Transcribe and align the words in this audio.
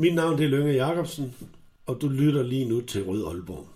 Mit 0.00 0.14
navn 0.14 0.38
det 0.38 0.44
er 0.44 0.48
Lønge 0.48 0.72
Jacobsen, 0.72 1.34
og 1.86 1.98
du 2.00 2.08
lytter 2.08 2.42
lige 2.42 2.68
nu 2.68 2.80
til 2.80 3.04
Rød 3.04 3.26
Aalborg. 3.26 3.66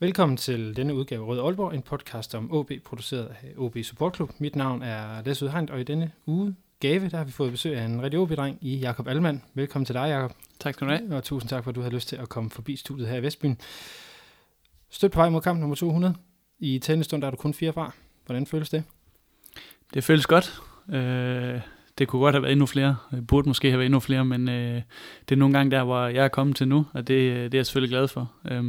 Velkommen 0.00 0.36
til 0.36 0.76
denne 0.76 0.94
udgave 0.94 1.22
af 1.22 1.28
Rød 1.28 1.40
Aalborg, 1.40 1.74
en 1.74 1.82
podcast 1.82 2.34
om 2.34 2.52
OB, 2.52 2.70
produceret 2.84 3.26
af 3.42 3.52
OB 3.56 3.76
Support 3.82 4.16
Club. 4.16 4.30
Mit 4.38 4.56
navn 4.56 4.82
er 4.82 5.22
Lasse 5.24 5.44
Udhegn, 5.44 5.70
og 5.70 5.80
i 5.80 5.84
denne 5.84 6.12
uge 6.26 6.56
gave, 6.82 7.08
der 7.08 7.16
har 7.16 7.24
vi 7.24 7.32
fået 7.32 7.50
besøg 7.50 7.76
af 7.76 7.84
en 7.84 8.02
rigtig 8.02 8.20
OB-dreng 8.20 8.58
i 8.60 8.76
Jakob 8.76 9.08
Alman. 9.08 9.42
Velkommen 9.54 9.86
til 9.86 9.94
dig, 9.94 10.08
Jakob. 10.08 10.32
Tak 10.60 10.74
skal 10.74 10.86
du 10.86 10.92
have. 10.92 11.16
Og 11.16 11.24
tusind 11.24 11.48
tak, 11.48 11.64
for 11.64 11.70
at 11.70 11.74
du 11.74 11.80
havde 11.80 11.94
lyst 11.94 12.08
til 12.08 12.16
at 12.16 12.28
komme 12.28 12.50
forbi 12.50 12.76
studiet 12.76 13.08
her 13.08 13.16
i 13.16 13.22
Vestbyen. 13.22 13.58
Støt 14.90 15.10
på 15.10 15.20
vej 15.20 15.28
mod 15.28 15.40
kamp 15.40 15.60
nummer 15.60 15.76
200. 15.76 16.14
I 16.58 16.78
tennisstund 16.78 17.22
der 17.22 17.26
er 17.26 17.30
du 17.30 17.36
kun 17.36 17.54
fire 17.54 17.72
fra. 17.72 17.92
Hvordan 18.26 18.46
føles 18.46 18.70
det? 18.70 18.84
Det 19.94 20.04
føles 20.04 20.26
godt. 20.26 20.62
Øh, 20.92 21.60
det 21.98 22.08
kunne 22.08 22.22
godt 22.22 22.34
have 22.34 22.42
været 22.42 22.52
endnu 22.52 22.66
flere. 22.66 22.96
Det 23.10 23.26
burde 23.26 23.48
måske 23.48 23.68
have 23.70 23.78
været 23.78 23.86
endnu 23.86 24.00
flere, 24.00 24.24
men 24.24 24.48
øh, 24.48 24.82
det 25.28 25.34
er 25.34 25.38
nogle 25.38 25.54
gange 25.54 25.70
der, 25.70 25.84
hvor 25.84 26.06
jeg 26.06 26.24
er 26.24 26.28
kommet 26.28 26.56
til 26.56 26.68
nu, 26.68 26.86
og 26.92 27.08
det, 27.08 27.08
det 27.52 27.54
er 27.54 27.58
jeg 27.58 27.66
selvfølgelig 27.66 27.90
glad 27.90 28.08
for. 28.08 28.32
Øh, 28.50 28.64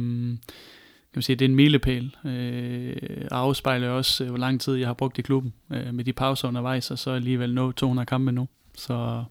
kan 1.14 1.18
man 1.18 1.22
sige, 1.22 1.36
det 1.36 1.44
er 1.44 1.48
en 1.48 1.54
milepæl, 1.54 2.16
øh, 2.24 2.96
og 3.30 3.38
afspejler 3.38 3.88
også, 3.88 4.24
øh, 4.24 4.30
hvor 4.30 4.38
lang 4.38 4.60
tid 4.60 4.74
jeg 4.74 4.88
har 4.88 4.94
brugt 4.94 5.18
i 5.18 5.22
klubben 5.22 5.54
øh, 5.72 5.94
med 5.94 6.04
de 6.04 6.12
pauser 6.12 6.48
undervejs, 6.48 6.90
og 6.90 6.98
så 6.98 7.10
alligevel 7.10 7.54
nå 7.54 7.72
200 7.72 8.06
kampe 8.06 8.32
nu. 8.32 8.48
Så 8.74 9.24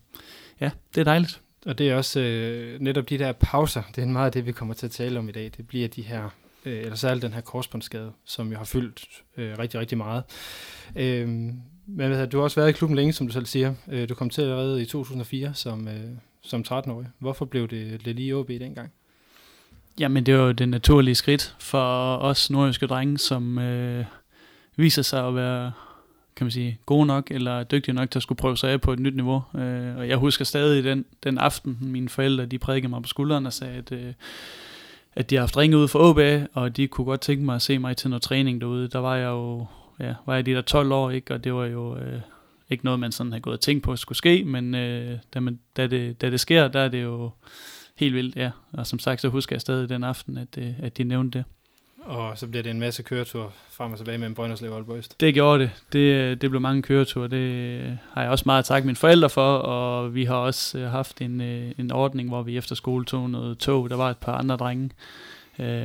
ja, 0.61 0.71
det 0.95 1.01
er 1.01 1.05
dejligt. 1.05 1.41
Og 1.65 1.77
det 1.77 1.89
er 1.89 1.95
også 1.95 2.19
øh, 2.19 2.79
netop 2.81 3.09
de 3.09 3.17
der 3.17 3.31
pauser, 3.31 3.83
det 3.95 4.03
er 4.03 4.07
meget 4.07 4.25
af 4.25 4.31
det, 4.31 4.45
vi 4.45 4.51
kommer 4.51 4.73
til 4.73 4.85
at 4.85 4.91
tale 4.91 5.19
om 5.19 5.29
i 5.29 5.31
dag. 5.31 5.51
Det 5.57 5.67
bliver 5.67 5.87
de 5.87 6.01
her, 6.01 6.29
øh, 6.65 6.79
eller 6.79 6.95
særligt 6.95 7.23
den 7.23 7.33
her 7.33 7.41
korsbåndsskade, 7.41 8.11
som 8.25 8.51
jo 8.51 8.57
har 8.57 8.65
fyldt 8.65 9.07
øh, 9.37 9.59
rigtig, 9.59 9.79
rigtig 9.79 9.97
meget. 9.97 10.23
Øh, 10.95 11.27
men 11.87 12.29
du 12.29 12.37
har 12.37 12.43
også 12.43 12.59
været 12.59 12.69
i 12.69 12.73
klubben 12.73 12.95
længe, 12.95 13.13
som 13.13 13.27
du 13.27 13.33
selv 13.33 13.45
siger. 13.45 13.73
Øh, 13.91 14.09
du 14.09 14.15
kom 14.15 14.29
til 14.29 14.41
allerede 14.41 14.81
i 14.81 14.85
2004 14.85 15.53
som, 15.53 15.87
øh, 15.87 16.09
som 16.41 16.63
13-årig. 16.67 17.07
Hvorfor 17.19 17.45
blev 17.45 17.67
det, 17.67 18.05
det 18.05 18.15
lige 18.15 18.35
OB 18.35 18.47
dengang? 18.47 18.91
Jamen, 19.99 20.25
det 20.25 20.37
var 20.37 20.43
jo 20.43 20.51
det 20.51 20.69
naturlige 20.69 21.15
skridt 21.15 21.55
for 21.59 22.17
os 22.17 22.49
nordjyske 22.49 22.87
drenge, 22.87 23.17
som 23.17 23.59
øh, 23.59 24.05
viser 24.75 25.01
sig 25.01 25.27
at 25.27 25.35
være 25.35 25.71
kan 26.35 26.45
man 26.45 26.51
sige, 26.51 26.79
gode 26.85 27.05
nok 27.05 27.31
eller 27.31 27.63
dygtige 27.63 27.95
nok 27.95 28.11
til 28.11 28.19
at 28.19 28.23
skulle 28.23 28.37
prøve 28.37 28.57
sig 28.57 28.71
af 28.71 28.81
på 28.81 28.93
et 28.93 28.99
nyt 28.99 29.15
niveau. 29.15 29.43
Øh, 29.55 29.97
og 29.97 30.09
jeg 30.09 30.17
husker 30.17 30.45
stadig 30.45 30.83
den, 30.83 31.05
den 31.23 31.37
aften, 31.37 31.77
mine 31.81 32.09
forældre 32.09 32.45
de 32.45 32.59
prædikede 32.59 32.89
mig 32.89 33.01
på 33.01 33.07
skulderen 33.07 33.45
og 33.45 33.53
sagde, 33.53 33.73
at, 33.73 33.91
øh, 33.91 34.13
at 35.15 35.29
de 35.29 35.35
har 35.35 35.41
haft 35.41 35.57
ringet 35.57 35.77
ud 35.77 35.87
for 35.87 35.99
OB, 35.99 36.47
og 36.53 36.77
de 36.77 36.87
kunne 36.87 37.05
godt 37.05 37.21
tænke 37.21 37.45
mig 37.45 37.55
at 37.55 37.61
se 37.61 37.79
mig 37.79 37.97
til 37.97 38.09
noget 38.09 38.21
træning 38.21 38.61
derude. 38.61 38.87
Der 38.87 38.99
var 38.99 39.15
jeg 39.15 39.27
jo 39.27 39.65
ja, 39.99 40.13
var 40.25 40.35
jeg 40.35 40.45
de 40.45 40.53
der 40.53 40.61
12 40.61 40.91
år, 40.91 41.09
ikke? 41.09 41.33
og 41.33 41.43
det 41.43 41.53
var 41.53 41.65
jo 41.65 41.97
øh, 41.97 42.21
ikke 42.69 42.85
noget, 42.85 42.99
man 42.99 43.11
sådan 43.11 43.31
havde 43.31 43.41
gået 43.41 43.53
og 43.53 43.61
tænkt 43.61 43.83
på 43.83 43.91
at 43.91 43.99
skulle 43.99 44.17
ske, 44.17 44.43
men 44.43 44.75
øh, 44.75 45.17
da, 45.33 45.39
man, 45.39 45.59
da, 45.77 45.87
det, 45.87 46.21
da 46.21 46.29
det 46.29 46.39
sker, 46.39 46.67
der 46.67 46.79
er 46.79 46.89
det 46.89 47.03
jo 47.03 47.29
helt 47.97 48.15
vildt, 48.15 48.35
ja. 48.35 48.51
Og 48.73 48.87
som 48.87 48.99
sagt, 48.99 49.21
så 49.21 49.29
husker 49.29 49.55
jeg 49.55 49.61
stadig 49.61 49.89
den 49.89 50.03
aften, 50.03 50.37
at, 50.37 50.57
øh, 50.57 50.73
at 50.79 50.97
de 50.97 51.03
nævnte 51.03 51.37
det. 51.37 51.45
Og 52.05 52.37
så 52.37 52.47
bliver 52.47 52.63
det 52.63 52.69
en 52.69 52.79
masse 52.79 53.03
køretur 53.03 53.53
frem 53.71 53.91
og 53.91 53.97
tilbage 53.97 54.17
mellem 54.17 54.35
Brønderslev 54.35 54.71
og 54.71 54.77
Aalborg 54.77 54.97
Øst. 54.97 55.19
Det 55.19 55.33
gjorde 55.33 55.63
det. 55.63 55.71
det. 55.93 56.41
Det 56.41 56.49
blev 56.49 56.61
mange 56.61 56.81
køreture. 56.81 57.27
Det 57.27 57.97
har 58.13 58.21
jeg 58.21 58.31
også 58.31 58.43
meget 58.45 58.65
takke 58.65 58.85
mine 58.85 58.95
forældre 58.95 59.29
for, 59.29 59.55
og 59.55 60.15
vi 60.15 60.25
har 60.25 60.35
også 60.35 60.79
øh, 60.79 60.91
haft 60.91 61.21
en, 61.21 61.41
øh, 61.41 61.71
en 61.77 61.91
ordning, 61.91 62.29
hvor 62.29 62.41
vi 62.41 62.57
efter 62.57 62.75
skole 62.75 63.05
tog 63.05 63.29
noget 63.29 63.57
tog. 63.57 63.89
Der 63.89 63.95
var 63.95 64.09
et 64.09 64.17
par 64.17 64.37
andre 64.37 64.55
drenge. 64.57 64.89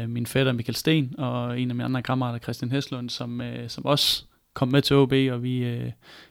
Min 0.06 0.26
fætter 0.26 0.52
Michael 0.52 0.74
Sten 0.74 1.14
og 1.18 1.60
en 1.60 1.70
af 1.70 1.74
mine 1.74 1.84
andre 1.84 2.02
kammerater, 2.02 2.38
Christian 2.38 2.70
Heslund, 2.70 3.10
som, 3.10 3.42
som 3.68 3.84
også 3.86 4.24
kom 4.58 4.68
med 4.68 4.82
til 4.82 4.96
OB, 4.96 5.12
og 5.12 5.42
vi, 5.42 5.78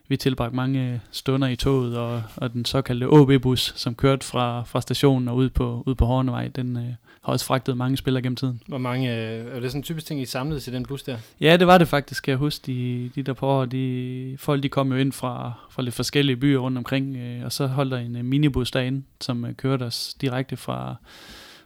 vi 0.08 0.18
tilbragte 0.18 0.56
mange 0.56 1.02
stunder 1.12 1.48
i 1.48 1.56
toget, 1.56 1.98
og, 1.98 2.24
og 2.36 2.54
den 2.54 2.66
såkaldte 2.66 3.10
OB-bus, 3.10 3.74
som 3.76 3.96
kørte 3.96 4.26
fra, 4.26 4.64
fra 4.64 4.82
stationen 4.82 5.28
og 5.28 5.36
ud 5.36 5.50
på, 5.50 5.84
ud 5.86 5.96
på 5.96 6.06
Hornevej, 6.06 6.48
den 6.48 6.78
øh, 6.78 6.84
har 7.22 7.34
også 7.34 7.46
fragtet 7.46 7.78
mange 7.78 7.98
spillere 7.98 8.24
gennem 8.24 8.36
tiden. 8.36 8.62
Hvor 8.68 8.78
mange, 8.78 9.16
øh, 9.16 9.56
er 9.56 9.60
det 9.60 9.72
sådan 9.72 9.80
en 9.80 9.84
typisk 9.84 10.08
ting, 10.08 10.22
I 10.22 10.26
samlede 10.26 10.72
i 10.72 10.74
den 10.74 10.86
bus 10.86 11.04
der? 11.04 11.18
Ja, 11.42 11.58
det 11.58 11.68
var 11.68 11.78
det 11.78 11.88
faktisk, 11.88 12.24
kan 12.24 12.32
jeg 12.32 12.38
huske. 12.38 12.64
De, 12.66 13.12
de 13.16 13.24
der 13.24 13.34
på, 13.34 13.66
de, 13.66 14.36
folk 14.40 14.64
de 14.64 14.70
kom 14.70 14.92
jo 14.92 14.98
ind 14.98 15.12
fra, 15.12 15.54
fra 15.70 15.82
lidt 15.82 15.96
forskellige 15.96 16.38
byer 16.38 16.60
rundt 16.60 16.78
omkring, 16.78 17.18
øh, 17.18 17.46
og 17.46 17.52
så 17.52 17.68
holdt 17.68 17.92
der 17.92 17.98
en 17.98 18.16
øh, 18.16 18.26
minibus 18.26 18.72
derinde, 18.72 19.04
som 19.22 19.46
øh, 19.46 19.54
kørte 19.54 19.84
os 19.84 20.16
direkte 20.22 20.58
fra, 20.58 20.96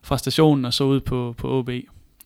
fra 0.01 0.17
stationen 0.17 0.65
og 0.65 0.73
så 0.73 0.83
ud 0.83 0.99
på, 0.99 1.35
på 1.37 1.59
OB 1.59 1.69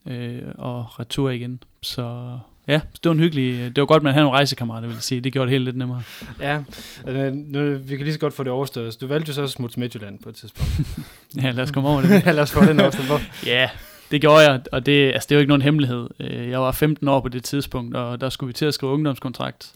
øh, 0.05 0.41
og 0.55 0.99
retur 0.99 1.29
igen. 1.29 1.63
Så 1.81 2.37
Ja, 2.67 2.73
det 2.73 3.05
var 3.05 3.11
en 3.11 3.19
hyggelig... 3.19 3.75
Det 3.75 3.81
var 3.81 3.85
godt, 3.85 4.03
man 4.03 4.13
havde 4.13 4.23
nogle 4.23 4.37
rejsekammerater, 4.37 4.87
vil 4.87 4.93
jeg 4.93 5.03
sige. 5.03 5.21
Det 5.21 5.33
gjorde 5.33 5.45
det 5.45 5.51
helt 5.51 5.65
lidt 5.65 5.77
nemmere. 5.77 6.01
Ja, 6.39 6.63
altså, 7.05 7.31
nu, 7.33 7.77
vi 7.77 7.95
kan 7.95 8.03
lige 8.05 8.13
så 8.13 8.19
godt 8.19 8.33
få 8.33 8.43
det 8.43 8.51
overstået. 8.51 9.01
Du 9.01 9.07
valgte 9.07 9.29
jo 9.29 9.33
så 9.33 9.43
at 9.43 9.49
smutte 9.49 9.73
til 9.73 9.79
Midtjylland 9.79 10.19
på 10.19 10.29
et 10.29 10.35
tidspunkt. 10.35 10.71
ja, 11.43 11.51
lad 11.51 11.63
os 11.63 11.71
komme 11.71 11.89
over 11.89 12.01
det. 12.01 12.09
ja, 12.25 12.31
lad 12.31 12.43
os 12.43 12.51
få 12.51 12.65
den 12.65 12.79
overstået. 12.79 13.21
ja, 13.45 13.69
det 14.11 14.21
gjorde 14.21 14.39
jeg, 14.39 14.61
og 14.71 14.85
det, 14.85 15.13
altså, 15.13 15.27
det 15.27 15.35
er 15.35 15.35
jo 15.35 15.39
ikke 15.39 15.49
nogen 15.49 15.61
hemmelighed. 15.61 16.07
Øh, 16.19 16.49
jeg 16.49 16.61
var 16.61 16.71
15 16.71 17.07
år 17.07 17.19
på 17.19 17.29
det 17.29 17.43
tidspunkt, 17.43 17.95
og 17.95 18.21
der 18.21 18.29
skulle 18.29 18.47
vi 18.47 18.53
til 18.53 18.65
at 18.65 18.73
skrive 18.73 18.91
ungdomskontrakt. 18.91 19.73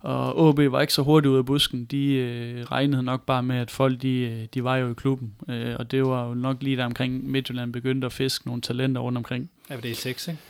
Og 0.00 0.38
OB 0.38 0.58
var 0.58 0.80
ikke 0.80 0.92
så 0.92 1.02
hurtigt 1.02 1.30
ud 1.30 1.38
af 1.38 1.46
busken. 1.46 1.84
De 1.84 2.12
øh, 2.14 2.64
regnede 2.64 3.02
nok 3.02 3.26
bare 3.26 3.42
med, 3.42 3.56
at 3.56 3.70
folk 3.70 4.02
de, 4.02 4.18
øh, 4.18 4.46
de 4.54 4.64
var 4.64 4.76
jo 4.76 4.90
i 4.90 4.94
klubben. 4.94 5.34
Øh, 5.48 5.76
og 5.78 5.90
det 5.90 6.04
var 6.06 6.28
jo 6.28 6.34
nok 6.34 6.56
lige 6.62 6.76
der 6.76 6.84
omkring 6.84 7.30
Midtjylland 7.30 7.72
begyndte 7.72 8.06
at 8.06 8.12
fiske 8.12 8.46
nogle 8.46 8.62
talenter 8.62 9.00
rundt 9.00 9.18
omkring. 9.18 9.50
Ja, 9.70 9.76
det 9.76 9.90
er 9.90 9.94
6, 9.94 10.28
ikke? 10.28 10.40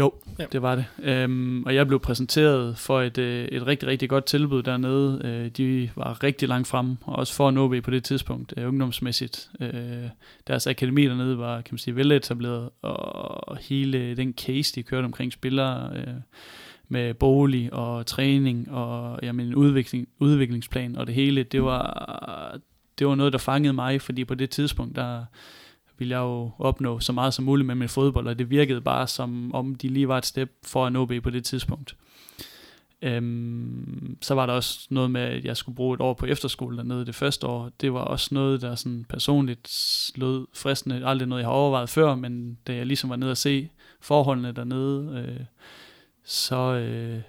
Jo, 0.00 0.12
ja. 0.38 0.44
det 0.52 0.62
var 0.62 0.74
det. 0.74 0.84
Øhm, 1.02 1.62
og 1.62 1.74
jeg 1.74 1.86
blev 1.86 2.00
præsenteret 2.00 2.78
for 2.78 3.00
et, 3.00 3.18
øh, 3.18 3.44
et 3.44 3.66
rigtig, 3.66 3.88
rigtig 3.88 4.08
godt 4.08 4.24
tilbud 4.24 4.62
dernede. 4.62 5.20
Øh, 5.24 5.50
de 5.50 5.90
var 5.96 6.22
rigtig 6.22 6.48
langt 6.48 6.68
fremme, 6.68 6.96
og 7.02 7.16
også 7.16 7.34
for 7.34 7.48
en 7.48 7.58
OB 7.58 7.74
på 7.82 7.90
det 7.90 8.04
tidspunkt, 8.04 8.54
øh, 8.56 8.68
ungdomsmæssigt. 8.68 9.50
Øh, 9.60 10.08
deres 10.46 10.66
akademi 10.66 11.06
dernede 11.06 11.38
var, 11.38 11.60
kan 11.60 11.74
man 11.74 11.78
sige, 11.78 11.96
veletableret, 11.96 12.70
og 12.82 13.56
hele 13.56 14.16
den 14.16 14.34
case, 14.38 14.74
de 14.74 14.82
kørte 14.82 15.04
omkring 15.04 15.32
spillere 15.32 15.90
øh, 15.96 16.14
med 16.88 17.14
bolig 17.14 17.72
og 17.72 18.06
træning 18.06 18.70
og 18.70 19.18
jamen, 19.22 19.46
en 19.46 19.54
udvikling, 19.54 20.08
udviklingsplan 20.18 20.96
og 20.96 21.06
det 21.06 21.14
hele, 21.14 21.42
det 21.42 21.62
var, 21.62 22.58
det 22.98 23.06
var 23.06 23.14
noget, 23.14 23.32
der 23.32 23.38
fangede 23.38 23.72
mig, 23.72 24.00
fordi 24.00 24.24
på 24.24 24.34
det 24.34 24.50
tidspunkt, 24.50 24.96
der 24.96 25.24
ville 25.98 26.14
jeg 26.14 26.22
jo 26.22 26.50
opnå 26.58 27.00
så 27.00 27.12
meget 27.12 27.34
som 27.34 27.44
muligt 27.44 27.66
med 27.66 27.74
min 27.74 27.88
fodbold, 27.88 28.28
og 28.28 28.38
det 28.38 28.50
virkede 28.50 28.80
bare 28.80 29.06
som 29.06 29.54
om 29.54 29.74
de 29.74 29.88
lige 29.88 30.08
var 30.08 30.18
et 30.18 30.26
step 30.26 30.50
foran 30.62 30.96
OB 30.96 31.12
på 31.22 31.30
det 31.30 31.44
tidspunkt. 31.44 31.96
Øhm, 33.02 34.18
så 34.22 34.34
var 34.34 34.46
der 34.46 34.52
også 34.52 34.86
noget 34.90 35.10
med, 35.10 35.20
at 35.20 35.44
jeg 35.44 35.56
skulle 35.56 35.76
bruge 35.76 35.94
et 35.94 36.00
år 36.00 36.14
på 36.14 36.26
efterskole 36.26 36.76
dernede 36.76 37.06
det 37.06 37.14
første 37.14 37.46
år. 37.46 37.70
Det 37.80 37.92
var 37.92 38.00
også 38.00 38.34
noget, 38.34 38.62
der 38.62 38.74
sådan 38.74 39.06
personligt 39.08 39.68
lød 40.14 40.46
fristende. 40.54 41.06
Aldrig 41.06 41.28
noget, 41.28 41.42
jeg 41.42 41.48
har 41.48 41.54
overvejet 41.54 41.88
før, 41.88 42.14
men 42.14 42.58
da 42.66 42.74
jeg 42.74 42.86
ligesom 42.86 43.10
var 43.10 43.16
nede 43.16 43.30
og 43.30 43.36
se 43.36 43.68
forholdene 44.00 44.52
dernede, 44.52 45.24
øh, 45.28 45.44
så, 46.24 46.56
øh, 46.56 47.20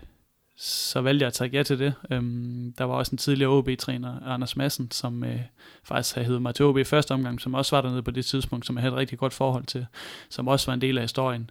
så 0.60 1.02
valgte 1.02 1.24
jeg 1.24 1.28
at 1.28 1.34
tage 1.34 1.50
ja 1.54 1.64
til 1.64 1.80
det. 1.80 1.94
Øhm, 2.12 2.74
der 2.78 2.84
var 2.84 2.96
også 2.96 3.12
en 3.12 3.18
tidligere 3.18 3.52
OB-træner, 3.52 4.20
Anders 4.26 4.56
Madsen, 4.56 4.92
som 4.92 5.24
øh, 5.24 5.40
faktisk 5.84 6.16
havde 6.16 6.26
heddet 6.26 6.42
mig 6.42 6.56
til 6.56 6.66
OB 6.66 6.78
i 6.78 6.84
første 6.84 7.12
omgang, 7.12 7.42
som 7.42 7.54
også 7.54 7.76
var 7.76 7.82
dernede 7.82 8.04
på 8.04 8.12
det 8.12 8.26
tidspunkt, 8.26 8.66
som 8.66 8.76
jeg 8.76 8.82
havde 8.82 8.94
et 8.94 8.98
rigtig 8.98 9.20
godt 9.20 9.34
forhold 9.34 9.66
til, 9.66 9.86
som 10.30 10.48
også 10.48 10.66
var 10.66 10.74
en 10.74 10.82
del 10.82 10.98
af 10.98 11.04
historien. 11.04 11.50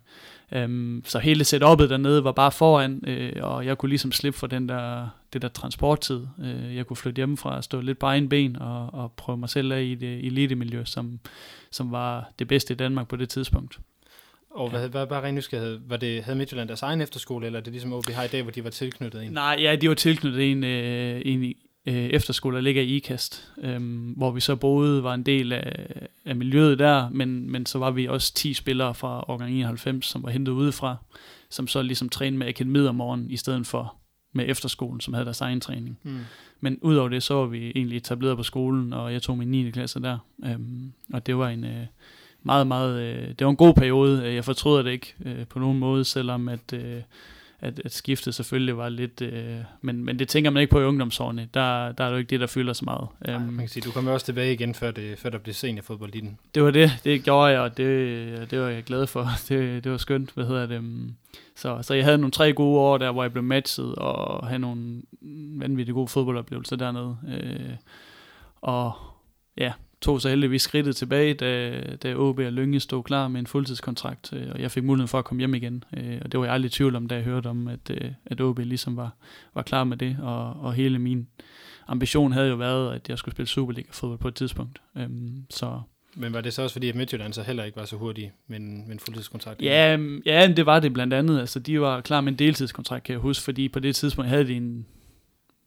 Øhm, 0.52 1.02
så 1.04 1.18
hele 1.18 1.44
setupet 1.44 1.90
dernede 1.90 2.24
var 2.24 2.32
bare 2.32 2.52
foran, 2.52 3.02
øh, 3.06 3.32
og 3.42 3.66
jeg 3.66 3.78
kunne 3.78 3.88
ligesom 3.88 4.12
slippe 4.12 4.38
for 4.38 4.46
den 4.46 4.68
der, 4.68 5.08
det 5.32 5.42
der 5.42 5.48
transporttid. 5.48 6.26
Øh, 6.44 6.76
jeg 6.76 6.86
kunne 6.86 6.96
flytte 6.96 7.16
hjemmefra 7.16 7.56
og 7.56 7.64
stå 7.64 7.80
lidt 7.80 7.98
på 7.98 8.06
egen 8.06 8.28
ben 8.28 8.56
og, 8.56 8.94
og 8.94 9.12
prøve 9.12 9.38
mig 9.38 9.48
selv 9.48 9.72
af 9.72 9.82
i 9.82 9.94
det 9.94 10.26
elite-miljø, 10.26 10.84
som, 10.84 11.20
som 11.70 11.92
var 11.92 12.30
det 12.38 12.48
bedste 12.48 12.74
i 12.74 12.76
Danmark 12.76 13.08
på 13.08 13.16
det 13.16 13.28
tidspunkt. 13.28 13.78
Og 14.56 14.70
hvad, 14.70 14.88
hvad, 14.88 15.06
hvad 15.06 15.16
rent 15.16 15.34
nysgerrighed? 15.34 15.80
Var 15.88 15.96
det, 15.96 16.22
havde 16.22 16.38
Midtjylland 16.38 16.68
deres 16.68 16.82
egen 16.82 17.00
efterskole, 17.00 17.46
eller 17.46 17.58
er 17.58 17.62
det 17.62 17.72
ligesom 17.72 17.92
OB 17.92 18.10
har 18.10 18.24
i 18.24 18.28
dag, 18.28 18.42
hvor 18.42 18.52
de 18.52 18.64
var 18.64 18.70
tilknyttet 18.70 19.24
en? 19.24 19.32
Nej, 19.32 19.56
ja, 19.60 19.76
de 19.76 19.88
var 19.88 19.94
tilknyttet 19.94 20.50
en, 20.50 20.64
øh, 20.64 21.22
en 21.24 21.54
øh, 21.86 21.94
efterskole, 21.94 22.56
der 22.56 22.62
ligger 22.62 22.82
i 22.82 22.86
IKAST, 22.86 23.52
øh, 23.62 23.80
hvor 24.16 24.30
vi 24.30 24.40
så 24.40 24.56
boede, 24.56 25.02
var 25.02 25.14
en 25.14 25.22
del 25.22 25.52
af, 25.52 25.86
af 26.24 26.36
miljøet 26.36 26.78
der, 26.78 27.08
men, 27.10 27.50
men 27.50 27.66
så 27.66 27.78
var 27.78 27.90
vi 27.90 28.08
også 28.08 28.34
10 28.34 28.54
spillere 28.54 28.94
fra 28.94 29.24
årgang 29.28 29.52
91, 29.52 30.06
som 30.06 30.22
var 30.22 30.30
hentet 30.30 30.52
udefra, 30.52 30.96
som 31.50 31.66
så 31.66 31.82
ligesom 31.82 32.08
trænede 32.08 32.38
med 32.38 32.46
akademiet 32.46 32.88
om 32.88 32.94
morgenen, 32.94 33.30
i 33.30 33.36
stedet 33.36 33.66
for 33.66 33.96
med 34.32 34.44
efterskolen, 34.48 35.00
som 35.00 35.14
havde 35.14 35.24
deres 35.24 35.40
egen 35.40 35.60
træning. 35.60 35.98
Mm. 36.02 36.18
Men 36.60 36.78
udover 36.82 37.08
det, 37.08 37.22
så 37.22 37.34
var 37.34 37.46
vi 37.46 37.70
egentlig 37.70 37.96
etableret 37.96 38.36
på 38.36 38.42
skolen, 38.42 38.92
og 38.92 39.12
jeg 39.12 39.22
tog 39.22 39.38
min 39.38 39.48
9. 39.48 39.70
klasse 39.70 40.02
der, 40.02 40.18
øhm, 40.44 40.92
og 41.12 41.26
det 41.26 41.36
var 41.36 41.48
en... 41.48 41.64
Øh, 41.64 41.86
meget, 42.46 42.66
meget, 42.66 43.00
øh, 43.02 43.28
det 43.28 43.44
var 43.44 43.50
en 43.50 43.56
god 43.56 43.74
periode. 43.74 44.34
Jeg 44.34 44.44
fortryder 44.44 44.82
det 44.82 44.90
ikke 44.90 45.14
øh, 45.24 45.46
på 45.46 45.58
nogen 45.58 45.78
måde, 45.78 46.04
selvom 46.04 46.48
at, 46.48 46.72
øh, 46.72 47.02
at, 47.60 47.80
at 47.84 47.92
skiftet 47.92 48.34
selvfølgelig 48.34 48.76
var 48.76 48.88
lidt... 48.88 49.22
Øh, 49.22 49.56
men, 49.80 50.04
men 50.04 50.18
det 50.18 50.28
tænker 50.28 50.50
man 50.50 50.60
ikke 50.60 50.70
på 50.70 50.80
i 50.80 50.84
ungdomsårene. 50.84 51.48
Der, 51.54 51.92
der 51.92 52.04
er 52.04 52.10
jo 52.10 52.16
ikke 52.16 52.30
det, 52.30 52.40
der 52.40 52.46
fylder 52.46 52.72
så 52.72 52.84
meget. 52.84 53.08
Ej, 53.24 53.34
Øhm, 53.34 53.42
man 53.42 53.58
kan 53.58 53.68
sige, 53.68 53.82
du 53.82 53.90
kommer 53.90 54.12
også 54.12 54.26
tilbage 54.26 54.52
igen, 54.52 54.74
før, 54.74 54.90
det, 54.90 55.18
før 55.18 55.30
der 55.30 55.38
blev 55.38 55.54
seniorfodbold 55.54 56.14
i 56.14 56.20
den. 56.20 56.38
det 56.54 56.62
var 56.62 56.70
det, 56.70 56.90
det 57.04 57.22
gjorde 57.24 57.50
jeg, 57.52 57.60
og 57.60 57.76
det, 57.76 58.50
det 58.50 58.60
var 58.60 58.68
jeg 58.68 58.82
glad 58.84 59.06
for. 59.06 59.26
Det, 59.48 59.84
det 59.84 59.92
var 59.92 59.98
skønt, 59.98 60.30
hvad 60.34 60.44
hedder 60.46 60.66
det. 60.66 60.74
øhm, 60.76 61.14
Så, 61.56 61.78
så 61.82 61.94
jeg 61.94 62.04
havde 62.04 62.18
nogle 62.18 62.32
tre 62.32 62.52
gode 62.52 62.78
år 62.80 62.98
der, 62.98 63.10
hvor 63.12 63.22
jeg 63.24 63.32
blev 63.32 63.44
matchet, 63.44 63.94
og 63.94 64.46
havde 64.46 64.58
nogle 64.58 65.02
vanvittigt 65.58 65.94
gode 65.94 66.08
fodboldoplevelser 66.08 66.76
dernede. 66.76 67.16
Øh, 67.28 67.70
og 68.60 68.92
ja, 69.58 69.72
tog 70.06 70.20
så 70.20 70.28
heldigvis 70.28 70.62
skridtet 70.62 70.96
tilbage, 70.96 71.34
da, 71.34 71.80
da 72.02 72.14
OB 72.14 72.38
og 72.38 72.52
Lønge 72.52 72.80
stod 72.80 73.02
klar 73.02 73.28
med 73.28 73.40
en 73.40 73.46
fuldtidskontrakt, 73.46 74.32
øh, 74.32 74.46
og 74.52 74.60
jeg 74.60 74.70
fik 74.70 74.84
muligheden 74.84 75.08
for 75.08 75.18
at 75.18 75.24
komme 75.24 75.40
hjem 75.40 75.54
igen. 75.54 75.84
Øh, 75.96 76.18
og 76.24 76.32
det 76.32 76.40
var 76.40 76.46
jeg 76.46 76.54
aldrig 76.54 76.68
i 76.68 76.72
tvivl 76.72 76.96
om, 76.96 77.08
da 77.08 77.14
jeg 77.14 77.24
hørte 77.24 77.46
om, 77.46 77.68
at, 77.68 77.90
øh, 77.90 78.10
at 78.26 78.40
OB 78.40 78.58
ligesom 78.58 78.96
var, 78.96 79.10
var 79.54 79.62
klar 79.62 79.84
med 79.84 79.96
det, 79.96 80.16
og, 80.22 80.52
og 80.52 80.74
hele 80.74 80.98
min 80.98 81.26
ambition 81.88 82.32
havde 82.32 82.48
jo 82.48 82.54
været, 82.54 82.94
at 82.94 83.08
jeg 83.08 83.18
skulle 83.18 83.34
spille 83.34 83.48
Superliga-fodbold 83.48 84.18
på 84.18 84.28
et 84.28 84.34
tidspunkt. 84.34 84.80
Øhm, 84.96 85.44
så 85.50 85.80
Men 86.14 86.32
var 86.32 86.40
det 86.40 86.54
så 86.54 86.62
også 86.62 86.74
fordi, 86.74 86.88
at 86.88 86.94
Midtjylland 86.94 87.32
så 87.32 87.42
heller 87.42 87.64
ikke 87.64 87.76
var 87.76 87.84
så 87.84 87.96
hurtig 87.96 88.32
med 88.48 88.60
en, 88.60 88.84
med 88.86 88.92
en 88.92 88.98
fuldtidskontrakt? 88.98 89.62
Ja, 89.62 89.98
ja, 90.26 90.52
det 90.56 90.66
var 90.66 90.80
det 90.80 90.92
blandt 90.92 91.14
andet. 91.14 91.40
Altså, 91.40 91.58
de 91.58 91.80
var 91.80 92.00
klar 92.00 92.20
med 92.20 92.32
en 92.32 92.38
deltidskontrakt, 92.38 93.04
kan 93.04 93.12
jeg 93.12 93.20
huske, 93.20 93.44
fordi 93.44 93.68
på 93.68 93.78
det 93.78 93.96
tidspunkt 93.96 94.28
havde 94.28 94.46
de 94.46 94.54
en, 94.54 94.86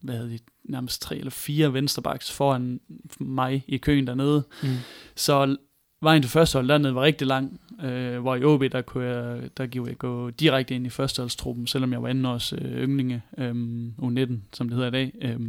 hvad 0.01 0.16
havde 0.16 0.30
de, 0.30 0.40
nærmest 0.63 1.01
tre 1.01 1.18
eller 1.18 1.31
fire 1.31 1.74
vensterbacks 1.74 2.31
foran 2.31 2.80
mig 3.19 3.63
i 3.68 3.78
køen 3.78 4.07
dernede. 4.07 4.44
Mm. 4.63 4.69
Så 5.16 5.57
vejen 6.01 6.22
til 6.22 6.31
førstehold 6.31 6.68
dernede 6.68 6.96
var 6.96 7.01
rigtig 7.01 7.28
lang, 7.28 7.62
øh, 7.84 8.19
hvor 8.19 8.36
i 8.36 8.44
OB, 8.44 8.63
der 8.72 8.81
kunne 8.81 9.06
jeg, 9.06 9.50
der 9.57 9.68
kunne 9.68 9.90
jeg 9.90 9.98
gå 9.98 10.30
direkte 10.30 10.75
ind 10.75 10.86
i 10.86 10.90
førsteholdstruppen, 10.90 11.68
selvom 11.68 11.92
jeg 11.92 12.04
var 12.04 12.10
anden 12.10 12.25
års 12.25 12.54
øh, 12.54 12.84
ynglinge, 12.84 13.22
øh, 13.38 13.54
U19, 14.01 14.34
som 14.54 14.69
det 14.69 14.78
hedder 14.78 14.88
i 14.88 14.92
dag, 14.92 15.12
øh, 15.22 15.40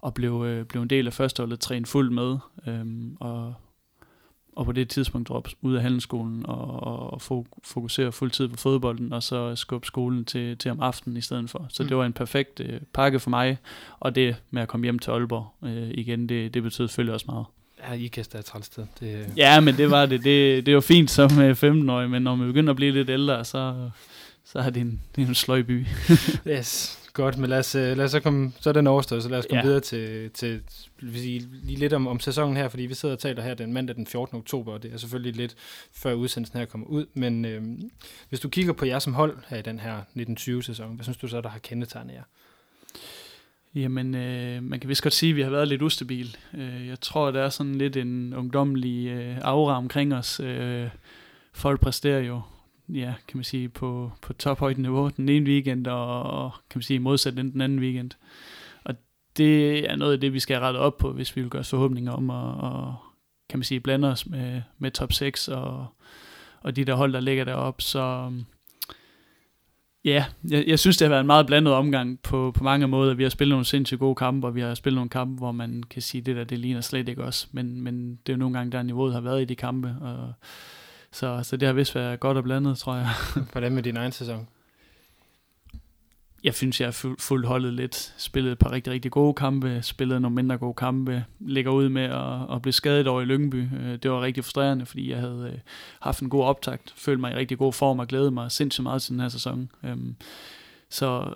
og 0.00 0.14
blev, 0.14 0.44
øh, 0.46 0.64
blev 0.64 0.82
en 0.82 0.90
del 0.90 1.06
af 1.06 1.12
førsteholdet, 1.12 1.60
trænet 1.60 1.88
fuldt 1.88 2.12
med, 2.12 2.36
øh, 2.66 2.86
og 3.20 3.54
og 4.58 4.64
på 4.64 4.72
det 4.72 4.88
tidspunkt 4.88 5.28
droppe 5.28 5.50
ud 5.62 5.74
af 5.74 5.82
handelsskolen 5.82 6.46
og, 6.46 6.82
og, 6.82 7.12
og 7.12 7.20
fo- 7.22 7.58
fokusere 7.64 8.12
fuldtid 8.12 8.48
på 8.48 8.56
fodbolden, 8.56 9.12
og 9.12 9.22
så 9.22 9.56
skubbe 9.56 9.86
skolen 9.86 10.24
til, 10.24 10.56
til 10.58 10.70
om 10.70 10.80
aftenen 10.80 11.16
i 11.16 11.20
stedet 11.20 11.50
for. 11.50 11.66
Så 11.68 11.82
Mm. 11.82 11.88
det 11.88 11.96
var 11.96 12.04
en 12.06 12.12
perfekt 12.12 12.60
øh, 12.60 12.80
pakke 12.94 13.20
for 13.20 13.30
mig, 13.30 13.58
og 14.00 14.14
det 14.14 14.36
med 14.50 14.62
at 14.62 14.68
komme 14.68 14.84
hjem 14.86 14.98
til 14.98 15.10
Aalborg 15.10 15.68
øh, 15.68 15.90
igen, 15.94 16.28
det, 16.28 16.54
det 16.54 16.62
betød 16.62 16.88
selvfølgelig 16.88 17.14
også 17.14 17.26
meget. 17.28 17.44
Ja, 17.88 17.92
IKAST 17.94 18.34
er 18.34 18.38
et 18.38 18.44
træls 18.44 18.66
sted. 18.66 18.86
Det, 19.00 19.26
Ja, 19.36 19.60
men 19.60 19.76
det 19.76 19.90
var 19.90 20.06
det. 20.06 20.24
Det, 20.24 20.66
det 20.66 20.74
var 20.74 20.80
fint 20.80 21.10
som 21.10 21.40
øh, 21.40 21.50
15-årig, 21.50 22.10
men 22.10 22.22
når 22.22 22.34
man 22.34 22.46
begynder 22.46 22.70
at 22.70 22.76
blive 22.76 22.92
lidt 22.92 23.10
ældre, 23.10 23.44
så, 23.44 23.90
så 24.52 24.58
er 24.58 24.70
det 24.70 24.80
en, 24.80 25.00
det 25.16 25.24
er 25.24 25.28
en 25.28 25.34
sløj 25.34 25.62
by. 25.62 25.86
Yes, 26.48 26.98
godt, 27.12 27.38
men 27.38 27.50
lad 27.50 27.58
os, 27.58 27.74
øh, 27.74 27.96
lad 27.96 28.04
os 28.04 28.10
så 28.10 28.20
komme, 28.20 28.52
så 28.60 28.68
er 28.68 28.72
den 28.72 28.86
overstået, 28.86 29.22
så 29.22 29.28
lad 29.28 29.38
os 29.38 29.46
komme 29.46 29.58
Ja. 29.58 29.60
ja. 29.60 29.66
videre 29.66 29.80
til, 29.80 30.30
til 30.30 30.62
vil 31.02 31.20
sige, 31.20 31.48
lige 31.62 31.78
lidt 31.78 31.92
om, 31.92 32.06
om 32.06 32.20
sæsonen 32.20 32.56
her, 32.56 32.68
fordi 32.68 32.82
vi 32.82 32.94
sidder 32.94 33.14
og 33.14 33.18
taler 33.18 33.42
her 33.42 33.54
den 33.54 33.72
mandag 33.72 33.96
den 33.96 34.06
14. 34.06 34.38
oktober, 34.38 34.72
og 34.72 34.82
det 34.82 34.92
er 34.92 34.96
selvfølgelig 34.96 35.36
lidt 35.36 35.54
før 35.92 36.12
udsendelsen 36.12 36.58
her 36.58 36.66
kommer 36.66 36.86
ud, 36.86 37.06
men 37.14 37.44
øh, 37.44 37.62
hvis 38.28 38.40
du 38.40 38.48
kigger 38.48 38.72
på 38.72 38.84
jer 38.84 38.98
som 38.98 39.14
hold 39.14 39.38
her 39.48 39.56
i 39.56 39.62
den 39.62 39.80
her 39.80 40.00
1920-sæson, 40.18 40.94
hvad 40.94 41.04
synes 41.04 41.16
du 41.16 41.28
så, 41.28 41.40
der 41.40 41.48
har 41.48 41.58
kendetegnet 41.58 42.14
jer? 42.14 42.22
Jamen, 43.74 44.14
øh, 44.14 44.62
man 44.62 44.80
kan 44.80 44.88
vist 44.88 45.02
godt 45.02 45.14
sige, 45.14 45.30
at 45.30 45.36
vi 45.36 45.42
har 45.42 45.50
været 45.50 45.68
lidt 45.68 45.82
ustabil. 45.82 46.36
Øh, 46.54 46.86
jeg 46.86 47.00
tror, 47.00 47.30
der 47.30 47.42
er 47.42 47.48
sådan 47.48 47.74
lidt 47.74 47.96
en 47.96 48.34
ungdommelig 48.34 49.06
øh, 49.08 49.36
aura 49.42 49.76
omkring 49.76 50.14
os. 50.14 50.40
Øh, 50.40 50.88
folk 51.52 51.80
præsterer 51.80 52.20
jo, 52.20 52.40
ja, 52.88 53.14
kan 53.28 53.36
man 53.36 53.44
sige, 53.44 53.68
på, 53.68 54.12
på 54.22 54.32
tophøjt 54.32 54.78
niveau 54.78 55.10
den 55.16 55.28
ene 55.28 55.46
weekend, 55.46 55.86
og, 55.86 56.22
og 56.22 56.52
kan 56.70 56.78
man 56.78 56.82
sige 56.82 56.98
modsat 56.98 57.36
den, 57.36 57.52
den 57.52 57.60
anden 57.60 57.78
weekend. 57.78 58.10
Og 58.84 58.94
det 59.36 59.78
er 59.90 59.96
noget 59.96 60.12
af 60.12 60.20
det, 60.20 60.32
vi 60.32 60.40
skal 60.40 60.60
rette 60.60 60.78
op 60.78 60.98
på, 60.98 61.12
hvis 61.12 61.36
vi 61.36 61.40
vil 61.40 61.50
gøre 61.50 61.64
forhåbninger 61.64 62.12
om 62.12 62.30
at, 62.30 62.36
og, 62.36 62.94
kan 63.48 63.58
man 63.58 63.64
sige, 63.64 63.80
blande 63.80 64.08
os 64.08 64.26
med, 64.26 64.62
med 64.78 64.90
top 64.90 65.12
6 65.12 65.48
og, 65.48 65.86
og 66.60 66.76
de 66.76 66.84
der 66.84 66.94
hold, 66.94 67.12
der 67.12 67.20
ligger 67.20 67.44
deroppe. 67.44 67.82
Så 67.82 68.32
Ja, 70.04 70.24
jeg, 70.50 70.64
jeg 70.66 70.78
synes, 70.78 70.96
det 70.96 71.04
har 71.04 71.10
været 71.10 71.20
en 71.20 71.26
meget 71.26 71.46
blandet 71.46 71.74
omgang 71.74 72.20
på, 72.22 72.52
på 72.54 72.64
mange 72.64 72.88
måder. 72.88 73.14
Vi 73.14 73.22
har 73.22 73.30
spillet 73.30 73.52
nogle 73.52 73.64
sindssygt 73.64 73.98
gode 73.98 74.14
kampe, 74.14 74.46
og 74.46 74.54
vi 74.54 74.60
har 74.60 74.74
spillet 74.74 74.96
nogle 74.96 75.10
kampe, 75.10 75.38
hvor 75.38 75.52
man 75.52 75.82
kan 75.90 76.02
sige, 76.02 76.20
det 76.20 76.36
der, 76.36 76.44
det 76.44 76.58
ligner 76.58 76.80
slet 76.80 77.08
ikke 77.08 77.24
os. 77.24 77.48
Men, 77.52 77.80
men 77.80 78.10
det 78.10 78.32
er 78.32 78.36
jo 78.36 78.38
nogle 78.38 78.58
gange, 78.58 78.72
der 78.72 78.82
niveauet 78.82 79.12
har 79.12 79.20
været 79.20 79.42
i 79.42 79.44
de 79.44 79.56
kampe. 79.56 79.94
Og, 80.00 80.32
så, 81.12 81.40
så 81.42 81.56
det 81.56 81.66
har 81.66 81.72
vist 81.72 81.94
været 81.94 82.20
godt 82.20 82.36
og 82.36 82.42
blandet, 82.44 82.78
tror 82.78 82.94
jeg. 82.94 83.08
Hvordan 83.52 83.72
med 83.72 83.82
din 83.82 83.96
egen 83.96 84.12
sæson? 84.12 84.48
Jeg 86.44 86.54
synes, 86.54 86.80
jeg 86.80 86.86
har 86.86 86.92
fu- 86.92 87.16
fuldt 87.18 87.46
holdet 87.46 87.72
lidt. 87.74 88.14
Spillet 88.18 88.52
et 88.52 88.58
par 88.58 88.72
rigtig, 88.72 88.92
rigtig 88.92 89.10
gode 89.10 89.34
kampe. 89.34 89.82
Spillet 89.82 90.22
nogle 90.22 90.34
mindre 90.34 90.58
gode 90.58 90.74
kampe. 90.74 91.24
Ligger 91.40 91.70
ud 91.70 91.88
med 91.88 92.02
at, 92.02 92.54
at 92.56 92.62
blive 92.62 92.72
skadet 92.72 93.06
over 93.06 93.20
i 93.20 93.24
Lyngby. 93.24 93.68
Øh, 93.80 93.98
Det 94.02 94.10
var 94.10 94.20
rigtig 94.22 94.44
frustrerende, 94.44 94.86
fordi 94.86 95.10
jeg 95.10 95.18
havde 95.20 95.50
øh, 95.54 95.58
haft 96.00 96.20
en 96.20 96.28
god 96.30 96.44
optakt. 96.44 96.92
Følte 96.96 97.20
mig 97.20 97.32
i 97.32 97.36
rigtig 97.36 97.58
god 97.58 97.72
form 97.72 97.98
og 97.98 98.06
glædede 98.08 98.30
mig 98.30 98.52
sindssygt 98.52 98.82
meget 98.82 99.02
til 99.02 99.12
den 99.12 99.20
her 99.20 99.28
sæson. 99.28 99.70
Øhm, 99.84 100.16
Så, 100.90 101.34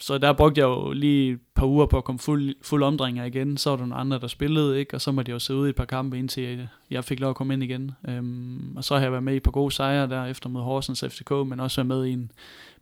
så 0.00 0.18
der 0.18 0.32
brugte 0.32 0.60
jeg 0.60 0.66
jo 0.66 0.92
lige 0.92 1.32
et 1.32 1.40
par 1.54 1.66
uger 1.66 1.86
på 1.86 1.96
at 1.98 2.04
komme 2.04 2.18
fuld, 2.18 2.54
fuld 2.62 2.82
omdringer 2.82 3.24
igen. 3.24 3.56
Så 3.56 3.70
var 3.70 3.76
der 3.76 3.84
nogle 3.86 4.00
andre, 4.00 4.18
der 4.18 4.26
spillede, 4.26 4.78
ikke? 4.78 4.94
og 4.94 5.00
så 5.00 5.12
måtte 5.12 5.30
jeg 5.30 5.34
jo 5.34 5.38
sidde 5.38 5.60
ude 5.60 5.68
i 5.68 5.70
et 5.70 5.76
par 5.76 5.84
kampe, 5.84 6.18
indtil 6.18 6.42
jeg, 6.42 6.68
jeg 6.90 7.04
fik 7.04 7.20
lov 7.20 7.30
at 7.30 7.36
komme 7.36 7.54
ind 7.54 7.62
igen. 7.62 7.90
Øhm, 8.08 8.76
og 8.76 8.84
så 8.84 8.94
har 8.94 9.02
jeg 9.02 9.12
været 9.12 9.24
med 9.24 9.34
i 9.34 9.36
et 9.36 9.42
par 9.42 9.50
gode 9.50 9.72
sejre 9.72 10.08
der 10.08 10.24
efter 10.24 10.48
mod 10.48 10.62
Horsens 10.62 11.04
FCK, 11.08 11.30
men 11.30 11.60
også 11.60 11.76
været 11.80 11.86
med 11.86 12.04
i 12.04 12.12
en 12.12 12.32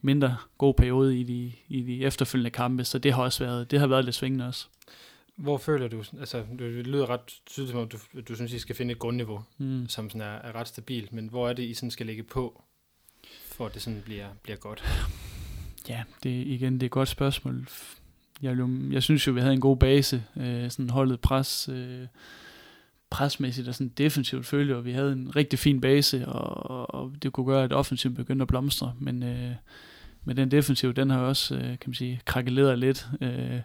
mindre 0.03 0.37
god 0.59 0.75
periode 0.75 1.19
i 1.21 1.23
de, 1.23 1.53
i 1.69 1.83
de 1.83 2.05
efterfølgende 2.05 2.51
kampe, 2.51 2.85
så 2.85 2.99
det 2.99 3.13
har 3.13 3.23
også 3.23 3.45
været, 3.45 3.71
det 3.71 3.81
har 3.81 3.87
været 3.87 4.05
lidt 4.05 4.17
svingende 4.17 4.47
også. 4.47 4.67
Hvor 5.37 5.59
føler 5.59 5.89
du, 5.89 6.05
altså 6.21 6.43
det 6.59 6.87
lyder 6.87 7.11
ret 7.11 7.21
tydeligt 7.47 7.71
som 7.71 7.81
om, 7.81 7.89
du, 7.89 7.99
du 8.29 8.35
synes, 8.35 8.53
I 8.53 8.59
skal 8.59 8.77
finde 8.77 8.93
et 8.93 8.99
grundniveau, 8.99 9.43
Mm. 9.59 9.89
som 9.89 10.11
sådan 10.11 10.21
er, 10.21 10.35
er 10.35 10.55
ret 10.55 10.69
stabilt, 10.69 11.13
men 11.13 11.29
hvor 11.29 11.49
er 11.49 11.53
det, 11.53 11.63
I 11.63 11.75
sådan 11.75 11.91
skal 11.91 12.07
lægge 12.07 12.23
på, 12.23 12.63
for 13.47 13.67
at 13.67 13.75
det 13.75 13.83
sådan 13.83 14.03
bliver, 14.05 14.27
bliver 14.43 14.57
godt? 14.57 14.85
Ja, 15.89 16.03
det 16.23 16.31
igen, 16.31 16.75
det 16.75 16.83
er 16.83 16.87
et 16.87 16.91
godt 16.91 17.09
spørgsmål. 17.09 17.69
Jeg, 18.43 18.51
vil 18.51 18.59
jo, 18.59 18.69
jeg 18.91 19.03
synes 19.03 19.27
jo, 19.27 19.33
vi 19.33 19.41
havde 19.41 19.53
en 19.53 19.61
god 19.61 19.77
base, 19.77 20.25
øh, 20.37 20.71
sådan 20.71 20.91
holdet 20.91 21.21
pres, 21.21 21.69
øh, 21.73 22.07
presmæssigt 23.11 23.69
og 23.69 23.75
sådan 23.75 23.93
defensivt 23.99 24.47
følge, 24.47 24.77
og 24.77 24.85
vi 24.85 24.93
havde 24.93 25.13
en 25.13 25.37
rigtig 25.37 25.59
fin 25.59 25.81
base, 25.81 26.27
og, 26.29 26.95
og 26.95 27.13
det 27.23 27.33
kunne 27.33 27.47
gøre, 27.47 27.65
at 27.65 27.73
offensivt 27.73 28.17
begyndte 28.17 28.43
at 28.43 28.49
blomstre, 28.49 28.95
men 29.01 29.23
øh, 29.23 29.51
med 30.25 30.35
den 30.35 30.51
defensiv, 30.51 30.95
den 30.95 31.11
har 31.11 31.19
også, 31.19 31.55
øh, 31.55 31.63
kan 31.63 31.79
man 31.87 31.95
sige, 31.95 32.21
krakeleret 32.25 32.79
lidt. 32.79 33.09
Øh, 33.21 33.61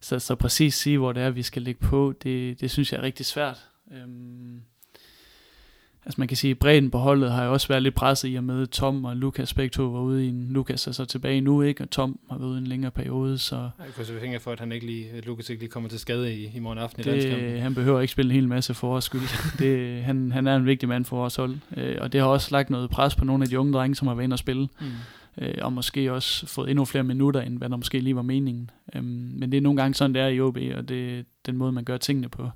så, 0.00 0.18
så 0.18 0.34
præcis 0.34 0.74
sige, 0.74 0.98
hvor 0.98 1.12
det 1.12 1.22
er, 1.22 1.30
vi 1.30 1.42
skal 1.42 1.62
lægge 1.62 1.80
på, 1.80 2.14
det, 2.22 2.60
det 2.60 2.70
synes 2.70 2.92
jeg 2.92 2.98
er 2.98 3.02
rigtig 3.02 3.26
svært. 3.26 3.68
Øh, 3.92 4.08
altså 6.04 6.20
man 6.20 6.28
kan 6.28 6.36
sige, 6.36 6.50
at 6.50 6.58
bredden 6.58 6.90
på 6.90 6.98
holdet 6.98 7.32
har 7.32 7.44
jo 7.44 7.52
også 7.52 7.68
været 7.68 7.82
lidt 7.82 7.94
presset 7.94 8.28
i 8.28 8.34
og 8.34 8.44
med, 8.44 8.66
Tom 8.66 9.04
og 9.04 9.16
Lukas 9.16 9.54
begge 9.54 9.70
to 9.70 9.82
var 9.82 10.00
ude 10.00 10.26
i 10.26 10.28
en, 10.28 10.48
Lukas 10.50 10.86
er 10.86 10.92
så 10.92 11.04
tilbage 11.04 11.40
nu, 11.40 11.62
ikke? 11.62 11.82
og 11.82 11.90
Tom 11.90 12.18
har 12.30 12.38
været 12.38 12.48
ude 12.48 12.58
i 12.58 12.60
en 12.60 12.66
længere 12.66 12.90
periode, 12.90 13.38
så 13.38 13.56
Jeg 13.56 13.94
krydser 13.94 14.20
fingre 14.20 14.40
for, 14.40 14.52
at 14.52 14.60
han 14.60 14.72
ikke 14.72 14.86
lige, 14.86 15.10
at 15.10 15.26
Lukas 15.26 15.50
ikke 15.50 15.62
lige 15.62 15.70
kommer 15.70 15.88
til 15.88 15.98
skade 15.98 16.34
i, 16.34 16.50
i 16.54 16.58
morgen 16.58 16.78
aften 16.78 17.00
i 17.00 17.08
landskampen. 17.08 17.44
det, 17.44 17.60
han 17.60 17.74
behøver 17.74 18.00
ikke 18.00 18.12
spille 18.12 18.30
en 18.30 18.34
hel 18.34 18.48
masse 18.48 18.74
for 18.74 18.88
vores 18.88 19.04
skyld. 19.04 19.22
Det, 19.58 20.02
han, 20.02 20.32
han 20.32 20.46
er 20.46 20.56
en 20.56 20.66
vigtig 20.66 20.88
mand 20.88 21.04
for 21.04 21.16
vores 21.16 21.36
hold, 21.36 21.56
øh, 21.76 21.96
og 22.00 22.12
det 22.12 22.20
har 22.20 22.28
også 22.28 22.48
lagt 22.52 22.70
noget 22.70 22.90
pres 22.90 23.14
på 23.14 23.24
nogle 23.24 23.44
af 23.44 23.48
de 23.48 23.58
unge 23.58 23.72
drenge, 23.72 23.94
som 23.94 24.08
har 24.08 24.14
været 24.14 24.24
inde 24.24 24.34
og 24.34 24.38
spille. 24.38 24.68
Mm. 24.80 24.86
øh, 25.44 25.54
og 25.62 25.72
måske 25.72 26.12
også 26.12 26.46
fået 26.46 26.70
endnu 26.70 26.84
flere 26.84 27.04
minutter, 27.04 27.40
end 27.40 27.58
hvad 27.58 27.68
der 27.68 27.76
måske 27.76 28.00
lige 28.00 28.16
var 28.16 28.22
meningen. 28.22 28.70
Øhm, 28.94 29.04
men 29.38 29.52
det 29.52 29.56
er 29.56 29.62
nogle 29.62 29.76
gange 29.76 29.94
sådan, 29.94 30.14
det 30.14 30.22
er 30.22 30.26
i 30.26 30.40
OB, 30.40 30.58
og 30.76 30.88
det 30.88 31.18
er 31.18 31.22
den 31.46 31.56
måde, 31.56 31.72
man 31.72 31.84
gør 31.84 31.96
tingene 31.96 32.28
på. 32.28 32.50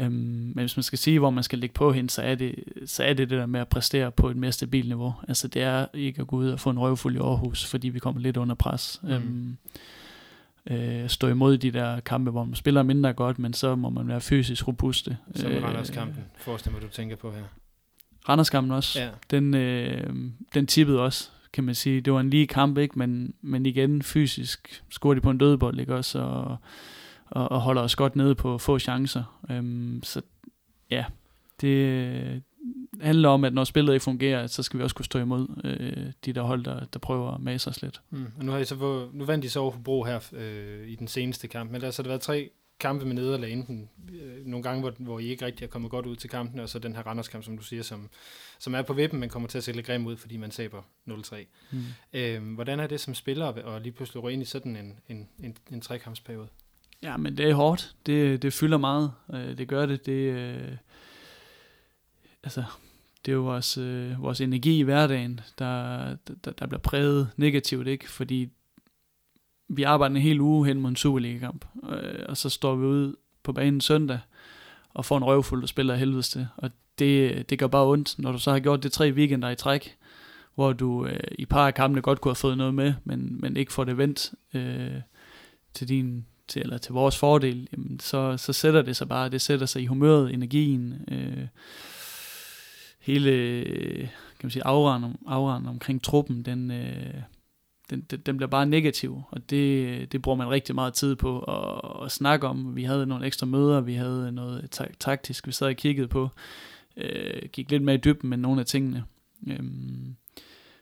Øhm, 0.00 0.12
men 0.12 0.58
hvis 0.58 0.76
man 0.76 0.82
skal 0.82 0.98
sige, 0.98 1.18
hvor 1.18 1.30
man 1.30 1.44
skal 1.44 1.58
ligge 1.58 1.74
på 1.74 1.92
hen, 1.92 2.08
så 2.08 2.22
er, 2.22 2.34
det, 2.34 2.54
så 2.86 3.04
er 3.04 3.14
det 3.14 3.30
det 3.30 3.38
der 3.38 3.46
med 3.46 3.60
at 3.60 3.68
præstere 3.68 4.12
på 4.12 4.30
et 4.30 4.36
mere 4.36 4.52
stabilt 4.52 4.88
niveau. 4.88 5.14
Altså 5.28 5.48
det 5.48 5.62
er 5.62 5.86
ikke 5.94 6.20
at 6.20 6.26
gå 6.26 6.36
ud 6.36 6.48
og 6.48 6.60
få 6.60 6.70
en 6.70 6.78
røvfuld 6.78 7.16
i 7.16 7.18
Aarhus, 7.18 7.64
fordi 7.64 7.88
vi 7.88 7.98
kommer 7.98 8.20
lidt 8.20 8.36
under 8.36 8.54
pres. 8.54 9.00
Mm. 9.02 9.10
Øhm, 9.10 9.56
øh, 10.70 11.08
stå 11.08 11.28
imod 11.28 11.58
de 11.58 11.70
der 11.70 12.00
kampe, 12.00 12.30
hvor 12.30 12.44
man 12.44 12.54
spiller 12.54 12.82
mindre 12.82 13.12
godt, 13.12 13.38
men 13.38 13.52
så 13.52 13.76
må 13.76 13.90
man 13.90 14.08
være 14.08 14.20
fysisk 14.20 14.68
robuste. 14.68 15.16
Som 15.34 15.50
Øh, 15.50 15.62
Randers-kampen, 15.62 16.24
forestil 16.36 16.72
mig, 16.72 16.82
du 16.82 16.88
tænker 16.88 17.16
på 17.16 17.32
her. 17.32 17.42
Randerskampen 18.28 18.72
også. 18.72 19.00
Ja. 19.00 19.08
Den, 19.30 19.54
øh, 19.54 20.14
den 20.54 20.66
tippede 20.66 21.00
også, 21.00 21.30
kan 21.52 21.64
man 21.64 21.74
sige. 21.74 22.00
Det 22.00 22.12
var 22.12 22.20
en 22.20 22.30
lige 22.30 22.46
kamp, 22.46 22.78
ikke? 22.78 22.98
Men, 22.98 23.34
men 23.42 23.66
igen, 23.66 24.02
fysisk 24.02 24.82
scorede 24.90 25.16
de 25.16 25.20
på 25.20 25.30
en 25.30 25.38
dødbold, 25.38 25.80
ikke 25.80 25.94
også? 25.94 26.18
Og, 26.18 26.56
og, 27.34 27.52
og 27.52 27.60
holder 27.60 27.82
os 27.82 27.96
godt 27.96 28.16
nede 28.16 28.34
på 28.34 28.58
få 28.58 28.78
chancer. 28.78 29.40
Øhm, 29.50 30.00
så 30.02 30.22
ja, 30.90 31.04
det 31.60 31.68
øh, 31.68 32.40
handler 33.00 33.28
om, 33.28 33.44
at 33.44 33.54
når 33.54 33.64
spillet 33.64 33.92
ikke 33.92 34.04
fungerer, 34.04 34.46
så 34.46 34.62
skal 34.62 34.78
vi 34.78 34.84
også 34.84 34.96
kunne 34.96 35.04
stå 35.04 35.18
imod 35.18 35.60
øh, 35.64 36.12
de 36.24 36.32
der 36.32 36.42
hold, 36.42 36.64
der, 36.64 36.84
der 36.84 36.98
prøver 36.98 37.34
at 37.34 37.40
mase 37.40 37.70
os 37.70 37.82
lidt. 37.82 38.00
Mm. 38.10 38.26
Og 38.38 38.44
nu, 38.44 38.52
har 38.52 38.58
I 38.58 38.64
så, 38.64 39.08
nu 39.12 39.24
vandt 39.24 39.44
I 39.44 39.48
så 39.48 39.60
over 39.60 39.70
Hobro 39.70 40.04
her 40.04 40.20
øh, 40.32 40.88
i 40.88 40.94
den 40.94 41.08
seneste 41.08 41.48
kamp, 41.48 41.70
men 41.70 41.76
ellers 41.76 41.96
har 41.96 42.02
det 42.02 42.08
været 42.08 42.20
tre 42.20 42.50
kampe 42.80 43.04
med 43.04 43.14
nederlag, 43.14 43.52
enten 43.52 43.90
øh, 44.12 44.46
nogle 44.46 44.62
gange, 44.62 44.80
hvor, 44.80 44.92
hvor 44.98 45.18
I 45.18 45.24
ikke 45.24 45.46
rigtig 45.46 45.64
er 45.64 45.68
kommet 45.68 45.90
godt 45.90 46.06
ud 46.06 46.16
til 46.16 46.30
kampen, 46.30 46.60
og 46.60 46.68
så 46.68 46.78
den 46.78 46.96
her 46.96 47.02
Randers-kamp, 47.02 47.44
som 47.44 47.58
du 47.58 47.64
siger, 47.64 47.82
som, 47.82 48.10
som 48.58 48.74
er 48.74 48.82
på 48.82 48.92
vippen, 48.92 49.20
men 49.20 49.28
kommer 49.28 49.48
til 49.48 49.58
at 49.58 49.64
se 49.64 49.72
lidt 49.72 49.86
grim 49.86 50.06
ud, 50.06 50.16
fordi 50.16 50.36
man 50.36 50.50
taber 50.50 50.82
0-3. 51.08 51.36
Mm. 51.70 51.82
Øh, 52.12 52.54
hvordan 52.54 52.80
er 52.80 52.86
det 52.86 53.00
som 53.00 53.14
spiller, 53.14 53.46
og 53.46 53.80
lige 53.80 53.92
pludselig 53.92 54.22
gå 54.22 54.28
ind 54.28 54.42
i 54.42 54.44
sådan 54.44 54.76
en, 54.76 54.98
en, 55.08 55.28
en, 55.42 55.56
en 55.72 55.80
trekampsperiode? 55.80 56.48
Ja, 57.04 57.16
men 57.16 57.36
det 57.36 57.50
er 57.50 57.54
hårdt. 57.54 57.94
Det, 58.06 58.42
det 58.42 58.52
fylder 58.52 58.78
meget. 58.78 59.12
Øh, 59.34 59.58
det 59.58 59.68
gør 59.68 59.86
det. 59.86 60.06
Det, 60.06 60.12
øh, 60.12 60.76
altså, 62.42 62.64
det 63.26 63.32
er 63.32 63.36
jo 63.36 63.42
vores, 63.42 63.78
øh, 63.78 64.22
vores 64.22 64.40
energi 64.40 64.78
i 64.78 64.82
hverdagen, 64.82 65.40
der, 65.58 65.98
der, 66.44 66.50
der 66.50 66.66
bliver 66.66 66.80
præget 66.80 67.30
negativt, 67.36 67.86
ikke? 67.86 68.10
Fordi 68.10 68.48
vi 69.68 69.82
arbejder 69.82 70.14
en 70.16 70.22
hel 70.22 70.40
uge 70.40 70.66
hen 70.66 70.80
mod 70.80 70.90
en 70.90 70.96
Superliga-kamp, 70.96 71.64
øh, 71.88 72.24
og 72.28 72.36
så 72.36 72.48
står 72.48 72.74
vi 72.74 72.86
ud 72.86 73.16
på 73.42 73.52
banen 73.52 73.80
søndag, 73.80 74.18
og 74.94 75.04
får 75.04 75.16
en 75.16 75.24
røvfuld, 75.24 75.60
der 75.60 75.66
spiller 75.66 75.94
helvedes 75.94 76.28
til. 76.28 76.48
Og 76.56 76.70
det, 76.98 77.50
det 77.50 77.58
gør 77.58 77.66
bare 77.66 77.86
ondt, 77.86 78.18
når 78.18 78.32
du 78.32 78.38
så 78.38 78.52
har 78.52 78.60
gjort 78.60 78.82
det 78.82 78.92
tre 78.92 79.12
weekender 79.12 79.50
i 79.50 79.56
træk, 79.56 79.96
hvor 80.54 80.72
du 80.72 81.06
øh, 81.06 81.20
i 81.38 81.46
par 81.46 81.66
af 81.66 81.74
kampene 81.74 82.02
godt 82.02 82.20
kunne 82.20 82.30
have 82.30 82.36
fået 82.36 82.58
noget 82.58 82.74
med, 82.74 82.94
men, 83.04 83.40
men 83.40 83.56
ikke 83.56 83.72
får 83.72 83.84
det 83.84 83.98
vendt 83.98 84.32
øh, 84.54 85.00
til 85.74 85.88
din 85.88 86.26
til, 86.48 86.62
eller 86.62 86.78
til 86.78 86.92
vores 86.92 87.18
fordel, 87.18 87.68
jamen, 87.72 88.00
så, 88.00 88.36
så 88.36 88.52
sætter 88.52 88.82
det 88.82 88.96
sig 88.96 89.08
bare, 89.08 89.28
det 89.28 89.40
sætter 89.40 89.66
sig 89.66 89.82
i 89.82 89.86
humøret, 89.86 90.34
energien, 90.34 91.04
øh, 91.08 91.46
hele 93.00 94.10
kan 94.44 94.46
man 94.46 94.50
sige, 94.50 94.66
auraen, 94.66 95.16
auraen 95.26 95.66
omkring 95.66 96.02
truppen, 96.02 96.42
den, 96.42 96.70
øh, 96.70 97.14
den, 97.90 98.00
den, 98.00 98.20
den 98.20 98.36
bliver 98.36 98.48
bare 98.48 98.66
negativ, 98.66 99.22
og 99.30 99.50
det, 99.50 100.12
det 100.12 100.22
bruger 100.22 100.36
man 100.36 100.50
rigtig 100.50 100.74
meget 100.74 100.94
tid 100.94 101.16
på 101.16 101.40
at, 101.40 102.04
at 102.04 102.12
snakke 102.12 102.46
om. 102.46 102.76
Vi 102.76 102.84
havde 102.84 103.06
nogle 103.06 103.26
ekstra 103.26 103.46
møder, 103.46 103.80
vi 103.80 103.94
havde 103.94 104.32
noget 104.32 104.80
taktisk, 105.00 105.46
vi 105.46 105.52
sad 105.52 105.66
og 105.66 105.76
kiggede 105.76 106.08
på, 106.08 106.28
øh, 106.96 107.48
gik 107.52 107.70
lidt 107.70 107.82
mere 107.82 107.94
i 107.94 107.98
dybden 107.98 108.30
med 108.30 108.38
nogle 108.38 108.60
af 108.60 108.66
tingene. 108.66 109.04
Øhm, 109.46 110.16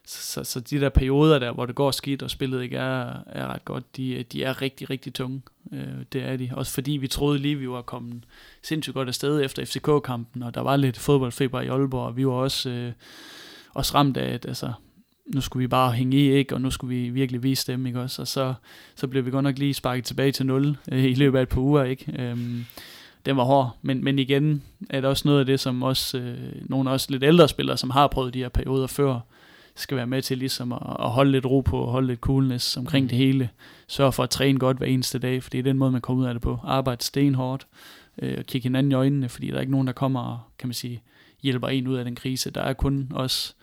så, 0.07 0.21
så, 0.21 0.43
så 0.43 0.59
de 0.59 0.79
der 0.79 0.89
perioder 0.89 1.39
der, 1.39 1.51
hvor 1.51 1.65
det 1.65 1.75
går 1.75 1.91
skidt, 1.91 2.23
og 2.23 2.31
spillet 2.31 2.63
ikke 2.63 2.77
er, 2.77 3.17
er 3.25 3.47
ret 3.47 3.65
godt, 3.65 3.97
de, 3.97 4.23
de 4.31 4.43
er 4.43 4.61
rigtig, 4.61 4.89
rigtig 4.89 5.13
tunge. 5.13 5.41
Øh, 5.73 5.87
det 6.13 6.23
er 6.23 6.37
de. 6.37 6.49
Også 6.53 6.71
fordi 6.73 6.91
vi 6.91 7.07
troede 7.07 7.39
lige, 7.39 7.55
vi 7.55 7.69
var 7.69 7.81
kommet 7.81 8.23
sindssygt 8.61 8.93
godt 8.93 9.07
afsted 9.07 9.41
efter 9.45 9.65
FCK-kampen, 9.65 10.43
og 10.43 10.55
der 10.55 10.61
var 10.61 10.75
lidt 10.75 10.99
fodboldfeber 10.99 11.61
i 11.61 11.67
Aalborg, 11.67 12.05
og 12.05 12.17
vi 12.17 12.27
var 12.27 12.33
også, 12.33 12.69
øh, 12.69 12.91
også 13.73 13.95
ramt 13.95 14.17
af, 14.17 14.33
at 14.33 14.45
altså, 14.45 14.73
nu 15.25 15.41
skulle 15.41 15.61
vi 15.61 15.67
bare 15.67 15.91
hænge 15.91 16.17
i, 16.17 16.31
ikke? 16.31 16.55
og 16.55 16.61
nu 16.61 16.71
skulle 16.71 16.95
vi 16.95 17.09
virkelig 17.09 17.43
vise 17.43 17.71
dem, 17.71 17.85
ikke 17.85 18.01
også? 18.01 18.21
Og 18.21 18.27
så, 18.27 18.53
så 18.95 19.07
blev 19.07 19.25
vi 19.25 19.31
godt 19.31 19.43
nok 19.43 19.57
lige 19.57 19.73
sparket 19.73 20.05
tilbage 20.05 20.31
til 20.31 20.45
0 20.45 20.77
øh, 20.91 21.03
i 21.03 21.13
løbet 21.13 21.37
af 21.37 21.41
et 21.43 21.49
par 21.49 21.61
uger, 21.61 21.83
ikke? 21.83 22.13
Øhm, 22.19 22.65
den 23.25 23.37
var 23.37 23.43
hård, 23.43 23.77
men, 23.81 24.03
men 24.03 24.19
igen 24.19 24.63
er 24.89 25.01
det 25.01 25.09
også 25.09 25.27
noget 25.27 25.39
af 25.39 25.45
det, 25.45 25.59
som 25.59 25.83
også 25.83 26.17
øh, 26.17 26.37
nogle 26.61 26.89
også 26.89 27.07
lidt 27.09 27.23
ældre 27.23 27.47
spillere, 27.47 27.77
som 27.77 27.89
har 27.89 28.07
prøvet 28.07 28.33
de 28.33 28.39
her 28.39 28.49
perioder 28.49 28.87
før, 28.87 29.19
skal 29.75 29.97
være 29.97 30.07
med 30.07 30.21
til 30.21 30.37
ligesom 30.37 30.71
at, 30.71 30.95
at 30.99 31.09
holde 31.09 31.31
lidt 31.31 31.45
ro 31.45 31.61
på, 31.61 31.85
holde 31.85 32.07
lidt 32.07 32.19
coolness 32.19 32.77
omkring 32.77 33.03
mm. 33.03 33.09
det 33.09 33.17
hele. 33.17 33.49
Sørg 33.87 34.13
for 34.13 34.23
at 34.23 34.29
træne 34.29 34.59
godt 34.59 34.77
hver 34.77 34.87
eneste 34.87 35.19
dag, 35.19 35.43
for 35.43 35.49
det 35.49 35.59
er 35.59 35.63
den 35.63 35.77
måde, 35.77 35.91
man 35.91 36.01
kommer 36.01 36.23
ud 36.23 36.27
af 36.27 36.33
det 36.33 36.41
på. 36.41 36.59
Arbejde 36.63 37.03
stenhårdt, 37.03 37.67
øh, 38.21 38.35
og 38.37 38.45
kigge 38.45 38.65
hinanden 38.65 38.91
i 38.91 38.95
øjnene, 38.95 39.29
fordi 39.29 39.47
der 39.47 39.55
er 39.55 39.59
ikke 39.59 39.71
nogen, 39.71 39.87
der 39.87 39.93
kommer 39.93 40.19
og, 40.19 40.39
kan 40.57 40.67
man 40.67 40.73
sige, 40.73 41.03
hjælper 41.41 41.67
en 41.67 41.87
ud 41.87 41.95
af 41.95 42.05
den 42.05 42.15
krise. 42.15 42.51
Der 42.51 42.61
er 42.61 42.73
kun 42.73 43.11
os 43.13 43.55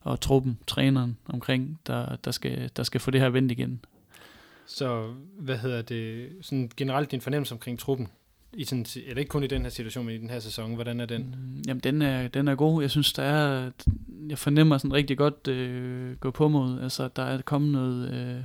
og 0.00 0.20
truppen, 0.20 0.58
træneren 0.66 1.18
omkring, 1.26 1.80
der, 1.86 2.16
der, 2.16 2.30
skal, 2.30 2.70
der 2.76 2.82
skal 2.82 3.00
få 3.00 3.10
det 3.10 3.20
her 3.20 3.28
vendt 3.28 3.52
igen. 3.52 3.84
Så 4.66 5.12
hvad 5.38 5.58
hedder 5.58 5.82
det, 5.82 6.28
sådan 6.40 6.70
generelt 6.76 7.10
din 7.10 7.20
fornemmelse 7.20 7.54
omkring 7.54 7.78
truppen? 7.78 8.08
I 8.54 8.64
sådan, 8.64 8.86
eller 9.06 9.18
ikke 9.18 9.28
kun 9.28 9.44
i 9.44 9.46
den 9.46 9.62
her 9.62 9.68
situation, 9.68 10.06
men 10.06 10.14
i 10.14 10.18
den 10.18 10.30
her 10.30 10.40
sæson, 10.40 10.74
hvordan 10.74 11.00
er 11.00 11.06
den? 11.06 11.22
Mm, 11.22 11.62
jamen, 11.66 11.80
den 11.80 12.02
er, 12.02 12.28
den 12.28 12.48
er 12.48 12.54
god. 12.54 12.82
Jeg 12.82 12.90
synes, 12.90 13.12
der 13.12 13.22
er, 13.22 13.70
jeg 14.28 14.38
fornemmer 14.38 14.78
sådan 14.78 14.92
rigtig 14.92 15.18
godt 15.18 15.48
øh, 15.48 16.16
gå 16.16 16.30
på 16.30 16.48
mod. 16.48 16.80
Altså, 16.80 17.08
der 17.08 17.22
er 17.22 17.42
kommet 17.42 17.72
noget, 17.72 18.14
øh, 18.14 18.42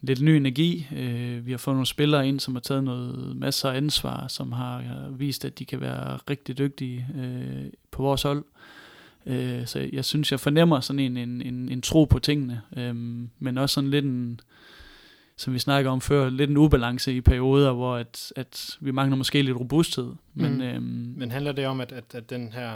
lidt 0.00 0.20
ny 0.22 0.30
energi. 0.30 0.86
Øh, 0.96 1.46
vi 1.46 1.50
har 1.50 1.58
fået 1.58 1.74
nogle 1.74 1.86
spillere 1.86 2.28
ind, 2.28 2.40
som 2.40 2.54
har 2.54 2.60
taget 2.60 2.84
noget 2.84 3.36
masser 3.36 3.70
af 3.70 3.76
ansvar, 3.76 4.28
som 4.28 4.52
har 4.52 5.08
vist, 5.10 5.44
at 5.44 5.58
de 5.58 5.64
kan 5.64 5.80
være 5.80 6.16
rigtig 6.30 6.58
dygtige 6.58 7.06
øh, 7.18 7.66
på 7.90 8.02
vores 8.02 8.22
hold. 8.22 8.44
Øh, 9.26 9.66
så 9.66 9.88
jeg 9.92 10.04
synes, 10.04 10.32
jeg 10.32 10.40
fornemmer 10.40 10.80
sådan 10.80 11.00
en, 11.00 11.16
en, 11.16 11.42
en, 11.42 11.68
en 11.68 11.82
tro 11.82 12.04
på 12.04 12.18
tingene, 12.18 12.62
øh, 12.76 12.94
men 13.38 13.58
også 13.58 13.74
sådan 13.74 13.90
lidt 13.90 14.04
en, 14.04 14.40
som 15.38 15.54
vi 15.54 15.58
snakker 15.58 15.90
om 15.90 16.00
før, 16.00 16.30
lidt 16.30 16.50
en 16.50 16.56
ubalance 16.56 17.14
i 17.14 17.20
perioder, 17.20 17.72
hvor 17.72 17.96
at, 17.96 18.32
at 18.36 18.78
vi 18.80 18.90
mangler 18.90 19.16
måske 19.16 19.42
lidt 19.42 19.56
robusthed. 19.56 20.12
Men, 20.34 20.54
mm. 20.54 20.60
øhm, 20.60 21.14
men 21.16 21.30
handler 21.30 21.52
det 21.52 21.66
om, 21.66 21.80
at, 21.80 21.92
at, 21.92 22.14
at 22.14 22.30
den 22.30 22.52
her, 22.52 22.72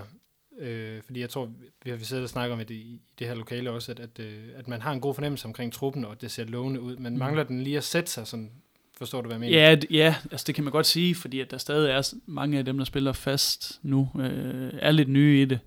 øh, 0.59 1.03
fordi 1.05 1.21
jeg 1.21 1.31
tror, 1.31 1.51
vi 1.85 1.91
har 1.91 1.99
siddet 1.99 2.23
og 2.25 2.31
snakket 2.31 2.53
om 2.53 2.59
det 2.59 2.71
i, 2.71 3.01
det 3.19 3.27
her 3.27 3.35
lokale 3.35 3.71
også, 3.71 3.93
at, 3.93 4.01
at, 4.01 4.21
øh, 4.21 4.35
at 4.57 4.69
man 4.69 4.83
har 4.83 4.93
en 4.93 5.01
god 5.01 5.15
fornemmelse 5.15 5.47
omkring 5.47 5.73
truppen, 5.73 6.05
og 6.05 6.21
det 6.21 6.31
ser 6.31 6.45
lovende 6.45 6.81
ud, 6.81 6.97
men 6.97 7.13
mm. 7.13 7.19
mangler 7.19 7.43
den 7.43 7.63
lige 7.63 7.77
at 7.77 7.85
sætte 7.85 8.11
sig 8.11 8.27
sådan, 8.27 8.51
forstår 8.99 9.21
du, 9.21 9.27
hvad 9.27 9.35
jeg 9.35 9.41
mener? 9.41 9.59
Ja, 9.59 9.77
ja 9.91 10.15
altså 10.31 10.45
det 10.47 10.55
kan 10.55 10.65
man 10.65 10.73
godt 10.73 10.87
sige, 10.87 11.15
fordi 11.15 11.41
at 11.41 11.51
der 11.51 11.59
stadig 11.59 11.91
er 11.91 12.15
mange 12.27 12.59
af 12.59 12.65
dem, 12.65 12.79
der 12.79 12.85
spiller 12.85 13.13
fast 13.13 13.81
nu, 13.83 14.09
øh, 14.21 14.71
er 14.79 14.91
lidt 14.91 15.09
nye 15.09 15.43
i 15.43 15.45
det. 15.45 15.59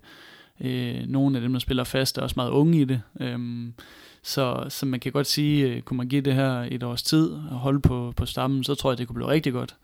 Øh, 0.60 1.06
nogle 1.06 1.36
af 1.36 1.42
dem, 1.42 1.52
der 1.52 1.60
spiller 1.60 1.84
fast, 1.84 2.18
er 2.18 2.22
også 2.22 2.34
meget 2.36 2.50
unge 2.50 2.80
i 2.80 2.84
det. 2.84 3.02
Øh, 3.20 3.38
så, 4.26 4.66
så 4.68 4.86
man 4.86 5.00
kan 5.00 5.12
godt 5.12 5.26
sige, 5.26 5.66
øh, 5.66 5.82
kunne 5.82 5.96
man 5.96 6.08
give 6.08 6.20
det 6.20 6.34
her 6.34 6.66
et 6.70 6.82
års 6.82 7.02
tid 7.02 7.30
og 7.30 7.58
holde 7.58 7.80
på, 7.80 8.12
på 8.16 8.26
stammen, 8.26 8.64
så 8.64 8.74
tror 8.74 8.90
jeg, 8.90 8.98
det 8.98 9.06
kunne 9.06 9.14
blive 9.14 9.28
rigtig 9.28 9.52
godt. 9.52 9.76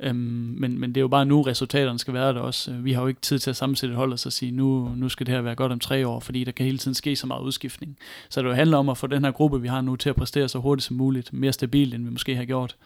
Øhm, 0.00 0.16
men, 0.58 0.78
men 0.78 0.90
det 0.90 0.96
er 0.96 1.00
jo 1.00 1.08
bare 1.08 1.26
nu, 1.26 1.42
resultaterne 1.42 1.98
skal 1.98 2.14
være 2.14 2.34
der 2.34 2.40
også. 2.40 2.72
Øh, 2.72 2.84
vi 2.84 2.92
har 2.92 3.02
jo 3.02 3.08
ikke 3.08 3.20
tid 3.20 3.38
til 3.38 3.50
at 3.50 3.56
sammensætte 3.56 3.92
et 3.92 3.96
hold 3.96 4.12
og 4.12 4.18
så 4.18 4.30
sige, 4.30 4.52
nu, 4.52 4.92
nu 4.96 5.08
skal 5.08 5.26
det 5.26 5.34
her 5.34 5.42
være 5.42 5.54
godt 5.54 5.72
om 5.72 5.80
tre 5.80 6.06
år, 6.06 6.20
fordi 6.20 6.44
der 6.44 6.52
kan 6.52 6.66
hele 6.66 6.78
tiden 6.78 6.94
ske 6.94 7.16
så 7.16 7.26
meget 7.26 7.42
udskiftning. 7.42 7.98
Så 8.28 8.42
det 8.42 8.56
handler 8.56 8.78
om 8.78 8.88
at 8.88 8.98
få 8.98 9.06
den 9.06 9.24
her 9.24 9.32
gruppe, 9.32 9.60
vi 9.60 9.68
har 9.68 9.80
nu, 9.80 9.96
til 9.96 10.08
at 10.08 10.16
præstere 10.16 10.48
så 10.48 10.58
hurtigt 10.58 10.86
som 10.86 10.96
muligt, 10.96 11.32
mere 11.32 11.52
stabilt, 11.52 11.94
end 11.94 12.04
vi 12.04 12.10
måske 12.10 12.36
har 12.36 12.44
gjort. 12.44 12.76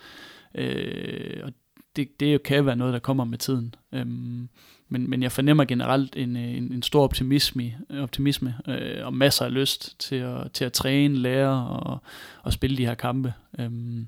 Øh, 0.54 1.40
og 1.42 1.52
det, 1.96 2.20
det 2.20 2.42
kan 2.42 2.66
være 2.66 2.76
noget, 2.76 2.92
der 2.92 2.98
kommer 2.98 3.24
med 3.24 3.38
tiden. 3.38 3.74
Øhm, 3.92 4.48
men, 4.88 5.10
men 5.10 5.22
jeg 5.22 5.32
fornemmer 5.32 5.64
generelt 5.64 6.16
en, 6.16 6.36
en, 6.36 6.72
en 6.72 6.82
stor 6.82 7.04
optimisme, 7.04 7.72
optimisme 7.90 8.54
øh, 8.68 9.06
og 9.06 9.14
masser 9.14 9.44
af 9.44 9.54
lyst 9.54 10.00
til 10.00 10.16
at, 10.16 10.52
til 10.52 10.64
at 10.64 10.72
træne, 10.72 11.16
lære 11.16 11.66
og, 11.68 11.98
og 12.42 12.52
spille 12.52 12.76
de 12.76 12.86
her 12.86 12.94
kampe. 12.94 13.34
Øhm, 13.58 14.06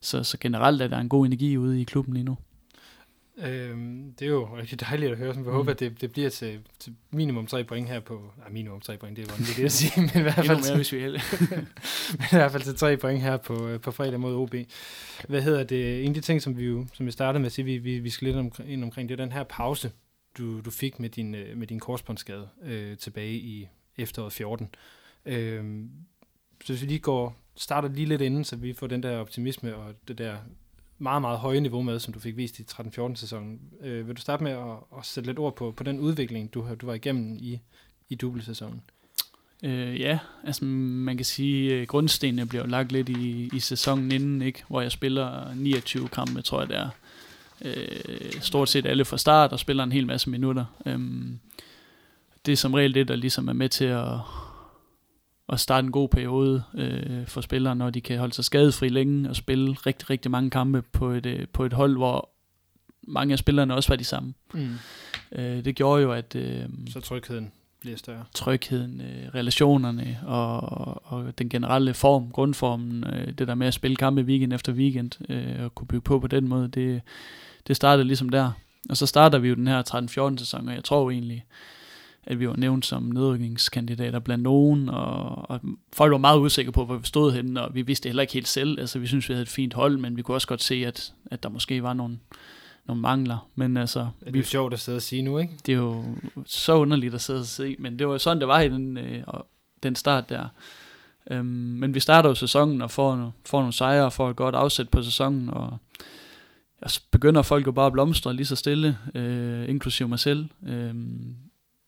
så, 0.00 0.24
så 0.24 0.38
generelt 0.40 0.82
er 0.82 0.88
der 0.88 0.98
en 0.98 1.08
god 1.08 1.26
energi 1.26 1.56
ude 1.56 1.80
i 1.80 1.84
klubben 1.84 2.14
lige 2.14 2.24
nu. 2.24 2.36
Øhm, 3.42 4.14
det 4.18 4.26
er 4.26 4.30
jo 4.30 4.56
rigtig 4.56 4.80
dejligt 4.80 5.12
at 5.12 5.18
høre, 5.18 5.34
så 5.34 5.40
vi 5.40 5.46
mm. 5.46 5.52
håber, 5.52 5.70
at 5.70 5.80
det, 5.80 6.00
det 6.00 6.12
bliver 6.12 6.30
til, 6.30 6.58
til 6.78 6.94
minimum 7.10 7.46
tre 7.46 7.64
point 7.64 7.88
her 7.88 8.00
på... 8.00 8.32
Nej, 8.38 8.48
minimum 8.50 8.80
tre 8.80 8.96
point, 8.96 9.16
det 9.16 9.30
var 9.30 9.38
ikke 9.38 9.52
det 9.56 9.64
at 9.64 9.72
sige, 9.72 10.00
men 10.00 10.10
i 10.14 10.22
hvert 10.22 10.46
fald, 10.46 10.68
mere, 10.68 10.76
hvis 10.76 10.92
vi 10.92 10.98
men 12.18 12.26
i 12.32 12.36
hvert 12.36 12.52
fald 12.52 12.62
til 12.62 12.76
tre 12.76 12.96
point 12.96 13.22
her 13.22 13.36
på, 13.36 13.78
på 13.82 13.90
fredag 13.90 14.20
mod 14.20 14.34
OB. 14.34 14.54
Hvad 15.28 15.42
hedder 15.42 15.64
det? 15.64 16.02
En 16.02 16.08
af 16.08 16.14
de 16.14 16.20
ting, 16.20 16.42
som 16.42 16.56
vi 16.56 16.64
jo, 16.64 16.86
som 16.92 17.06
vi 17.06 17.10
startede 17.10 17.40
med 17.40 17.46
at 17.46 17.52
sige, 17.52 17.64
vi, 17.64 17.78
vi, 17.78 17.98
vi 17.98 18.10
skal 18.10 18.26
lidt 18.26 18.36
om, 18.36 18.52
ind 18.66 18.84
omkring, 18.84 19.08
det 19.08 19.20
er 19.20 19.24
den 19.24 19.32
her 19.32 19.44
pause, 19.44 19.90
du, 20.38 20.60
du 20.60 20.70
fik 20.70 21.00
med 21.00 21.08
din, 21.08 21.34
øh, 21.34 21.56
med 21.56 21.66
din 21.66 21.80
korsbåndsskade 21.80 22.48
øh, 22.62 22.96
tilbage 22.96 23.34
i 23.34 23.68
efteråret 23.96 24.32
14. 24.32 24.68
Øh, 25.26 25.64
så 26.64 26.72
hvis 26.72 26.82
vi 26.82 26.86
lige 26.86 26.98
går, 26.98 27.36
starter 27.56 27.88
lige 27.88 28.06
lidt 28.06 28.20
inden, 28.20 28.44
så 28.44 28.56
vi 28.56 28.72
får 28.72 28.86
den 28.86 29.02
der 29.02 29.18
optimisme 29.18 29.76
og 29.76 29.94
det 30.08 30.18
der 30.18 30.36
meget, 30.98 31.22
meget 31.22 31.38
høje 31.38 31.60
niveau 31.60 31.82
med, 31.82 31.98
som 31.98 32.14
du 32.14 32.20
fik 32.20 32.36
vist 32.36 32.58
i 32.58 32.62
13-14 32.62 33.14
sæsonen. 33.14 33.60
Øh, 33.80 34.08
vil 34.08 34.16
du 34.16 34.20
starte 34.20 34.44
med 34.44 34.52
at, 34.52 34.98
at 34.98 35.06
sætte 35.06 35.28
lidt 35.28 35.38
ord 35.38 35.56
på, 35.56 35.72
på 35.72 35.84
den 35.84 36.00
udvikling, 36.00 36.54
du, 36.54 36.66
du 36.80 36.86
var 36.86 36.94
igennem 36.94 37.36
i, 37.40 37.60
i 38.08 38.14
dubbelsæsonen? 38.14 38.82
Øh, 39.64 40.00
ja, 40.00 40.18
altså 40.44 40.64
man 40.64 41.16
kan 41.16 41.24
sige, 41.24 41.80
at 41.80 41.88
grundstenene 41.88 42.46
bliver 42.46 42.66
lagt 42.66 42.92
lidt 42.92 43.08
i, 43.08 43.50
i 43.52 43.60
sæsonen 43.60 44.12
inden, 44.12 44.42
ikke? 44.42 44.64
hvor 44.68 44.80
jeg 44.80 44.92
spiller 44.92 45.54
29 45.54 46.08
kampe, 46.08 46.42
tror 46.42 46.60
jeg 46.60 46.68
det 46.68 46.76
er 46.76 46.88
øh, 47.64 48.40
stort 48.40 48.68
set 48.68 48.86
alle 48.86 49.04
fra 49.04 49.18
start 49.18 49.52
og 49.52 49.58
spiller 49.58 49.84
en 49.84 49.92
hel 49.92 50.06
masse 50.06 50.30
minutter. 50.30 50.64
Øhm, 50.86 51.38
det 52.46 52.52
er 52.52 52.56
som 52.56 52.74
regel 52.74 52.94
det, 52.94 53.08
der 53.08 53.16
ligesom 53.16 53.48
er 53.48 53.52
med 53.52 53.68
til 53.68 53.84
at, 53.84 54.14
at 55.48 55.60
starte 55.60 55.84
en 55.84 55.92
god 55.92 56.08
periode 56.08 56.62
øh, 56.74 57.26
for 57.26 57.40
spillere, 57.40 57.76
når 57.76 57.90
de 57.90 58.00
kan 58.00 58.18
holde 58.18 58.34
sig 58.34 58.44
skadesfri 58.44 58.88
længe 58.88 59.28
og 59.28 59.36
spille 59.36 59.72
rigtig, 59.72 60.10
rigtig 60.10 60.30
mange 60.30 60.50
kampe 60.50 60.82
på 60.82 61.10
et, 61.10 61.26
øh, 61.26 61.46
på 61.52 61.64
et 61.64 61.72
hold, 61.72 61.96
hvor 61.96 62.30
mange 63.02 63.32
af 63.32 63.38
spillerne 63.38 63.74
også 63.74 63.88
var 63.88 63.96
de 63.96 64.04
samme. 64.04 64.34
Mm. 64.54 64.74
Øh, 65.32 65.64
det 65.64 65.76
gjorde 65.76 66.02
jo, 66.02 66.12
at... 66.12 66.34
Øh, 66.34 66.64
Så 66.90 67.00
trygheden 67.00 67.52
bliver 67.80 67.96
større. 67.96 68.24
Trygheden, 68.34 69.00
øh, 69.00 69.34
relationerne 69.34 70.18
og, 70.26 70.60
og 71.12 71.38
den 71.38 71.48
generelle 71.48 71.94
form, 71.94 72.30
grundformen, 72.30 73.04
øh, 73.04 73.32
det 73.38 73.48
der 73.48 73.54
med 73.54 73.66
at 73.66 73.74
spille 73.74 73.96
kampe 73.96 74.22
weekend 74.22 74.52
efter 74.52 74.72
weekend 74.72 75.30
øh, 75.30 75.64
og 75.64 75.74
kunne 75.74 75.86
bygge 75.86 76.02
på 76.02 76.20
på 76.20 76.26
den 76.26 76.48
måde, 76.48 76.68
det, 76.68 77.02
det 77.68 77.76
startede 77.76 78.06
ligesom 78.06 78.28
der. 78.28 78.50
Og 78.90 78.96
så 78.96 79.06
starter 79.06 79.38
vi 79.38 79.48
jo 79.48 79.54
den 79.54 79.66
her 79.66 79.82
13-14 80.34 80.38
sæson, 80.38 80.68
og 80.68 80.74
jeg 80.74 80.84
tror 80.84 81.10
egentlig, 81.10 81.44
at 82.24 82.40
vi 82.40 82.48
var 82.48 82.56
nævnt 82.56 82.86
som 82.86 83.02
nedrykningskandidater 83.02 84.18
blandt 84.18 84.44
nogen, 84.44 84.88
og, 84.88 85.50
og 85.50 85.60
folk 85.92 86.12
var 86.12 86.18
meget 86.18 86.38
usikre 86.38 86.72
på, 86.72 86.84
hvor 86.84 86.96
vi 86.96 87.06
stod 87.06 87.32
henne, 87.32 87.62
og 87.62 87.74
vi 87.74 87.82
vidste 87.82 88.08
heller 88.08 88.22
ikke 88.22 88.32
helt 88.32 88.48
selv. 88.48 88.80
Altså, 88.80 88.98
vi 88.98 89.06
synes 89.06 89.28
vi 89.28 89.34
havde 89.34 89.42
et 89.42 89.48
fint 89.48 89.74
hold, 89.74 89.98
men 89.98 90.16
vi 90.16 90.22
kunne 90.22 90.36
også 90.36 90.48
godt 90.48 90.62
se, 90.62 90.74
at, 90.86 91.12
at 91.30 91.42
der 91.42 91.48
måske 91.48 91.82
var 91.82 91.92
nogle, 91.92 92.18
nogle 92.86 93.02
mangler. 93.02 93.48
Men 93.54 93.76
altså, 93.76 94.00
Det 94.20 94.28
er 94.28 94.32
vi, 94.32 94.38
jo 94.38 94.44
sjovt 94.44 94.72
at 94.72 94.80
sidde 94.80 94.96
og 94.96 95.02
sige 95.02 95.22
nu, 95.22 95.38
ikke? 95.38 95.52
det 95.66 95.72
er 95.72 95.76
jo 95.76 96.04
så 96.46 96.74
underligt 96.74 97.14
at 97.14 97.20
sidde 97.20 97.40
og 97.40 97.46
se, 97.46 97.76
men 97.78 97.98
det 97.98 98.06
var 98.06 98.12
jo 98.12 98.18
sådan, 98.18 98.40
det 98.40 98.48
var 98.48 98.60
i 98.60 98.68
den, 98.68 98.96
øh, 98.96 99.22
og 99.26 99.46
den 99.82 99.94
start 99.94 100.28
der. 100.28 100.48
Øhm, 101.30 101.46
men 101.46 101.94
vi 101.94 102.00
starter 102.00 102.28
jo 102.28 102.34
sæsonen 102.34 102.82
og 102.82 102.90
får, 102.90 103.32
får 103.46 103.58
nogle 103.58 103.72
sejre 103.72 104.04
og 104.04 104.12
får 104.12 104.30
et 104.30 104.36
godt 104.36 104.54
afsæt 104.54 104.88
på 104.88 105.02
sæsonen, 105.02 105.50
og 105.50 105.78
og 106.82 106.90
så 106.90 107.00
begynder 107.10 107.42
folk 107.42 107.66
jo 107.66 107.72
bare 107.72 107.86
at 107.86 107.92
blomstre 107.92 108.34
lige 108.34 108.46
så 108.46 108.56
stille, 108.56 108.98
øh, 109.14 109.68
inklusive 109.68 110.08
mig 110.08 110.18
selv. 110.18 110.46
Øhm, 110.66 111.36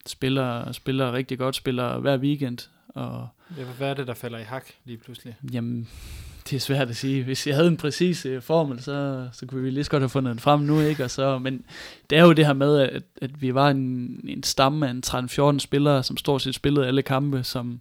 spiller, 0.06 0.72
spiller 0.72 1.12
rigtig 1.12 1.38
godt, 1.38 1.56
spiller 1.56 1.98
hver 1.98 2.18
weekend, 2.18 2.58
og 2.88 3.28
Ja, 3.58 3.64
Hvad 3.64 3.90
er 3.90 3.94
det, 3.94 4.06
der 4.06 4.14
falder 4.14 4.38
i 4.38 4.42
hak 4.42 4.64
lige 4.84 4.98
pludselig? 4.98 5.36
Jamen, 5.52 5.88
det 6.50 6.56
er 6.56 6.60
svært 6.60 6.90
at 6.90 6.96
sige. 6.96 7.24
Hvis 7.24 7.46
jeg 7.46 7.54
havde 7.54 7.68
en 7.68 7.76
præcis 7.76 8.26
øh, 8.26 8.42
formel, 8.42 8.82
så, 8.82 9.28
så 9.32 9.46
kunne 9.46 9.62
vi 9.62 9.70
lige 9.70 9.84
så 9.84 9.90
godt 9.90 10.02
have 10.02 10.08
fundet 10.08 10.30
den 10.30 10.38
frem 10.38 10.60
nu, 10.60 10.80
ikke? 10.80 11.04
Og 11.04 11.10
så, 11.10 11.38
men 11.38 11.64
det 12.10 12.18
er 12.18 12.22
jo 12.22 12.32
det 12.32 12.46
her 12.46 12.52
med, 12.52 12.80
at, 12.80 13.02
at 13.22 13.42
vi 13.42 13.54
var 13.54 13.70
en, 13.70 14.20
en 14.28 14.42
stamme 14.42 14.86
af 14.86 14.90
en 14.90 15.02
13-14 15.54 15.58
spillere, 15.58 16.02
som 16.02 16.16
stort 16.16 16.42
set 16.42 16.54
spillede 16.54 16.86
alle 16.86 17.02
kampe, 17.02 17.44
som 17.44 17.80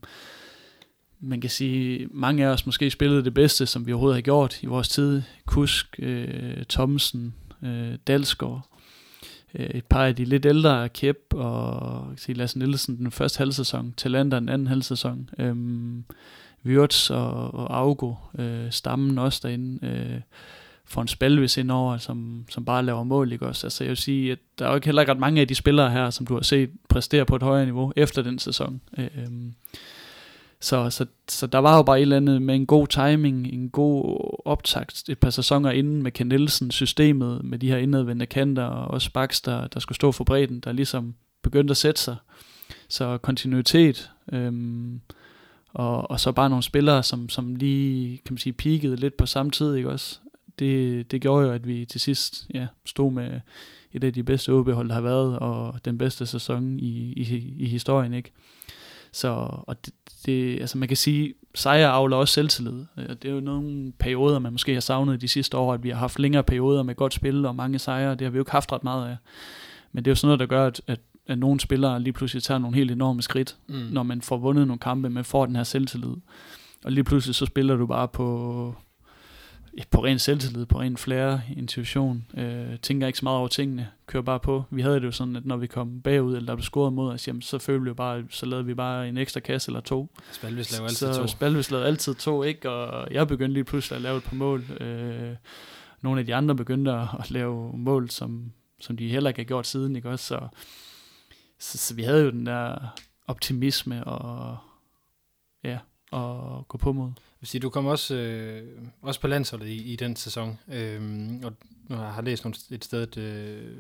man 1.20 1.42
kan 1.42 1.50
sige, 1.50 2.08
mange 2.12 2.46
af 2.46 2.50
os 2.50 2.66
måske 2.66 2.90
spillede 2.92 3.24
det 3.24 3.34
bedste, 3.34 3.66
som 3.66 3.88
vi 3.88 3.94
overhovedet 3.94 4.18
har 4.18 4.22
gjort 4.22 4.64
i 4.64 4.66
vores 4.66 4.90
tid. 4.90 5.22
Kusk, 5.46 5.96
øh, 6.00 6.64
Thomsen, 6.70 7.34
øh, 7.64 7.94
Dalsgaard, 8.08 8.68
øh, 9.56 9.66
et 9.66 9.86
par 9.86 10.06
af 10.06 10.16
de 10.16 10.26
lidt 10.26 10.46
ældre, 10.46 10.90
Kæp 10.90 11.18
og 11.34 12.08
kan 12.08 12.18
sige, 12.18 12.36
Lasse 12.36 12.60
Nielsen 12.60 12.98
den 12.98 13.12
første 13.12 13.38
halvsæson, 13.38 13.94
Talander 13.98 14.40
den 14.40 14.50
anden 14.50 14.68
halvsæson, 14.68 15.30
Øh, 15.40 15.56
Wirtz 16.66 17.10
og, 17.10 17.54
og 17.54 17.78
Augo, 17.78 18.14
øh, 18.40 18.72
stammen 18.72 19.18
også 19.18 19.40
derinde, 19.44 19.88
øh, 19.88 20.22
for 20.86 21.02
en 21.02 21.08
spalvis 21.08 21.58
indover, 21.58 21.98
som, 21.98 22.46
som 22.50 22.66
bare 22.66 22.86
laver 22.86 23.04
mål, 23.04 23.32
ikke 23.32 23.48
også? 23.48 23.68
Altså 23.68 23.84
jeg 23.84 23.90
vil 23.90 23.98
sige, 23.98 24.32
at 24.32 24.40
der 24.60 24.66
er 24.66 24.70
jo 24.70 24.76
ikke 24.76 24.88
heller 24.88 25.10
ret 25.10 25.20
mange 25.20 25.42
af 25.42 25.48
de 25.48 25.56
spillere 25.56 25.92
her, 25.92 26.10
som 26.10 26.26
du 26.26 26.34
har 26.34 26.42
set 26.42 26.70
præstere 26.90 27.26
på 27.26 27.36
et 27.36 27.44
højere 27.44 27.66
niveau 27.66 27.94
efter 27.96 28.22
den 28.22 28.40
sæson. 28.40 28.82
Øh, 28.98 29.06
øh, 29.18 29.52
så, 30.62 30.90
så, 30.90 31.06
så 31.28 31.48
der 31.48 31.60
var 31.60 31.78
jo 31.78 31.84
bare 31.84 31.98
et 31.98 32.02
eller 32.02 32.18
andet 32.18 32.42
med 32.42 32.56
en 32.56 32.66
god 32.66 32.88
timing, 32.88 33.48
en 33.48 33.70
god 33.70 34.20
optakt 34.46 35.10
et 35.10 35.20
par 35.20 35.30
sæsoner 35.30 35.72
inden 35.72 36.04
med 36.04 36.12
Ken 36.12 36.28
Nielsen, 36.28 36.72
systemet 36.72 37.44
med 37.44 37.60
de 37.60 37.70
her 37.70 37.78
indadvendte 37.78 38.26
kanter, 38.26 38.64
og 38.64 38.92
også 38.92 39.12
backs, 39.12 39.42
der, 39.42 39.68
der 39.68 39.80
skulle 39.80 39.96
stå 39.96 40.12
for 40.12 40.24
bredden, 40.24 40.60
der 40.60 40.72
ligesom 40.72 41.16
begyndte 41.42 41.72
at 41.72 41.78
sætte 41.78 42.02
sig. 42.02 42.16
Så 42.88 43.18
kontinuitet, 43.18 44.12
øhm, 44.34 45.02
og, 45.74 46.12
og 46.12 46.20
så 46.20 46.32
bare 46.32 46.50
nogle 46.50 46.64
spillere, 46.64 47.04
som, 47.04 47.30
som 47.30 47.56
lige, 47.56 48.18
kan 48.18 48.34
man 48.34 48.38
sige, 48.38 48.54
peakede 48.54 48.96
lidt 48.96 49.18
på 49.18 49.26
samme 49.26 49.52
tid, 49.52 49.76
ikke 49.76 49.90
også? 49.90 50.20
Det, 50.60 51.12
det 51.12 51.22
gjorde 51.22 51.48
jo, 51.48 51.54
at 51.54 51.68
vi 51.68 51.86
til 51.86 52.02
sidst 52.02 52.48
ja, 52.54 52.68
stod 52.86 53.12
med 53.12 53.42
et 53.94 54.04
af 54.04 54.14
de 54.14 54.24
bedste 54.24 54.54
OB-hold, 54.54 54.88
der 54.88 54.94
har 54.94 55.02
været, 55.02 55.40
og 55.40 55.86
den 55.86 55.98
bedste 55.98 56.26
sæson 56.26 56.80
i, 56.80 57.14
i, 57.14 57.54
i 57.58 57.66
historien, 57.66 58.14
ikke? 58.14 58.32
Så 59.12 59.30
og 59.68 59.86
det, 59.86 59.94
det, 60.26 60.60
altså 60.62 60.78
man 60.78 60.88
kan 60.88 60.98
sige, 60.98 61.34
sejre 61.56 61.88
avler 61.88 62.18
også 62.18 62.34
selvtillid. 62.34 62.86
Og 62.96 63.22
det 63.24 63.30
er 63.30 63.34
jo 63.34 63.40
nogle 63.40 63.92
perioder, 64.00 64.40
man 64.40 64.52
måske 64.52 64.74
har 64.74 64.82
savnet 64.82 65.22
de 65.22 65.28
sidste 65.28 65.58
år, 65.58 65.74
at 65.74 65.84
vi 65.84 65.90
har 65.90 65.98
haft 65.98 66.20
længere 66.20 66.44
perioder 66.44 66.84
med 66.84 66.96
godt 66.96 67.14
spil 67.14 67.46
og 67.46 67.56
mange 67.56 67.80
sejre. 67.80 68.12
Det 68.12 68.22
har 68.22 68.30
vi 68.30 68.38
jo 68.38 68.42
ikke 68.42 68.52
haft 68.52 68.72
ret 68.72 68.84
meget 68.84 69.10
af. 69.10 69.18
Men 69.92 70.06
det 70.06 70.10
er 70.10 70.12
jo 70.12 70.16
sådan 70.16 70.28
noget, 70.28 70.40
der 70.40 70.46
gør, 70.46 70.68
at, 70.68 70.82
at, 70.88 71.00
at 71.28 71.40
nogle 71.40 71.60
spillere 71.60 72.00
lige 72.02 72.14
pludselig 72.14 72.44
tager 72.44 72.58
nogle 72.58 72.76
helt 72.78 72.92
enorme 72.92 73.22
skridt, 73.22 73.56
Mm. 73.68 73.76
når 73.76 74.04
man 74.04 74.22
får 74.22 74.38
vundet 74.38 74.68
nogle 74.68 74.80
kampe, 74.80 75.10
man 75.10 75.26
får 75.26 75.46
den 75.46 75.56
her 75.56 75.64
selvtillid. 75.64 76.14
Og 76.86 76.92
lige 76.92 77.04
pludselig 77.04 77.36
så 77.36 77.46
spiller 77.46 77.76
du 77.76 77.86
bare 77.86 78.08
på, 78.08 78.76
på 79.92 80.04
ren 80.04 80.20
selvtillid, 80.20 80.66
på 80.66 80.80
ren 80.80 80.98
flair, 80.98 81.38
intuition. 81.58 82.26
Øh, 82.38 82.80
tænker 82.80 83.08
ikke 83.08 83.20
så 83.20 83.26
meget 83.26 83.38
over 83.38 83.48
tingene, 83.48 83.90
kører 84.06 84.24
bare 84.24 84.40
på. 84.40 84.64
Vi 84.70 84.82
havde 84.82 84.96
det 84.96 85.06
jo 85.06 85.12
sådan, 85.12 85.36
at 85.36 85.46
når 85.46 85.58
vi 85.58 85.68
kom 85.68 86.02
bagud, 86.02 86.36
eller 86.36 86.46
der 86.46 86.56
blev 86.56 86.64
scoret 86.64 86.94
mod 86.94 87.14
os, 87.14 87.28
jamen, 87.28 87.42
så 87.42 87.58
følte 87.58 87.84
vi 87.84 87.88
jo 87.88 87.94
bare, 87.94 88.24
så 88.30 88.46
lavede 88.46 88.66
vi 88.66 88.74
bare 88.74 89.10
en 89.10 89.18
ekstra 89.18 89.40
kasse 89.40 89.70
eller 89.70 89.82
to. 89.82 90.16
Spalvis 90.32 90.72
laver 90.72 90.84
altid 90.84 91.14
så 91.14 91.22
to. 91.22 91.28
Spalvis 91.28 91.72
lavede 91.72 91.88
altid 91.88 92.16
to, 92.16 92.44
ikke? 92.44 92.70
Og 92.70 93.14
jeg 93.14 93.28
begyndte 93.28 93.54
lige 93.54 93.64
pludselig 93.64 93.96
at 93.96 94.02
lave 94.02 94.18
et 94.18 94.24
par 94.24 94.36
mål. 94.36 94.64
Øh, 94.82 95.36
nogle 96.02 96.20
af 96.20 96.26
de 96.26 96.36
andre 96.36 96.56
begyndte 96.56 96.92
at, 96.92 97.08
at 97.20 97.32
lave 97.32 97.78
mål, 97.78 98.10
som, 98.10 98.52
som 98.80 98.98
de 98.98 99.10
heller 99.10 99.30
ikke 99.30 99.40
har 99.40 99.46
gjort 99.46 99.68
siden, 99.68 99.96
ikke 99.96 100.10
også? 100.10 100.26
Så, 100.26 100.48
så, 101.60 101.78
så 101.78 101.96
vi 101.96 102.04
havde 102.04 102.24
jo 102.24 102.30
den 102.30 102.46
der 102.46 102.76
optimisme 103.28 104.04
og 104.04 104.58
ja, 105.64 105.78
og 106.12 106.66
gå 106.68 106.78
på 106.78 106.92
mod. 106.94 107.12
Vil 107.42 107.48
sige, 107.48 107.62
du 107.62 107.70
kom 107.70 107.86
også, 107.86 108.16
øh, 108.16 108.64
også 109.02 109.22
på 109.22 109.28
landsholdet 109.28 109.68
i, 109.68 109.94
i 109.94 109.96
den 109.96 110.16
sæson, 110.16 110.60
øhm, 110.74 111.42
og 111.44 111.54
nu 111.90 111.96
har 111.96 112.22
læst 112.22 112.44
nogle, 112.44 112.56
et 112.72 112.84
sted, 112.86 113.02
at 113.02 113.18
øh, 113.18 113.74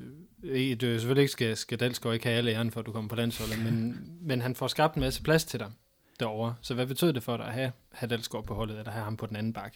ikke- 0.43 0.75
du 0.75 0.85
selvfølgelig 0.85 1.21
ikke 1.21 1.31
skal, 1.31 1.57
skal 1.57 1.79
Dalsgaard 1.79 2.13
ikke 2.13 2.25
have 2.25 2.37
alle 2.37 2.51
æren 2.51 2.71
for, 2.71 2.79
at 2.79 2.85
du 2.85 2.91
kommer 2.91 3.09
på 3.09 3.15
landsholdet, 3.15 3.63
men, 3.63 3.97
men 4.29 4.41
han 4.41 4.55
får 4.55 4.67
skabt 4.67 4.95
en 4.95 5.01
masse 5.01 5.23
plads 5.23 5.45
til 5.45 5.59
dig 5.59 5.71
derovre. 6.19 6.55
Så 6.61 6.73
hvad 6.73 6.85
betød 6.87 7.13
det 7.13 7.23
for 7.23 7.37
dig 7.37 7.45
at 7.45 7.53
have, 7.53 7.71
have 7.91 8.09
Dalsgaard 8.09 8.45
på 8.45 8.53
holdet, 8.53 8.79
eller 8.79 8.91
have 8.91 9.03
ham 9.03 9.17
på 9.17 9.25
den 9.25 9.35
anden 9.35 9.53
bak? 9.53 9.73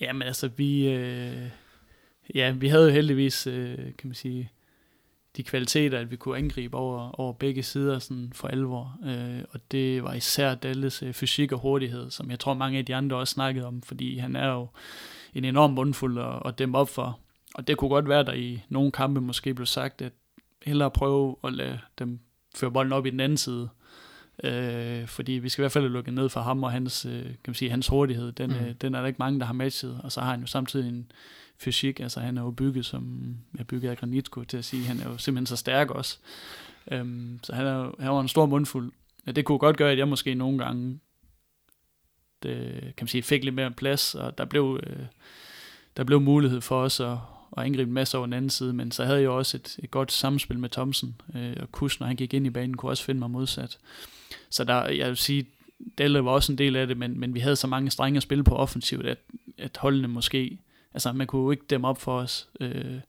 Jamen 0.00 0.22
altså, 0.22 0.48
vi, 0.56 0.88
øh, 0.88 1.48
ja, 2.34 2.50
vi 2.50 2.68
havde 2.68 2.84
jo 2.84 2.90
heldigvis, 2.92 3.46
øh, 3.46 3.76
kan 3.78 3.94
man 4.08 4.14
sige, 4.14 4.50
de 5.36 5.42
kvaliteter, 5.42 5.98
at 5.98 6.10
vi 6.10 6.16
kunne 6.16 6.38
angribe 6.38 6.76
over, 6.76 7.20
over 7.20 7.32
begge 7.32 7.62
sider 7.62 7.98
sådan 7.98 8.32
for 8.34 8.48
alvor. 8.48 8.98
Øh, 9.06 9.44
og 9.50 9.60
det 9.70 10.02
var 10.02 10.14
især 10.14 10.54
Dalles 10.54 11.02
øh, 11.02 11.12
fysik 11.12 11.52
og 11.52 11.58
hurtighed, 11.58 12.10
som 12.10 12.30
jeg 12.30 12.40
tror 12.40 12.54
mange 12.54 12.78
af 12.78 12.84
de 12.84 12.94
andre 12.94 13.16
også 13.16 13.32
snakkede 13.32 13.66
om, 13.66 13.82
fordi 13.82 14.18
han 14.18 14.36
er 14.36 14.52
jo 14.52 14.68
en 15.34 15.44
enorm 15.44 15.70
mundfuld 15.70 16.18
at, 16.18 16.42
at 16.44 16.58
dæmme 16.58 16.78
op 16.78 16.88
for. 16.88 17.18
Og 17.54 17.66
det 17.66 17.76
kunne 17.76 17.90
godt 17.90 18.08
være, 18.08 18.24
der 18.24 18.32
i 18.32 18.62
nogle 18.68 18.92
kampe 18.92 19.20
måske 19.20 19.54
blev 19.54 19.66
sagt, 19.66 20.02
at 20.02 20.12
hellere 20.62 20.90
prøve 20.90 21.36
at 21.44 21.52
lade 21.52 21.78
dem 21.98 22.20
føre 22.54 22.70
bolden 22.70 22.92
op 22.92 23.06
i 23.06 23.10
den 23.10 23.20
anden 23.20 23.38
side. 23.38 23.68
Øh, 24.44 25.06
fordi 25.06 25.32
vi 25.32 25.48
skal 25.48 25.62
i 25.62 25.64
hvert 25.64 25.72
fald 25.72 25.84
have 25.84 25.92
lukket 25.92 26.14
ned 26.14 26.28
for 26.28 26.40
ham 26.40 26.62
og 26.62 26.72
hans, 26.72 27.06
øh, 27.06 27.22
kan 27.22 27.36
man 27.46 27.54
sige, 27.54 27.70
hans 27.70 27.88
hurtighed. 27.88 28.32
Den, 28.32 28.50
mm. 28.50 28.56
øh, 28.56 28.74
den 28.80 28.94
er 28.94 29.00
der 29.00 29.06
ikke 29.06 29.18
mange, 29.18 29.40
der 29.40 29.46
har 29.46 29.52
matchet. 29.52 30.00
Og 30.04 30.12
så 30.12 30.20
har 30.20 30.30
han 30.30 30.40
jo 30.40 30.46
samtidig 30.46 30.88
en 30.88 31.12
fysik. 31.62 32.00
Altså 32.00 32.20
han 32.20 32.38
er 32.38 32.42
jo 32.42 32.50
bygget 32.50 32.86
som, 32.86 33.36
jeg 33.58 33.66
bygget 33.66 33.90
af 33.90 33.98
granit, 33.98 34.26
skulle 34.26 34.46
til 34.46 34.56
at 34.56 34.64
sige. 34.64 34.84
Han 34.84 35.00
er 35.00 35.08
jo 35.10 35.18
simpelthen 35.18 35.46
så 35.46 35.56
stærk 35.56 35.90
også. 35.90 36.18
Øhm, 36.90 37.40
så 37.42 37.54
han, 37.54 37.66
er 37.66 37.94
han 38.00 38.10
var 38.10 38.20
en 38.20 38.28
stor 38.28 38.46
mundfuld. 38.46 38.92
Ja, 39.26 39.32
det 39.32 39.44
kunne 39.44 39.58
godt 39.58 39.76
gøre, 39.76 39.92
at 39.92 39.98
jeg 39.98 40.08
måske 40.08 40.34
nogle 40.34 40.58
gange 40.58 41.00
det, 42.42 42.80
kan 42.80 43.04
man 43.04 43.08
sige, 43.08 43.22
fik 43.22 43.44
lidt 43.44 43.54
mere 43.54 43.70
plads, 43.70 44.14
og 44.14 44.38
der 44.38 44.44
blev, 44.44 44.80
øh, 44.86 45.06
der 45.96 46.04
blev 46.04 46.20
mulighed 46.20 46.60
for 46.60 46.82
os 46.82 47.00
at, 47.00 47.12
at 47.56 47.64
angribe 47.64 47.88
en 47.88 47.94
masse 47.94 48.18
over 48.18 48.26
den 48.26 48.32
anden 48.32 48.50
side, 48.50 48.72
men 48.72 48.90
så 48.90 49.04
havde 49.04 49.20
jeg 49.20 49.30
også 49.30 49.56
et, 49.56 49.78
et 49.82 49.90
godt 49.90 50.12
samspil 50.12 50.58
med 50.58 50.68
Thomsen, 50.68 51.20
øh, 51.34 51.56
og 51.60 51.72
Kus, 51.72 52.00
når 52.00 52.06
han 52.06 52.16
gik 52.16 52.34
ind 52.34 52.46
i 52.46 52.50
banen, 52.50 52.76
kunne 52.76 52.92
også 52.92 53.04
finde 53.04 53.18
mig 53.18 53.30
modsat. 53.30 53.78
Så 54.50 54.64
der, 54.64 54.88
jeg 54.88 55.08
vil 55.08 55.16
sige, 55.16 55.46
Dalle 55.98 56.24
var 56.24 56.30
også 56.30 56.52
en 56.52 56.58
del 56.58 56.76
af 56.76 56.86
det, 56.86 56.96
men, 56.96 57.20
men 57.20 57.34
vi 57.34 57.40
havde 57.40 57.56
så 57.56 57.66
mange 57.66 57.90
strenge 57.90 58.16
at 58.16 58.22
spille 58.22 58.44
på 58.44 58.56
offensivt, 58.56 59.06
at, 59.06 59.18
at 59.58 59.76
holdene 59.76 60.08
måske, 60.08 60.58
altså 60.94 61.12
man 61.12 61.26
kunne 61.26 61.42
jo 61.42 61.50
ikke 61.50 61.64
dæmme 61.70 61.88
op 61.88 62.00
for 62.00 62.18
os 62.18 62.48
øh, 62.60 63.00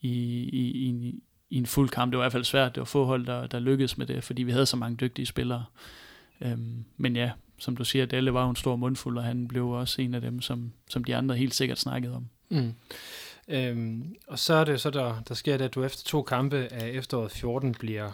i, 0.00 0.12
i, 0.52 0.70
i, 0.70 0.84
en, 0.88 1.02
i 1.50 1.56
en 1.56 1.66
fuld 1.66 1.88
kamp. 1.88 2.12
Det 2.12 2.18
var 2.18 2.22
i 2.22 2.24
hvert 2.24 2.32
fald 2.32 2.44
svært, 2.44 2.74
det 2.74 2.80
var 2.80 2.84
få 2.84 3.04
hold, 3.04 3.26
der, 3.26 3.46
der 3.46 3.58
lykkedes 3.58 3.98
med 3.98 4.06
det, 4.06 4.24
fordi 4.24 4.42
vi 4.42 4.52
havde 4.52 4.66
så 4.66 4.76
mange 4.76 4.96
dygtige 4.96 5.26
spillere. 5.26 5.64
Øhm, 6.40 6.84
men 6.96 7.16
ja, 7.16 7.30
som 7.58 7.76
du 7.76 7.84
siger, 7.84 8.06
Dalle 8.06 8.34
var 8.34 8.44
jo 8.44 8.50
en 8.50 8.56
stor 8.56 8.76
mundfuld, 8.76 9.18
og 9.18 9.24
han 9.24 9.48
blev 9.48 9.68
også 9.68 10.02
en 10.02 10.14
af 10.14 10.20
dem, 10.20 10.40
som, 10.40 10.72
som 10.90 11.04
de 11.04 11.16
andre 11.16 11.36
helt 11.36 11.54
sikkert 11.54 11.78
snakkede 11.78 12.14
om. 12.14 12.28
Mm. 12.48 12.74
Øhm, 13.48 14.16
og 14.28 14.38
så 14.38 14.54
er 14.54 14.64
det 14.64 14.80
så, 14.80 14.90
der, 14.90 15.22
der 15.28 15.34
sker 15.34 15.56
det, 15.56 15.64
at 15.64 15.74
du 15.74 15.84
efter 15.84 16.04
to 16.04 16.22
kampe 16.22 16.56
af 16.56 16.88
efteråret 16.88 17.32
14 17.32 17.74
bliver 17.74 18.10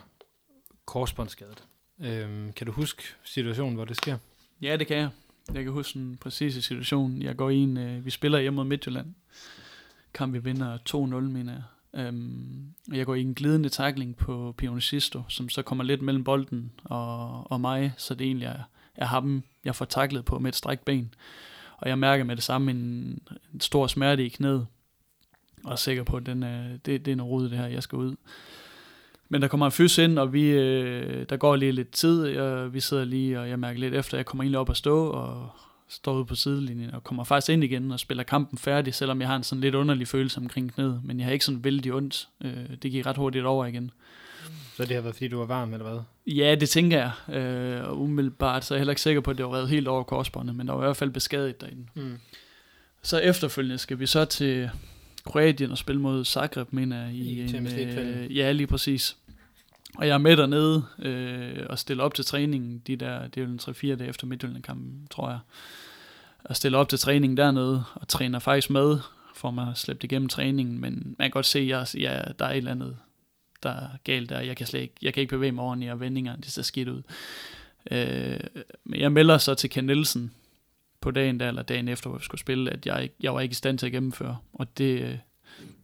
korsbåndsskadet. 0.84 1.64
Øhm, 2.00 2.52
kan 2.52 2.66
du 2.66 2.72
huske 2.72 3.02
situationen, 3.24 3.74
hvor 3.74 3.84
det 3.84 3.96
sker? 3.96 4.18
Ja, 4.62 4.76
det 4.76 4.86
kan 4.86 4.96
jeg. 4.96 5.08
Jeg 5.54 5.64
kan 5.64 5.72
huske 5.72 5.98
den 5.98 6.16
præcise 6.16 6.62
situation. 6.62 7.22
Jeg 7.22 7.36
går 7.36 7.50
i 7.50 7.56
en, 7.56 7.76
øh, 7.76 8.04
vi 8.04 8.10
spiller 8.10 8.40
hjemme 8.40 8.56
mod 8.56 8.64
Midtjylland. 8.64 9.14
Kamp 10.14 10.34
vi 10.34 10.38
vinder 10.38 10.78
2-0, 10.78 11.20
mener 11.20 11.52
jeg. 11.52 11.62
Øhm, 11.94 12.74
og 12.90 12.96
jeg 12.96 13.06
går 13.06 13.14
i 13.14 13.20
en 13.20 13.34
glidende 13.34 13.68
takling 13.68 14.16
på 14.16 14.54
Pionicisto, 14.58 15.22
som 15.28 15.48
så 15.48 15.62
kommer 15.62 15.84
lidt 15.84 16.02
mellem 16.02 16.24
bolden 16.24 16.72
og, 16.84 17.50
og 17.50 17.60
mig, 17.60 17.92
så 17.96 18.14
det 18.14 18.26
egentlig 18.26 18.46
er, 18.46 18.62
er 18.94 19.06
ham, 19.06 19.42
jeg 19.64 19.76
får 19.76 19.84
taklet 19.84 20.24
på 20.24 20.38
med 20.38 20.48
et 20.48 20.56
strækt 20.56 20.84
ben. 20.84 21.14
Og 21.76 21.88
jeg 21.88 21.98
mærker 21.98 22.24
med 22.24 22.36
det 22.36 22.44
samme 22.44 22.70
en, 22.70 22.78
en 23.54 23.60
stor 23.60 23.86
smerte 23.86 24.26
i 24.26 24.28
knæet, 24.28 24.66
og 25.64 25.72
er 25.72 25.76
sikker 25.76 26.02
på, 26.02 26.16
at 26.16 26.26
den 26.26 26.42
er, 26.42 26.76
det, 26.76 27.04
det 27.04 27.12
er 27.12 27.16
noget 27.16 27.32
rod, 27.32 27.48
det 27.48 27.58
her, 27.58 27.66
jeg 27.66 27.82
skal 27.82 27.96
ud. 27.96 28.16
Men 29.32 29.42
der 29.42 29.48
kommer 29.48 29.66
en 29.66 29.72
fys 29.72 29.98
ind, 29.98 30.18
og 30.18 30.32
vi, 30.32 30.42
øh, 30.50 31.26
der 31.28 31.36
går 31.36 31.56
lige 31.56 31.72
lidt 31.72 31.90
tid, 31.90 32.26
jeg, 32.26 32.74
vi 32.74 32.80
sidder 32.80 33.04
lige, 33.04 33.40
og 33.40 33.48
jeg 33.48 33.58
mærker 33.58 33.80
lidt 33.80 33.94
efter, 33.94 34.18
jeg 34.18 34.26
kommer 34.26 34.44
egentlig 34.44 34.58
op 34.58 34.70
at 34.70 34.76
stå, 34.76 35.06
og 35.06 35.48
står 35.88 36.14
ude 36.14 36.24
på 36.24 36.34
sidelinjen, 36.34 36.94
og 36.94 37.04
kommer 37.04 37.24
faktisk 37.24 37.52
ind 37.52 37.64
igen 37.64 37.92
og 37.92 38.00
spiller 38.00 38.24
kampen 38.24 38.58
færdig, 38.58 38.94
selvom 38.94 39.20
jeg 39.20 39.28
har 39.28 39.36
en 39.36 39.42
sådan 39.42 39.60
lidt 39.60 39.74
underlig 39.74 40.08
følelse 40.08 40.38
omkring 40.40 40.74
knæet, 40.74 41.00
men 41.04 41.18
jeg 41.18 41.26
har 41.26 41.32
ikke 41.32 41.44
sådan 41.44 41.64
vældig 41.64 41.92
ondt. 41.94 42.28
Øh, 42.44 42.52
det 42.82 42.90
gik 42.90 43.06
ret 43.06 43.16
hurtigt 43.16 43.44
over 43.44 43.66
igen. 43.66 43.90
Så 44.76 44.82
det 44.84 44.90
har 44.94 45.00
været, 45.00 45.14
fordi 45.14 45.28
du 45.28 45.38
var 45.38 45.46
varm, 45.46 45.72
eller 45.72 45.90
hvad? 45.90 46.00
Ja, 46.26 46.54
det 46.54 46.68
tænker 46.68 46.98
jeg. 47.28 47.36
Øh, 47.36 47.88
og 47.88 48.00
umiddelbart 48.00 48.64
så 48.64 48.74
er 48.74 48.76
jeg 48.76 48.80
heller 48.80 48.92
ikke 48.92 49.02
sikker 49.02 49.20
på, 49.20 49.30
at 49.30 49.38
det 49.38 49.46
var 49.46 49.54
reddet 49.54 49.68
helt 49.68 49.88
over 49.88 50.02
korsbåndet, 50.02 50.56
men 50.56 50.66
der 50.66 50.72
var 50.74 50.82
i 50.82 50.86
hvert 50.86 50.96
fald 50.96 51.10
beskadiget 51.10 51.60
derinde. 51.60 51.86
Mm. 51.94 52.18
Så 53.02 53.18
efterfølgende 53.18 53.78
skal 53.78 53.98
vi 53.98 54.06
så 54.06 54.24
til 54.24 54.70
Kroatien 55.24 55.70
og 55.70 55.78
spille 55.78 56.00
mod 56.00 56.24
Zagreb, 56.24 56.72
mener 56.72 57.04
jeg. 57.04 57.14
I 57.14 57.40
en, 57.40 57.48
Champions 57.48 57.76
League-finalen. 57.76 58.24
øh, 58.24 58.36
Ja, 58.36 58.52
lige 58.52 58.66
præcis. 58.66 59.16
Og 59.98 60.06
jeg 60.06 60.14
er 60.14 60.18
med 60.18 60.36
dernede 60.36 60.84
øh, 60.98 61.66
og 61.68 61.78
stiller 61.78 62.04
op 62.04 62.14
til 62.14 62.24
træningen. 62.24 62.82
De 62.86 62.96
der, 62.96 63.26
det 63.28 63.40
er 63.40 63.44
jo 63.44 63.52
en 63.52 63.60
3-4 63.62 63.96
dage 63.96 64.08
efter 64.08 64.26
Midtjylland-kampen, 64.26 65.06
tror 65.10 65.30
jeg. 65.30 65.38
Og 66.44 66.56
stiller 66.56 66.78
op 66.78 66.88
til 66.88 66.98
træningen 66.98 67.36
dernede 67.36 67.84
og 67.94 68.08
træner 68.08 68.38
faktisk 68.38 68.70
med, 68.70 68.98
for 69.34 69.50
mig 69.50 69.72
slæbt 69.76 70.04
igennem 70.04 70.28
træningen. 70.28 70.80
Men 70.80 71.14
man 71.18 71.24
kan 71.24 71.30
godt 71.30 71.46
se, 71.46 71.58
at 71.58 71.66
jeg, 71.68 71.86
jeg, 71.94 72.34
der 72.38 72.44
er 72.44 72.50
et 72.50 72.56
eller 72.56 72.70
andet, 72.70 72.96
der 73.62 73.70
er 73.70 73.88
galt 74.04 74.30
der. 74.30 74.40
Jeg 74.40 74.56
kan, 74.56 74.66
slet 74.66 74.80
ikke, 74.80 74.94
jeg 75.02 75.14
kan 75.14 75.20
ikke 75.20 75.30
bevæge 75.30 75.52
mig 75.52 75.64
ordentligt, 75.64 75.92
og 75.92 76.00
vendingerne, 76.00 76.42
det 76.42 76.52
ser 76.52 76.62
skidt 76.62 76.88
ud. 76.88 77.02
Øh, 77.90 78.40
men 78.84 79.00
jeg 79.00 79.12
melder 79.12 79.38
så 79.38 79.54
til 79.54 79.70
Ken 79.70 79.84
Nielsen 79.84 80.32
på 81.00 81.10
dagen 81.10 81.40
der, 81.40 81.48
eller 81.48 81.62
dagen 81.62 81.88
efter, 81.88 82.08
hvor 82.08 82.18
vi 82.18 82.24
skulle 82.24 82.40
spille, 82.40 82.70
at 82.70 82.86
jeg, 82.86 83.10
jeg 83.20 83.34
var 83.34 83.40
ikke 83.40 83.52
i 83.52 83.54
stand 83.54 83.78
til 83.78 83.86
at 83.86 83.92
gennemføre. 83.92 84.36
Og 84.52 84.78
det, 84.78 85.00
øh, 85.00 85.18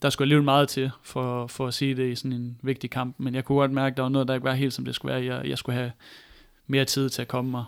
der 0.03 0.11
skulle 0.11 0.25
alligevel 0.27 0.45
meget 0.45 0.69
til, 0.69 0.91
for, 1.03 1.47
for 1.47 1.67
at 1.67 1.75
sige 1.75 1.95
det 1.97 2.13
i 2.13 2.15
sådan 2.15 2.33
en 2.33 2.59
vigtig 2.63 2.91
kamp. 2.91 3.15
Men 3.19 3.35
jeg 3.35 3.45
kunne 3.45 3.59
godt 3.59 3.73
mærke, 3.73 3.93
at 3.93 3.97
der 3.97 4.03
var 4.03 4.09
noget, 4.09 4.29
der 4.29 4.35
ikke 4.35 4.45
var 4.45 4.55
helt, 4.55 4.73
som 4.73 4.85
det 4.85 4.95
skulle 4.95 5.15
være. 5.15 5.25
Jeg, 5.35 5.49
jeg 5.49 5.59
skulle 5.59 5.77
have 5.79 5.93
mere 6.67 6.85
tid 6.85 7.09
til 7.09 7.23
at 7.23 7.29
komme 7.29 7.51
mig. 7.51 7.65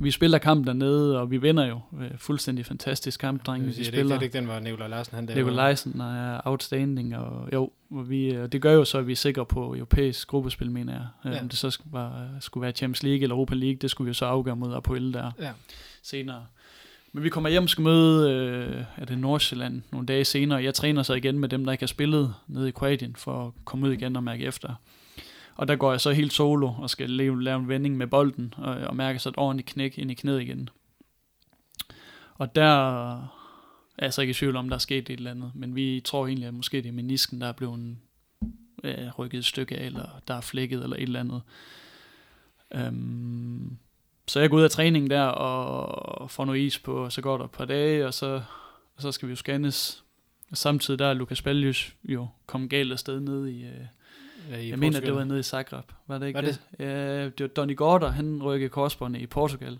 Vi 0.00 0.10
spiller 0.10 0.38
kamp 0.38 0.66
dernede, 0.66 1.20
og 1.20 1.30
vi 1.30 1.36
vinder 1.36 1.66
jo. 1.66 1.80
Øh, 2.00 2.10
Fuldstændig 2.18 2.66
fantastisk 2.66 3.20
kamp, 3.20 3.46
drenge. 3.46 3.66
Det, 3.66 3.68
Vi 3.68 3.72
det, 3.72 3.78
det, 3.78 3.86
spiller. 3.86 4.14
det, 4.14 4.20
er 4.20 4.22
ikke 4.22 4.38
den, 4.38 4.44
hvor 4.44 4.58
Nikolaj 4.60 4.88
Larsen 4.88 5.14
han 5.14 5.24
Nico 5.24 5.48
Leisen 5.50 6.00
er 6.00 6.40
outstanding, 6.44 7.16
og 7.16 7.48
jo, 7.52 7.70
og 7.90 8.10
vi, 8.10 8.30
og 8.30 8.52
det 8.52 8.62
gør 8.62 8.72
jo 8.72 8.84
så, 8.84 8.98
at 8.98 9.06
vi 9.06 9.12
er 9.12 9.16
sikre 9.16 9.46
på 9.46 9.74
europæisk 9.74 10.28
gruppespil, 10.28 10.70
mener 10.70 10.92
jeg. 10.92 11.06
Ja. 11.24 11.30
Ja. 11.30 11.40
Om 11.42 11.48
det 11.48 11.58
så 11.58 11.70
skulle 11.70 11.92
være, 11.92 12.28
skulle 12.40 12.62
være 12.62 12.72
Champions 12.72 13.02
League 13.02 13.22
eller 13.22 13.34
Europa 13.34 13.54
League, 13.54 13.76
det 13.76 13.90
skulle 13.90 14.06
vi 14.06 14.08
jo 14.10 14.14
så 14.14 14.24
afgøre 14.26 14.56
mod 14.56 14.74
Apoel 14.74 15.12
der 15.12 15.30
Ja. 15.40 15.50
senere. 16.02 16.46
Men 17.16 17.24
vi 17.24 17.28
kommer 17.28 17.50
hjem 17.50 17.62
og 17.62 17.68
skal 17.68 17.84
møde 17.84 18.32
øh, 18.32 18.84
er 18.96 19.04
det 19.04 19.18
Nordsjælland 19.18 19.82
nogle 19.92 20.06
dage 20.06 20.24
senere. 20.24 20.62
Jeg 20.62 20.74
træner 20.74 21.02
så 21.02 21.14
igen 21.14 21.38
med 21.38 21.48
dem, 21.48 21.64
der 21.64 21.72
ikke 21.72 21.82
har 21.82 21.86
spillet 21.86 22.34
nede 22.46 22.68
i 22.68 22.70
Kroatien, 22.70 23.16
for 23.16 23.46
at 23.46 23.52
komme 23.64 23.86
ud 23.86 23.92
igen 23.92 24.16
og 24.16 24.24
mærke 24.24 24.44
efter. 24.44 24.74
Og 25.54 25.68
der 25.68 25.76
går 25.76 25.90
jeg 25.90 26.00
så 26.00 26.10
helt 26.12 26.32
solo 26.32 26.68
og 26.78 26.90
skal 26.90 27.10
lave, 27.10 27.42
lave 27.42 27.58
en 27.58 27.68
vending 27.68 27.96
med 27.96 28.06
bolden, 28.06 28.54
og, 28.56 28.74
og 28.74 28.96
mærker 28.96 29.18
så 29.18 29.28
et 29.28 29.34
ordentligt 29.38 29.68
knæk 29.68 29.98
ind 29.98 30.10
i 30.10 30.14
knæet 30.14 30.42
igen. 30.42 30.68
Og 32.34 32.54
der 32.54 33.12
er 33.98 34.04
jeg 34.04 34.12
så 34.12 34.20
ikke 34.20 34.30
i 34.30 34.34
tvivl 34.34 34.56
om, 34.56 34.68
der 34.68 34.76
er 34.76 34.80
sket 34.80 35.10
et 35.10 35.16
eller 35.16 35.30
andet, 35.30 35.50
men 35.54 35.76
vi 35.76 36.02
tror 36.04 36.26
egentlig, 36.26 36.48
at 36.48 36.54
måske 36.54 36.76
det 36.76 36.88
er 36.88 36.92
menisken, 36.92 37.40
der 37.40 37.46
er 37.46 37.52
blevet 37.52 37.96
øh, 38.84 39.08
rykket 39.18 39.38
et 39.38 39.44
stykke 39.44 39.78
af, 39.78 39.86
eller 39.86 40.20
der 40.28 40.34
er 40.34 40.40
flækket, 40.40 40.82
eller 40.82 40.96
et 40.96 41.02
eller 41.02 41.20
andet. 41.20 41.42
Øhm, 42.74 43.76
så 44.28 44.40
jeg 44.40 44.50
går 44.50 44.56
ud 44.56 44.62
af 44.62 44.70
træningen 44.70 45.10
der, 45.10 45.22
og 45.22 46.30
får 46.30 46.44
noget 46.44 46.58
is 46.60 46.78
på, 46.78 47.04
og 47.04 47.12
så 47.12 47.20
går 47.20 47.36
der 47.38 47.44
et 47.44 47.50
par 47.50 47.64
dage, 47.64 48.06
og 48.06 48.14
så, 48.14 48.42
og 48.96 49.02
så 49.02 49.12
skal 49.12 49.28
vi 49.28 49.32
jo 49.32 49.36
scannes. 49.36 50.02
Og 50.50 50.56
samtidig 50.56 50.98
der 50.98 51.06
er 51.06 51.14
Lukas 51.14 51.42
Baljus 51.42 51.94
jo 52.04 52.28
kom 52.46 52.68
galt 52.68 52.92
afsted 52.92 53.20
ned 53.20 53.46
i, 53.46 53.64
øh, 53.64 53.70
Ja, 54.50 54.56
i 54.56 54.70
jeg 54.70 54.78
mener, 54.78 55.00
det 55.00 55.14
var 55.14 55.24
nede 55.24 55.40
i 55.40 55.42
Zagreb, 55.42 55.84
var 56.06 56.18
det 56.18 56.26
ikke 56.26 56.36
Var 56.36 56.40
det? 56.46 56.60
Ja, 56.78 57.24
det 57.24 57.40
var 57.40 57.46
Donny 57.46 57.76
Gorder, 57.76 58.10
han 58.10 58.42
rykkede 58.42 58.68
korsbåndet 58.70 59.20
i 59.20 59.26
Portugal. 59.26 59.78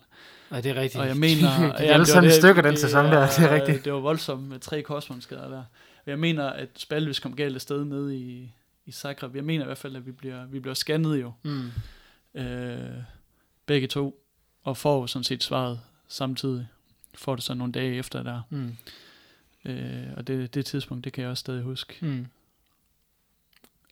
Nej, 0.51 0.61
det 0.61 0.71
er 0.77 0.81
rigtigt. 0.81 1.01
Og 1.03 1.09
jeg 1.09 1.17
mener... 1.17 1.49
de 1.59 1.65
ja, 1.67 1.69
er 1.89 1.93
alle 1.93 1.99
det 1.99 2.09
sammen 2.09 2.31
det- 2.31 2.39
stykker 2.39 2.63
den 2.63 2.71
det 2.71 2.79
sæson 2.81 3.05
der, 3.05 3.21
det 3.27 3.39
er 3.39 3.55
rigtigt. 3.55 3.85
Det 3.85 3.93
var 3.93 3.99
voldsomt 3.99 4.43
med 4.49 4.59
tre 4.59 4.83
korsbåndsskader 4.83 5.49
der. 5.49 5.63
Jeg 6.07 6.19
mener, 6.19 6.45
at 6.51 6.69
Spalvis 6.77 7.19
kom 7.21 7.37
galt 7.37 7.55
afsted 7.55 7.85
nede 7.85 8.17
i, 8.17 8.53
i 8.87 8.93
Zagreb. 8.93 9.37
Jeg 9.37 9.45
mener 9.45 9.65
i 9.65 9.67
hvert 9.67 9.79
fald, 9.79 9.97
at 9.97 10.07
vi 10.07 10.13
bliver, 10.13 10.47
vi 10.47 10.61
bliver 10.61 10.75
scannet 10.75 11.21
jo, 11.21 11.33
Mm. 11.43 11.71
øh, 12.35 12.79
begge 13.67 13.87
to, 13.87 14.21
og 14.67 14.77
får 14.77 15.07
sådan 15.07 15.25
set 15.25 15.43
svaret 15.43 15.81
samtidig. 16.09 16.69
Får 17.15 17.35
det 17.35 17.45
så 17.45 17.55
nogle 17.55 17.73
dage 17.73 17.95
efter 17.95 18.23
der. 18.23 18.43
Mm. 18.51 18.77
Øh, 19.65 20.07
og 20.17 20.27
det, 20.27 20.55
det 20.55 20.67
tidspunkt, 20.67 21.05
det 21.05 21.13
kan 21.13 21.23
jeg 21.23 21.31
også 21.31 21.41
stadig 21.41 21.63
huske. 21.63 21.99
Mm. 22.01 22.27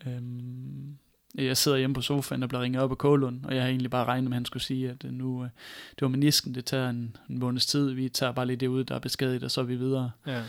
Øhm, 0.07 0.97
jeg 1.35 1.57
sidder 1.57 1.79
hjemme 1.79 1.95
på 1.95 2.01
sofaen 2.01 2.43
og 2.43 2.49
bliver 2.49 2.63
ringet 2.63 2.83
op 2.83 2.91
af 2.91 2.99
Kålund, 2.99 3.45
og 3.45 3.55
jeg 3.55 3.63
har 3.63 3.69
egentlig 3.69 3.91
bare 3.91 4.05
regnet 4.05 4.31
med, 4.31 4.33
at 4.33 4.37
han 4.37 4.45
skulle 4.45 4.63
sige, 4.63 4.91
at 4.91 5.05
øh, 5.05 5.13
nu, 5.13 5.45
øh, 5.45 5.51
det 5.91 6.03
var 6.03 6.09
menisken, 6.09 6.55
det 6.55 6.65
tager 6.65 6.91
en, 6.91 7.17
en 7.31 7.39
måneds 7.39 7.67
tid, 7.67 7.91
vi 7.91 8.09
tager 8.09 8.33
bare 8.33 8.47
lige 8.47 8.57
det 8.57 8.67
ud, 8.67 8.85
der 8.85 8.95
er 8.95 8.99
beskadiget, 8.99 9.45
og 9.45 9.51
så 9.51 9.61
er 9.61 9.65
vi 9.65 9.77
videre. 9.77 10.11
Ja. 10.27 10.43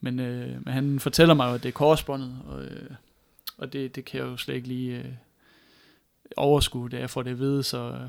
Men, 0.00 0.18
øh, 0.18 0.64
men 0.64 0.74
han 0.74 1.00
fortæller 1.00 1.34
mig 1.34 1.48
jo, 1.48 1.54
at 1.54 1.62
det 1.62 1.68
er 1.68 1.72
korsbåndet, 1.72 2.38
og, 2.46 2.64
øh, 2.64 2.90
og 3.58 3.72
det, 3.72 3.94
det 3.94 4.04
kan 4.04 4.20
jeg 4.20 4.26
jo 4.26 4.36
slet 4.36 4.54
ikke 4.54 4.68
lige 4.68 4.98
øh, 4.98 5.12
overskue, 6.36 6.88
da 6.88 6.98
jeg 6.98 7.10
får 7.10 7.22
det 7.22 7.30
at 7.30 7.38
vide, 7.38 7.62
så 7.62 7.78
øh, 7.78 8.08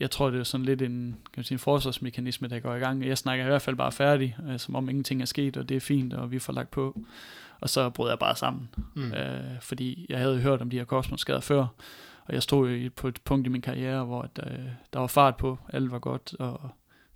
jeg 0.00 0.10
tror, 0.10 0.30
det 0.30 0.40
er 0.40 0.44
sådan 0.44 0.66
lidt 0.66 0.82
en, 0.82 1.12
kan 1.24 1.32
man 1.36 1.44
sige, 1.44 1.54
en 1.54 1.58
forsvarsmekanisme, 1.58 2.48
der 2.48 2.60
går 2.60 2.74
i 2.74 2.78
gang. 2.78 3.06
Jeg 3.06 3.18
snakker 3.18 3.44
i 3.44 3.48
hvert 3.48 3.62
fald 3.62 3.76
bare 3.76 3.92
færdig, 3.92 4.36
øh, 4.48 4.58
som 4.58 4.74
om 4.76 4.88
ingenting 4.88 5.22
er 5.22 5.26
sket, 5.26 5.56
og 5.56 5.68
det 5.68 5.76
er 5.76 5.80
fint, 5.80 6.12
og 6.14 6.30
vi 6.30 6.38
får 6.38 6.52
lagt 6.52 6.70
på. 6.70 7.00
Og 7.60 7.68
så 7.68 7.90
brød 7.90 8.08
jeg 8.10 8.18
bare 8.18 8.36
sammen, 8.36 8.68
Mm. 8.94 9.12
øh, 9.12 9.60
fordi 9.60 10.06
jeg 10.08 10.18
havde 10.18 10.40
hørt 10.40 10.60
om 10.62 10.70
de 10.70 10.76
her 10.78 10.84
korsbåndsskader 10.84 11.40
før, 11.40 11.66
og 12.26 12.34
jeg 12.34 12.42
stod 12.42 12.90
på 12.90 13.08
et 13.08 13.18
punkt 13.24 13.46
i 13.46 13.50
min 13.50 13.60
karriere, 13.62 14.04
hvor 14.04 14.22
at, 14.22 14.40
øh, 14.46 14.64
der 14.92 14.98
var 14.98 15.06
fart 15.06 15.36
på, 15.36 15.58
alt 15.72 15.90
var 15.90 15.98
godt, 15.98 16.34
og 16.38 16.60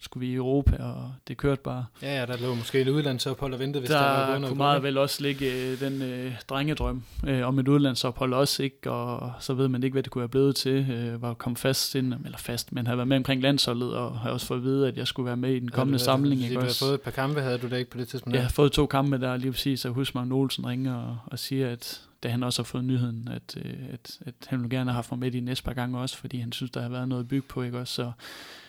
skulle 0.00 0.26
vi 0.26 0.32
i 0.32 0.34
Europa, 0.36 0.76
og 0.82 1.12
det 1.28 1.36
kørte 1.36 1.60
bare. 1.62 1.84
Ja, 2.02 2.20
ja, 2.20 2.26
der 2.26 2.36
lå 2.42 2.54
måske 2.54 2.80
et 2.80 2.88
udlandsophold 2.88 3.52
og 3.54 3.58
ventede, 3.60 3.80
hvis 3.80 3.90
der, 3.90 3.98
var 4.00 4.20
Der 4.20 4.26
gået 4.26 4.40
noget 4.40 4.50
kunne 4.50 4.58
meget 4.58 4.76
ikke? 4.76 4.84
vel 4.86 4.98
også 4.98 5.22
ligge 5.22 5.52
øh, 5.72 5.80
den 5.80 6.02
øh, 6.02 6.32
drengedrøm 6.48 7.02
øh, 7.26 7.46
om 7.48 7.58
et 7.58 7.68
udlandsophold 7.68 8.32
også, 8.34 8.62
ikke? 8.62 8.90
og 8.90 9.32
så 9.40 9.54
ved 9.54 9.68
man 9.68 9.82
ikke, 9.82 9.94
hvad 9.94 10.02
det 10.02 10.12
kunne 10.12 10.20
være 10.20 10.28
blevet 10.28 10.56
til. 10.56 10.90
Øh, 10.90 11.22
var 11.22 11.34
kommet 11.34 11.58
fast 11.58 11.94
ind, 11.94 12.14
eller 12.24 12.38
fast, 12.38 12.72
men 12.72 12.86
havde 12.86 12.98
været 12.98 13.08
med 13.08 13.16
omkring 13.16 13.42
landsholdet, 13.42 13.94
og 13.94 14.18
har 14.18 14.30
også 14.30 14.46
fået 14.46 14.58
at 14.58 14.64
vide, 14.64 14.88
at 14.88 14.96
jeg 14.96 15.06
skulle 15.06 15.26
være 15.26 15.36
med 15.36 15.50
i 15.54 15.58
den 15.58 15.70
kommende 15.70 15.92
Havde 15.98 16.00
du- 16.00 16.04
samling. 16.04 16.40
Du 16.40 16.44
Ikke 16.44 16.56
havde 16.56 16.68
også? 16.68 16.84
fået 16.84 16.94
et 16.94 17.00
par 17.00 17.10
kampe, 17.10 17.40
havde 17.40 17.58
du 17.58 17.68
da 17.68 17.76
ikke 17.76 17.90
på 17.90 17.98
det 17.98 18.08
tidspunkt? 18.08 18.34
Jeg 18.36 18.42
har 18.44 18.50
fået 18.50 18.72
to 18.72 18.86
kampe 18.86 19.18
der 19.20 19.36
lige 19.36 19.52
præcis, 19.52 19.84
og 19.84 19.92
husk 19.92 20.14
Magne 20.14 20.34
Olsen 20.34 20.66
ringer 20.66 20.94
og, 20.94 21.18
og 21.26 21.38
siger, 21.38 21.70
at 21.70 22.00
da 22.22 22.28
han 22.28 22.42
også 22.42 22.62
har 22.62 22.64
fået 22.64 22.84
nyheden, 22.84 23.28
at, 23.32 23.56
øh, 23.64 23.72
at, 23.92 24.18
at 24.26 24.34
han 24.46 24.62
vil 24.62 24.70
gerne 24.70 24.90
have 24.90 24.94
haft 24.94 25.10
mig 25.12 25.18
med 25.18 25.30
de 25.30 25.40
næste 25.40 25.64
par 25.64 25.72
gange 25.72 25.98
også, 25.98 26.16
fordi 26.16 26.38
han 26.38 26.52
synes, 26.52 26.70
der 26.70 26.80
har 26.82 26.88
været 26.88 27.08
noget 27.08 27.22
at 27.22 27.28
bygge 27.28 27.46
på, 27.48 27.62
ikke 27.62 27.78
også? 27.78 27.94
Så, 27.94 28.12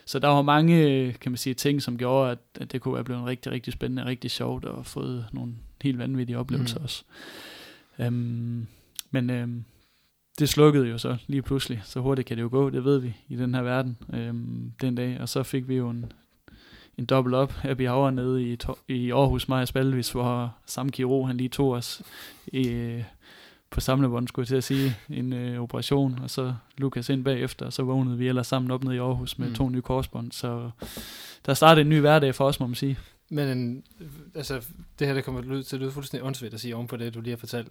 så 0.09 0.19
der 0.19 0.27
var 0.27 0.41
mange, 0.41 0.87
øh, 0.87 1.13
kan 1.19 1.31
man 1.31 1.37
sige, 1.37 1.53
ting, 1.53 1.81
som 1.81 1.97
gjorde, 1.97 2.31
at, 2.31 2.39
at 2.61 2.71
det 2.71 2.81
kunne 2.81 2.93
være 2.93 3.03
blevet 3.03 3.25
rigtig, 3.25 3.51
rigtig 3.51 3.73
spændende, 3.73 4.05
rigtig 4.05 4.31
sjovt, 4.31 4.65
og 4.65 4.85
fået 4.85 5.25
nogle 5.31 5.53
helt 5.81 5.97
vanvittige 5.97 6.37
oplevelser 6.37 6.77
Mm. 6.79 6.83
også. 6.83 7.03
Um, 8.07 8.67
men 9.11 9.29
um, 9.29 9.65
det 10.39 10.49
slukkede 10.49 10.87
jo 10.87 10.97
så 10.97 11.17
lige 11.27 11.41
pludselig, 11.41 11.81
så 11.83 11.99
hurtigt 11.99 12.27
kan 12.27 12.37
det 12.37 12.43
jo 12.43 12.49
gå, 12.51 12.69
det 12.69 12.83
ved 12.83 12.97
vi 12.99 13.13
i 13.27 13.35
den 13.35 13.55
her 13.55 13.61
verden 13.61 13.97
um, 14.29 14.71
den 14.81 14.95
dag, 14.95 15.17
og 15.21 15.29
så 15.29 15.43
fik 15.43 15.67
vi 15.67 15.75
jo 15.75 15.89
en, 15.89 16.11
en 16.97 17.05
dobbelt 17.05 17.35
op 17.35 17.51
happy 17.51 17.87
hour 17.87 18.09
nede 18.09 18.43
i, 18.51 18.55
To- 18.63 18.79
i 18.87 19.11
Aarhus, 19.11 19.47
Maja 19.47 19.65
Spalvis, 19.65 20.11
hvor 20.11 20.55
samme 20.65 20.91
kirurg, 20.91 21.27
han 21.27 21.37
lige 21.37 21.49
tog 21.49 21.69
os 21.71 22.01
i, 22.47 22.63
på 23.71 23.79
samlebånd, 23.79 24.27
skulle 24.27 24.43
jeg 24.43 24.47
til 24.47 24.55
at 24.55 24.63
sige, 24.63 24.97
en 25.09 25.33
øh, 25.33 25.61
operation, 25.61 26.19
og 26.23 26.29
så 26.29 26.53
Lukas 26.77 27.09
ind 27.09 27.23
bagefter, 27.23 27.65
og 27.65 27.73
så 27.73 27.83
vågnede 27.83 28.17
vi 28.17 28.27
ellers 28.27 28.47
sammen 28.47 28.71
op 28.71 28.83
nede 28.83 28.95
i 28.95 28.99
Aarhus 28.99 29.37
med 29.37 29.49
Mm. 29.49 29.55
to 29.55 29.69
nye 29.69 29.81
korsbånd, 29.81 30.31
så 30.31 30.71
der 31.45 31.53
startede 31.53 31.81
en 31.81 31.89
ny 31.89 31.99
hverdag 31.99 32.35
for 32.35 32.45
os, 32.45 32.59
må 32.59 32.67
man 32.67 32.75
sige. 32.75 32.97
Men 33.29 33.83
altså, 34.35 34.65
det 34.99 35.07
her 35.07 35.13
det 35.13 35.23
kommer 35.23 35.63
til 35.63 35.75
at 35.75 35.81
lyde 35.81 35.91
fuldstændig 35.91 36.25
åndssvagt 36.27 36.53
at 36.53 36.59
sige 36.59 36.75
oven 36.75 36.87
på 36.87 36.97
det, 36.97 37.13
du 37.13 37.21
lige 37.21 37.31
har 37.31 37.37
fortalt. 37.37 37.67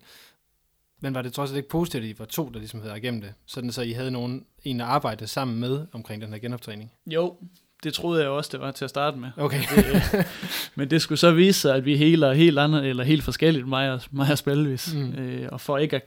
Men 1.00 1.14
var 1.14 1.22
det 1.22 1.32
trods 1.32 1.50
alt 1.50 1.56
ikke 1.56 1.68
positivt, 1.68 2.04
at 2.04 2.10
I 2.10 2.18
var 2.18 2.24
to, 2.24 2.48
der 2.48 2.58
ligesom 2.58 2.80
havde 2.82 2.96
igennem 2.98 3.20
det? 3.20 3.34
Sådan 3.46 3.72
så 3.72 3.82
I 3.82 3.92
havde 3.92 4.10
nogen, 4.10 4.44
en 4.64 4.80
at 4.80 4.86
arbejde 4.86 5.26
sammen 5.26 5.60
med 5.60 5.86
omkring 5.92 6.22
den 6.22 6.32
her 6.32 6.38
genoptræning? 6.38 6.92
Jo, 7.06 7.36
det 7.84 7.94
troede 7.94 8.22
jeg 8.22 8.30
også, 8.30 8.50
det 8.52 8.60
var 8.60 8.70
til 8.70 8.84
at 8.84 8.90
starte 8.90 9.18
med. 9.18 9.28
Okay. 9.36 9.62
Det, 9.76 10.26
men 10.76 10.90
det 10.90 11.02
skulle 11.02 11.18
så 11.18 11.30
vise 11.30 11.60
sig, 11.60 11.74
at 11.74 11.84
vi 11.84 11.96
heler 11.96 12.32
helt 12.32 12.58
andet, 12.58 12.86
eller 12.86 13.04
helt 13.04 13.22
forskelligt, 13.22 13.68
mig 13.68 13.92
og, 13.92 14.00
mig 14.10 14.32
og 14.32 14.38
Spalvis. 14.38 14.94
Mm. 14.94 15.14
Øh, 15.14 15.48
og 15.52 15.60
for 15.60 15.78
ikke 15.78 15.96
at 15.96 16.04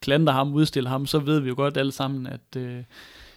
klandre 0.00 0.32
ham, 0.32 0.54
udstille 0.54 0.88
ham, 0.88 1.06
så 1.06 1.18
ved 1.18 1.40
vi 1.40 1.48
jo 1.48 1.54
godt 1.56 1.76
alle 1.76 1.92
sammen, 1.92 2.26
at 2.26 2.56
øh, 2.56 2.82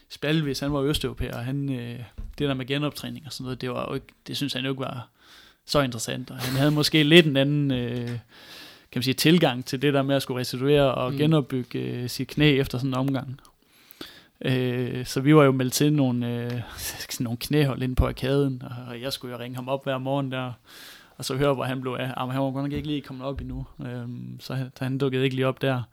Spalvis, 0.09 0.59
han 0.59 0.73
var 0.73 0.81
østeuropæer, 0.81 1.37
og 1.37 1.45
han, 1.45 1.69
øh, 1.69 1.99
det 2.37 2.47
der 2.47 2.53
med 2.53 2.65
genoptræning 2.65 3.25
og 3.25 3.33
sådan 3.33 3.43
noget, 3.43 3.61
det, 3.61 3.69
var 3.69 3.87
jo 3.89 3.93
ikke, 3.93 4.07
det 4.27 4.37
synes 4.37 4.53
han 4.53 4.63
jo 4.63 4.69
ikke 4.69 4.81
var 4.81 5.07
så 5.65 5.81
interessant. 5.81 6.31
Og 6.31 6.37
han 6.37 6.55
havde 6.55 6.71
måske 6.71 7.03
lidt 7.03 7.25
en 7.25 7.37
anden 7.37 7.71
øh, 7.71 8.09
kan 8.91 8.99
man 8.99 9.03
sige, 9.03 9.13
tilgang 9.13 9.65
til 9.65 9.81
det 9.81 9.93
der 9.93 10.01
med 10.01 10.15
at 10.15 10.21
skulle 10.21 10.39
restituere 10.39 10.95
og 10.95 11.11
mm. 11.11 11.17
genopbygge 11.17 11.79
øh, 11.79 12.09
sit 12.09 12.27
knæ 12.27 12.59
efter 12.59 12.77
sådan 12.77 12.89
en 12.89 12.93
omgang. 12.93 13.39
Øh, 14.45 15.05
så 15.05 15.21
vi 15.21 15.35
var 15.35 15.43
jo 15.43 15.51
meldt 15.51 15.73
til 15.73 15.93
nogle, 15.93 16.43
øh, 16.43 16.51
sådan 17.09 17.23
nogle 17.23 17.37
knæhold 17.37 17.83
inde 17.83 17.95
på 17.95 18.07
arkaden, 18.07 18.63
og 18.87 19.01
jeg 19.01 19.13
skulle 19.13 19.35
jo 19.35 19.39
ringe 19.39 19.55
ham 19.55 19.69
op 19.69 19.83
hver 19.83 19.97
morgen 19.97 20.31
der, 20.31 20.51
og 21.17 21.25
så 21.25 21.35
høre, 21.35 21.53
hvor 21.53 21.63
han 21.63 21.81
blev 21.81 21.91
af. 21.99 22.13
Ah, 22.17 22.29
han 22.29 22.41
var 22.41 22.51
godt 22.51 22.65
nok 22.65 22.73
ikke 22.73 22.87
lige 22.87 23.01
kommet 23.01 23.25
op 23.25 23.41
endnu, 23.41 23.65
øh, 23.85 24.07
så 24.39 24.53
han, 24.53 24.71
han 24.79 24.97
dukkede 24.97 25.23
ikke 25.23 25.35
lige 25.35 25.47
op 25.47 25.61
der. 25.61 25.83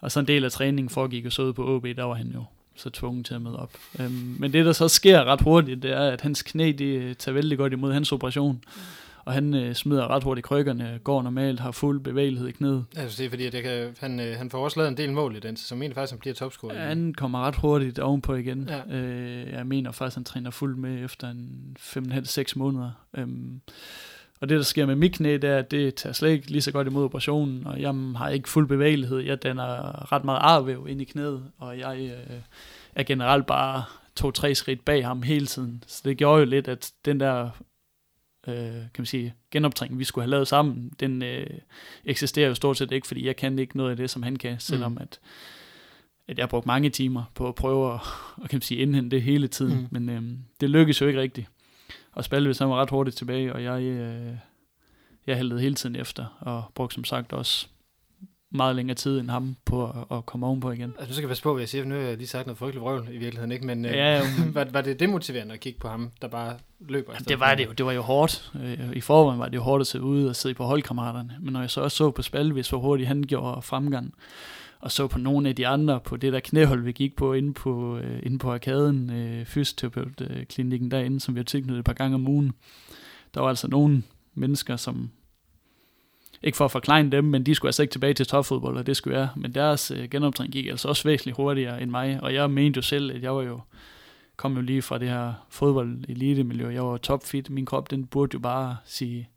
Og 0.00 0.12
så 0.12 0.20
en 0.20 0.26
del 0.26 0.44
af 0.44 0.52
træningen 0.52 0.88
foregik 0.88 1.24
jo 1.24 1.30
så 1.30 1.42
ud 1.42 1.52
på 1.52 1.74
OB, 1.76 1.84
der 1.84 2.04
var 2.04 2.14
han 2.14 2.30
jo 2.34 2.44
så 2.76 2.90
tvunget 2.90 3.26
til 3.26 3.34
at 3.34 3.42
møde 3.42 3.58
op. 3.58 3.72
Øhm, 4.00 4.36
men 4.38 4.52
det, 4.52 4.66
der 4.66 4.72
så 4.72 4.88
sker 4.88 5.24
ret 5.24 5.40
hurtigt, 5.40 5.82
det 5.82 5.90
er, 5.90 6.10
at 6.10 6.20
hans 6.20 6.42
knæ, 6.42 6.72
de 6.78 7.14
tager 7.14 7.34
vældig 7.34 7.58
godt 7.58 7.72
imod 7.72 7.92
hans 7.92 8.12
operation 8.12 8.64
og 9.24 9.32
han 9.32 9.54
øh, 9.54 9.74
smider 9.74 10.10
ret 10.10 10.24
hurtigt 10.24 10.46
krykkerne, 10.46 11.00
går 11.04 11.22
normalt, 11.22 11.60
har 11.60 11.70
fuld 11.70 12.00
bevægelighed 12.00 12.48
i 12.48 12.52
knæet. 12.52 12.84
Altså 12.96 13.18
det 13.18 13.26
er 13.26 13.30
fordi, 13.30 13.46
at 13.46 13.52
det 13.52 13.62
kan, 13.62 13.96
han, 14.00 14.20
øh, 14.20 14.36
han 14.36 14.50
får 14.50 14.64
også 14.64 14.80
lavet 14.80 14.90
en 14.90 14.96
del 14.96 15.12
mål 15.12 15.36
i 15.36 15.40
den, 15.40 15.56
så 15.56 15.74
mener 15.74 15.94
faktisk, 15.94 16.12
han 16.12 16.18
bliver 16.18 16.34
topscorer. 16.34 16.74
Ja, 16.74 16.88
han 16.88 17.14
kommer 17.14 17.38
ret 17.38 17.56
hurtigt 17.56 17.98
ovenpå 17.98 18.34
igen. 18.34 18.68
Ja. 18.68 18.96
Øh, 18.96 19.52
jeg 19.52 19.66
mener 19.66 19.92
faktisk, 19.92 20.16
han 20.16 20.24
træner 20.24 20.50
fuldt 20.50 20.78
med 20.78 21.04
efter 21.04 21.30
en 21.30 21.76
5,5-6 21.78 22.52
måneder. 22.56 22.90
Øhm, 23.14 23.60
og 24.40 24.48
det, 24.48 24.56
der 24.56 24.62
sker 24.62 24.86
med 24.86 24.94
mit 24.94 25.12
knæ, 25.12 25.32
det 25.32 25.44
er, 25.44 25.58
at 25.58 25.70
det 25.70 25.94
tager 25.94 26.12
slet 26.12 26.30
ikke 26.30 26.50
lige 26.50 26.62
så 26.62 26.72
godt 26.72 26.86
imod 26.86 27.04
operationen, 27.04 27.66
og 27.66 27.80
jeg 27.80 27.94
har 28.16 28.28
ikke 28.28 28.48
fuld 28.48 28.68
bevægelighed. 28.68 29.18
Jeg 29.18 29.42
danner 29.42 30.12
ret 30.12 30.24
meget 30.24 30.38
arvæv 30.42 30.86
ind 30.88 31.00
i 31.02 31.04
knæet, 31.04 31.42
og 31.58 31.78
jeg 31.78 32.00
øh, 32.00 32.36
er 32.94 33.02
generelt 33.02 33.46
bare 33.46 33.84
to-tre 34.16 34.54
skridt 34.54 34.84
bag 34.84 35.06
ham 35.06 35.22
hele 35.22 35.46
tiden. 35.46 35.84
Så 35.86 36.02
det 36.04 36.16
gjorde 36.16 36.38
jo 36.38 36.44
lidt, 36.44 36.68
at 36.68 36.92
den 37.04 37.20
der 37.20 37.50
øh, 38.48 38.72
kan 38.72 38.90
man 38.98 39.06
sige, 39.06 39.34
genoptræning, 39.50 39.98
vi 39.98 40.04
skulle 40.04 40.22
have 40.22 40.30
lavet 40.30 40.48
sammen, 40.48 40.92
den 41.00 41.22
øh, 41.22 41.46
eksisterer 42.04 42.48
jo 42.48 42.54
stort 42.54 42.76
set 42.76 42.92
ikke, 42.92 43.06
fordi 43.06 43.26
jeg 43.26 43.36
kan 43.36 43.58
ikke 43.58 43.76
noget 43.76 43.90
af 43.90 43.96
det, 43.96 44.10
som 44.10 44.22
han 44.22 44.36
kan, 44.36 44.60
selvom 44.60 44.92
Mm. 44.92 44.98
at, 45.00 45.20
at 46.28 46.38
jeg 46.38 46.42
har 46.42 46.48
brugt 46.48 46.66
mange 46.66 46.90
timer 46.90 47.24
på 47.34 47.48
at 47.48 47.54
prøve 47.54 47.94
at, 47.94 48.00
at 48.42 48.50
kan 48.50 48.56
man 48.56 48.62
sige, 48.62 48.80
indhente 48.80 49.16
det 49.16 49.22
hele 49.22 49.48
tiden, 49.48 49.78
mm. 49.78 49.88
men 49.90 50.08
øh, 50.08 50.22
det 50.60 50.70
lykkedes 50.70 51.00
jo 51.00 51.06
ikke 51.06 51.20
rigtigt. 51.20 51.48
Og 52.12 52.24
Spalvis 52.24 52.58
han 52.58 52.68
var 52.68 52.80
ret 52.80 52.90
hurtigt 52.90 53.16
tilbage, 53.16 53.52
og 53.52 53.62
jeg, 53.62 53.82
øh, 53.82 54.36
jeg 55.26 55.36
hældede 55.36 55.60
hele 55.60 55.74
tiden 55.74 55.96
efter, 55.96 56.38
og 56.40 56.64
brugte 56.74 56.94
som 56.94 57.04
sagt 57.04 57.32
også 57.32 57.68
meget 58.54 58.76
længere 58.76 58.94
tid 58.94 59.20
end 59.20 59.30
ham 59.30 59.56
på 59.64 59.84
at, 59.86 60.16
at 60.16 60.26
komme 60.26 60.46
ovenpå 60.46 60.70
igen. 60.70 60.94
Altså 60.98 61.08
nu 61.08 61.12
skal 61.12 61.22
jeg 61.22 61.28
passe 61.28 61.42
på, 61.42 61.52
hvad 61.52 61.60
jeg 61.62 61.68
siger, 61.68 61.84
for 61.84 61.88
nu 61.88 61.94
har 61.94 62.02
jeg 62.02 62.16
lige 62.16 62.28
sagt 62.28 62.46
noget 62.46 62.58
frygteligt 62.58 62.82
vrøvl 62.82 63.08
i 63.08 63.18
virkeligheden, 63.18 63.52
ikke? 63.52 63.66
Men 63.66 63.84
øh, 63.84 63.92
Ja, 63.92 64.22
var, 64.54 64.66
var 64.70 64.80
det 64.80 65.00
demotiverende 65.00 65.54
at 65.54 65.60
kigge 65.60 65.80
på 65.80 65.88
ham, 65.88 66.10
der 66.22 66.28
bare 66.28 66.54
løber? 66.80 67.12
Jamen, 67.12 67.24
det 67.28 67.40
var 67.40 67.54
det 67.54 67.66
jo. 67.66 67.72
Det 67.72 67.86
var 67.86 67.92
jo 67.92 68.02
hårdt. 68.02 68.52
Øh, 68.64 68.78
I 68.92 69.00
forvejen 69.00 69.40
var 69.40 69.48
det 69.48 69.56
jo 69.56 69.62
hårdt 69.62 69.80
at 69.80 69.86
sidde 69.86 70.04
ude 70.04 70.28
og 70.28 70.36
sidde 70.36 70.54
på 70.54 70.64
holdkammeraterne. 70.64 71.36
Men 71.40 71.52
når 71.52 71.60
jeg 71.60 71.70
så 71.70 71.80
også 71.80 71.96
så 71.96 72.10
på 72.10 72.22
Spalvis, 72.22 72.68
hvor 72.68 72.78
hurtigt 72.78 73.08
han 73.08 73.22
gjorde 73.22 73.62
fremgang, 73.62 74.14
og 74.80 74.92
så 74.92 75.06
på 75.06 75.18
nogle 75.18 75.48
af 75.48 75.56
de 75.56 75.66
andre, 75.66 76.00
på 76.00 76.16
det 76.16 76.32
der 76.32 76.40
knæhold, 76.40 76.82
vi 76.82 76.92
gik 76.92 77.16
på 77.16 77.32
inde 77.32 77.54
på, 77.54 77.98
øh, 77.98 78.20
inde 78.22 78.38
på 78.38 78.52
arkaden, 78.52 79.10
øh, 79.10 79.46
fysioterapeutklinikken 79.46 80.90
derinde, 80.90 81.20
som 81.20 81.34
vi 81.34 81.38
har 81.38 81.44
tilknyttet 81.44 81.78
et 81.78 81.84
par 81.84 81.92
gange 81.92 82.14
om 82.14 82.28
ugen. 82.28 82.52
Der 83.34 83.40
var 83.40 83.48
altså 83.48 83.68
nogle 83.68 84.02
mennesker, 84.34 84.76
som 84.76 85.10
ikke 86.42 86.56
for 86.56 86.64
at 86.64 86.70
forklare 86.70 87.02
dem, 87.10 87.24
men 87.24 87.46
de 87.46 87.54
skulle 87.54 87.68
altså 87.68 87.82
ikke 87.82 87.92
tilbage 87.92 88.14
til 88.14 88.26
topfodbold, 88.26 88.76
og 88.76 88.86
det 88.86 88.96
skulle 88.96 89.18
jeg. 89.18 89.28
Men 89.36 89.54
deres 89.54 89.90
øh, 89.90 90.08
genoptræning 90.10 90.52
gik 90.52 90.66
altså 90.66 90.88
også 90.88 91.08
væsentligt 91.08 91.36
hurtigere 91.36 91.82
end 91.82 91.90
mig, 91.90 92.18
og 92.22 92.34
jeg 92.34 92.50
mente 92.50 92.78
jo 92.78 92.82
selv, 92.82 93.10
at 93.16 93.22
jeg 93.22 93.34
var 93.36 93.42
jo 93.42 93.60
kom 94.36 94.54
jo 94.56 94.60
lige 94.62 94.82
fra 94.82 94.98
det 94.98 95.08
her 95.08 95.32
fodbold 95.48 95.98
elite 96.08 96.44
miljø. 96.44 96.68
Jeg 96.68 96.84
var 96.86 96.96
topfit. 96.96 97.50
Min 97.50 97.66
krop, 97.66 97.90
den 97.90 98.06
burde 98.06 98.30
jo 98.34 98.38
bare 98.38 98.76
sige 98.84 99.28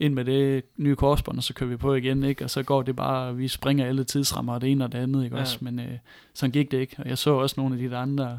ind 0.00 0.14
med 0.14 0.24
det 0.24 0.64
nye 0.76 0.96
korsbånd, 0.96 1.36
og 1.36 1.42
så 1.44 1.54
kører 1.54 1.70
vi 1.70 1.76
på 1.76 1.94
igen, 1.94 2.24
ikke? 2.24 2.44
Og 2.44 2.50
så 2.50 2.62
går 2.62 2.82
det 2.82 2.96
bare, 2.96 3.36
vi 3.36 3.48
springer 3.48 3.86
alle 3.86 4.04
tidsrammer, 4.04 4.54
og 4.54 4.60
det 4.60 4.70
ene 4.70 4.84
og 4.84 4.92
det 4.92 4.98
andet, 4.98 5.24
ikke 5.24 5.36
Ja. 5.36 5.42
også? 5.42 5.58
Men 5.60 5.80
øh, 5.80 5.92
sådan 6.34 6.50
gik 6.52 6.70
det 6.70 6.78
ikke. 6.80 6.96
Og 6.98 7.08
jeg 7.08 7.18
så 7.18 7.30
også 7.30 7.54
nogle 7.58 7.74
af 7.74 7.80
de 7.80 7.90
der 7.90 7.98
andre 7.98 8.38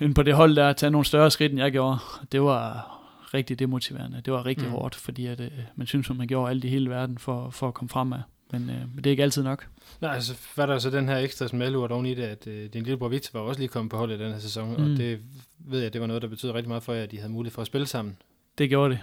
end 0.00 0.14
på 0.14 0.22
det 0.22 0.34
hold 0.34 0.56
der, 0.56 0.72
tage 0.72 0.90
nogle 0.90 1.04
større 1.04 1.30
skridt, 1.30 1.52
end 1.52 1.60
jeg 1.60 1.72
gjorde. 1.72 1.98
Det 2.32 2.42
var 2.42 2.92
rigtig 3.36 3.58
demotiverende. 3.58 4.22
Det 4.24 4.32
var 4.32 4.46
rigtig 4.46 4.66
Mm. 4.66 4.72
hårdt, 4.72 4.94
fordi 4.94 5.26
at, 5.26 5.40
øh, 5.40 5.50
man 5.76 5.86
synes, 5.86 6.10
at 6.10 6.16
man 6.16 6.26
gjorde 6.26 6.50
alt 6.50 6.64
i 6.64 6.68
hele 6.68 6.90
verden 6.90 7.18
for, 7.18 7.50
for 7.50 7.68
at 7.68 7.74
komme 7.74 7.88
fremad. 7.88 8.18
Men, 8.52 8.70
øh, 8.70 8.76
men 8.94 8.96
det 8.96 9.06
er 9.06 9.10
ikke 9.10 9.22
altid 9.22 9.42
nok. 9.42 9.66
Nej, 10.00 10.14
altså 10.14 10.34
var 10.56 10.66
der 10.66 10.78
så 10.78 10.90
den 10.90 11.08
her 11.08 11.16
ekstra 11.18 11.48
smalurt 11.48 11.90
oven 11.92 12.06
i 12.06 12.14
det, 12.14 12.22
at 12.22 12.46
øh, 12.46 12.68
din 12.72 12.82
lillebror 12.82 13.08
Victor 13.08 13.38
var 13.38 13.46
også 13.48 13.60
lige 13.60 13.68
kommet 13.68 13.90
på 13.90 13.96
holdet 13.96 14.20
i 14.20 14.24
den 14.24 14.32
her 14.32 14.38
sæson, 14.38 14.68
mm. 14.68 14.74
og 14.92 14.98
det 14.98 15.20
ved 15.58 15.80
jeg, 15.82 15.92
det 15.92 16.00
var 16.00 16.06
noget, 16.06 16.22
der 16.22 16.28
betød 16.28 16.50
rigtig 16.50 16.68
meget 16.68 16.82
for 16.82 16.92
jer, 16.92 17.02
at 17.02 17.10
de 17.10 17.16
havde 17.18 17.32
mulighed 17.32 17.54
for 17.54 17.60
at 17.62 17.66
spille 17.66 17.86
sammen. 17.86 18.16
Det 18.58 18.68
gjorde 18.68 18.90
det. 18.94 19.00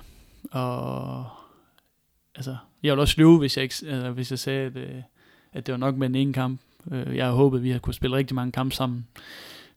Og 0.52 1.26
altså, 2.36 2.56
jeg 2.84 2.92
ville 2.92 3.02
også 3.02 3.16
lyve, 3.18 3.38
hvis 3.40 3.58
jeg, 3.58 3.64
ikke, 3.64 3.76
altså, 3.88 4.12
hvis 4.12 4.32
jeg 4.32 4.40
sagde, 4.40 4.66
at, 4.66 4.76
øh, 4.78 5.02
at 5.54 5.66
det 5.68 5.72
var 5.72 5.78
nok 5.78 5.96
med 5.96 6.08
en 6.08 6.16
ene 6.16 6.34
kamp. 6.34 6.60
Øh, 6.92 7.16
Jeg 7.16 7.26
havde 7.26 7.36
håbet, 7.38 7.58
at 7.58 7.64
vi 7.64 7.70
havde 7.70 7.80
kunne 7.80 7.94
spille 7.94 8.16
rigtig 8.18 8.36
mange 8.36 8.52
kampe 8.52 8.76
sammen. 8.76 9.08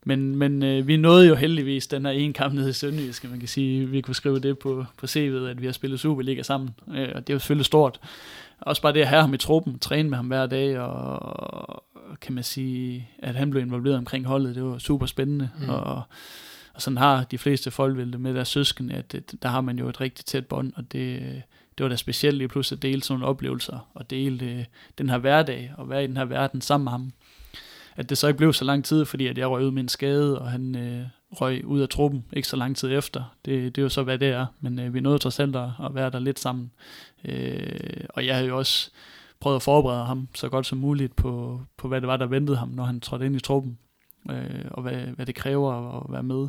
Men, 0.08 0.36
men 0.36 0.62
øh, 0.62 0.86
vi 0.86 0.96
nåede 0.96 1.28
jo 1.28 1.34
heldigvis 1.34 1.86
den 1.86 2.04
her 2.04 2.12
ene 2.12 2.32
kamp 2.32 2.54
nede 2.54 2.70
i 2.70 2.72
Sønderjysk, 2.72 3.30
man 3.30 3.38
kan 3.38 3.48
sige. 3.48 3.88
Vi 3.88 4.00
kunne 4.00 4.14
skrive 4.14 4.38
det 4.38 4.58
på, 4.58 4.84
på 4.98 5.06
CV'et, 5.06 5.48
at 5.48 5.60
vi 5.60 5.66
har 5.66 5.72
spillet 5.72 6.00
Superliga 6.00 6.42
sammen. 6.42 6.70
Øh, 6.94 7.08
Og 7.14 7.26
det 7.26 7.30
er 7.30 7.34
jo 7.34 7.38
selvfølgelig 7.38 7.66
stort. 7.66 8.00
Også 8.60 8.82
bare 8.82 8.92
det 8.92 9.00
at 9.00 9.08
have 9.08 9.20
ham 9.20 9.34
i 9.34 9.36
truppen, 9.36 9.78
træne 9.78 10.08
med 10.08 10.16
ham 10.16 10.26
hver 10.26 10.46
dag, 10.46 10.78
og 10.78 11.84
kan 12.20 12.34
man 12.34 12.44
sige, 12.44 13.08
at 13.18 13.34
han 13.34 13.50
blev 13.50 13.62
involveret 13.62 13.96
omkring 13.96 14.26
holdet, 14.26 14.54
det 14.54 14.64
var 14.64 14.78
super 14.78 15.06
spændende. 15.06 15.50
Mm. 15.60 15.68
Og, 15.68 16.02
og 16.74 16.82
sådan 16.82 16.96
har 16.96 17.24
de 17.24 17.38
fleste 17.38 17.70
folk 17.70 17.96
vel 17.96 18.12
det 18.12 18.20
med 18.20 18.34
deres 18.34 18.48
søskende, 18.48 18.94
at 18.94 19.12
det, 19.12 19.34
der 19.42 19.48
har 19.48 19.60
man 19.60 19.78
jo 19.78 19.88
et 19.88 20.00
rigtig 20.00 20.24
tæt 20.24 20.46
bånd, 20.46 20.72
og 20.76 20.92
det, 20.92 21.20
det 21.78 21.84
var 21.84 21.88
da 21.88 21.96
specielt 21.96 22.38
lige 22.38 22.48
pludselig 22.48 22.76
at 22.76 22.82
dele 22.82 23.02
sådan 23.02 23.20
nogle 23.20 23.30
oplevelser, 23.30 23.88
og 23.94 24.10
dele 24.10 24.38
det, 24.38 24.66
den 24.98 25.10
her 25.10 25.18
hverdag, 25.18 25.72
og 25.76 25.90
være 25.90 26.04
i 26.04 26.06
den 26.06 26.16
her 26.16 26.24
verden 26.24 26.60
sammen 26.60 26.84
med 26.84 26.92
ham. 26.92 27.12
At 27.96 28.08
det 28.10 28.18
så 28.18 28.26
ikke 28.26 28.38
blev 28.38 28.52
så 28.52 28.64
lang 28.64 28.84
tid, 28.84 29.04
fordi 29.04 29.26
at 29.26 29.38
jeg 29.38 29.50
røg 29.50 29.64
ud 29.64 29.70
med 29.70 29.82
en 29.82 29.88
skade, 29.88 30.40
og 30.40 30.50
han 30.50 30.76
øh, 30.76 31.06
røg 31.30 31.64
ud 31.64 31.80
af 31.80 31.88
truppen 31.88 32.24
ikke 32.32 32.48
så 32.48 32.56
lang 32.56 32.76
tid 32.76 32.92
efter. 32.92 33.36
Det, 33.44 33.76
det 33.76 33.78
er 33.78 33.82
jo 33.82 33.88
så, 33.88 34.02
hvad 34.02 34.18
det 34.18 34.28
er. 34.28 34.46
Men 34.60 34.78
øh, 34.78 34.94
vi 34.94 35.00
nåede 35.00 35.18
trods 35.18 35.40
alt 35.40 35.56
at, 35.56 35.68
at 35.84 35.94
være 35.94 36.10
der 36.10 36.18
lidt 36.18 36.38
sammen. 36.38 36.70
Øh, 37.24 38.04
og 38.08 38.26
jeg 38.26 38.34
havde 38.34 38.48
jo 38.48 38.58
også 38.58 38.90
prøvet 39.40 39.56
at 39.56 39.62
forberede 39.62 40.04
ham 40.04 40.28
så 40.34 40.48
godt 40.48 40.66
som 40.66 40.78
muligt 40.78 41.16
på, 41.16 41.60
på 41.76 41.88
hvad 41.88 42.00
det 42.00 42.08
var, 42.08 42.16
der 42.16 42.26
ventede 42.26 42.56
ham, 42.56 42.68
når 42.68 42.84
han 42.84 43.00
trådte 43.00 43.26
ind 43.26 43.36
i 43.36 43.40
truppen. 43.40 43.78
Øh, 44.30 44.64
og 44.70 44.82
hvad, 44.82 44.96
hvad 44.96 45.26
det 45.26 45.34
kræver 45.34 46.00
at 46.00 46.12
være 46.12 46.22
med 46.22 46.48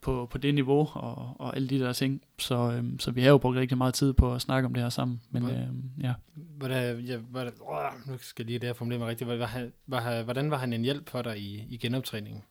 på, 0.00 0.28
på 0.30 0.38
det 0.38 0.54
niveau, 0.54 0.88
og, 0.94 1.36
og 1.38 1.56
alle 1.56 1.68
de 1.68 1.78
der 1.78 1.92
ting. 1.92 2.22
Så, 2.38 2.72
øhm, 2.72 2.98
så 2.98 3.10
vi 3.10 3.22
har 3.22 3.28
jo 3.30 3.38
brugt 3.38 3.56
rigtig 3.56 3.78
meget 3.78 3.94
tid 3.94 4.12
på 4.12 4.34
at 4.34 4.40
snakke 4.40 4.66
om 4.66 4.74
det 4.74 4.82
her 4.82 4.90
sammen. 4.90 5.20
Men 5.30 5.42
Hvor- 5.42 5.52
øhm, 5.52 5.82
ja. 6.02 6.12
Hvordan, 6.34 7.00
ja, 7.00 7.16
hvordan, 7.16 7.52
åh, 7.60 7.76
nu 8.10 8.18
skal 8.20 8.42
jeg 8.42 8.46
lige 8.46 8.58
det 8.58 8.66
her 8.68 8.74
formulere 8.74 8.98
mig 8.98 9.08
rigtigt. 9.08 9.28
Var, 9.30 9.36
var, 9.36 9.50
var, 9.86 10.00
han- 10.00 10.24
hvordan 10.24 10.50
var 10.50 10.56
han 10.58 10.72
en 10.72 10.82
hjælp 10.82 11.10
for 11.10 11.22
dig 11.22 11.38
i, 11.38 11.64
i 11.70 11.76
genoptræningen? 11.76 12.42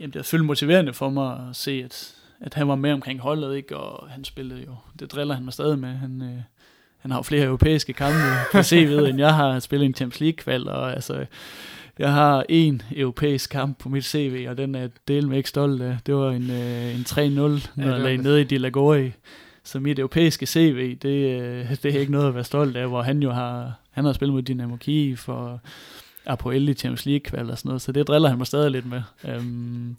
Jamen, 0.00 0.12
det 0.12 0.18
er 0.18 0.22
selvfølgelig 0.22 0.46
motiverende 0.46 0.92
for 0.92 1.10
mig 1.10 1.48
at 1.50 1.56
se, 1.56 1.70
at, 1.84 2.14
at 2.40 2.54
han 2.54 2.68
var 2.68 2.74
med 2.74 2.92
omkring 2.92 3.20
holdet, 3.20 3.56
ikke? 3.56 3.76
og 3.76 4.10
han 4.10 4.24
spillede 4.24 4.64
jo, 4.66 4.74
det 4.98 5.12
driller 5.12 5.34
han 5.34 5.44
mig 5.44 5.52
stadig 5.52 5.78
med. 5.78 5.88
Han, 5.88 6.22
øh, 6.22 6.40
han 6.98 7.10
har 7.10 7.18
jo 7.18 7.22
flere 7.22 7.44
europæiske 7.44 7.92
kampe 7.92 8.18
på 8.52 8.58
CV'et, 8.58 9.08
end 9.08 9.18
jeg 9.18 9.34
har 9.34 9.58
spillet 9.58 9.86
en 9.86 9.94
Champions 9.94 10.20
League-kval, 10.20 10.68
og 10.68 10.92
altså, 10.92 11.26
jeg 12.00 12.12
har 12.12 12.44
en 12.48 12.82
europæisk 12.96 13.50
kamp 13.50 13.78
på 13.78 13.88
mit 13.88 14.04
CV, 14.04 14.46
og 14.48 14.58
den 14.58 14.74
er 14.74 14.88
del 15.08 15.28
med 15.28 15.36
ikke 15.36 15.48
stolt 15.48 15.82
af. 15.82 15.98
Det 16.06 16.14
var 16.14 16.30
en, 16.30 16.50
øh, 16.50 16.94
en 16.94 17.04
3-0, 17.08 17.18
når 17.18 17.84
var 17.84 17.92
jeg 17.92 18.00
lagde 18.00 18.16
nede 18.16 18.40
i 18.40 18.44
Dilagori. 18.44 19.12
Så 19.64 19.80
mit 19.80 19.98
europæiske 19.98 20.46
CV, 20.46 20.96
det, 21.02 21.40
øh, 21.40 21.70
det 21.82 21.84
er 21.84 22.00
ikke 22.00 22.12
noget 22.12 22.28
at 22.28 22.34
være 22.34 22.44
stolt 22.44 22.76
af, 22.76 22.88
hvor 22.88 23.02
han 23.02 23.22
jo 23.22 23.30
har, 23.30 23.72
han 23.90 24.04
har 24.04 24.12
spillet 24.12 24.34
mod 24.34 24.42
Dynamo 24.42 24.76
Kiev 24.76 25.18
og 25.26 25.58
Apoel 26.26 26.68
i 26.68 26.74
Champions 26.74 27.06
League-kval 27.06 27.50
og 27.50 27.58
sådan 27.58 27.68
noget, 27.68 27.82
så 27.82 27.92
det 27.92 28.08
driller 28.08 28.28
han 28.28 28.38
mig 28.38 28.46
stadig 28.46 28.70
lidt 28.70 28.86
med. 28.86 29.02
Øhm, 29.24 29.96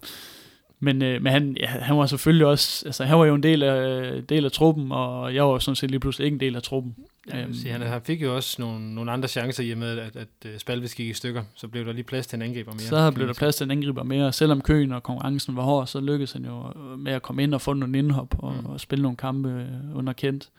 men, 0.84 1.02
øh, 1.02 1.22
men 1.22 1.32
han, 1.32 1.56
ja, 1.60 1.66
han 1.66 1.96
var 1.96 2.06
selvfølgelig 2.06 2.46
også, 2.46 2.86
altså 2.86 3.04
han 3.04 3.18
var 3.18 3.24
jo 3.24 3.34
en 3.34 3.42
del 3.42 3.62
af, 3.62 4.22
del 4.26 4.44
af 4.44 4.52
truppen, 4.52 4.92
og 4.92 5.34
jeg 5.34 5.44
var 5.48 5.58
sådan 5.58 5.76
set 5.76 5.90
lige 5.90 6.00
pludselig 6.00 6.24
ikke 6.24 6.34
en 6.34 6.40
del 6.40 6.56
af 6.56 6.62
truppen. 6.62 6.96
Ja, 7.32 7.42
Øhm. 7.42 7.54
sige, 7.54 7.72
han, 7.72 7.80
han 7.82 8.00
fik 8.04 8.22
jo 8.22 8.36
også 8.36 8.62
nogle, 8.62 8.94
nogle 8.94 9.12
andre 9.12 9.28
chancer 9.28 9.64
i 9.64 9.70
og 9.70 9.78
med, 9.78 9.98
at, 9.98 10.16
at, 10.16 10.28
at 10.44 10.60
Spalvis 10.60 10.94
gik 10.94 11.08
i 11.08 11.12
stykker. 11.12 11.42
Så 11.54 11.68
blev 11.68 11.86
der 11.86 11.92
lige 11.92 12.04
plads 12.04 12.26
til 12.26 12.36
en 12.36 12.42
angriber 12.42 12.72
mere. 12.72 12.80
Så 12.80 13.10
blev 13.10 13.26
der 13.26 13.34
plads 13.34 13.56
til 13.56 13.64
en 13.64 13.70
angriber 13.70 14.02
mere, 14.02 14.26
og 14.26 14.34
selvom 14.34 14.60
køen 14.60 14.92
og 14.92 15.02
konkurrencen 15.02 15.56
var 15.56 15.62
hård, 15.62 15.86
så 15.86 16.00
lykkedes 16.00 16.32
han 16.32 16.44
jo 16.44 16.72
med 16.96 17.12
at 17.12 17.22
komme 17.22 17.42
ind 17.42 17.54
og 17.54 17.60
få 17.60 17.72
nogle 17.72 17.98
indhop 17.98 18.34
og, 18.38 18.54
Mm. 18.60 18.66
og 18.66 18.80
spille 18.80 19.02
nogle 19.02 19.16
kampe 19.16 19.48
øh, 19.50 19.96
under 19.96 20.12
kendt. 20.12 20.50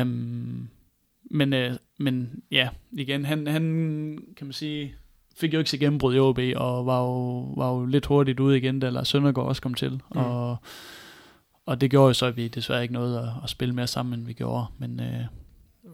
Um, 0.00 0.68
men, 1.30 1.52
øh, 1.52 1.72
men 1.98 2.42
ja, 2.50 2.68
igen, 2.92 3.24
han, 3.24 3.46
han 3.46 3.62
kan 4.36 4.46
man 4.46 4.52
sige, 4.52 4.94
fik 5.36 5.54
jo 5.54 5.58
ikke 5.58 5.70
sit 5.70 5.80
gennembrud 5.80 6.14
i 6.14 6.18
OB, 6.18 6.38
og 6.56 6.86
var 6.86 7.00
jo, 7.00 7.38
var 7.56 7.70
jo 7.72 7.84
lidt 7.84 8.06
hurtigt 8.06 8.40
ude 8.40 8.58
igen, 8.58 8.80
da 8.80 8.90
Lars 8.90 9.08
Søndergaard 9.08 9.48
også 9.48 9.62
kom 9.62 9.74
til. 9.74 9.90
Mm. 9.92 10.20
Og, 10.20 10.56
og 11.66 11.80
det 11.80 11.90
gjorde 11.90 12.06
jo 12.08 12.12
så, 12.14 12.26
at 12.26 12.36
vi 12.36 12.48
desværre 12.48 12.82
ikke 12.82 12.94
nåede 12.94 13.18
at, 13.20 13.28
at 13.44 13.50
spille 13.50 13.74
mere 13.74 13.86
sammen, 13.86 14.18
end 14.18 14.26
vi 14.26 14.32
gjorde. 14.32 14.66
Men, 14.78 15.00
øh, 15.00 15.20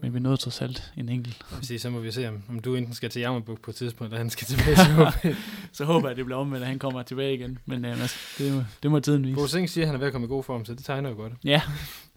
men 0.02 0.14
vi 0.14 0.20
nåede 0.20 0.36
trods 0.36 0.62
alt 0.62 0.92
en 0.96 1.08
enkelt. 1.08 1.36
Jeg 1.50 1.58
vil 1.58 1.66
sige, 1.66 1.78
så 1.78 1.90
må 1.90 2.00
vi 2.00 2.10
se, 2.10 2.28
om, 2.28 2.42
om 2.48 2.58
du 2.58 2.74
enten 2.74 2.94
skal 2.94 3.10
til 3.10 3.20
Jammerbuk 3.20 3.60
på 3.60 3.70
et 3.70 3.74
tidspunkt, 3.74 4.12
eller 4.12 4.18
han 4.18 4.30
skal 4.30 4.46
tilbage 4.46 4.76
til 4.76 5.02
OB. 5.02 5.36
Så 5.72 5.84
håber 5.84 6.08
jeg, 6.08 6.10
at 6.10 6.16
det 6.16 6.24
bliver 6.24 6.38
omvendt, 6.38 6.62
at 6.62 6.68
han 6.68 6.78
kommer 6.78 7.02
tilbage 7.02 7.34
igen. 7.34 7.58
Men 7.66 7.84
øh, 7.84 8.00
altså, 8.00 8.16
det, 8.38 8.52
må- 8.54 8.62
det 8.82 8.90
må 8.90 9.00
tiden 9.00 9.24
vise. 9.26 9.34
Bo 9.34 9.46
siger, 9.46 9.66
at 9.84 9.86
han 9.86 9.94
er 9.94 9.98
ved 9.98 10.06
at 10.06 10.12
komme 10.12 10.24
i 10.24 10.28
god 10.28 10.44
form, 10.44 10.64
så 10.64 10.74
det 10.74 10.84
tegner 10.84 11.10
jo 11.10 11.16
godt. 11.16 11.32
Ja, 11.44 11.62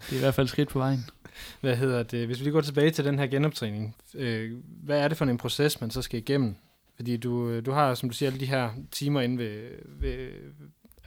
det 0.09 0.11
er 0.11 0.17
i 0.17 0.19
hvert 0.19 0.33
fald 0.33 0.47
skridt 0.47 0.69
på 0.69 0.79
vejen. 0.79 1.05
Hvad 1.61 1.75
hedder 1.75 2.03
det? 2.03 2.25
Hvis 2.25 2.39
vi 2.39 2.43
lige 2.43 2.53
går 2.53 2.61
tilbage 2.61 2.91
til 2.91 3.05
den 3.05 3.19
her 3.19 3.27
genoptræning, 3.27 3.95
øh, 4.15 4.51
hvad 4.83 4.99
er 4.99 5.07
det 5.07 5.17
for 5.17 5.25
en 5.25 5.37
proces, 5.37 5.81
man 5.81 5.91
så 5.91 6.01
skal 6.01 6.19
igennem? 6.19 6.55
Fordi 7.01 7.17
du, 7.17 7.49
øh, 7.49 7.65
du 7.65 7.71
har, 7.71 7.93
som 7.93 8.09
du 8.09 8.15
siger, 8.15 8.29
alle 8.29 8.39
de 8.39 8.45
her 8.45 8.69
timer 8.91 9.21
inde 9.21 9.37
ved, 9.37 9.69
ved, 9.85 10.29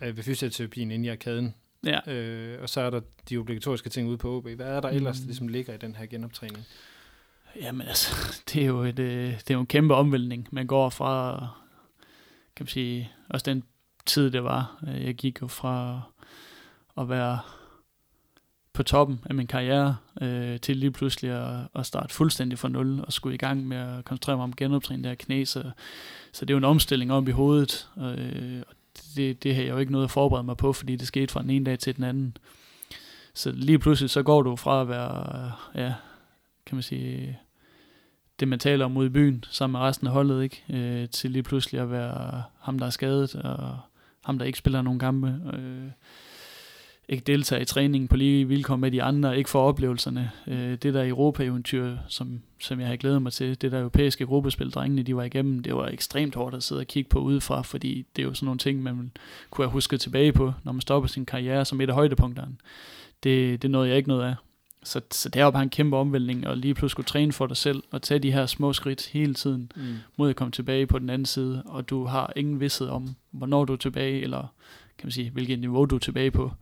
øh, 0.02 0.16
ved 0.16 0.22
fysioterapien 0.24 0.90
inde 0.90 1.06
i 1.06 1.08
arkaden, 1.08 1.54
Ja. 1.86 2.12
øh, 2.12 2.62
og 2.62 2.68
så 2.68 2.80
er 2.80 2.90
der 2.90 3.00
de 3.30 3.36
obligatoriske 3.38 3.88
ting 3.90 4.08
ude 4.08 4.18
på 4.18 4.36
OB. 4.36 4.48
Hvad 4.48 4.66
er 4.66 4.80
der 4.80 4.88
ellers, 4.88 5.16
Mm. 5.18 5.22
der 5.22 5.26
ligesom 5.26 5.48
ligger 5.48 5.74
i 5.74 5.76
den 5.76 5.94
her 5.96 6.06
genoptræning? 6.06 6.64
Jamen 7.60 7.86
altså, 7.86 8.14
det 8.52 8.62
er 8.62 8.66
jo, 8.66 8.82
et, 8.82 8.98
øh, 8.98 9.26
det 9.32 9.50
er 9.50 9.54
jo 9.54 9.60
en 9.60 9.66
kæmpe 9.66 9.94
omvæltning. 9.94 10.48
Man 10.52 10.66
går 10.66 10.88
fra, 10.90 11.38
kan 12.56 12.64
man 12.64 12.68
sige, 12.68 13.12
også 13.30 13.50
den 13.50 13.62
tid 14.06 14.30
det 14.30 14.44
var. 14.44 14.84
Jeg 14.86 15.14
gik 15.14 15.42
jo 15.42 15.46
fra 15.46 16.02
at 16.98 17.08
være 17.08 17.38
på 18.74 18.82
toppen 18.82 19.20
af 19.26 19.34
min 19.34 19.46
karriere, 19.46 19.96
øh, 20.20 20.60
til 20.60 20.76
lige 20.76 20.90
pludselig 20.90 21.30
at, 21.30 21.60
at 21.74 21.86
starte 21.86 22.14
fuldstændig 22.14 22.58
fra 22.58 22.68
nul, 22.68 23.00
og 23.00 23.12
skulle 23.12 23.34
i 23.34 23.38
gang 23.38 23.68
med 23.68 23.76
at 23.76 24.04
koncentrere 24.04 24.36
mig 24.36 24.44
om 24.44 24.56
genoptræning 24.56 25.04
der 25.04 25.14
knæ, 25.14 25.44
så, 25.44 25.70
så 26.32 26.44
det 26.44 26.50
er 26.50 26.54
jo 26.54 26.58
en 26.58 26.64
omstilling 26.64 27.12
om 27.12 27.28
i 27.28 27.30
hovedet, 27.30 27.88
øh, 27.98 28.62
og 28.68 28.74
det, 29.16 29.42
det 29.42 29.54
har 29.54 29.62
jeg 29.62 29.70
jo 29.70 29.78
ikke 29.78 29.92
noget 29.92 30.04
at 30.04 30.10
forberede 30.10 30.44
mig 30.44 30.56
på, 30.56 30.72
fordi 30.72 30.96
det 30.96 31.06
skete 31.06 31.32
fra 31.32 31.42
den 31.42 31.50
ene 31.50 31.64
dag 31.64 31.78
til 31.78 31.96
den 31.96 32.04
anden. 32.04 32.36
Så 33.34 33.52
lige 33.52 33.78
pludselig 33.78 34.10
så 34.10 34.22
går 34.22 34.42
du 34.42 34.56
fra 34.56 34.80
at 34.80 34.88
være, 34.88 35.52
ja, 35.74 35.94
kan 36.66 36.76
man 36.76 36.82
sige, 36.82 37.38
det 38.40 38.48
man 38.48 38.58
taler 38.58 38.84
om 38.84 38.96
ude 38.96 39.06
i 39.06 39.10
byen, 39.10 39.44
sammen 39.50 39.72
med 39.72 39.80
resten 39.80 40.06
af 40.06 40.12
holdet, 40.12 40.42
ikke? 40.42 40.64
Øh, 40.70 41.08
til 41.08 41.30
lige 41.30 41.42
pludselig 41.42 41.80
at 41.80 41.90
være 41.90 42.42
ham, 42.60 42.78
der 42.78 42.86
er 42.86 42.90
skadet, 42.90 43.34
og 43.34 43.78
ham, 44.24 44.38
der 44.38 44.46
ikke 44.46 44.58
spiller 44.58 44.82
nogen 44.82 44.98
kampe. 44.98 45.40
Øh, 45.52 45.90
ikke 47.08 47.24
deltager 47.24 47.62
i 47.62 47.64
træningen 47.64 48.08
på 48.08 48.16
lige 48.16 48.48
vilkår 48.48 48.76
med 48.76 48.90
de 48.90 49.02
andre, 49.02 49.38
ikke 49.38 49.50
for 49.50 49.68
oplevelserne. 49.68 50.30
Øh, 50.46 50.70
det 50.72 50.94
der 50.94 51.08
Europa-eventyr, 51.08 51.96
som, 52.08 52.40
som 52.60 52.80
jeg 52.80 52.88
har 52.88 52.96
glædet 52.96 53.22
mig 53.22 53.32
til, 53.32 53.62
det 53.62 53.72
der 53.72 53.78
europæiske 53.78 54.26
gruppespil, 54.26 54.70
drengene 54.70 55.02
de 55.02 55.16
var 55.16 55.22
igennem, 55.22 55.60
det 55.60 55.74
var 55.74 55.88
ekstremt 55.88 56.34
hårdt 56.34 56.54
at 56.54 56.62
sidde 56.62 56.80
og 56.80 56.86
kigge 56.86 57.08
på 57.08 57.18
udefra, 57.18 57.62
fordi 57.62 58.06
det 58.16 58.22
er 58.22 58.26
jo 58.26 58.34
sådan 58.34 58.46
nogle 58.46 58.58
ting, 58.58 58.82
man 58.82 59.12
kunne 59.50 59.64
have 59.64 59.72
husket 59.72 60.00
tilbage 60.00 60.32
på, 60.32 60.52
når 60.64 60.72
man 60.72 60.80
stopper 60.80 61.08
sin 61.08 61.26
karriere 61.26 61.64
som 61.64 61.80
et 61.80 61.88
af 61.88 61.94
højdepunkterne. 61.94 62.56
Det, 63.22 63.62
det 63.62 63.70
nåede 63.70 63.88
jeg 63.88 63.96
ikke 63.96 64.08
noget 64.08 64.24
af. 64.24 64.34
Så, 64.82 65.00
så 65.10 65.28
det 65.28 65.40
er 65.40 65.44
jo 65.44 65.50
bare 65.50 65.62
en 65.62 65.70
kæmpe 65.70 65.96
omvæltning, 65.96 66.46
og 66.46 66.56
lige 66.56 66.74
pludselig 66.74 66.90
skulle 66.90 67.06
træne 67.06 67.32
for 67.32 67.46
dig 67.46 67.56
selv, 67.56 67.82
og 67.90 68.02
tage 68.02 68.20
de 68.20 68.32
her 68.32 68.46
små 68.46 68.72
skridt 68.72 69.08
hele 69.08 69.34
tiden, 69.34 69.72
mm. 69.76 69.82
mod 70.16 70.30
at 70.30 70.36
komme 70.36 70.52
tilbage 70.52 70.86
på 70.86 70.98
den 70.98 71.10
anden 71.10 71.26
side, 71.26 71.62
og 71.66 71.90
du 71.90 72.04
har 72.04 72.32
ingen 72.36 72.60
vidsthed 72.60 72.88
om, 72.88 73.14
hvornår 73.30 73.64
du 73.64 73.72
er 73.72 73.76
tilbage, 73.76 74.22
eller 74.22 74.54
kan 74.98 75.06
man 75.06 75.12
sige, 75.12 75.30
hvilket 75.30 75.58
niveau 75.58 75.84
du 75.84 75.94
er 75.94 75.98
tilbage 75.98 76.30
på. 76.30 76.52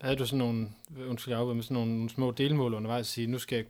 Havde 0.00 0.16
du 0.16 0.26
sådan 0.26 0.38
nogle, 0.38 0.68
undskyld 1.08 1.34
jeg 1.34 1.46
med 1.46 1.62
sådan 1.62 1.74
nogle 1.74 2.10
små 2.10 2.30
delmål 2.30 2.74
undervejs, 2.74 3.00
at 3.00 3.06
sige, 3.06 3.26
nu 3.26 3.38
skal 3.38 3.56
jeg 3.56 3.64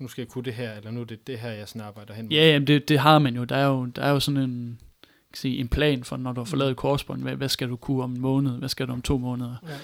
nu 0.00 0.08
skal 0.08 0.22
jeg 0.22 0.28
kunne 0.28 0.44
det 0.44 0.54
her, 0.54 0.72
eller 0.72 0.90
nu 0.90 1.00
er 1.00 1.04
det 1.04 1.26
det 1.26 1.38
her, 1.38 1.50
jeg 1.50 1.68
sådan 1.68 1.82
arbejder 1.82 2.14
hen 2.14 2.24
mod? 2.24 2.32
Ja, 2.32 2.50
jamen 2.50 2.66
det, 2.66 2.88
det 2.88 2.98
har 2.98 3.18
man 3.18 3.36
jo. 3.36 3.44
Der 3.44 3.56
er 3.56 3.66
jo, 3.66 3.84
der 3.86 4.02
er 4.02 4.10
jo 4.10 4.20
sådan 4.20 4.40
en, 4.40 4.80
kan 5.02 5.38
sige, 5.38 5.58
en 5.58 5.68
plan 5.68 6.04
for, 6.04 6.16
når 6.16 6.32
du 6.32 6.40
har 6.40 6.44
forladet 6.44 6.76
korsbånd. 6.76 7.22
Hvad, 7.22 7.36
hvad 7.36 7.48
skal 7.48 7.68
du 7.68 7.76
kunne 7.76 8.02
om 8.02 8.12
en 8.12 8.20
måned? 8.20 8.58
Hvad 8.58 8.68
skal 8.68 8.86
du 8.86 8.92
om 8.92 9.02
to 9.02 9.18
måneder? 9.18 9.56
Ja 9.68 9.74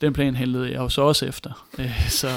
den 0.00 0.12
plan 0.12 0.36
hældede 0.36 0.70
jeg 0.70 0.76
jo 0.76 0.88
så 0.88 1.02
også 1.02 1.26
efter. 1.26 1.66
Øh, 1.78 2.08
så, 2.08 2.28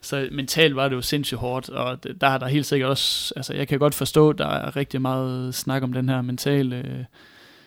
så 0.00 0.28
mentalt 0.32 0.76
var 0.76 0.88
det 0.88 0.96
jo 0.96 1.00
sindssygt 1.00 1.40
hårdt, 1.40 1.68
og 1.68 2.04
der 2.20 2.26
er 2.26 2.38
der 2.38 2.46
helt 2.46 2.66
sikkert 2.66 2.90
også, 2.90 3.34
altså 3.36 3.54
jeg 3.54 3.68
kan 3.68 3.78
godt 3.78 3.94
forstå, 3.94 4.32
der 4.32 4.46
er 4.46 4.76
rigtig 4.76 5.02
meget 5.02 5.54
snak 5.54 5.82
om 5.82 5.92
den 5.92 6.08
her 6.08 6.22
mentale 6.22 6.76
øh, 6.76 7.04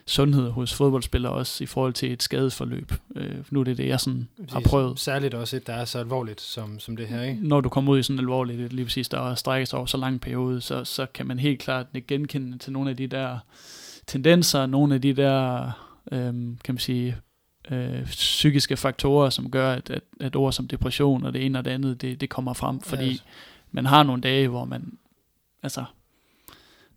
sundhed 0.08 0.50
hos 0.50 0.74
fodboldspillere 0.74 1.32
også 1.32 1.63
i 1.63 1.67
forhold 1.67 1.93
til 1.93 2.12
et 2.12 2.24
skadesforløb. 2.24 2.91
Øh, 3.15 3.36
nu 3.50 3.60
er 3.60 3.63
det 3.63 3.78
det, 3.78 3.88
jeg 3.88 4.00
sådan 4.00 4.28
har 4.50 4.60
prøvet. 4.60 5.00
Særligt 5.00 5.34
også 5.34 5.58
et, 5.58 5.67
der 5.67 5.74
er 5.74 5.86
så 5.86 6.00
alvorligt 6.00 6.41
som, 6.41 6.80
som 6.80 6.96
det 6.96 7.08
her, 7.08 7.22
ikke? 7.22 7.48
Når 7.48 7.62
du 7.62 7.70
kommer 7.70 7.93
ud 7.93 8.00
i 8.00 8.04
sådan 8.04 8.20
alvorligt, 8.20 8.74
lige 8.74 8.86
præcis, 8.86 9.10
der 9.10 9.36
strækker 9.36 9.65
sig 9.65 9.78
over 9.80 9.86
så 9.86 9.98
lang 9.98 10.22
periode, 10.22 10.62
så, 10.62 10.84
så 10.84 11.06
kan 11.13 11.28
man 11.28 11.39
helt 11.39 11.60
klart 11.60 11.88
genkende 12.08 12.58
til 12.58 12.74
nogle 12.74 12.89
af 12.89 12.98
de 12.98 13.08
der 13.08 13.38
tendenser, 14.08 14.65
nogle 14.65 14.96
af 14.96 15.02
de 15.02 15.13
der, 15.13 15.72
øhm, 16.12 16.58
kan 16.63 16.74
man 16.74 16.80
sige, 16.80 17.17
øh, 17.72 18.06
psykiske 18.06 18.78
faktorer, 18.78 19.30
som 19.30 19.52
gør, 19.52 19.74
at, 19.74 19.89
at, 19.89 20.04
at 20.20 20.36
ord 20.36 20.54
som 20.54 20.67
depression 20.67 21.24
og 21.24 21.34
det 21.34 21.46
ene 21.46 21.60
og 21.60 21.65
det 21.65 21.72
andet, 21.72 22.02
det, 22.02 22.22
det 22.22 22.30
kommer 22.30 22.54
frem, 22.54 22.80
fordi 22.80 23.12
yes. 23.12 23.24
man 23.72 23.86
har 23.86 24.04
nogle 24.04 24.22
dage, 24.22 24.48
hvor 24.48 24.65
man, 24.65 24.98
altså, 25.63 25.84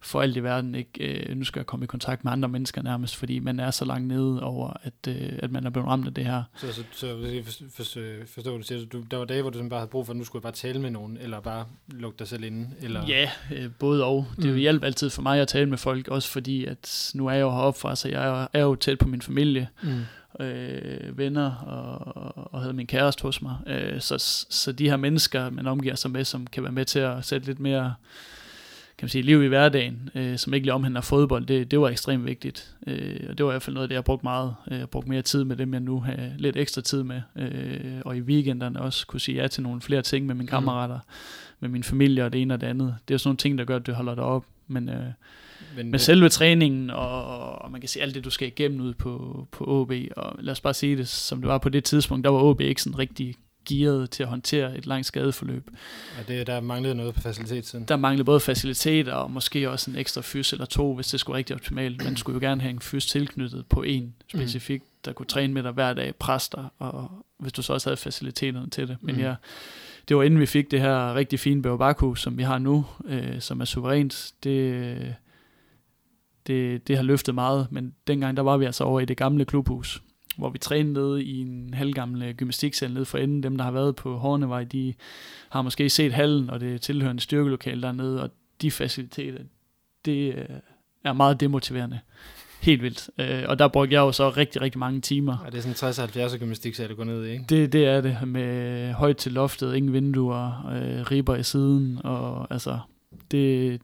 for 0.02 0.20
alt 0.20 0.36
i 0.36 0.42
verden 0.42 0.74
ikke, 0.74 1.28
øh, 1.28 1.36
nu 1.36 1.44
skal 1.44 1.60
jeg 1.60 1.66
komme 1.66 1.84
i 1.84 1.86
kontakt 1.86 2.24
med 2.24 2.32
andre 2.32 2.48
mennesker 2.48 2.82
nærmest, 2.82 3.16
fordi 3.16 3.38
man 3.38 3.60
er 3.60 3.70
så 3.70 3.84
langt 3.84 4.08
nede 4.08 4.42
over, 4.42 4.72
at, 4.82 5.08
øh, 5.08 5.32
at 5.38 5.50
man 5.50 5.66
er 5.66 5.70
blevet 5.70 5.88
ramt 5.88 6.06
af 6.06 6.14
det 6.14 6.24
her. 6.24 6.42
Så, 6.56 6.72
så, 6.72 6.82
så 6.92 7.06
jeg 7.06 7.44
forstår, 7.74 8.00
forstår 8.26 8.56
du 8.56 8.62
siger, 8.62 8.86
du, 8.86 9.02
der 9.10 9.16
var 9.16 9.24
dage, 9.24 9.42
hvor 9.42 9.50
du 9.50 9.68
bare 9.68 9.80
havde 9.80 9.90
brug 9.90 10.06
for, 10.06 10.12
at 10.12 10.16
nu 10.16 10.24
skulle 10.24 10.40
jeg 10.40 10.42
bare 10.42 10.52
tale 10.52 10.80
med 10.80 10.90
nogen, 10.90 11.16
eller 11.20 11.40
bare 11.40 11.64
lukke 11.88 12.18
dig 12.18 12.28
selv 12.28 12.44
inde? 12.44 12.70
Eller? 12.80 13.06
Ja, 13.08 13.30
øh, 13.52 13.70
både 13.78 14.04
og. 14.04 14.26
Det 14.36 14.50
mm. 14.50 14.56
hjælp 14.56 14.84
altid 14.84 15.10
for 15.10 15.22
mig 15.22 15.40
at 15.40 15.48
tale 15.48 15.66
med 15.66 15.78
folk, 15.78 16.08
også 16.08 16.28
fordi, 16.28 16.64
at 16.64 17.10
nu 17.14 17.26
er 17.26 17.32
jeg 17.32 17.40
jo 17.40 17.50
heroppe 17.50 17.80
fra, 17.80 17.96
så 17.96 18.08
jeg 18.08 18.42
er, 18.42 18.46
er 18.52 18.60
jo 18.60 18.74
tæt 18.74 18.98
på 18.98 19.08
min 19.08 19.22
familie, 19.22 19.68
mm 19.82 20.00
øh, 20.40 21.18
venner 21.18 21.50
og, 21.50 22.52
og 22.54 22.60
havde 22.60 22.72
min 22.72 22.86
kæreste 22.86 23.22
hos 23.22 23.42
mig. 23.42 23.56
Øh, 23.66 24.00
så, 24.00 24.18
så 24.50 24.72
de 24.72 24.88
her 24.88 24.96
mennesker, 24.96 25.50
man 25.50 25.66
omgiver 25.66 25.94
sig 25.94 26.10
med, 26.10 26.24
som 26.24 26.46
kan 26.46 26.62
være 26.62 26.72
med 26.72 26.84
til 26.84 26.98
at 26.98 27.24
sætte 27.24 27.46
lidt 27.46 27.60
mere 27.60 27.94
kan 29.00 29.04
man 29.04 29.10
sige, 29.10 29.22
liv 29.22 29.42
i 29.42 29.46
hverdagen, 29.46 30.10
øh, 30.14 30.38
som 30.38 30.54
ikke 30.54 30.66
lige 30.66 30.74
omhandler 30.74 31.00
fodbold, 31.00 31.46
det, 31.46 31.70
det 31.70 31.80
var 31.80 31.88
ekstremt 31.88 32.26
vigtigt. 32.26 32.76
Øh, 32.86 33.26
og 33.28 33.38
det 33.38 33.46
var 33.46 33.52
i 33.52 33.54
hvert 33.54 33.62
fald 33.62 33.74
noget 33.74 33.84
af 33.84 33.88
det, 33.88 33.94
jeg 33.94 34.04
brugte 34.04 34.24
meget. 34.24 34.54
Øh, 34.70 34.78
jeg 34.78 34.90
brugte 34.90 35.08
mere 35.08 35.22
tid 35.22 35.44
med 35.44 35.56
dem, 35.56 35.72
jeg 35.72 35.80
nu 35.80 36.00
har 36.00 36.16
lidt 36.38 36.56
ekstra 36.56 36.80
tid 36.80 37.02
med. 37.02 37.20
Øh, 37.36 38.02
og 38.04 38.16
i 38.16 38.20
weekenderne 38.20 38.80
også 38.80 39.06
kunne 39.06 39.20
sige 39.20 39.42
ja 39.42 39.48
til 39.48 39.62
nogle 39.62 39.80
flere 39.80 40.02
ting 40.02 40.26
med 40.26 40.34
mine 40.34 40.42
mm. 40.42 40.48
kammerater, 40.48 40.94
mm. 40.94 41.00
med 41.60 41.68
min 41.68 41.82
familie 41.82 42.24
og 42.24 42.32
det 42.32 42.42
ene 42.42 42.54
og 42.54 42.60
det 42.60 42.66
andet. 42.66 42.96
Det 43.08 43.14
er 43.14 43.18
sådan 43.18 43.28
nogle 43.28 43.36
ting, 43.36 43.58
der 43.58 43.64
gør, 43.64 43.76
at 43.76 43.86
det 43.86 43.94
holder 43.94 44.14
dig 44.14 44.24
op. 44.24 44.44
Men, 44.66 44.88
øh, 44.88 45.04
men, 45.76 45.90
men 45.90 46.00
selve 46.00 46.28
træningen, 46.28 46.90
og, 46.90 47.62
og 47.62 47.70
man 47.70 47.80
kan 47.80 47.88
se 47.88 48.00
alt 48.02 48.14
det, 48.14 48.24
du 48.24 48.30
skal 48.30 48.48
igennem 48.48 48.80
ud 48.80 48.94
på, 48.94 49.46
på 49.52 49.64
OB, 49.68 49.92
og 50.16 50.36
lad 50.40 50.52
os 50.52 50.60
bare 50.60 50.74
sige 50.74 50.96
det, 50.96 51.08
som 51.08 51.40
det 51.40 51.48
var 51.48 51.58
på 51.58 51.68
det 51.68 51.84
tidspunkt, 51.84 52.24
der 52.24 52.30
var 52.30 52.40
OB 52.40 52.60
ikke 52.60 52.82
sådan 52.82 52.98
rigtig 52.98 53.34
gearet 53.68 54.10
til 54.10 54.22
at 54.22 54.28
håndtere 54.28 54.78
et 54.78 54.86
langt 54.86 55.06
skadeforløb. 55.06 55.70
Ja, 56.18 56.34
det, 56.34 56.46
der 56.46 56.60
manglede 56.60 56.94
noget 56.94 57.14
på 57.14 57.20
facilitetssiden. 57.20 57.84
Der 57.84 57.96
manglede 57.96 58.24
både 58.24 58.40
faciliteter 58.40 59.12
og 59.12 59.30
måske 59.30 59.70
også 59.70 59.90
en 59.90 59.96
ekstra 59.96 60.20
fys 60.24 60.52
eller 60.52 60.66
to, 60.66 60.94
hvis 60.94 61.06
det 61.06 61.20
skulle 61.20 61.36
rigtig 61.36 61.56
optimalt. 61.56 62.04
Man 62.04 62.16
skulle 62.16 62.34
jo 62.34 62.48
gerne 62.48 62.60
have 62.60 62.70
en 62.70 62.80
fys 62.80 63.06
tilknyttet 63.06 63.66
på 63.66 63.82
en 63.82 64.14
specifik, 64.28 64.80
mm. 64.82 64.88
der 65.04 65.12
kunne 65.12 65.26
træne 65.26 65.52
med 65.52 65.62
dig 65.62 65.72
hver 65.72 65.92
dag, 65.92 66.14
præster, 66.14 66.72
og 66.78 67.10
hvis 67.38 67.52
du 67.52 67.62
så 67.62 67.72
også 67.72 67.88
havde 67.88 67.96
faciliteterne 67.96 68.70
til 68.70 68.88
det. 68.88 68.96
Men 69.00 69.14
mm. 69.14 69.20
ja, 69.20 69.34
det 70.08 70.16
var 70.16 70.22
inden 70.22 70.40
vi 70.40 70.46
fik 70.46 70.70
det 70.70 70.80
her 70.80 71.14
rigtig 71.14 71.40
fine 71.40 71.62
Baku, 71.62 72.14
som 72.14 72.38
vi 72.38 72.42
har 72.42 72.58
nu, 72.58 72.86
øh, 73.04 73.40
som 73.40 73.60
er 73.60 73.64
suverænt. 73.64 74.32
Det, 74.44 75.14
det, 76.46 76.88
det 76.88 76.96
har 76.96 77.02
løftet 77.02 77.34
meget, 77.34 77.66
men 77.70 77.94
dengang 78.06 78.36
der 78.36 78.42
var 78.42 78.56
vi 78.56 78.64
altså 78.64 78.84
over 78.84 79.00
i 79.00 79.04
det 79.04 79.16
gamle 79.16 79.44
klubhus, 79.44 80.02
hvor 80.40 80.50
vi 80.50 80.58
trænede 80.58 80.92
nede 80.92 81.24
i 81.24 81.40
en 81.40 81.74
halvgammel 81.74 82.34
gymnastiksal 82.34 82.92
nede 82.92 83.04
for 83.04 83.18
enden. 83.18 83.42
Dem, 83.42 83.56
der 83.56 83.64
har 83.64 83.70
været 83.70 83.96
på 83.96 84.18
Hornevej, 84.18 84.64
de 84.64 84.94
har 85.48 85.62
måske 85.62 85.90
set 85.90 86.12
hallen 86.12 86.50
og 86.50 86.60
det 86.60 86.80
tilhørende 86.80 87.22
styrkelokale 87.22 87.82
dernede, 87.82 88.22
og 88.22 88.30
de 88.62 88.70
faciliteter, 88.70 89.38
det 90.04 90.34
øh, 90.34 90.44
er 91.04 91.12
meget 91.12 91.40
demotiverende. 91.40 91.98
Helt 92.60 92.82
vildt. 92.82 93.10
Øh, 93.18 93.44
og 93.48 93.58
der 93.58 93.68
brugte 93.68 93.94
jeg 93.94 94.00
jo 94.00 94.12
så 94.12 94.30
rigtig, 94.30 94.62
rigtig 94.62 94.78
mange 94.78 95.00
timer. 95.00 95.36
Ja, 95.44 95.50
det 95.50 95.66
er 95.66 95.74
sådan 95.74 96.30
60-70 96.34 96.38
gymnastiksal, 96.38 96.88
det 96.88 96.96
går 96.96 97.04
ned 97.04 97.26
i, 97.26 97.30
ikke? 97.30 97.44
Det, 97.48 97.72
det 97.72 97.86
er 97.86 98.00
det, 98.00 98.18
med 98.26 98.92
højt 98.92 99.16
til 99.16 99.32
loftet, 99.32 99.74
ingen 99.74 99.92
vinduer, 99.92 100.70
øh, 100.72 101.10
ribber 101.10 101.36
i 101.36 101.42
siden, 101.42 102.00
og 102.04 102.46
altså, 102.50 102.78
det, 103.30 103.80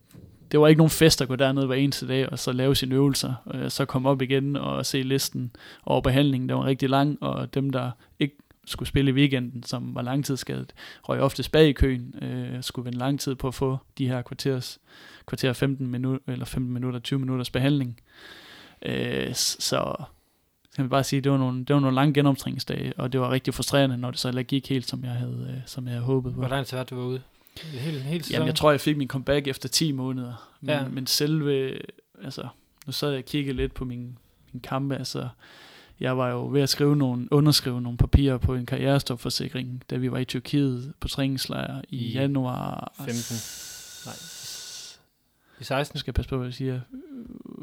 det 0.53 0.61
var 0.61 0.69
ikke 0.69 0.79
nogen 0.79 0.91
fest 0.91 1.23
at 1.23 1.29
gå 1.29 1.37
derned 1.37 1.67
hver 1.67 1.75
eneste 1.75 2.09
dag, 2.09 2.33
og 2.33 2.39
så 2.39 2.53
lave 2.53 2.77
sine 2.77 2.95
øvelser, 2.95 3.35
og 3.45 3.73
så 3.73 3.85
komme 3.85 4.09
op 4.09 4.23
igen 4.23 4.57
og 4.57 4.87
se 4.87 5.03
listen 5.03 5.51
over 5.85 6.01
behandlingen. 6.01 6.49
der 6.49 6.55
var 6.55 6.65
rigtig 6.65 6.91
lang, 6.91 7.23
og 7.23 7.55
dem, 7.55 7.71
der 7.71 7.91
ikke 8.19 8.37
skulle 8.67 8.89
spille 8.89 9.11
i 9.11 9.15
weekenden, 9.15 9.63
som 9.63 9.95
var 9.95 10.03
langtidsskadet, 10.03 10.73
røg 11.03 11.21
ofte 11.21 11.51
bag 11.51 11.69
i 11.69 11.73
køen, 11.73 12.15
øh, 12.23 12.63
skulle 12.63 12.85
vente 12.85 12.99
lang 12.99 13.21
tid 13.21 13.35
på 13.35 13.49
at 13.49 13.55
få 13.55 13.79
de 13.99 14.09
her 14.09 14.23
kvarters, 14.23 14.79
kvarter 15.27 15.53
15 15.53 15.87
minutter, 15.87 16.33
eller 16.33 16.45
15 16.45 16.73
minutter, 16.73 17.01
20 17.01 17.21
minutters 17.21 17.51
behandling. 17.51 18.01
Øh, 18.83 19.35
så 19.35 20.05
kan 20.77 20.85
vi 20.85 20.89
bare 20.89 21.05
sige, 21.05 21.21
det 21.21 21.33
var 21.33 21.39
nogle, 21.39 21.65
det 21.65 21.75
var 21.75 21.81
nogle 21.81 21.95
lange 21.95 22.15
genomtræningsdage, 22.15 22.93
og 22.97 23.13
det 23.13 23.21
var 23.21 23.31
rigtig 23.31 23.55
frustrerende, 23.55 23.97
når 23.97 24.11
det 24.11 24.21
så 24.21 24.43
gik 24.43 24.69
helt, 24.69 24.89
som 24.89 25.05
jeg 25.05 25.13
havde, 25.13 25.55
øh, 25.57 25.63
som 25.67 25.85
jeg 25.85 25.93
havde 25.93 26.05
håbet 26.05 26.35
på. 26.35 26.41
Hvor 26.41 26.49
lang 26.49 26.67
tid 26.67 26.77
var 26.77 26.85
du 26.85 26.95
var 26.97 27.05
ude? 27.05 27.23
En 27.65 27.79
hel, 27.79 27.97
en 27.97 28.03
hel 28.03 28.25
Jamen, 28.31 28.47
jeg 28.47 28.55
tror, 28.55 28.71
jeg 28.71 28.81
fik 28.81 28.97
min 28.97 29.09
comeback 29.09 29.47
efter 29.49 29.69
10 29.69 29.93
måneder. 29.93 30.57
Men, 30.61 30.71
ja. 30.71 30.89
men 30.89 31.07
selve, 31.07 31.79
altså, 32.25 32.49
nu 32.87 32.93
sad 32.93 33.11
jeg 33.11 33.19
og 33.19 33.25
kiggede 33.25 33.57
lidt 33.57 33.75
på 33.75 33.85
min, 33.85 34.19
min 34.53 34.61
kampe, 34.61 34.97
altså, 34.97 35.29
jeg 36.01 36.19
var 36.19 36.31
jo 36.31 36.49
ved 36.49 36.63
at 36.63 36.69
skrive 36.69 36.97
nogle, 36.97 37.29
underskrive 37.31 37.81
nogle 37.81 37.99
papirer 37.99 38.39
på 38.39 38.55
en 38.55 38.67
karrierestopforsikring, 38.67 39.83
da 39.91 39.97
vi 39.97 40.11
var 40.13 40.19
i 40.19 40.25
Tyrkiet 40.25 40.95
på 41.01 41.09
træningslejr 41.09 41.83
i, 41.89 41.97
I 41.97 42.13
januar 42.13 42.93
15. 42.97 43.37
Nej. 44.07 44.15
I 45.61 45.65
16? 45.65 45.99
Skal 45.99 46.11
jeg 46.11 46.15
passe 46.15 46.29
på, 46.29 46.37
hvad 46.37 46.47
jeg 46.47 46.55
siger. 46.55 46.81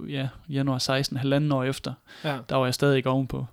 Ja, 0.09 0.29
januar 0.49 0.77
16, 0.77 1.17
halvanden 1.17 1.51
år 1.51 1.63
efter. 1.63 1.93
Ja. 2.23 2.37
Der 2.49 2.55
var 2.55 2.65
jeg 2.65 2.73
stadig 2.73 3.07
ovenpå. 3.07 3.45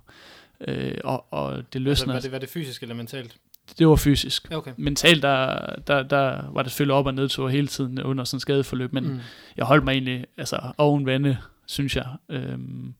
Øh, 0.67 0.97
og, 1.03 1.33
og 1.33 1.73
det 1.73 1.81
løsner... 1.81 2.13
Altså, 2.13 2.13
var, 2.13 2.19
det, 2.19 2.31
var 2.31 2.39
det 2.39 2.49
fysisk 2.49 2.81
eller 2.81 2.95
mentalt? 2.95 3.37
Det 3.79 3.87
var 3.87 3.95
fysisk. 3.95 4.51
Okay. 4.51 4.71
Mentalt, 4.77 5.23
der, 5.23 5.65
der, 5.87 6.03
der 6.03 6.51
var 6.51 6.61
det 6.63 6.71
selvfølgelig 6.71 6.95
op- 6.95 7.05
og 7.05 7.13
nedtur 7.13 7.49
hele 7.49 7.67
tiden 7.67 8.03
under 8.03 8.23
sådan 8.23 8.35
en 8.35 8.39
skadeforløb, 8.39 8.93
men 8.93 9.03
mm. 9.03 9.19
jeg 9.57 9.65
holdt 9.65 9.83
mig 9.83 9.91
egentlig 9.91 10.25
altså, 10.37 10.59
oven 10.77 11.05
vande, 11.05 11.37
synes 11.65 11.95
jeg. 11.95 12.05
Øhm, 12.29 12.93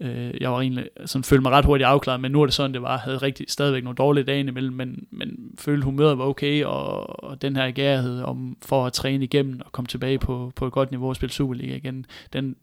øh, 0.00 0.34
jeg 0.40 0.52
var 0.52 0.60
egentlig, 0.60 0.88
sådan, 1.06 1.24
følte 1.24 1.42
mig 1.42 1.52
ret 1.52 1.64
hurtigt 1.64 1.86
afklaret, 1.86 2.20
men 2.20 2.32
nu 2.32 2.42
er 2.42 2.46
det 2.46 2.54
sådan, 2.54 2.74
det 2.74 2.82
var. 2.82 2.90
Jeg 2.90 3.00
havde 3.00 3.18
rigtig, 3.18 3.46
stadigvæk 3.48 3.84
nogle 3.84 3.96
dårlige 3.96 4.24
dage 4.24 4.40
imellem, 4.40 4.74
men, 4.74 5.06
men 5.10 5.54
følte 5.58 5.84
humøret 5.84 6.18
var 6.18 6.24
okay, 6.24 6.64
og, 6.64 7.24
og 7.24 7.42
den 7.42 7.56
her 7.56 7.70
gærhed 7.70 8.22
om, 8.22 8.56
for 8.62 8.86
at 8.86 8.92
træne 8.92 9.24
igennem 9.24 9.60
og 9.64 9.72
komme 9.72 9.86
tilbage 9.86 10.18
på, 10.18 10.52
på 10.56 10.66
et 10.66 10.72
godt 10.72 10.90
niveau 10.90 11.08
og 11.08 11.16
spille 11.16 11.32
Superliga 11.32 11.76
igen, 11.76 12.06
den 12.32 12.56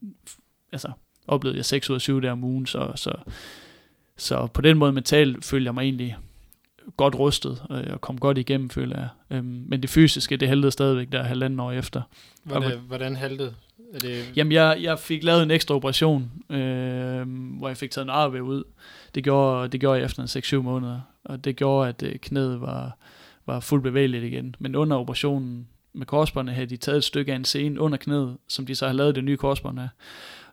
altså, 0.72 0.92
oplevede 1.28 1.58
jeg 1.58 1.66
6 1.66 1.90
ud 1.90 1.96
af 1.96 2.02
7 2.02 2.22
der 2.22 2.32
om 2.32 2.44
ugen, 2.44 2.66
så, 2.66 2.92
så, 2.96 3.12
så 4.18 4.48
på 4.48 4.62
den 4.62 4.78
måde 4.78 4.92
mentalt 4.92 5.46
følte 5.46 5.66
jeg 5.66 5.74
mig 5.74 5.84
egentlig 5.84 6.18
godt 6.98 7.16
rustet 7.16 7.64
øh, 7.72 7.94
og 7.94 8.02
kom 8.02 8.18
godt 8.18 8.38
igennem, 8.38 8.70
føler 8.70 9.00
jeg. 9.00 9.08
Øhm, 9.30 9.66
men 9.68 9.82
det 9.82 9.90
fysiske, 9.90 10.38
det 10.38 10.48
haltede 10.48 10.72
stadigvæk 10.72 11.12
der 11.12 11.24
halvanden 11.24 11.60
år 11.60 11.72
efter. 11.72 12.02
Hvordan, 12.44 12.80
hvordan 12.88 13.16
haltede? 13.16 13.54
Er 13.94 14.00
det... 14.00 14.32
Jamen, 14.36 14.52
jeg, 14.52 14.78
jeg 14.82 15.00
fik 15.00 15.24
lavet 15.24 15.44
en 15.44 15.52
ekstra 15.52 15.76
operation, 15.76 16.32
øh, 16.50 17.28
hvor 17.58 17.68
jeg 17.68 17.78
fik 17.78 17.92
taget 17.92 18.06
en 18.06 18.10
arve 18.10 18.44
ud. 18.44 18.64
Det 19.16 19.24
gjorde, 19.24 19.68
det 19.68 19.80
gjorde 19.80 19.98
jeg 19.98 20.06
efter 20.06 20.22
en 20.22 20.60
6-7 20.60 20.62
måneder, 20.62 21.00
og 21.24 21.46
det 21.46 21.56
gjorde, 21.56 21.90
at 21.90 22.04
øh, 22.04 22.16
knæet 22.16 22.62
var, 22.62 22.98
var 23.46 23.60
fuldt 23.60 23.84
bevægeligt 23.84 24.24
igen. 24.24 24.56
Men 24.60 24.76
under 24.76 24.98
operationen 24.98 25.68
med 25.94 26.06
korsbåndet 26.06 26.56
havde 26.56 26.68
de 26.68 26.78
taget 26.78 26.98
et 26.98 27.04
stykke 27.04 27.32
af 27.32 27.36
en 27.36 27.46
scene 27.46 27.80
under 27.80 27.98
knæet, 27.98 28.38
som 28.48 28.66
de 28.66 28.76
så 28.76 28.86
har 28.86 28.94
lavet 28.94 29.16
det 29.16 29.24
nye 29.24 29.38
korsbånd 29.38 29.80
af. 29.80 29.90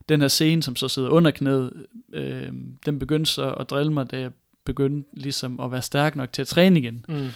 Den 0.08 0.20
her 0.20 0.28
scene, 0.28 0.62
som 0.62 0.76
så 0.76 0.88
sidder 0.88 1.08
under 1.08 1.30
knæet, 1.30 1.72
øh, 2.12 2.52
den 2.86 2.98
begyndte 2.98 3.30
så 3.30 3.50
at 3.50 3.70
drille 3.70 3.92
mig, 3.92 4.10
da 4.10 4.20
jeg 4.20 4.30
begyndte 4.68 5.08
ligesom 5.12 5.60
at 5.60 5.72
være 5.72 5.82
stærk 5.82 6.16
nok 6.16 6.32
til 6.32 6.42
at 6.42 6.48
træne 6.48 6.78
igen. 6.78 7.04
Mm. 7.08 7.28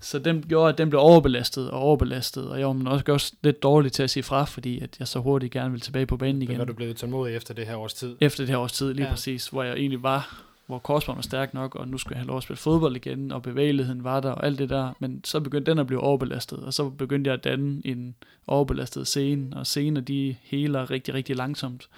Så 0.00 0.18
den 0.18 0.44
gjorde, 0.48 0.68
at 0.68 0.78
den 0.78 0.90
blev 0.90 1.00
overbelastet 1.00 1.70
og 1.70 1.80
overbelastet, 1.80 2.48
og 2.48 2.58
jeg 2.58 2.66
var 2.66 2.90
også, 2.90 3.04
også 3.08 3.32
lidt 3.42 3.62
dårlig 3.62 3.92
til 3.92 4.02
at 4.02 4.10
sige 4.10 4.22
fra, 4.22 4.44
fordi 4.44 4.80
at 4.80 4.96
jeg 4.98 5.08
så 5.08 5.18
hurtigt 5.18 5.52
gerne 5.52 5.70
ville 5.70 5.80
tilbage 5.80 6.06
på 6.06 6.16
banen 6.16 6.42
igen. 6.42 6.52
Men 6.52 6.58
var 6.58 6.64
du 6.64 6.72
blevet 6.72 6.96
tålmodig 6.96 7.36
efter 7.36 7.54
det 7.54 7.66
her 7.66 7.76
års 7.76 7.94
tid? 7.94 8.16
Efter 8.20 8.42
det 8.42 8.48
her 8.48 8.58
års 8.58 8.72
tid, 8.72 8.94
lige 8.94 9.04
ja. 9.04 9.10
præcis, 9.10 9.48
hvor 9.48 9.62
jeg 9.62 9.76
egentlig 9.76 10.02
var, 10.02 10.44
hvor 10.66 10.78
korsbånd 10.78 11.16
var 11.16 11.22
stærk 11.22 11.54
nok, 11.54 11.74
og 11.74 11.88
nu 11.88 11.98
skulle 11.98 12.16
jeg 12.16 12.20
have 12.20 12.26
lov 12.26 12.36
at 12.36 12.42
spille 12.42 12.58
fodbold 12.58 12.96
igen, 12.96 13.32
og 13.32 13.42
bevægeligheden 13.42 14.04
var 14.04 14.20
der, 14.20 14.30
og 14.30 14.46
alt 14.46 14.58
det 14.58 14.70
der, 14.70 14.92
men 14.98 15.20
så 15.24 15.40
begyndte 15.40 15.70
den 15.70 15.78
at 15.78 15.86
blive 15.86 16.00
overbelastet, 16.00 16.58
og 16.58 16.74
så 16.74 16.88
begyndte 16.88 17.28
jeg 17.28 17.34
at 17.34 17.44
danne 17.44 17.82
en 17.84 18.14
overbelastet 18.46 19.06
scene, 19.06 19.56
og 19.56 19.66
scener 19.66 20.00
de 20.00 20.36
heler 20.42 20.90
rigtig, 20.90 21.14
rigtig 21.14 21.36
langsomt. 21.36 21.88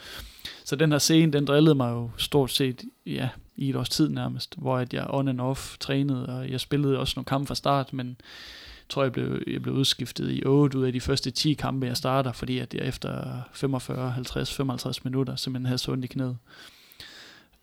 Så 0.64 0.76
den 0.76 0.92
her 0.92 0.98
scene, 0.98 1.32
den 1.32 1.44
drillede 1.44 1.74
mig 1.74 1.90
jo 1.90 2.10
stort 2.16 2.50
set, 2.50 2.82
ja, 3.06 3.28
i 3.57 3.70
et 3.70 3.76
års 3.76 3.88
tid 3.88 4.09
nærmest, 4.09 4.55
hvor 4.59 4.78
at 4.78 4.94
jeg 4.94 5.07
on 5.09 5.28
and 5.28 5.40
off 5.40 5.78
trænede, 5.78 6.26
og 6.26 6.50
jeg 6.50 6.61
spillede 6.61 6.98
også 6.98 7.12
nogle 7.16 7.24
kampe 7.24 7.46
fra 7.46 7.55
start, 7.55 7.92
men 7.92 8.07
jeg 8.09 8.88
tror, 8.88 9.03
jeg 9.03 9.12
blev, 9.12 9.42
jeg 9.46 9.62
blev 9.62 9.74
udskiftet 9.74 10.30
i 10.30 10.42
8 10.46 10.78
ud 10.78 10.84
af 10.84 10.92
de 10.92 11.00
første 11.00 11.30
10 11.30 11.55
kampe, 11.55 11.86
jeg 11.86 11.96
starter, 11.96 12.32
fordi 12.32 12.59
at 12.59 12.74
jeg 12.74 12.86
efter 12.86 13.40
45, 13.53 14.11
50, 14.11 14.55
55 14.55 15.05
minutter 15.05 15.36
simpelthen 15.36 15.66
havde 15.66 15.78
så 15.78 15.92
ondt 15.92 16.05
i 16.05 16.09
knæet. 16.09 16.36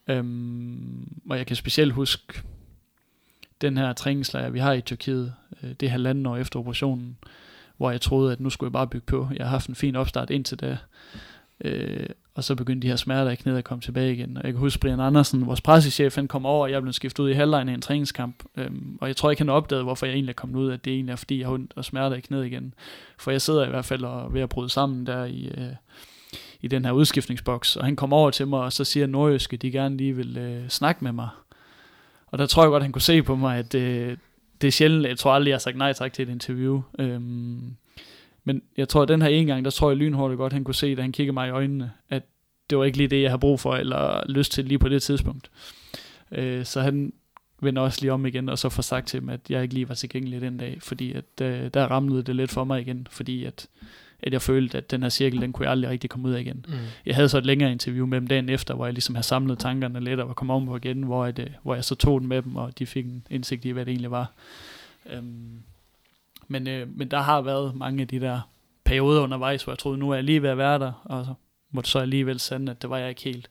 Øhm, 0.07 1.21
og 1.29 1.37
jeg 1.37 1.47
kan 1.47 1.55
specielt 1.55 1.93
huske 1.93 2.41
den 3.61 3.77
her 3.77 3.93
træningslejr, 3.93 4.49
vi 4.49 4.59
har 4.59 4.73
i 4.73 4.81
Tyrkiet, 4.81 5.33
øh, 5.63 5.69
det 5.69 5.83
er 5.83 5.89
halvanden 5.89 6.25
år 6.25 6.37
efter 6.37 6.59
operationen, 6.59 7.17
hvor 7.77 7.91
jeg 7.91 8.01
troede, 8.01 8.31
at 8.31 8.39
nu 8.39 8.49
skulle 8.49 8.67
jeg 8.67 8.73
bare 8.73 8.87
bygge 8.87 9.05
på. 9.05 9.27
Jeg 9.35 9.45
har 9.45 9.51
haft 9.51 9.69
en 9.69 9.75
fin 9.75 9.95
opstart 9.95 10.29
indtil 10.29 10.59
da. 10.59 10.77
Øh, 11.61 12.09
og 12.39 12.43
så 12.43 12.55
begyndte 12.55 12.87
de 12.87 12.91
her 12.91 12.95
smerter 12.95 13.31
i 13.31 13.35
knæet 13.35 13.57
at 13.57 13.63
komme 13.63 13.81
tilbage 13.81 14.13
igen. 14.13 14.37
Og 14.37 14.43
jeg 14.43 14.53
kan 14.53 14.59
huske, 14.59 14.79
Brian 14.79 14.99
Andersen, 14.99 15.47
vores 15.47 15.61
pressechef, 15.61 16.15
han 16.15 16.27
kom 16.27 16.45
over, 16.45 16.63
og 16.63 16.71
jeg 16.71 16.81
blev 16.81 16.93
skiftet 16.93 17.23
ud 17.23 17.29
i 17.29 17.33
halvlejen 17.33 17.69
i 17.69 17.73
en 17.73 17.81
træningskamp. 17.81 18.43
Øhm, 18.57 18.97
og 19.01 19.07
jeg 19.07 19.15
tror 19.15 19.29
ikke, 19.29 19.41
han 19.41 19.49
opdagede, 19.49 19.83
hvorfor 19.83 20.05
jeg 20.05 20.13
egentlig 20.13 20.31
er 20.33 20.35
kommet 20.35 20.59
ud, 20.59 20.71
at 20.71 20.85
det 20.85 20.93
egentlig 20.93 21.11
er, 21.11 21.15
fordi 21.15 21.39
jeg 21.39 21.47
har 21.47 21.53
ondt 21.53 21.73
og 21.75 21.85
smerter 21.85 22.15
i 22.15 22.19
knæet 22.19 22.45
igen. 22.45 22.73
For 23.17 23.31
jeg 23.31 23.41
sidder 23.41 23.65
i 23.65 23.69
hvert 23.69 23.85
fald 23.85 24.03
og 24.03 24.33
ved 24.33 24.41
at 24.41 24.49
bryde 24.49 24.69
sammen 24.69 25.05
der 25.05 25.25
i, 25.25 25.51
øh, 25.57 25.73
i 26.61 26.67
den 26.67 26.85
her 26.85 26.91
udskiftningsboks. 26.91 27.75
Og 27.75 27.85
han 27.85 27.95
kom 27.95 28.13
over 28.13 28.31
til 28.31 28.47
mig, 28.47 28.59
og 28.59 28.73
så 28.73 28.83
siger 28.83 29.07
Nordjyske, 29.07 29.57
de 29.57 29.71
gerne 29.71 29.97
lige 29.97 30.15
vil 30.15 30.37
øh, 30.37 30.69
snakke 30.69 31.03
med 31.03 31.11
mig. 31.11 31.29
Og 32.27 32.37
der 32.37 32.45
tror 32.45 32.63
jeg 32.63 32.69
godt, 32.69 32.83
han 32.83 32.91
kunne 32.91 33.01
se 33.01 33.23
på 33.23 33.35
mig, 33.35 33.57
at 33.57 33.75
øh, 33.75 34.17
det 34.61 34.67
er 34.67 34.71
sjældent, 34.71 35.07
jeg 35.07 35.17
tror 35.17 35.33
aldrig, 35.33 35.49
jeg 35.49 35.55
har 35.55 35.59
sagt 35.59 35.77
nej 35.77 35.93
tak 35.93 36.13
til 36.13 36.23
et 36.23 36.31
interview. 36.31 36.81
Øhm, 36.99 37.75
men 38.43 38.61
jeg 38.77 38.89
tror, 38.89 39.01
at 39.01 39.07
den 39.07 39.21
her 39.21 39.29
ene 39.29 39.51
gang, 39.51 39.65
der 39.65 39.71
tror 39.71 39.89
jeg 39.89 39.97
lynhurtigt 39.97 40.37
godt, 40.37 40.53
han 40.53 40.63
kunne 40.63 40.75
se, 40.75 40.95
da 40.95 41.01
han 41.01 41.11
kiggede 41.11 41.33
mig 41.33 41.47
i 41.47 41.51
øjnene, 41.51 41.91
at 42.09 42.23
det 42.69 42.77
var 42.77 42.83
ikke 42.83 42.97
lige 42.97 43.07
det, 43.07 43.21
jeg 43.21 43.29
har 43.29 43.37
brug 43.37 43.59
for, 43.59 43.75
eller 43.75 44.23
lyst 44.29 44.51
til 44.51 44.65
lige 44.65 44.79
på 44.79 44.89
det 44.89 45.01
tidspunkt. 45.01 45.51
Øh, 46.31 46.65
så 46.65 46.81
han 46.81 47.13
vender 47.61 47.81
også 47.81 48.01
lige 48.01 48.13
om 48.13 48.25
igen, 48.25 48.49
og 48.49 48.59
så 48.59 48.69
får 48.69 48.81
sagt 48.81 49.07
til 49.07 49.21
dem, 49.21 49.29
at 49.29 49.39
jeg 49.49 49.61
ikke 49.61 49.73
lige 49.73 49.89
var 49.89 49.95
tilgængelig 49.95 50.41
den 50.41 50.57
dag, 50.57 50.77
fordi 50.81 51.13
at, 51.13 51.41
øh, 51.41 51.69
der 51.73 51.87
ramlede 51.87 52.23
det 52.23 52.35
lidt 52.35 52.51
for 52.51 52.63
mig 52.63 52.81
igen, 52.81 53.07
fordi 53.09 53.45
at, 53.45 53.67
at 54.19 54.33
jeg 54.33 54.41
følte, 54.41 54.77
at 54.77 54.91
den 54.91 55.01
her 55.01 55.09
cirkel, 55.09 55.41
den 55.41 55.53
kunne 55.53 55.63
jeg 55.63 55.71
aldrig 55.71 55.91
rigtig 55.91 56.09
komme 56.09 56.27
ud 56.27 56.33
af 56.33 56.41
igen. 56.41 56.65
Mm. 56.67 56.73
Jeg 57.05 57.15
havde 57.15 57.29
så 57.29 57.37
et 57.37 57.45
længere 57.45 57.71
interview 57.71 58.05
med 58.05 58.21
dem 58.21 58.27
dagen 58.27 58.49
efter, 58.49 58.73
hvor 58.73 58.85
jeg 58.85 58.93
ligesom 58.93 59.15
havde 59.15 59.27
samlet 59.27 59.59
tankerne 59.59 59.99
lidt 59.99 60.19
og 60.19 60.27
var 60.27 60.33
kommet 60.33 60.55
om 60.55 60.65
på 60.65 60.75
igen, 60.75 61.03
hvor 61.03 61.25
jeg, 61.25 61.37
det, 61.37 61.51
hvor 61.63 61.75
jeg 61.75 61.83
så 61.83 61.95
tog 61.95 62.21
den 62.21 62.29
med 62.29 62.41
dem, 62.41 62.55
og 62.55 62.79
de 62.79 62.85
fik 62.85 63.05
en 63.05 63.27
indsigt 63.29 63.65
i, 63.65 63.69
hvad 63.69 63.85
det 63.85 63.91
egentlig 63.91 64.11
var. 64.11 64.33
Øhm, 65.13 65.63
men, 66.49 66.67
øh, 66.67 66.97
men 66.97 67.11
der 67.11 67.19
har 67.19 67.41
været 67.41 67.75
mange 67.75 68.01
af 68.01 68.07
de 68.07 68.19
der 68.19 68.49
perioder 68.83 69.21
undervejs, 69.21 69.63
hvor 69.63 69.73
jeg 69.73 69.77
troede, 69.79 69.97
nu 69.97 70.09
er 70.11 70.15
jeg 70.15 70.23
lige 70.23 70.41
ved 70.41 70.49
at 70.49 70.57
være 70.57 70.79
der, 70.79 70.91
og 71.05 71.25
så 71.25 71.33
må 71.71 71.81
det 71.81 71.89
så 71.89 71.99
alligevel 71.99 72.39
sande, 72.39 72.71
at 72.71 72.81
det 72.81 72.89
var 72.89 72.97
jeg 72.97 73.09
ikke 73.09 73.21
helt. 73.23 73.49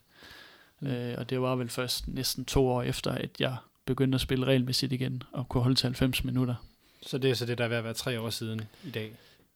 Øh, 0.83 1.15
og 1.19 1.31
det 1.31 1.41
var 1.41 1.57
vel 1.57 1.69
først 1.69 2.09
næsten 2.09 2.45
to 2.45 2.69
år 2.69 2.83
efter, 2.83 3.11
at 3.11 3.31
jeg 3.41 3.57
begyndte 3.85 4.17
at 4.17 4.21
spille 4.21 4.47
regelmæssigt 4.47 4.93
igen, 4.93 5.23
og 5.33 5.49
kunne 5.49 5.63
holde 5.63 5.77
til 5.77 5.87
90 5.87 6.25
minutter. 6.25 6.55
Så 7.03 7.19
det 7.19 7.31
er 7.31 7.35
så 7.35 7.47
det, 7.47 7.59
der 7.59 7.65
er 7.65 7.69
ved 7.69 7.77
at 7.77 7.85
være 7.85 7.95
tre 7.95 8.21
år 8.21 8.31
siden 8.31 8.61
i 8.85 8.91
dag. 8.91 9.13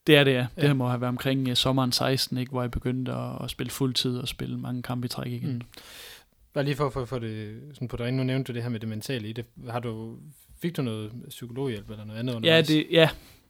Det 0.06 0.16
er 0.16 0.24
det, 0.24 0.32
ja. 0.32 0.46
Det 0.56 0.62
Ja. 0.62 0.66
her 0.66 0.74
må 0.74 0.88
have 0.88 1.00
været 1.00 1.08
omkring 1.08 1.48
uh, 1.48 1.54
sommeren 1.54 1.92
16, 1.92 2.38
ikke, 2.38 2.50
hvor 2.50 2.60
jeg 2.62 2.70
begyndte 2.70 3.12
at, 3.12 3.44
at 3.44 3.50
spille 3.50 3.70
fuldtid 3.70 4.18
og 4.18 4.28
spille 4.28 4.58
mange 4.58 4.82
kampe 4.82 5.04
i 5.04 5.08
træk 5.08 5.32
igen. 5.32 5.52
Mm. 5.54 5.62
Bare 6.54 6.64
lige 6.64 6.76
for 6.76 7.00
at 7.02 7.08
få 7.08 7.18
det 7.18 7.60
sådan 7.74 7.88
på 7.88 7.96
dig, 7.96 8.12
nu 8.12 8.22
nævnte 8.22 8.52
du 8.52 8.54
det 8.54 8.62
her 8.62 8.70
med 8.70 8.80
det 8.80 8.88
mentale 8.88 9.28
i 9.28 9.32
det. 9.32 9.44
Har 9.70 9.80
du, 9.80 10.16
fik 10.62 10.76
du 10.76 10.82
noget 10.82 11.12
psykologhjælp 11.28 11.90
eller 11.90 12.04
noget 12.04 12.20
andet 12.20 12.32
Ja, 12.32 12.36
undervejs? 12.36 12.66
det, 12.66 12.86
ja, 12.90 13.08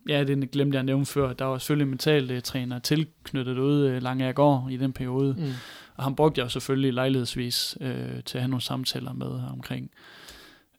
ja, 0.09 0.25
det 0.25 0.51
glemte 0.51 0.77
jeg 0.77 0.81
at 0.81 0.85
nævne 0.87 1.07
før. 1.07 1.33
Der 1.33 1.45
var 1.45 1.59
selvfølgelig 1.59 1.85
en 1.85 1.91
mental 1.91 2.37
uh, 2.37 2.43
træner 2.43 2.79
tilknyttet 2.79 3.59
ude 3.59 3.97
uh, 3.97 4.03
langt 4.03 4.23
jeg 4.23 4.35
går 4.35 4.69
i 4.71 4.77
den 4.77 4.93
periode. 4.93 5.35
Mm. 5.39 5.53
Og 5.97 6.05
han 6.05 6.15
brugte 6.17 6.39
jeg 6.39 6.45
jo 6.45 6.49
selvfølgelig 6.49 6.93
lejlighedsvis 6.93 7.79
øh, 7.81 8.23
til 8.25 8.39
at 8.39 8.43
have 8.43 8.49
nogle 8.49 8.63
samtaler 8.63 9.13
med 9.13 9.27
omkring. 9.27 9.91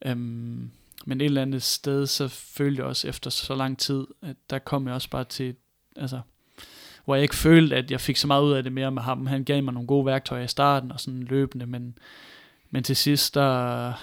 Øhm, 0.06 0.72
men 1.06 1.22
et 1.22 1.26
eller 1.26 1.42
andet 1.42 1.64
sted, 1.64 2.08
så 2.08 2.28
følte 2.28 2.80
jeg 2.80 2.88
også 2.88 3.08
efter 3.08 3.30
så 3.30 3.56
lang 3.56 3.78
tid, 3.78 4.08
at 4.22 4.36
der 4.50 4.60
kom 4.60 4.88
jeg 4.88 4.96
også 4.96 5.10
bare 5.10 5.24
til, 5.24 5.56
altså, 5.96 6.22
hvor 7.06 7.16
jeg 7.16 7.24
ikke 7.24 7.36
følte, 7.36 7.76
at 7.76 7.92
jeg 7.92 8.02
fik 8.02 8.18
så 8.18 8.28
meget 8.28 8.44
ud 8.44 8.52
af 8.52 8.64
det 8.64 8.72
mere 8.72 8.92
med 8.92 9.02
ham. 9.02 9.26
Han 9.26 9.44
gav 9.44 9.64
mig 9.64 9.74
nogle 9.74 9.88
gode 9.88 10.06
værktøjer 10.06 10.44
i 10.44 10.48
starten 10.48 10.92
og 10.92 11.00
sådan 11.00 11.24
løbende, 11.24 11.66
men, 11.66 11.98
men 12.70 12.84
til 12.84 12.96
sidst, 12.96 13.36
der, 13.36 13.94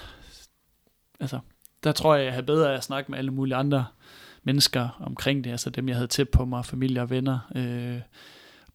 altså, 1.19 1.39
der 1.83 1.91
tror 1.91 2.15
jeg, 2.15 2.25
jeg 2.25 2.33
havde 2.33 2.45
bedre 2.45 2.71
af 2.71 2.77
at 2.77 2.83
snakke 2.83 3.11
med 3.11 3.19
alle 3.19 3.31
mulige 3.31 3.55
andre 3.55 3.85
mennesker 4.43 4.89
omkring 4.99 5.43
det, 5.43 5.51
altså 5.51 5.69
dem, 5.69 5.87
jeg 5.87 5.95
havde 5.95 6.07
tæt 6.07 6.29
på 6.29 6.45
mig, 6.45 6.65
familie 6.65 7.01
og 7.01 7.09
venner. 7.09 7.39
Øh, 7.55 7.99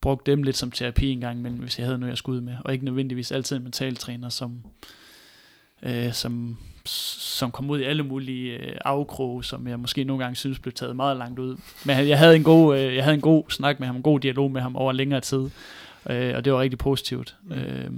brugt 0.01 0.27
dem 0.27 0.43
lidt 0.43 0.57
som 0.57 0.71
terapi 0.71 1.09
en 1.11 1.21
gang, 1.21 1.43
men 1.43 1.53
hvis 1.53 1.79
jeg 1.79 1.87
havde 1.87 1.99
noget, 1.99 2.11
jeg 2.11 2.19
skulle 2.19 2.37
ud 2.37 2.45
med. 2.45 2.57
Og 2.65 2.73
ikke 2.73 2.85
nødvendigvis 2.85 3.33
altid 3.33 3.57
en 3.57 3.63
mentaltræner, 3.63 4.29
som, 4.29 4.63
øh, 5.83 6.13
som, 6.13 6.59
som 6.85 7.51
kom 7.51 7.71
ud 7.71 7.81
i 7.81 7.85
alle 7.85 8.03
mulige 8.03 8.57
øh, 8.57 8.77
afkroge, 8.85 9.45
som 9.45 9.69
jeg 9.69 9.81
måske 9.81 10.05
nogle 10.05 10.25
gange 10.25 10.37
synes 10.37 10.59
blev 10.59 10.73
taget 10.73 10.97
meget 10.97 11.17
langt 11.17 11.39
ud. 11.39 11.57
Men 11.85 12.09
jeg 12.09 12.19
havde 12.19 12.37
en 12.37 12.45
god, 12.45 12.79
øh, 12.79 12.95
jeg 12.95 13.05
havde 13.05 13.15
en 13.15 13.21
god 13.21 13.45
snak 13.51 13.81
med 13.81 13.87
ham, 13.87 13.97
en 13.97 14.03
god 14.03 14.21
dialog 14.21 14.51
med 14.51 14.61
ham 14.61 14.77
over 14.77 14.93
længere 14.93 15.21
tid, 15.21 15.51
øh, 16.11 16.37
og 16.37 16.45
det 16.45 16.53
var 16.53 16.61
rigtig 16.61 16.79
positivt. 16.79 17.37
Mm. 17.43 17.53
Øh, 17.53 17.91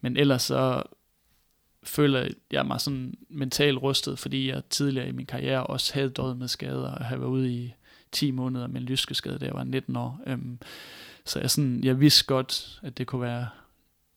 men 0.00 0.16
ellers 0.16 0.42
så 0.42 0.82
føler 1.84 2.28
jeg 2.52 2.66
mig 2.66 2.80
sådan 2.80 3.14
mentalt 3.28 3.82
rustet, 3.82 4.18
fordi 4.18 4.48
jeg 4.48 4.62
tidligere 4.70 5.08
i 5.08 5.12
min 5.12 5.26
karriere 5.26 5.66
også 5.66 5.94
havde 5.94 6.10
døjet 6.10 6.36
med 6.36 6.48
skader, 6.48 6.90
og 6.90 7.04
havde 7.04 7.20
været 7.20 7.30
ude 7.30 7.52
i 7.52 7.74
10 8.12 8.30
måneder 8.30 8.66
med 8.66 8.80
en 8.80 8.86
lyskeskade, 8.86 9.38
da 9.38 9.46
jeg 9.46 9.54
var 9.54 9.64
19 9.64 9.96
år. 9.96 10.20
Øhm, 10.26 10.58
så 11.24 11.40
jeg, 11.40 11.50
sådan, 11.50 11.84
jeg 11.84 12.00
vidste 12.00 12.24
godt, 12.24 12.80
at 12.82 12.98
det 12.98 13.06
kunne 13.06 13.22
være, 13.22 13.48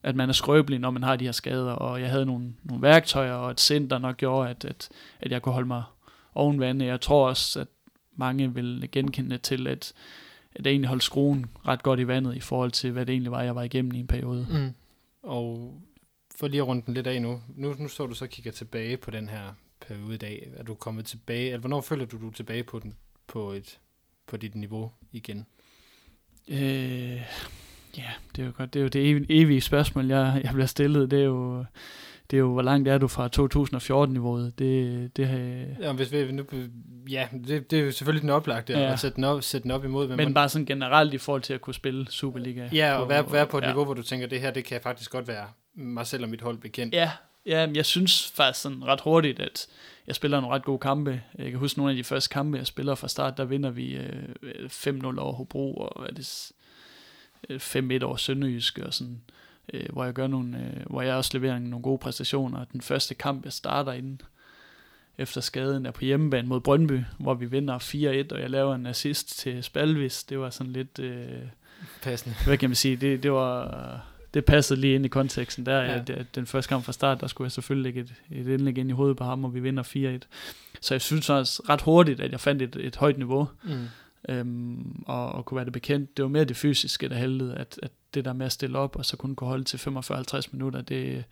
at 0.03 0.15
man 0.15 0.29
er 0.29 0.33
skrøbelig, 0.33 0.79
når 0.79 0.91
man 0.91 1.03
har 1.03 1.15
de 1.15 1.25
her 1.25 1.31
skader, 1.31 1.71
og 1.71 2.01
jeg 2.01 2.09
havde 2.09 2.25
nogle, 2.25 2.53
nogle 2.63 2.81
værktøjer 2.81 3.33
og 3.33 3.51
et 3.51 3.87
der 3.89 3.97
nok 3.97 4.17
gjorde, 4.17 4.49
at, 4.49 4.65
at, 4.65 4.89
at 5.19 5.31
jeg 5.31 5.41
kunne 5.41 5.53
holde 5.53 5.67
mig 5.67 5.83
oven 6.35 6.59
vande. 6.59 6.85
Jeg 6.85 7.01
tror 7.01 7.27
også, 7.27 7.59
at 7.59 7.67
mange 8.15 8.53
vil 8.53 8.89
genkende 8.91 9.37
til, 9.37 9.67
at, 9.67 9.93
at 10.55 10.65
jeg 10.65 10.71
egentlig 10.71 10.89
holdt 10.89 11.03
skruen 11.03 11.45
ret 11.67 11.83
godt 11.83 11.99
i 11.99 12.07
vandet 12.07 12.35
i 12.35 12.39
forhold 12.39 12.71
til, 12.71 12.91
hvad 12.91 13.05
det 13.05 13.13
egentlig 13.13 13.31
var, 13.31 13.41
jeg 13.41 13.55
var 13.55 13.63
igennem 13.63 13.93
i 13.93 13.99
en 13.99 14.07
periode. 14.07 14.47
Mm. 14.49 14.73
Og 15.23 15.81
for 16.39 16.47
lige 16.47 16.61
at 16.61 16.67
runde 16.67 16.83
den 16.85 16.93
lidt 16.93 17.07
af 17.07 17.21
nu. 17.21 17.41
Nu, 17.55 17.75
nu 17.79 17.87
står 17.87 18.07
du 18.07 18.13
så 18.13 18.25
og 18.25 18.29
kigger 18.29 18.51
tilbage 18.51 18.97
på 18.97 19.11
den 19.11 19.29
her 19.29 19.53
periode 19.87 20.13
i 20.13 20.17
dag. 20.17 20.49
Er 20.57 20.63
du 20.63 20.75
kommet 20.75 21.05
tilbage? 21.05 21.45
Eller 21.45 21.59
hvornår 21.59 21.81
føler 21.81 22.05
du, 22.05 22.17
du 22.17 22.27
er 22.27 22.31
tilbage 22.31 22.63
på, 22.63 22.79
den, 22.79 22.93
på, 23.27 23.51
et, 23.51 23.79
på 24.27 24.37
dit 24.37 24.55
niveau 24.55 24.91
igen? 25.11 25.45
Øh, 26.47 27.21
ja, 27.97 28.11
det 28.35 28.41
er 28.41 28.45
jo 28.45 28.51
godt. 28.57 28.73
Det 28.73 28.79
er 28.79 28.83
jo 28.83 28.89
det 28.89 29.25
evige, 29.29 29.61
spørgsmål, 29.61 30.05
jeg, 30.05 30.41
jeg 30.43 30.53
bliver 30.53 30.65
stillet. 30.65 31.11
Det 31.11 31.19
er 31.19 31.23
jo, 31.23 31.65
det 32.31 32.37
er 32.37 32.41
jo, 32.41 32.53
hvor 32.53 32.61
langt 32.61 32.87
er 32.87 32.97
du 32.97 33.07
fra 33.07 33.29
2014-niveauet? 33.35 34.59
Det, 34.59 35.17
det 35.17 35.27
har, 35.27 35.37
Ja, 35.81 35.93
hvis 35.93 36.11
vi 36.11 36.31
nu, 36.31 36.43
ja 37.09 37.27
det, 37.47 37.71
det 37.71 37.79
er 37.79 37.83
jo 37.83 37.91
selvfølgelig 37.91 38.21
den 38.21 38.29
oplagte 38.29 38.73
ja. 38.73 38.91
At 38.93 38.99
sætte 38.99 39.15
den 39.15 39.23
op, 39.23 39.43
sætte 39.43 39.63
den 39.63 39.71
op 39.71 39.85
imod. 39.85 40.07
men 40.07 40.33
bare 40.33 40.49
sådan 40.49 40.65
generelt 40.65 41.13
i 41.13 41.17
forhold 41.17 41.41
til 41.41 41.53
at 41.53 41.61
kunne 41.61 41.73
spille 41.73 42.11
Superliga. 42.11 42.69
ja, 42.73 42.97
og 42.97 43.09
være, 43.09 43.31
være 43.31 43.47
på 43.47 43.57
et 43.57 43.61
ja. 43.61 43.67
niveau, 43.67 43.85
hvor 43.85 43.93
du 43.93 44.03
tænker, 44.03 44.27
det 44.27 44.41
her, 44.41 44.51
det 44.51 44.65
kan 44.65 44.81
faktisk 44.81 45.11
godt 45.11 45.27
være 45.27 45.45
mig 45.77 46.07
selv 46.07 46.23
og 46.23 46.29
mit 46.29 46.41
hold 46.41 46.57
bekendt. 46.57 46.93
Ja, 46.93 47.11
ja, 47.45 47.67
jeg 47.73 47.85
synes 47.85 48.31
faktisk 48.35 48.61
sådan 48.61 48.85
ret 48.85 49.01
hurtigt, 49.01 49.39
at 49.39 49.67
jeg 50.07 50.15
spiller 50.15 50.39
nogle 50.41 50.55
ret 50.55 50.63
gode 50.63 50.79
kampe. 50.79 51.21
Jeg 51.37 51.49
kan 51.51 51.59
huske 51.59 51.79
nogle 51.79 51.91
af 51.91 51.95
de 51.97 52.03
første 52.03 52.29
kampe, 52.29 52.57
jeg 52.57 52.67
spiller 52.67 52.95
fra 52.95 53.07
start, 53.07 53.37
der 53.37 53.45
vinder 53.45 53.69
vi 53.69 53.95
øh, 53.95 54.23
5-0 54.65 55.19
over 55.19 55.33
Hobro, 55.33 55.73
og 55.75 55.99
hvad 56.01 56.09
er 56.09 56.13
det, 56.13 56.25
s- 56.25 56.53
øh, 57.49 57.59
5-1 57.59 58.03
over 58.03 58.15
Sønderjysk, 58.15 58.79
og 58.79 58.93
sådan, 58.93 59.21
øh, 59.73 59.85
hvor 59.93 60.03
jeg 60.03 60.13
gør 60.13 60.27
nogle, 60.27 60.57
øh, 60.57 60.85
hvor 60.89 61.01
jeg 61.01 61.15
også 61.15 61.31
leverer 61.33 61.59
nogle 61.59 61.83
gode 61.83 61.97
præstationer. 61.97 62.65
Den 62.65 62.81
første 62.81 63.15
kamp, 63.15 63.43
jeg 63.45 63.53
starter 63.53 63.91
inden, 63.93 64.21
efter 65.17 65.41
skaden 65.41 65.85
er 65.85 65.91
på 65.91 66.05
hjemmebane 66.05 66.47
mod 66.47 66.59
Brøndby, 66.61 67.01
hvor 67.19 67.33
vi 67.33 67.45
vinder 67.45 67.79
4-1, 67.79 68.31
og 68.35 68.41
jeg 68.41 68.49
laver 68.49 68.75
en 68.75 68.85
assist 68.85 69.39
til 69.39 69.63
Spalvis. 69.63 70.23
Det 70.23 70.39
var 70.39 70.49
sådan 70.49 70.73
lidt... 70.73 70.99
Øh, 70.99 71.27
Passende. 72.01 72.35
Hvad 72.45 72.57
kan 72.57 72.69
man 72.69 72.75
sige? 72.75 72.95
Det, 72.95 73.23
det 73.23 73.31
var... 73.31 74.05
Det 74.33 74.45
passede 74.45 74.79
lige 74.79 74.95
ind 74.95 75.05
i 75.05 75.07
konteksten 75.07 75.65
der. 75.65 75.77
Ja. 75.81 75.99
At, 75.99 76.09
at 76.09 76.35
den 76.35 76.45
første 76.45 76.69
kamp 76.69 76.85
fra 76.85 76.91
start, 76.91 77.21
der 77.21 77.27
skulle 77.27 77.45
jeg 77.45 77.51
selvfølgelig 77.51 77.83
lægge 77.93 78.13
et, 78.31 78.39
et 78.47 78.53
indlæg 78.53 78.77
ind 78.77 78.89
i 78.89 78.93
hovedet 78.93 79.17
på 79.17 79.23
ham, 79.23 79.45
og 79.45 79.53
vi 79.53 79.59
vinder 79.59 79.83
4-1. 80.23 80.27
Så 80.81 80.93
jeg 80.93 81.01
synes 81.01 81.29
også 81.29 81.63
ret 81.69 81.81
hurtigt, 81.81 82.19
at 82.19 82.31
jeg 82.31 82.39
fandt 82.39 82.61
et, 82.61 82.75
et 82.79 82.95
højt 82.95 83.17
niveau, 83.17 83.49
Mm. 83.63 83.87
øhm, 84.29 85.03
og, 85.05 85.31
og 85.31 85.45
kunne 85.45 85.55
være 85.55 85.65
det 85.65 85.73
bekendt. 85.73 86.17
Det 86.17 86.23
var 86.23 86.29
mere 86.29 86.43
det 86.43 86.57
fysiske, 86.57 87.09
der 87.09 87.15
hældede, 87.15 87.55
at, 87.55 87.79
at 87.83 87.91
det 88.13 88.25
der 88.25 88.33
med 88.33 88.45
at 88.45 88.51
stille 88.51 88.77
op, 88.77 88.95
og 88.95 89.05
så 89.05 89.17
kunne 89.17 89.35
kunne 89.35 89.47
holde 89.47 89.63
til 89.63 89.77
45-50 89.77 90.41
minutter, 90.51 90.81
det, 90.81 91.23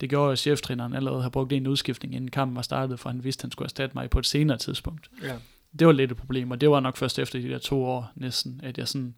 det 0.00 0.10
gjorde, 0.10 0.32
at 0.32 0.38
cheftræneren 0.38 0.94
allerede 0.94 1.22
har 1.22 1.28
brugt 1.28 1.52
en 1.52 1.66
udskiftning, 1.66 2.14
inden 2.14 2.30
kampen 2.30 2.56
var 2.56 2.62
startet, 2.62 3.00
for 3.00 3.08
han 3.10 3.24
vidste, 3.24 3.40
at 3.40 3.42
han 3.42 3.50
skulle 3.50 3.66
erstatte 3.66 3.94
mig 3.94 4.10
på 4.10 4.18
et 4.18 4.26
senere 4.26 4.58
tidspunkt. 4.58 5.10
Ja. 5.22 5.34
Det 5.78 5.86
var 5.86 5.92
lidt 5.92 6.10
et 6.10 6.16
problem, 6.16 6.50
og 6.50 6.60
det 6.60 6.70
var 6.70 6.80
nok 6.80 6.96
først 6.96 7.18
efter 7.18 7.40
de 7.40 7.48
der 7.48 7.58
to 7.58 7.84
år 7.84 8.12
næsten, 8.14 8.60
at 8.62 8.78
jeg 8.78 8.88
sådan 8.88 9.14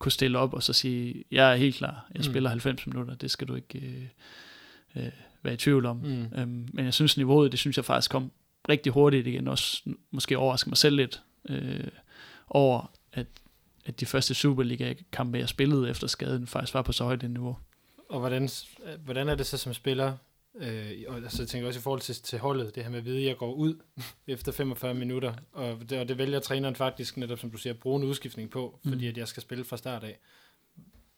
kunne 0.00 0.12
stille 0.12 0.38
op 0.38 0.54
og 0.54 0.62
så 0.62 0.72
sige, 0.72 1.24
jeg 1.30 1.52
er 1.52 1.56
helt 1.56 1.76
klar, 1.76 2.06
jeg 2.14 2.18
Mm. 2.18 2.22
spiller 2.32 2.50
90 2.50 2.86
minutter, 2.86 3.14
det 3.14 3.30
skal 3.30 3.48
du 3.48 3.54
ikke 3.54 3.78
øh, 3.78 4.04
øh, 5.04 5.10
være 5.42 5.54
i 5.54 5.56
tvivl 5.56 5.86
om. 5.86 5.96
Mm. 5.96 6.26
Øhm, 6.38 6.68
men 6.72 6.84
jeg 6.84 6.94
synes 6.94 7.16
niveauet, 7.16 7.50
det 7.52 7.60
synes 7.60 7.76
jeg 7.76 7.84
faktisk 7.84 8.10
kom 8.10 8.30
rigtig 8.68 8.92
hurtigt 8.92 9.26
igen, 9.26 9.48
også 9.48 9.82
måske 10.10 10.38
overraske 10.38 10.70
mig 10.70 10.76
selv 10.76 10.96
lidt 10.96 11.22
øh, 11.48 11.84
over, 12.48 12.90
at, 13.12 13.26
at 13.86 14.00
de 14.00 14.06
første 14.06 14.34
Superliga-kampe, 14.34 15.38
jeg 15.38 15.48
spillede 15.48 15.90
efter 15.90 16.06
skaden, 16.06 16.46
faktisk 16.46 16.74
var 16.74 16.82
på 16.82 16.92
så 16.92 17.04
højt 17.04 17.22
et 17.24 17.30
niveau. 17.30 17.56
Og 18.08 18.20
hvordan, 18.20 18.48
hvordan 19.04 19.28
er 19.28 19.34
det 19.34 19.46
så 19.46 19.56
som 19.56 19.74
spiller? 19.74 20.16
Øh, 20.56 20.90
og 21.08 21.22
jeg 21.22 21.48
tænker 21.48 21.68
også 21.68 21.80
i 21.80 21.82
forhold 21.82 22.00
til, 22.00 22.14
til 22.14 22.38
holdet, 22.38 22.74
det 22.74 22.82
her 22.82 22.90
med 22.90 22.98
at 22.98 23.04
vide, 23.04 23.18
at 23.18 23.24
jeg 23.26 23.36
går 23.36 23.52
ud 23.54 23.74
efter 24.26 24.52
45 24.52 24.94
minutter, 24.94 25.34
og 25.52 25.78
det, 25.90 25.98
og 26.00 26.08
det 26.08 26.18
vælger 26.18 26.40
træneren 26.40 26.76
faktisk 26.76 27.16
netop, 27.16 27.38
som 27.38 27.50
du 27.50 27.56
siger, 27.58 27.72
at 27.72 27.78
bruge 27.80 28.02
en 28.02 28.08
udskiftning 28.08 28.50
på, 28.50 28.78
Mm. 28.84 28.92
fordi 28.92 29.06
at 29.06 29.16
jeg 29.16 29.28
skal 29.28 29.42
spille 29.42 29.64
fra 29.64 29.76
start 29.76 30.04
af. 30.04 30.18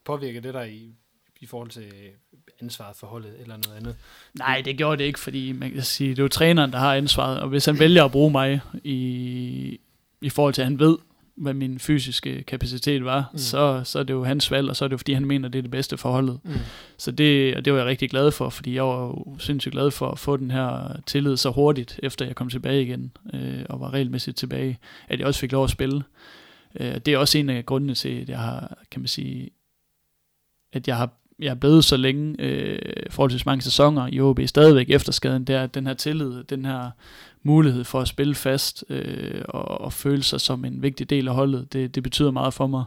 Påvirker 0.05 0.41
det 0.41 0.55
dig 0.55 0.73
i, 0.73 0.95
i 1.41 1.47
forhold 1.47 1.71
til 1.71 1.93
ansvaret 2.61 2.97
for 2.97 3.07
holdet 3.07 3.35
eller 3.41 3.57
noget 3.67 3.77
andet? 3.81 3.97
Nej, 4.39 4.63
det 4.65 4.77
gjorde 4.77 4.97
det 4.99 5.05
ikke, 5.05 5.19
fordi 5.19 5.53
man 5.53 5.71
kan 5.73 5.83
sige, 5.83 6.11
det 6.11 6.19
er 6.19 6.23
jo 6.23 6.29
træneren, 6.29 6.73
der 6.73 6.79
har 6.79 6.95
ansvaret, 6.95 7.41
og 7.41 7.49
hvis 7.49 7.65
han 7.65 7.79
vælger 7.79 8.05
at 8.05 8.13
bruge 8.13 8.31
mig 8.31 8.61
i, 8.85 9.81
i 10.21 10.29
forhold 10.31 10.55
til, 10.55 10.63
at 10.63 10.67
han 10.67 10.79
ved, 10.79 10.99
hvad 11.37 11.55
min 11.55 11.79
fysiske 11.79 12.43
kapacitet 12.43 13.05
var, 13.05 13.29
Mm. 13.33 13.39
så, 13.39 13.81
så 13.85 13.99
er 13.99 14.03
det 14.03 14.15
jo 14.15 14.25
hans 14.25 14.51
valg, 14.51 14.69
og 14.71 14.77
så 14.77 14.85
er 14.85 14.89
det 14.89 14.93
jo, 14.93 14.99
fordi 14.99 15.13
han 15.13 15.25
mener, 15.27 15.49
det 15.49 15.59
er 15.59 15.63
det 15.63 15.71
bedste 15.71 15.97
for 15.97 16.11
holdet. 16.13 16.39
Mm. 16.45 16.51
Så 16.97 17.11
det, 17.11 17.57
og 17.57 17.65
det 17.65 17.73
var 17.73 17.79
jeg 17.79 17.87
rigtig 17.89 18.11
glad 18.11 18.31
for, 18.31 18.49
fordi 18.49 18.75
jeg 18.75 18.85
var 18.85 19.03
jo 19.07 19.37
sindssygt 19.39 19.73
glad 19.73 19.91
for 19.91 20.11
at 20.11 20.19
få 20.19 20.37
den 20.37 20.51
her 20.51 20.97
tillid 21.07 21.37
så 21.37 21.51
hurtigt, 21.51 22.01
efter 22.03 22.25
jeg 22.27 22.35
kom 22.35 22.49
tilbage 22.51 22.83
igen, 22.83 23.13
øh, 23.35 23.63
og 23.69 23.81
var 23.81 23.93
regelmæssigt 23.93 24.37
tilbage, 24.37 24.79
at 25.09 25.19
jeg 25.19 25.27
også 25.27 25.41
fik 25.41 25.53
lov 25.53 25.65
at 25.65 25.71
spille. 25.71 26.03
Øh, 26.81 26.95
det 27.07 27.09
er 27.15 27.19
også 27.19 27.39
en 27.39 27.51
af 27.51 27.67
grundene 27.67 27.95
til, 27.95 28.21
at 28.21 28.29
jeg 28.29 28.39
har, 28.39 28.79
kan 28.91 29.01
man 29.01 29.09
sige, 29.09 29.51
at 30.73 30.89
jeg 30.89 30.97
har 30.97 31.11
jeg 31.39 31.51
er 31.51 31.55
blevet 31.55 31.85
så 31.85 31.97
længe, 31.97 32.37
øh, 32.39 32.79
forholdsvis 33.11 33.47
mange 33.47 33.63
sæsoner 33.63 34.09
i 34.13 34.21
OB, 34.21 34.41
stadigvæk 34.47 34.91
efter 34.91 35.13
skaden, 35.13 35.45
det 35.45 35.55
er 35.57 35.63
at 35.63 35.75
den 35.75 35.87
her 35.87 35.95
tillid, 35.95 36.45
den 36.45 36.65
her 36.65 36.91
mulighed 37.43 37.85
for 37.85 38.01
at 38.01 38.09
spille 38.09 38.35
fast 38.35 38.85
øh, 38.89 39.43
og, 39.49 39.81
og 39.81 39.93
føle 39.93 40.23
sig 40.23 40.41
som 40.41 40.65
en 40.65 40.83
vigtig 40.83 41.11
del 41.11 41.29
af 41.29 41.35
holdet, 41.35 41.73
det, 41.73 41.95
det 41.95 42.03
betyder 42.03 42.31
meget 42.31 42.55
for 42.55 42.67
mig. 42.67 42.85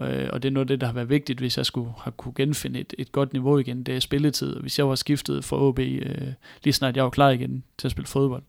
Øh, 0.00 0.28
og 0.32 0.42
det 0.42 0.48
er 0.48 0.52
noget 0.52 0.64
af 0.64 0.68
det, 0.68 0.80
der 0.80 0.86
har 0.86 0.94
været 0.94 1.08
vigtigt, 1.08 1.38
hvis 1.38 1.56
jeg 1.56 1.66
skulle 1.66 1.90
have 1.98 2.12
kunne 2.16 2.34
genfinde 2.36 2.80
et, 2.80 2.94
et 2.98 3.12
godt 3.12 3.32
niveau 3.32 3.58
igen, 3.58 3.82
det 3.82 3.96
er 3.96 4.00
spilletid. 4.00 4.56
Hvis 4.56 4.78
jeg 4.78 4.88
var 4.88 4.94
skiftet 4.94 5.44
fra 5.44 5.62
OB, 5.62 5.78
øh, 5.78 6.32
lige 6.64 6.72
snart 6.72 6.96
jeg 6.96 7.04
var 7.04 7.10
klar 7.10 7.30
igen 7.30 7.64
til 7.78 7.88
at 7.88 7.92
spille 7.92 8.08
fodbold, 8.08 8.42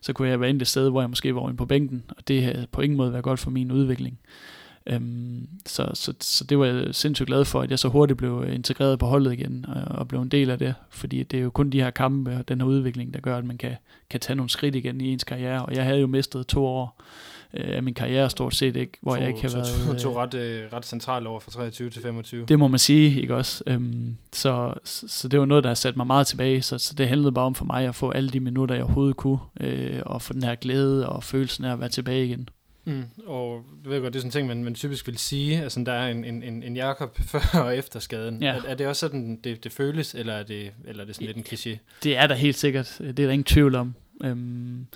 så 0.00 0.12
kunne 0.12 0.28
jeg 0.28 0.40
være 0.40 0.50
inde 0.50 0.62
et 0.62 0.68
sted, 0.68 0.90
hvor 0.90 1.00
jeg 1.00 1.10
måske 1.10 1.34
var 1.34 1.42
inde 1.42 1.56
på 1.56 1.66
bænken, 1.66 2.04
og 2.08 2.28
det 2.28 2.42
havde 2.42 2.66
på 2.72 2.80
ingen 2.80 2.96
måde 2.96 3.12
været 3.12 3.24
godt 3.24 3.40
for 3.40 3.50
min 3.50 3.72
udvikling. 3.72 4.18
Øhm, 4.86 5.48
så, 5.66 5.90
så, 5.94 6.14
så 6.20 6.44
det 6.44 6.58
var 6.58 6.66
jeg 6.66 6.94
sindssygt 6.94 7.26
glad 7.26 7.44
for, 7.44 7.60
at 7.60 7.70
jeg 7.70 7.78
så 7.78 7.88
hurtigt 7.88 8.16
blev 8.18 8.44
integreret 8.52 8.98
på 8.98 9.06
holdet 9.06 9.32
igen, 9.32 9.66
og, 9.68 9.98
og 9.98 10.08
blev 10.08 10.20
en 10.20 10.28
del 10.28 10.50
af 10.50 10.58
det, 10.58 10.74
fordi 10.90 11.22
det 11.22 11.38
er 11.38 11.42
jo 11.42 11.50
kun 11.50 11.70
de 11.70 11.80
her 11.80 11.90
kampe 11.90 12.36
og 12.36 12.48
den 12.48 12.60
her 12.60 12.68
udvikling, 12.68 13.14
der 13.14 13.20
gør, 13.20 13.36
at 13.38 13.44
man 13.44 13.58
kan, 13.58 13.76
kan 14.10 14.20
tage 14.20 14.36
nogle 14.36 14.50
skridt 14.50 14.74
igen 14.74 15.00
i 15.00 15.12
ens 15.12 15.24
karriere, 15.24 15.66
og 15.66 15.74
jeg 15.74 15.84
havde 15.84 16.00
jo 16.00 16.06
mistet 16.06 16.46
to 16.46 16.66
år 16.66 17.02
øh, 17.54 17.76
af 17.76 17.82
min 17.82 17.94
karriere 17.94 18.30
stort 18.30 18.54
set, 18.54 18.76
ikke, 18.76 18.98
hvor 19.00 19.14
to, 19.14 19.20
jeg 19.20 19.28
ikke 19.28 19.42
har 19.42 19.48
to, 19.48 19.58
været... 19.58 19.98
to, 20.00 20.12
to 20.12 20.22
ret, 20.22 20.34
øh, 20.34 20.72
ret 20.72 20.86
centrale 20.86 21.28
år 21.28 21.38
fra 21.38 21.50
23 21.50 21.90
til 21.90 22.02
25. 22.02 22.46
Det 22.46 22.58
må 22.58 22.68
man 22.68 22.78
sige, 22.78 23.20
ikke 23.20 23.34
også? 23.34 23.64
Øhm, 23.66 24.16
så, 24.32 24.74
så, 24.84 25.08
så 25.08 25.28
det 25.28 25.40
var 25.40 25.46
noget, 25.46 25.64
der 25.64 25.70
har 25.70 25.74
sat 25.74 25.96
mig 25.96 26.06
meget 26.06 26.26
tilbage, 26.26 26.62
så, 26.62 26.78
så 26.78 26.94
det 26.94 27.08
handlede 27.08 27.32
bare 27.32 27.44
om 27.44 27.54
for 27.54 27.64
mig 27.64 27.86
at 27.88 27.94
få 27.94 28.10
alle 28.10 28.30
de 28.30 28.40
minutter, 28.40 28.74
jeg 28.74 28.84
overhovedet 28.84 29.16
kunne, 29.16 29.38
øh, 29.60 30.00
og 30.06 30.22
få 30.22 30.32
den 30.32 30.42
her 30.42 30.54
glæde 30.54 31.08
og 31.08 31.24
følelsen 31.24 31.64
af 31.64 31.72
at 31.72 31.80
være 31.80 31.88
tilbage 31.88 32.26
igen. 32.26 32.48
Mm. 32.86 33.04
Og 33.26 33.64
du 33.84 33.90
ved 33.90 34.00
godt, 34.00 34.12
det 34.12 34.18
er 34.18 34.20
sådan 34.20 34.28
en 34.28 34.32
ting, 34.32 34.48
man, 34.48 34.64
man 34.64 34.74
typisk 34.74 35.06
vil 35.06 35.18
sige, 35.18 35.62
altså 35.62 35.82
der 35.86 35.92
er 35.92 36.08
en, 36.08 36.24
en, 36.24 36.42
en, 36.42 36.62
en 36.62 36.76
Jakob 36.76 37.18
før 37.30 37.60
og 37.60 37.76
efter 37.76 38.00
skaden. 38.00 38.42
Ja. 38.42 38.54
Er, 38.54 38.62
er 38.66 38.74
det 38.74 38.86
også 38.86 39.00
sådan, 39.00 39.40
det, 39.44 39.64
det 39.64 39.72
føles, 39.72 40.14
eller 40.14 40.32
er 40.32 40.42
det, 40.42 40.72
eller 40.84 41.02
er 41.02 41.06
det 41.06 41.14
sådan 41.14 41.26
lidt 41.26 41.36
en 41.36 41.44
kliché? 41.44 41.78
Det 42.02 42.16
er 42.16 42.26
der 42.26 42.34
helt 42.34 42.56
sikkert, 42.56 42.96
det 42.98 43.08
er 43.08 43.12
der 43.12 43.30
ingen 43.30 43.44
tvivl 43.44 43.74
om. 43.74 43.94
Øhm, 44.24 44.86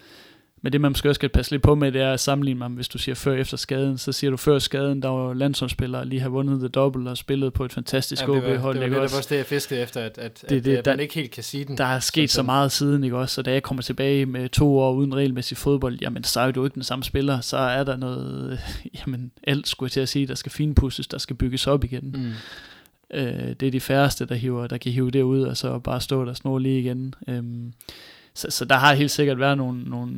men 0.62 0.72
det 0.72 0.80
man 0.80 0.90
måske 0.90 1.08
også 1.08 1.14
skal 1.18 1.28
passe 1.28 1.52
lidt 1.52 1.62
på 1.62 1.74
med, 1.74 1.92
det 1.92 2.00
er 2.00 2.12
at 2.12 2.20
sammenligne 2.20 2.58
mig, 2.58 2.68
hvis 2.68 2.88
du 2.88 2.98
siger 2.98 3.14
før 3.14 3.32
efter 3.34 3.56
skaden, 3.56 3.98
så 3.98 4.12
siger 4.12 4.30
du 4.30 4.36
før 4.36 4.58
skaden, 4.58 5.02
der 5.02 5.08
var 5.08 5.34
landsholdsspillere, 5.34 6.04
lige 6.04 6.20
har 6.20 6.28
vundet 6.28 6.58
the 6.60 6.68
double 6.68 7.10
og 7.10 7.16
spillet 7.16 7.52
på 7.52 7.64
et 7.64 7.72
fantastisk 7.72 8.22
Ja, 8.22 8.26
det 8.26 8.42
var, 8.42 8.54
OB-hold. 8.54 8.74
det 8.74 8.82
var 8.82 8.88
netop 8.88 9.02
også? 9.02 9.26
det, 9.30 9.36
jeg 9.36 9.46
fiskede 9.46 9.80
efter, 9.80 10.00
at, 10.00 10.18
at, 10.18 10.40
Det- 10.40 10.50
det, 10.50 10.50
det- 10.50 10.64
det, 10.64 10.76
at 10.76 10.84
der- 10.84 10.92
man 10.92 11.00
ikke 11.00 11.14
helt 11.14 11.30
kan 11.30 11.42
sige 11.42 11.64
den. 11.64 11.78
Der 11.78 11.84
er 11.84 12.00
sket 12.00 12.30
så 12.30 12.34
sådan. 12.34 12.46
meget 12.46 12.72
siden, 12.72 13.04
ikke 13.04 13.16
også? 13.16 13.34
Så 13.34 13.42
da 13.42 13.52
jeg 13.52 13.62
kommer 13.62 13.82
tilbage 13.82 14.26
med 14.26 14.48
to 14.48 14.78
år 14.78 14.92
uden 14.92 15.14
regelmæssig 15.14 15.56
fodbold, 15.56 15.98
jamen 16.00 16.24
så 16.24 16.40
er 16.40 16.50
du 16.50 16.64
ikke 16.64 16.74
den 16.74 16.82
samme 16.82 17.02
spiller, 17.04 17.40
så 17.40 17.56
er 17.56 17.84
der 17.84 17.96
noget, 17.96 18.60
jamen 18.98 19.30
alt 19.46 19.68
skulle 19.68 19.86
jeg 19.88 19.92
til 19.92 20.00
at 20.00 20.08
sige, 20.08 20.26
der 20.26 20.34
skal 20.34 20.52
finpusses, 20.52 21.06
der 21.06 21.18
skal 21.18 21.36
bygges 21.36 21.66
op 21.66 21.84
igen. 21.84 22.14
Mm. 22.18 22.32
Øh, 23.14 23.54
det 23.60 23.62
er 23.62 23.70
de 23.70 23.80
færreste, 23.80 24.24
der, 24.26 24.34
hiver, 24.34 24.66
der 24.66 24.78
kan 24.78 24.92
hive 24.92 25.10
det 25.10 25.22
ud, 25.22 25.42
og 25.42 25.56
så 25.56 25.78
bare 25.78 26.00
stå 26.00 26.24
der 26.24 26.34
snor 26.34 26.58
lige 26.58 26.80
igen. 26.80 27.14
Øhm, 27.28 27.72
så, 28.34 28.50
så 28.50 28.64
der 28.64 28.74
har 28.74 28.94
helt 28.94 29.10
sikkert 29.10 29.38
været 29.38 29.56
nogle, 29.56 29.82
nogle, 29.82 30.12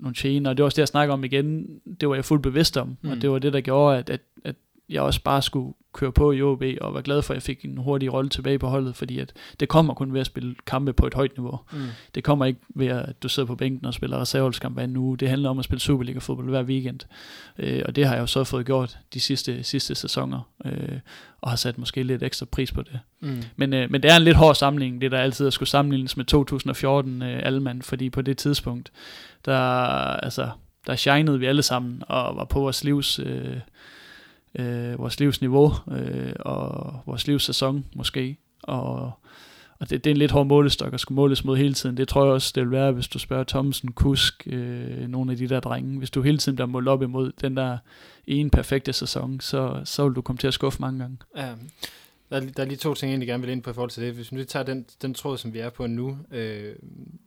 nogle 0.00 0.14
gener, 0.18 0.50
og 0.50 0.56
det 0.56 0.62
var 0.62 0.66
også 0.66 0.76
det, 0.76 0.80
jeg 0.80 0.88
snakker 0.88 1.14
om 1.14 1.24
igen. 1.24 1.66
Det 2.00 2.08
var 2.08 2.14
jeg 2.14 2.24
fuldt 2.24 2.42
bevidst 2.42 2.76
om, 2.76 2.96
mm. 3.02 3.10
Og 3.10 3.22
det 3.22 3.30
var 3.30 3.38
det, 3.38 3.52
der 3.52 3.60
gjorde, 3.60 3.98
at, 3.98 4.10
at, 4.10 4.20
at 4.44 4.56
jeg 4.88 5.02
også 5.02 5.20
bare 5.22 5.42
skulle 5.42 5.74
køre 5.94 6.12
på 6.12 6.32
i 6.32 6.42
OB, 6.42 6.62
og 6.80 6.94
var 6.94 7.00
glad 7.00 7.22
for, 7.22 7.34
at 7.34 7.36
jeg 7.36 7.42
fik 7.42 7.64
en 7.64 7.76
hurtig 7.76 8.12
rolle 8.12 8.30
tilbage 8.30 8.58
på 8.58 8.68
holdet, 8.68 8.96
fordi 8.96 9.18
at 9.18 9.32
det 9.60 9.68
kommer 9.68 9.94
kun 9.94 10.12
ved 10.12 10.20
at 10.20 10.26
spille 10.26 10.54
kampe 10.66 10.92
på 10.92 11.06
et 11.06 11.14
højt 11.14 11.36
niveau. 11.36 11.60
Mm. 11.72 11.78
Det 12.14 12.24
kommer 12.24 12.44
ikke 12.44 12.60
ved, 12.74 12.86
at 12.86 13.22
du 13.22 13.28
sidder 13.28 13.46
på 13.46 13.54
bænken 13.54 13.86
og 13.86 13.94
spiller 13.94 14.20
reserveholdskamp 14.20 14.74
hver 14.74 14.98
uge. 14.98 15.16
Det 15.18 15.28
handler 15.28 15.50
om 15.50 15.58
at 15.58 15.64
spille 15.64 15.80
Superliga-fodbold 15.80 16.48
hver 16.48 16.62
weekend. 16.62 17.00
Øh, 17.58 17.82
og 17.86 17.96
det 17.96 18.06
har 18.06 18.14
jeg 18.14 18.20
jo 18.20 18.26
så 18.26 18.44
fået 18.44 18.66
gjort 18.66 18.98
de 19.14 19.20
sidste, 19.20 19.62
sidste 19.62 19.94
sæsoner, 19.94 20.48
øh, 20.64 20.98
og 21.40 21.50
har 21.50 21.56
sat 21.56 21.78
måske 21.78 22.02
lidt 22.02 22.22
ekstra 22.22 22.46
pris 22.46 22.72
på 22.72 22.82
det. 22.82 23.00
Mm. 23.20 23.42
Men, 23.56 23.72
øh, 23.72 23.90
men 23.90 24.02
det 24.02 24.10
er 24.10 24.16
en 24.16 24.22
lidt 24.22 24.36
hård 24.36 24.54
sammenligning, 24.54 25.00
det 25.00 25.12
der 25.12 25.18
altid 25.18 25.50
skulle 25.50 25.68
sammenlignes 25.68 26.16
med 26.16 26.24
2014 26.24 27.22
øh, 27.22 27.40
Alman, 27.42 27.82
fordi 27.82 28.10
på 28.10 28.22
det 28.22 28.38
tidspunkt, 28.38 28.92
der, 29.44 29.58
altså, 30.16 30.50
der 30.86 30.96
shinede 30.96 31.38
vi 31.38 31.46
alle 31.46 31.62
sammen, 31.62 32.02
og 32.08 32.36
var 32.36 32.44
på 32.44 32.60
vores 32.60 32.84
livs... 32.84 33.18
Øh, 33.18 33.56
øh, 34.58 34.98
vores 34.98 35.20
livsniveau 35.20 35.72
øh, 35.90 36.32
og 36.40 36.94
vores 37.06 37.26
livssæson 37.26 37.84
måske. 37.94 38.36
Og, 38.62 39.12
og 39.78 39.90
det, 39.90 40.04
det 40.04 40.10
er 40.10 40.14
en 40.14 40.16
lidt 40.16 40.30
hård 40.30 40.46
målestok 40.46 40.94
at 40.94 41.00
skulle 41.00 41.16
måles 41.16 41.44
mod 41.44 41.56
hele 41.56 41.74
tiden. 41.74 41.96
Det 41.96 42.08
tror 42.08 42.24
jeg 42.24 42.32
også, 42.32 42.52
det 42.54 42.62
vil 42.62 42.70
være, 42.70 42.92
hvis 42.92 43.08
du 43.08 43.18
spørger 43.18 43.44
Thomsen, 43.44 43.92
Kusk, 43.92 44.46
øh, 44.46 45.08
nogle 45.08 45.32
af 45.32 45.38
de 45.38 45.48
der 45.48 45.60
drenge. 45.60 45.98
Hvis 45.98 46.10
du 46.10 46.22
hele 46.22 46.38
tiden 46.38 46.56
bliver 46.56 46.68
målt 46.68 46.88
op 46.88 47.02
imod 47.02 47.32
den 47.40 47.56
der 47.56 47.78
ene 48.26 48.50
perfekte 48.50 48.92
sæson, 48.92 49.40
så, 49.40 49.80
så 49.84 50.06
vil 50.06 50.16
du 50.16 50.22
komme 50.22 50.38
til 50.38 50.46
at 50.46 50.54
skuffe 50.54 50.80
mange 50.80 50.98
gange. 51.00 51.16
Ja. 51.36 51.48
Der 52.30 52.40
er, 52.40 52.40
der 52.40 52.62
er 52.62 52.66
lige 52.66 52.76
to 52.76 52.94
ting, 52.94 53.08
jeg 53.08 53.12
egentlig 53.12 53.28
gerne 53.28 53.42
vil 53.42 53.52
ind 53.52 53.62
på 53.62 53.70
i 53.70 53.72
forhold 53.72 53.90
til 53.90 54.02
det. 54.02 54.14
Hvis 54.14 54.34
vi 54.34 54.44
tager 54.44 54.62
den, 54.62 54.86
den 55.02 55.14
tråd, 55.14 55.38
som 55.38 55.54
vi 55.54 55.58
er 55.58 55.70
på 55.70 55.86
nu. 55.86 56.18
Øh, 56.30 56.74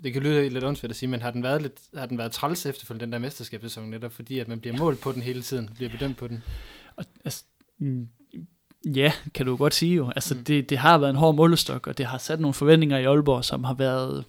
det 0.03 0.13
kan 0.13 0.21
lyde 0.21 0.49
lidt 0.49 0.63
åndssvagt 0.63 0.89
at 0.89 0.95
sige, 0.95 1.09
men 1.09 1.21
har 1.21 1.31
den 1.31 1.43
været, 1.43 1.61
lidt, 1.61 1.73
har 1.95 2.05
den 2.05 2.17
været 2.17 2.31
træls 2.31 2.65
efterfølgende, 2.65 3.05
den 3.05 3.13
der 3.13 3.19
mesterskabssæson 3.19 3.89
netop, 3.89 4.11
fordi 4.11 4.39
at 4.39 4.47
man 4.47 4.59
bliver 4.59 4.77
målt 4.77 5.01
på 5.01 5.11
den 5.11 5.21
hele 5.21 5.41
tiden, 5.41 5.69
bliver 5.75 5.89
bedømt 5.89 6.17
på 6.17 6.27
den? 6.27 6.43
Og, 6.97 7.05
altså, 7.25 7.43
mm, 7.77 8.07
ja, 8.95 9.11
kan 9.33 9.45
du 9.45 9.55
godt 9.55 9.73
sige 9.73 9.95
jo. 9.95 10.09
Altså, 10.15 10.35
Mm. 10.35 10.43
det, 10.43 10.69
det 10.69 10.77
har 10.77 10.97
været 10.97 11.09
en 11.09 11.15
hård 11.15 11.35
målestok, 11.35 11.87
og 11.87 11.97
det 11.97 12.05
har 12.05 12.17
sat 12.17 12.39
nogle 12.39 12.53
forventninger 12.53 12.97
i 12.97 13.03
Aalborg, 13.03 13.45
som 13.45 13.63
har 13.63 13.73
været 13.73 14.25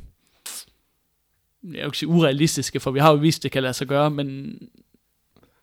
jeg 1.62 1.70
vil 1.72 1.84
ikke 1.84 1.98
sige 1.98 2.08
urealistiske, 2.08 2.80
for 2.80 2.90
vi 2.90 2.98
har 2.98 3.10
jo 3.10 3.16
vist, 3.16 3.42
det 3.42 3.50
kan 3.52 3.62
lade 3.62 3.74
sig 3.74 3.86
gøre, 3.86 4.10
men, 4.10 4.58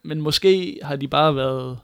men 0.04 0.22
måske 0.22 0.80
har 0.84 0.96
de 0.96 1.08
bare 1.08 1.36
været, 1.36 1.80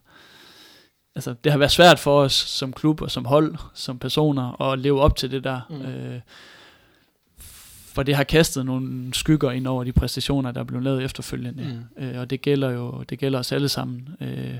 altså 1.16 1.36
det 1.44 1.52
har 1.52 1.60
været 1.60 1.72
svært 1.72 2.00
for 2.00 2.22
os 2.22 2.34
som 2.34 2.74
klub 2.74 3.02
og 3.02 3.12
som 3.12 3.26
hold, 3.26 3.56
som 3.74 4.00
personer, 4.00 4.62
at 4.62 4.80
leve 4.80 5.02
op 5.02 5.16
til 5.16 5.32
det 5.32 5.44
der. 5.44 5.62
Mm. 5.70 5.82
Øh, 5.82 6.20
for 7.94 8.04
det 8.04 8.16
har 8.16 8.24
kastet 8.24 8.66
nogle 8.66 9.14
skygger 9.14 9.52
ind 9.52 9.68
over 9.68 9.84
de 9.84 9.92
præstationer, 9.92 10.52
der 10.52 10.60
er 10.60 10.64
blevet 10.66 10.84
lavet 10.84 11.04
efterfølgende. 11.04 11.86
Mm. 11.98 12.04
Øh, 12.04 12.20
og 12.20 12.30
det 12.30 12.42
gælder 12.42 12.70
jo 12.72 13.04
det 13.10 13.20
gælder 13.20 13.40
os 13.40 13.52
alle 13.52 13.70
sammen. 13.70 14.10
Øh, 14.22 14.56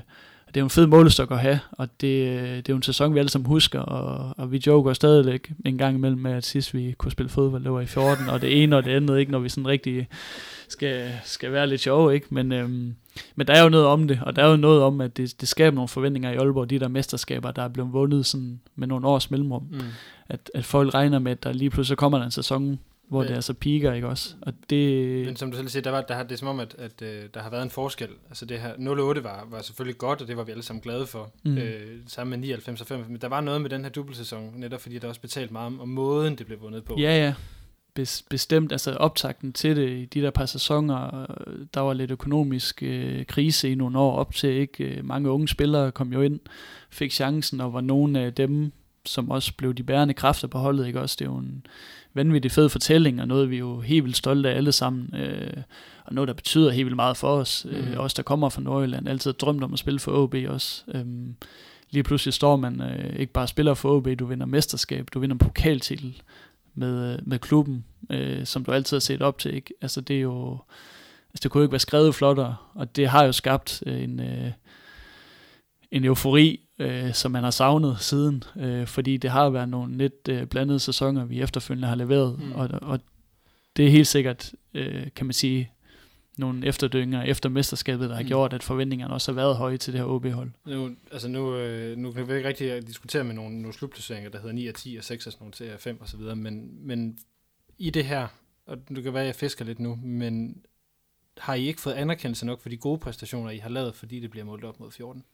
det 0.54 0.60
er 0.60 0.62
jo 0.62 0.66
en 0.66 0.70
fed 0.70 0.86
målestok 0.86 1.30
at 1.30 1.38
have, 1.38 1.60
og 1.72 1.88
det, 2.00 2.26
det 2.40 2.68
er 2.68 2.72
jo 2.72 2.76
en 2.76 2.82
sæson, 2.82 3.14
vi 3.14 3.18
alle 3.18 3.28
sammen 3.28 3.48
husker, 3.48 3.80
og, 3.80 4.34
og 4.38 4.52
vi 4.52 4.62
joker 4.66 4.92
stadigvæk 4.92 5.52
en 5.64 5.78
gang 5.78 5.96
imellem 5.96 6.20
med, 6.20 6.32
at 6.32 6.46
sidst 6.46 6.74
vi 6.74 6.94
kunne 6.98 7.12
spille 7.12 7.30
fodbold, 7.30 7.64
det 7.64 7.72
var 7.72 7.80
i 7.80 7.86
14, 7.86 8.28
og 8.28 8.40
det 8.40 8.62
ene 8.62 8.76
og 8.76 8.84
det 8.84 8.90
andet, 8.90 9.18
ikke, 9.18 9.32
når 9.32 9.38
vi 9.38 9.48
sådan 9.48 9.66
rigtig 9.66 10.08
skal, 10.68 11.12
skal 11.24 11.52
være 11.52 11.66
lidt 11.66 11.80
sjove, 11.80 12.14
ikke? 12.14 12.26
Men, 12.30 12.52
øhm, 12.52 12.94
men 13.36 13.46
der 13.46 13.52
er 13.54 13.62
jo 13.62 13.68
noget 13.68 13.86
om 13.86 14.08
det, 14.08 14.20
og 14.22 14.36
der 14.36 14.44
er 14.44 14.50
jo 14.50 14.56
noget 14.56 14.82
om, 14.82 15.00
at 15.00 15.16
det, 15.16 15.40
det 15.40 15.48
skaber 15.48 15.74
nogle 15.74 15.88
forventninger 15.88 16.30
i 16.30 16.36
Aalborg, 16.36 16.70
de 16.70 16.78
der 16.78 16.88
mesterskaber, 16.88 17.50
der 17.50 17.62
er 17.62 17.68
blevet 17.68 17.92
vundet 17.92 18.26
sådan 18.26 18.60
med 18.76 18.86
nogle 18.86 19.06
års 19.06 19.30
mellemrum. 19.30 19.66
Mm. 19.70 19.80
At, 20.28 20.50
at 20.54 20.64
folk 20.64 20.94
regner 20.94 21.18
med, 21.18 21.32
at 21.32 21.42
der 21.42 21.52
lige 21.52 21.70
pludselig 21.70 21.98
kommer 21.98 22.18
der 22.18 22.24
en 22.24 22.30
sæson, 22.30 22.78
hvor 23.12 23.22
ja. 23.22 23.28
det 23.28 23.36
er 23.36 23.40
så 23.40 23.54
piker, 23.54 23.92
ikke 23.92 24.08
også? 24.08 24.34
Og 24.40 24.52
det... 24.70 25.26
Men 25.26 25.36
som 25.36 25.50
du 25.50 25.56
selv 25.56 25.68
siger, 25.68 25.82
der 25.82 25.90
var, 25.90 26.00
der 26.00 26.14
har, 26.14 26.22
det 26.22 26.32
er 26.32 26.36
som 26.36 26.48
om, 26.48 26.60
at, 26.60 26.74
at, 26.78 27.02
øh, 27.02 27.24
der 27.34 27.40
har 27.40 27.50
været 27.50 27.62
en 27.62 27.70
forskel. 27.70 28.08
Altså 28.28 28.46
det 28.46 28.58
her 28.60 28.74
08 29.00 29.24
var, 29.24 29.46
var 29.50 29.62
selvfølgelig 29.62 29.98
godt, 29.98 30.22
og 30.22 30.28
det 30.28 30.36
var 30.36 30.44
vi 30.44 30.50
alle 30.50 30.62
sammen 30.62 30.80
glade 30.82 31.06
for. 31.06 31.32
Mm. 31.44 31.58
Øh, 31.58 32.00
sammen 32.06 32.30
med 32.30 32.38
99 32.38 32.80
og 32.80 32.86
5. 32.86 33.04
Men 33.08 33.20
der 33.20 33.28
var 33.28 33.40
noget 33.40 33.60
med 33.60 33.70
den 33.70 33.82
her 33.82 33.90
dubbelsæson, 33.90 34.52
netop 34.56 34.80
fordi 34.80 34.98
der 34.98 35.08
også 35.08 35.20
betalt 35.20 35.50
meget 35.50 35.66
om, 35.66 35.80
om 35.80 35.88
måden, 35.88 36.36
det 36.36 36.46
blev 36.46 36.60
vundet 36.60 36.84
på. 36.84 36.96
Ja, 36.98 37.16
ja. 37.16 37.34
Bestemt, 38.30 38.72
altså 38.72 38.92
optakten 38.92 39.52
til 39.52 39.76
det 39.76 39.90
i 39.90 40.04
de 40.04 40.22
der 40.22 40.30
par 40.30 40.46
sæsoner, 40.46 41.26
der 41.74 41.80
var 41.80 41.92
lidt 41.92 42.10
økonomisk 42.10 42.82
øh, 42.82 43.26
krise 43.26 43.70
i 43.70 43.74
nogle 43.74 43.98
år 43.98 44.16
op 44.16 44.34
til, 44.34 44.50
ikke? 44.50 44.84
Øh, 44.84 45.04
mange 45.04 45.30
unge 45.30 45.48
spillere 45.48 45.92
kom 45.92 46.12
jo 46.12 46.22
ind, 46.22 46.40
fik 46.90 47.12
chancen, 47.12 47.60
og 47.60 47.72
var 47.72 47.80
nogle 47.80 48.20
af 48.20 48.34
dem, 48.34 48.72
som 49.06 49.30
også 49.30 49.52
blev 49.56 49.74
de 49.74 49.82
bærende 49.82 50.14
kræfter 50.14 50.48
på 50.48 50.58
holdet, 50.58 50.86
ikke 50.86 51.00
også? 51.00 51.16
Det 51.18 51.24
er 51.24 51.30
jo 51.30 51.36
en, 51.36 51.66
vanvittig 52.14 52.50
fed 52.50 52.68
fortælling, 52.68 53.20
og 53.20 53.28
noget 53.28 53.50
vi 53.50 53.54
er 53.54 53.58
jo 53.58 53.80
helt 53.80 54.04
vildt 54.04 54.16
stolte 54.16 54.50
af 54.50 54.56
alle 54.56 54.72
sammen, 54.72 55.14
øh, 55.14 55.62
og 56.04 56.14
noget 56.14 56.28
der 56.28 56.34
betyder 56.34 56.70
helt 56.70 56.86
vildt 56.86 56.96
meget 56.96 57.16
for 57.16 57.28
os, 57.28 57.66
mm. 57.70 57.76
øh, 57.76 57.98
os 57.98 58.14
der 58.14 58.22
kommer 58.22 58.48
fra 58.48 58.62
Nordjylland, 58.62 59.08
altid 59.08 59.32
drømt 59.32 59.64
om 59.64 59.72
at 59.72 59.78
spille 59.78 60.00
for 60.00 60.12
OB 60.12 60.34
også. 60.48 60.84
Øh, 60.88 61.06
lige 61.90 62.02
pludselig 62.02 62.34
står 62.34 62.56
man 62.56 62.80
øh, 62.80 63.20
ikke 63.20 63.32
bare 63.32 63.48
spiller 63.48 63.74
for 63.74 63.96
OB, 63.96 64.08
du 64.18 64.26
vinder 64.26 64.46
mesterskab, 64.46 65.08
du 65.14 65.20
vinder 65.20 65.36
pokaltitel 65.36 66.22
med, 66.74 67.18
med 67.22 67.38
klubben, 67.38 67.84
øh, 68.10 68.46
som 68.46 68.64
du 68.64 68.72
altid 68.72 68.96
har 68.96 69.00
set 69.00 69.22
op 69.22 69.38
til. 69.38 69.54
Ikke? 69.54 69.74
Altså 69.80 70.00
det 70.00 70.16
er 70.16 70.20
jo, 70.20 70.58
altså 71.28 71.40
det 71.42 71.50
kunne 71.50 71.64
ikke 71.64 71.72
være 71.72 71.78
skrevet 71.78 72.14
flottere, 72.14 72.56
og 72.74 72.96
det 72.96 73.08
har 73.08 73.24
jo 73.24 73.32
skabt 73.32 73.82
øh, 73.86 74.02
en, 74.02 74.20
øh, 74.20 74.50
en 75.90 76.04
eufori 76.04 76.60
øh, 76.82 77.14
som 77.14 77.32
man 77.32 77.44
har 77.44 77.50
savnet 77.50 78.00
siden, 78.00 78.44
øh, 78.56 78.86
fordi 78.86 79.16
det 79.16 79.30
har 79.30 79.50
været 79.50 79.68
nogle 79.68 79.96
lidt 79.96 80.28
øh, 80.28 80.46
blandede 80.46 80.80
sæsoner, 80.80 81.24
vi 81.24 81.40
efterfølgende 81.40 81.88
har 81.88 81.94
leveret, 81.94 82.38
mm. 82.38 82.52
og, 82.52 82.68
og 82.82 83.00
det 83.76 83.86
er 83.86 83.90
helt 83.90 84.06
sikkert, 84.06 84.52
øh, 84.74 85.06
kan 85.16 85.26
man 85.26 85.32
sige, 85.32 85.70
nogle 86.38 86.66
efterdynger 86.66 87.22
efter 87.22 87.48
mesterskabet, 87.48 88.08
der 88.08 88.14
har 88.14 88.22
mm. 88.22 88.28
gjort, 88.28 88.52
at 88.52 88.62
forventningerne 88.62 89.14
også 89.14 89.32
har 89.32 89.34
været 89.36 89.56
høje 89.56 89.76
til 89.76 89.92
det 89.92 90.00
her 90.00 90.08
OB-hold. 90.08 90.50
Nu, 90.66 90.90
altså 91.12 91.28
nu, 91.28 91.56
øh, 91.56 91.96
nu 91.96 92.12
kan 92.12 92.28
vi 92.28 92.34
ikke 92.34 92.48
rigtig 92.48 92.86
diskutere 92.86 93.24
med 93.24 93.34
nogle, 93.34 93.62
nogle 93.62 93.72
slutplaceringer, 93.72 94.30
der 94.30 94.38
hedder 94.38 94.54
9 94.54 94.66
og 94.66 94.74
10 94.74 94.96
og 94.96 95.04
6 95.04 95.26
og 95.26 95.32
sådan 95.32 95.42
nogle 95.42 95.52
til 95.52 95.70
5 95.78 96.00
og 96.00 96.08
så 96.08 96.16
videre, 96.16 96.36
men, 96.36 96.86
men 96.86 97.18
i 97.78 97.90
det 97.90 98.04
her, 98.04 98.28
og 98.66 98.76
det 98.88 99.02
kan 99.02 99.14
være, 99.14 99.22
at 99.22 99.26
jeg 99.26 99.34
fisker 99.34 99.64
lidt 99.64 99.80
nu, 99.80 99.98
men 100.02 100.62
har 101.38 101.54
I 101.54 101.66
ikke 101.66 101.80
fået 101.80 101.94
anerkendelse 101.94 102.46
nok 102.46 102.60
for 102.60 102.68
de 102.68 102.76
gode 102.76 102.98
præstationer, 102.98 103.50
I 103.50 103.58
har 103.58 103.70
lavet, 103.70 103.94
fordi 103.94 104.20
det 104.20 104.30
bliver 104.30 104.44
målt 104.44 104.64
op 104.64 104.80
mod 104.80 104.90
14? 104.90 105.24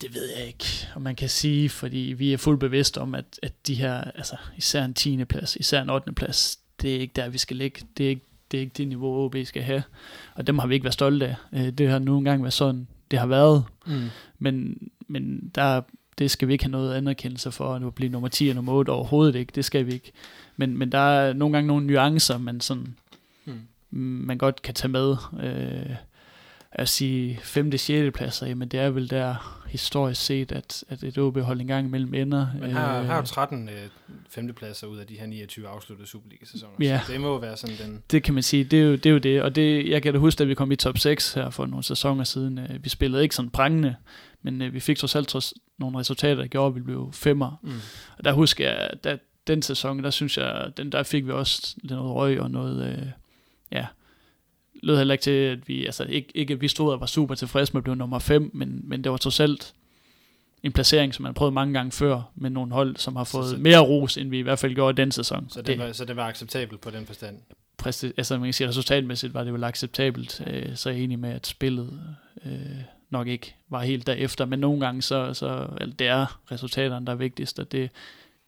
Det 0.00 0.14
ved 0.14 0.28
jeg 0.36 0.46
ikke, 0.46 0.88
om 0.94 1.02
man 1.02 1.16
kan 1.16 1.28
sige, 1.28 1.68
fordi 1.68 1.98
vi 1.98 2.32
er 2.32 2.36
fuldt 2.36 2.60
bevidst 2.60 2.98
om, 2.98 3.14
at, 3.14 3.40
at 3.42 3.66
de 3.66 3.74
her, 3.74 4.00
altså 4.00 4.36
især 4.56 4.84
en 4.84 4.94
10. 4.94 5.24
plads, 5.24 5.56
især 5.56 5.82
en 5.82 5.90
8. 5.90 6.12
plads, 6.12 6.58
det 6.82 6.96
er 6.96 7.00
ikke 7.00 7.12
der, 7.16 7.28
vi 7.28 7.38
skal 7.38 7.56
ligge. 7.56 7.80
Det 7.96 8.06
er 8.06 8.10
ikke 8.10 8.28
det, 8.50 8.58
er 8.58 8.60
ikke 8.60 8.74
det 8.76 8.88
niveau, 8.88 9.24
OB 9.24 9.36
skal 9.44 9.62
have. 9.62 9.82
Og 10.34 10.46
dem 10.46 10.58
har 10.58 10.66
vi 10.66 10.74
ikke 10.74 10.84
været 10.84 10.94
stolte 10.94 11.26
af. 11.26 11.36
Øh, 11.52 11.72
det 11.72 11.88
har 11.88 11.98
nu 11.98 12.18
engang 12.18 12.42
været 12.42 12.52
sådan, 12.52 12.88
det 13.10 13.18
har 13.18 13.26
været. 13.26 13.64
Mm. 13.86 14.08
Men, 14.38 14.78
men 15.08 15.52
der, 15.54 15.80
det 16.18 16.30
skal 16.30 16.48
vi 16.48 16.52
ikke 16.52 16.64
have 16.64 16.72
noget 16.72 16.94
anerkendelse 16.94 17.52
for, 17.52 17.74
at 17.74 17.94
blive 17.94 18.10
nummer 18.10 18.28
10 18.28 18.48
og 18.48 18.54
nummer 18.54 18.72
8 18.72 18.90
overhovedet 18.90 19.34
ikke. 19.34 19.52
Det 19.54 19.64
skal 19.64 19.86
vi 19.86 19.92
ikke. 19.92 20.12
Men, 20.56 20.78
men 20.78 20.92
der 20.92 20.98
er 20.98 21.32
nogle 21.32 21.52
gange 21.52 21.68
nogle 21.68 21.86
nuancer, 21.86 22.38
man 22.38 22.60
sådan, 22.60 22.96
mm. 23.44 23.58
man 24.00 24.38
godt 24.38 24.62
kan 24.62 24.74
tage 24.74 24.92
med. 24.92 25.16
Øh, 25.42 25.96
at 26.72 26.88
sige 26.88 27.40
5. 27.42 27.70
og 27.72 27.80
6. 27.80 28.16
pladser, 28.16 28.46
jamen 28.46 28.68
det 28.68 28.80
er 28.80 28.90
vel 28.90 29.10
der 29.10 29.64
historisk 29.68 30.24
set, 30.24 30.52
at, 30.52 30.84
at 30.88 31.02
et 31.02 31.18
OB-hold 31.18 31.60
engang 31.60 31.86
imellem 31.86 32.14
ender. 32.14 32.46
Men 32.60 32.70
har, 32.70 33.00
øh, 33.00 33.06
har 33.06 33.16
jo 33.16 33.22
13 33.22 33.68
øh, 34.38 34.52
pladser 34.52 34.86
ud 34.86 34.98
af 34.98 35.06
de 35.06 35.14
her 35.18 35.26
29 35.26 35.68
afsluttede 35.68 36.08
Superliga-sæsoner. 36.08 36.74
Ja, 36.80 37.00
så 37.06 37.12
det 37.12 37.20
må 37.20 37.38
være 37.38 37.56
sådan 37.56 37.76
den... 37.76 38.02
Det 38.10 38.22
kan 38.22 38.34
man 38.34 38.42
sige, 38.42 38.64
det 38.64 38.78
er 38.78 38.84
jo 38.84 38.92
det. 38.92 39.06
Er 39.06 39.10
jo 39.10 39.18
det. 39.18 39.42
Og 39.42 39.54
det, 39.54 39.88
jeg 39.88 40.02
kan 40.02 40.12
da 40.12 40.18
huske, 40.18 40.42
at 40.42 40.48
vi 40.48 40.54
kom 40.54 40.72
i 40.72 40.76
top 40.76 40.98
6 40.98 41.32
her 41.32 41.50
for 41.50 41.66
nogle 41.66 41.84
sæsoner 41.84 42.24
siden. 42.24 42.58
Øh, 42.58 42.84
vi 42.84 42.88
spillede 42.88 43.22
ikke 43.22 43.34
sådan 43.34 43.50
prangende, 43.50 43.96
men 44.42 44.62
øh, 44.62 44.74
vi 44.74 44.80
fik 44.80 44.96
trods 44.98 45.16
alt 45.16 45.28
trods 45.28 45.54
nogle 45.78 45.98
resultater, 45.98 46.34
der 46.34 46.46
gjorde, 46.46 46.68
at 46.68 46.74
vi 46.74 46.80
blev 46.80 47.10
femmer. 47.12 47.60
Mm. 47.62 47.72
Og 48.18 48.24
der 48.24 48.32
husker 48.32 48.70
jeg, 48.70 48.90
at 49.04 49.20
den 49.46 49.62
sæson, 49.62 50.04
der 50.04 50.10
synes 50.10 50.38
jeg, 50.38 50.72
den 50.76 50.92
der 50.92 51.02
fik 51.02 51.26
vi 51.26 51.32
også 51.32 51.76
noget 51.82 52.14
røg 52.14 52.40
og 52.40 52.50
noget, 52.50 52.92
øh, 52.92 53.06
ja, 53.72 53.86
lød 54.82 54.96
heller 54.96 55.14
ikke 55.14 55.22
til, 55.22 55.30
at 55.30 55.68
vi, 55.68 55.86
altså 55.86 56.04
ikke, 56.04 56.28
ikke 56.34 56.54
at 56.54 56.60
vi 56.60 56.68
stod 56.68 56.92
og 56.92 57.00
var 57.00 57.06
super 57.06 57.34
tilfredse 57.34 57.72
med 57.72 57.80
at 57.80 57.84
blive 57.84 57.96
nummer 57.96 58.18
5, 58.18 58.50
men, 58.54 58.80
men 58.84 59.04
det 59.04 59.12
var 59.12 59.18
trods 59.18 59.40
alt 59.40 59.74
en 60.62 60.72
placering, 60.72 61.14
som 61.14 61.22
man 61.22 61.34
prøvet 61.34 61.54
mange 61.54 61.74
gange 61.74 61.92
før, 61.92 62.22
med 62.34 62.50
nogle 62.50 62.72
hold, 62.72 62.96
som 62.96 63.16
har 63.16 63.24
fået 63.24 63.44
så, 63.44 63.50
så, 63.50 63.56
mere 63.56 63.78
ros, 63.78 64.16
end 64.16 64.30
vi 64.30 64.38
i 64.38 64.42
hvert 64.42 64.58
fald 64.58 64.74
gjorde 64.74 64.90
i 64.90 65.04
den 65.04 65.12
sæson. 65.12 65.46
Så 65.50 65.58
det, 65.62 65.66
det, 65.66 65.78
var, 65.78 65.92
så 65.92 66.04
det 66.04 66.16
var 66.16 66.28
acceptabelt 66.28 66.80
på 66.80 66.90
den 66.90 67.06
forstand? 67.06 67.36
Præcis, 67.76 68.12
altså 68.16 68.38
man 68.38 68.46
kan 68.46 68.52
sige, 68.52 68.68
resultatmæssigt 68.68 69.34
var 69.34 69.44
det 69.44 69.52
vel 69.52 69.64
acceptabelt, 69.64 70.42
øh, 70.46 70.76
så 70.76 70.88
er 70.88 70.92
jeg 70.92 71.02
enig 71.02 71.18
med, 71.18 71.30
at 71.30 71.46
spillet 71.46 72.00
øh, 72.46 72.52
nok 73.10 73.28
ikke 73.28 73.54
var 73.68 73.82
helt 73.82 74.06
derefter, 74.06 74.44
men 74.44 74.58
nogle 74.58 74.80
gange 74.80 75.02
så, 75.02 75.34
så 75.34 75.68
altså, 75.80 75.96
det 75.98 76.06
er 76.06 76.40
resultaterne, 76.52 77.06
der 77.06 77.12
er 77.12 77.16
vigtigst, 77.16 77.58
og 77.58 77.72
det 77.72 77.90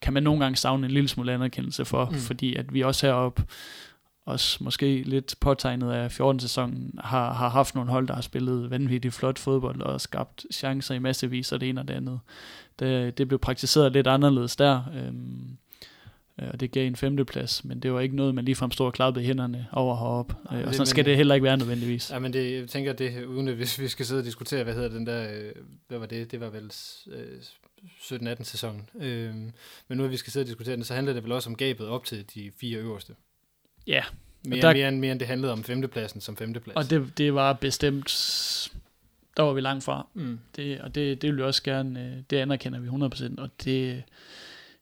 kan 0.02 0.12
man 0.12 0.22
nogle 0.22 0.40
gange 0.40 0.56
savne 0.56 0.86
en 0.86 0.92
lille 0.92 1.08
smule 1.08 1.32
anerkendelse 1.32 1.84
for, 1.84 2.04
mm. 2.04 2.16
fordi 2.16 2.54
at 2.54 2.74
vi 2.74 2.80
også 2.80 3.06
heroppe 3.06 3.42
også 4.30 4.64
måske 4.64 5.02
lidt 5.02 5.34
påtegnet 5.40 5.92
af 5.92 6.20
14-sæsonen, 6.20 6.94
har, 6.98 7.32
har 7.32 7.48
haft 7.48 7.74
nogle 7.74 7.90
hold, 7.90 8.08
der 8.08 8.14
har 8.14 8.22
spillet 8.22 8.70
vanvittigt 8.70 9.14
flot 9.14 9.38
fodbold 9.38 9.82
og 9.82 10.00
skabt 10.00 10.46
chancer 10.52 10.94
i 10.94 10.98
massevis 10.98 11.52
og 11.52 11.60
det 11.60 11.68
ene 11.68 11.80
og 11.80 11.88
det 11.88 11.94
andet. 11.94 12.20
Det, 12.78 13.18
det 13.18 13.28
blev 13.28 13.38
praktiseret 13.38 13.92
lidt 13.92 14.06
anderledes 14.06 14.56
der, 14.56 14.82
øhm, 14.96 15.56
og 16.36 16.60
det 16.60 16.70
gav 16.70 16.86
en 16.86 16.96
femteplads, 16.96 17.64
men 17.64 17.80
det 17.80 17.92
var 17.92 18.00
ikke 18.00 18.16
noget, 18.16 18.34
man 18.34 18.44
ligefrem 18.44 18.70
stod 18.70 18.86
og 18.86 18.92
klappede 18.92 19.24
hænderne 19.24 19.66
over 19.72 19.96
heroppe. 19.96 20.34
Øh, 20.52 20.66
og 20.66 20.74
sådan 20.74 20.86
skal 20.86 21.04
det 21.04 21.16
heller 21.16 21.34
ikke 21.34 21.44
være 21.44 21.56
nødvendigvis. 21.56 22.10
Ja, 22.10 22.18
men 22.18 22.32
det, 22.32 22.60
jeg 22.60 22.68
tænker, 22.68 22.92
det, 22.92 23.24
uden 23.24 23.48
at 23.48 23.54
hvis 23.54 23.78
vi 23.78 23.88
skal 23.88 24.06
sidde 24.06 24.20
og 24.20 24.24
diskutere, 24.24 24.64
hvad 24.64 24.74
hedder 24.74 24.88
den 24.88 25.06
der, 25.06 25.32
øh, 25.32 25.52
hvad 25.88 25.98
var 25.98 26.06
det? 26.06 26.30
Det 26.30 26.40
var 26.40 26.50
vel 26.50 26.72
øh, 27.12 27.38
17-18 27.82 28.44
sæson. 28.44 28.88
Øh, 29.00 29.34
men 29.88 29.98
nu 29.98 30.04
at 30.04 30.10
vi 30.10 30.16
skal 30.16 30.32
sidde 30.32 30.44
og 30.44 30.48
diskutere 30.48 30.76
den, 30.76 30.84
så 30.84 30.94
handler 30.94 31.12
det 31.12 31.22
vel 31.22 31.32
også 31.32 31.50
om 31.50 31.56
gabet 31.56 31.88
op 31.88 32.04
til 32.04 32.24
de 32.34 32.50
fire 32.60 32.78
øverste. 32.78 33.14
Ja. 33.86 34.02
Mere, 34.44 34.60
der, 34.60 34.72
mere, 34.72 34.88
end, 34.88 34.98
mere 34.98 35.12
end 35.12 35.20
det 35.20 35.28
handlede 35.28 35.52
om 35.52 35.64
femtepladsen 35.64 36.20
som 36.20 36.36
femteplads. 36.36 36.76
Og 36.76 36.90
det, 36.90 37.18
det 37.18 37.34
var 37.34 37.52
bestemt, 37.52 38.08
der 39.36 39.42
var 39.42 39.52
vi 39.52 39.60
langt 39.60 39.84
fra. 39.84 40.06
Mm. 40.14 40.38
Det, 40.56 40.80
og 40.80 40.94
det, 40.94 41.22
det 41.22 41.30
vil 41.30 41.36
vi 41.36 41.42
også 41.42 41.62
gerne, 41.62 42.00
øh, 42.00 42.22
det 42.30 42.36
anerkender 42.36 42.80
vi 42.80 42.88
100%, 42.88 43.40
og 43.42 43.50
det, 43.64 44.02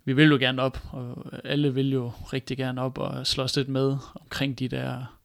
vi 0.05 0.13
vil 0.13 0.29
jo 0.29 0.37
gerne 0.37 0.63
op, 0.63 0.79
og 0.93 1.27
alle 1.45 1.75
vil 1.75 1.93
jo 1.93 2.13
rigtig 2.33 2.57
gerne 2.57 2.81
op 2.81 2.99
og 2.99 3.27
slås 3.27 3.57
lidt 3.57 3.69
med 3.69 3.97
omkring 4.15 4.59
de 4.59 4.69
der, 4.69 5.19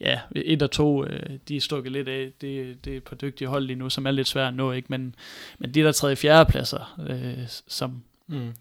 ja, 0.00 0.20
et 0.36 0.62
og 0.62 0.70
to, 0.70 1.04
øh, 1.04 1.38
de 1.48 1.56
er 1.56 1.60
stukket 1.60 1.92
lidt 1.92 2.08
af, 2.08 2.32
det, 2.40 2.84
det 2.84 2.92
er 2.92 2.96
et 2.96 3.04
par 3.04 3.16
dygtige 3.16 3.48
hold 3.48 3.64
lige 3.64 3.76
nu, 3.76 3.90
som 3.90 4.06
er 4.06 4.10
lidt 4.10 4.28
svære 4.28 4.48
at 4.48 4.54
nå, 4.54 4.72
ikke? 4.72 4.86
Men, 4.90 5.14
men 5.58 5.74
de 5.74 5.80
der 5.80 5.92
tredje 5.92 6.16
fjerde 6.16 6.50
pladser, 6.50 7.00
øh, 7.08 7.44
som, 7.66 8.02
mm 8.26 8.52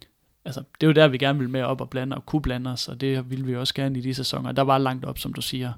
altså, 0.49 0.63
det 0.81 0.87
er 0.87 0.87
jo 0.87 0.93
der, 0.93 1.07
vi 1.07 1.17
gerne 1.17 1.39
vil 1.39 1.49
med 1.49 1.61
op 1.61 1.81
og 1.81 1.89
blande 1.89 2.15
og 2.15 2.25
kunne 2.25 2.41
blande 2.41 2.71
os, 2.71 2.87
og 2.87 3.01
det 3.01 3.29
vil 3.29 3.47
vi 3.47 3.55
også 3.55 3.73
gerne 3.73 3.99
i 3.99 4.01
de 4.01 4.13
sæsoner. 4.13 4.51
Der 4.51 4.61
var 4.61 4.77
langt 4.77 5.05
op, 5.05 5.19
som 5.19 5.33
du 5.33 5.41
siger. 5.41 5.73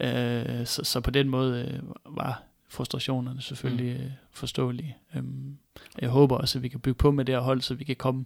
Øh, 0.00 0.66
så, 0.66 0.84
så 0.84 1.00
på 1.00 1.10
den 1.10 1.28
måde 1.28 1.68
øh, 1.68 2.16
var 2.16 2.42
frustrationerne 2.68 3.42
selvfølgelig 3.42 3.96
mm. 3.98 4.04
øh, 4.04 4.10
forståelige. 4.30 4.96
Øhm, 5.16 5.56
jeg 6.00 6.08
håber 6.08 6.36
også, 6.36 6.58
at 6.58 6.62
vi 6.62 6.68
kan 6.68 6.80
bygge 6.80 6.98
på 6.98 7.10
med 7.10 7.24
det 7.24 7.34
her 7.34 7.42
hold, 7.42 7.60
så 7.60 7.74
vi 7.74 7.84
kan 7.84 7.96
komme 7.96 8.24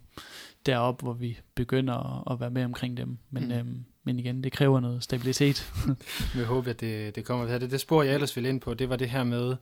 derop, 0.65 1.01
hvor 1.01 1.13
vi 1.13 1.37
begynder 1.55 2.21
at, 2.27 2.33
at 2.33 2.39
være 2.39 2.49
med 2.49 2.65
omkring 2.65 2.97
dem. 2.97 3.17
Men, 3.29 3.45
mm. 3.45 3.51
øhm, 3.51 3.85
men 4.03 4.19
igen, 4.19 4.43
det 4.43 4.51
kræver 4.51 4.79
noget 4.79 5.03
stabilitet. 5.03 5.73
vi 6.35 6.43
håber, 6.43 6.69
at 6.69 6.81
det, 6.81 7.15
det 7.15 7.25
kommer 7.25 7.47
til 7.47 7.61
det. 7.61 7.71
Det 7.71 7.79
spor, 7.79 8.03
jeg 8.03 8.13
ellers 8.13 8.35
ville 8.35 8.49
ind 8.49 8.61
på, 8.61 8.73
det 8.73 8.89
var 8.89 8.95
det 8.95 9.09
her 9.09 9.23
med, 9.23 9.55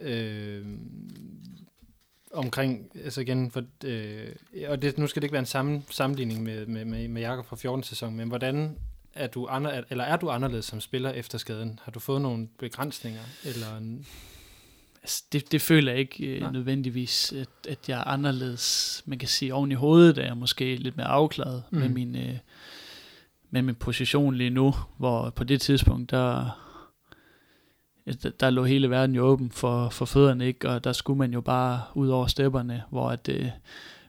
øh, 0.00 0.66
omkring, 2.32 2.90
altså 3.04 3.20
igen, 3.20 3.50
for, 3.50 3.62
øh, 3.84 4.28
og 4.68 4.82
det, 4.82 4.98
nu 4.98 5.06
skal 5.06 5.22
det 5.22 5.24
ikke 5.24 5.32
være 5.32 5.40
en 5.40 5.46
sammen, 5.46 5.84
sammenligning 5.90 6.42
med, 6.42 6.66
med, 6.66 6.84
med, 6.84 7.08
med 7.08 7.22
Jakob 7.22 7.46
fra 7.46 7.56
14. 7.56 7.82
sæson, 7.82 8.14
men 8.14 8.28
hvordan 8.28 8.78
er 9.14 9.26
du, 9.26 9.46
andre, 9.46 9.84
eller 9.90 10.04
er 10.04 10.16
du 10.16 10.30
anderledes 10.30 10.64
som 10.64 10.80
spiller 10.80 11.10
efter 11.10 11.38
skaden? 11.38 11.80
Har 11.82 11.92
du 11.92 12.00
fået 12.00 12.22
nogle 12.22 12.48
begrænsninger? 12.58 13.20
Eller 13.44 13.76
en 13.76 14.06
altså, 15.02 15.24
det, 15.32 15.52
det 15.52 15.62
føler 15.62 15.92
jeg 15.92 16.00
ikke 16.00 16.26
øh, 16.26 16.52
nødvendigvis, 16.52 17.32
at, 17.32 17.48
at 17.68 17.88
jeg 17.88 17.98
er 17.98 18.04
anderledes. 18.04 19.02
Man 19.06 19.18
kan 19.18 19.28
sige, 19.28 19.54
oven 19.54 19.72
i 19.72 19.74
hovedet 19.74 20.18
er 20.18 20.26
jeg 20.26 20.36
måske 20.36 20.76
lidt 20.76 20.96
mere 20.96 21.06
afklaret 21.06 21.62
mm. 21.70 21.78
med, 21.78 21.88
min, 21.88 22.16
øh, 22.16 22.38
med 23.50 23.62
min 23.62 23.74
position 23.74 24.34
lige 24.34 24.50
nu, 24.50 24.74
hvor 24.96 25.30
på 25.30 25.44
det 25.44 25.60
tidspunkt, 25.60 26.10
der 26.10 26.50
der, 28.40 28.50
lå 28.50 28.64
hele 28.64 28.90
verden 28.90 29.16
jo 29.16 29.24
åben 29.24 29.50
for, 29.50 29.88
for 29.88 30.04
fødderne, 30.04 30.46
ikke? 30.46 30.68
og 30.68 30.84
der 30.84 30.92
skulle 30.92 31.18
man 31.18 31.32
jo 31.32 31.40
bare 31.40 31.82
ud 31.94 32.08
over 32.08 32.26
stepperne, 32.26 32.82
hvor 32.90 33.10
at, 33.10 33.28
øh, 33.32 33.46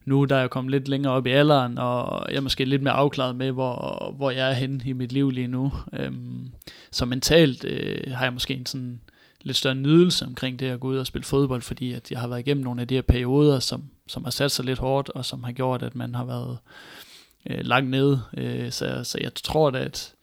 nu 0.06 0.26
der 0.26 0.36
er 0.36 0.40
jeg 0.40 0.50
kommet 0.50 0.72
lidt 0.72 0.88
længere 0.88 1.14
op 1.14 1.28
i 1.28 1.30
alderen, 1.30 1.78
og 1.78 2.26
jeg 2.30 2.38
er 2.38 2.42
måske 2.42 2.66
lidt 2.66 2.82
mere 2.82 2.94
afklaret 2.94 3.36
med, 3.36 3.52
hvor, 3.52 4.14
hvor 4.18 4.32
jeg 4.32 4.50
er 4.50 4.54
henne 4.54 4.82
i 4.86 4.94
mit 4.94 5.12
liv 5.12 5.30
lige 5.30 5.48
nu. 5.48 5.72
Øhm, 5.94 6.52
så 6.92 7.06
mentalt 7.06 7.66
øh, 7.66 8.14
har 8.14 8.26
jeg 8.26 8.34
måske 8.34 8.54
en 8.54 8.66
sådan 8.66 9.00
lidt 9.42 9.58
større 9.58 9.76
nydelse 9.76 10.26
omkring 10.26 10.60
det 10.60 10.66
at 10.66 10.80
gå 10.80 10.88
ud 10.88 10.98
og 10.98 11.08
spille 11.08 11.26
fodbold, 11.26 11.62
fordi 11.62 11.94
at 11.94 12.12
jeg 12.12 12.20
har 12.20 12.28
været 12.28 12.40
igennem 12.40 12.64
nogle 12.64 12.82
af 12.82 12.88
de 12.88 12.96
her 12.96 13.02
perioder, 13.02 13.60
som, 13.60 13.84
som 14.08 14.24
har 14.24 14.32
sat 14.32 14.52
sig 14.52 14.66
lidt 14.66 14.80
hårdt, 14.80 15.10
og 15.10 15.26
som 15.26 15.44
har 15.44 15.52
gjort, 15.52 15.84
at 15.84 15.96
man 15.96 16.16
har 16.16 16.26
været 16.26 16.58
øh, 17.50 17.60
langt 17.62 17.90
nede. 17.90 18.22
Øh, 18.38 18.72
så, 18.72 19.04
så 19.04 19.18
jeg 19.22 19.34
tror 19.34 19.70
da, 19.70 19.80
at 19.80 20.14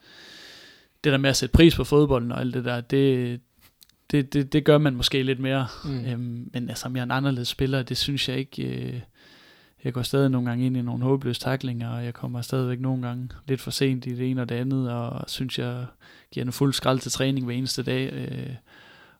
det 1.03 1.11
der 1.11 1.17
med 1.17 1.29
at 1.29 1.37
sætte 1.37 1.53
pris 1.53 1.75
på 1.75 1.83
fodbolden 1.83 2.31
og 2.31 2.39
alt 2.39 2.53
det 2.53 2.65
der, 2.65 2.81
det, 2.81 3.39
det, 4.11 4.33
det, 4.33 4.53
det 4.53 4.65
gør 4.65 4.77
man 4.77 4.95
måske 4.95 5.23
lidt 5.23 5.39
mere. 5.39 5.67
Mm. 5.85 6.05
Øhm, 6.05 6.49
men 6.53 6.69
altså, 6.69 6.85
om 6.85 6.95
jeg 6.95 7.01
er 7.01 7.05
en 7.05 7.11
anderledes 7.11 7.47
spiller, 7.47 7.83
det 7.83 7.97
synes 7.97 8.29
jeg 8.29 8.37
ikke... 8.37 8.63
Øh, 8.63 9.01
jeg 9.83 9.93
går 9.93 10.01
stadig 10.01 10.29
nogle 10.29 10.49
gange 10.49 10.65
ind 10.65 10.77
i 10.77 10.81
nogle 10.81 11.03
håbløse 11.03 11.41
taklinger, 11.41 11.89
og 11.89 12.05
jeg 12.05 12.13
kommer 12.13 12.41
stadigvæk 12.41 12.79
nogle 12.79 13.07
gange 13.07 13.29
lidt 13.47 13.61
for 13.61 13.71
sent 13.71 14.05
i 14.05 14.15
det 14.15 14.31
ene 14.31 14.41
og 14.41 14.49
det 14.49 14.55
andet, 14.55 14.91
og 14.91 15.29
synes, 15.29 15.59
jeg 15.59 15.85
giver 16.31 16.45
en 16.45 16.51
fuld 16.51 16.73
skrald 16.73 16.99
til 16.99 17.11
træning 17.11 17.45
hver 17.45 17.55
eneste 17.55 17.83
dag, 17.83 18.13
øh, 18.13 18.55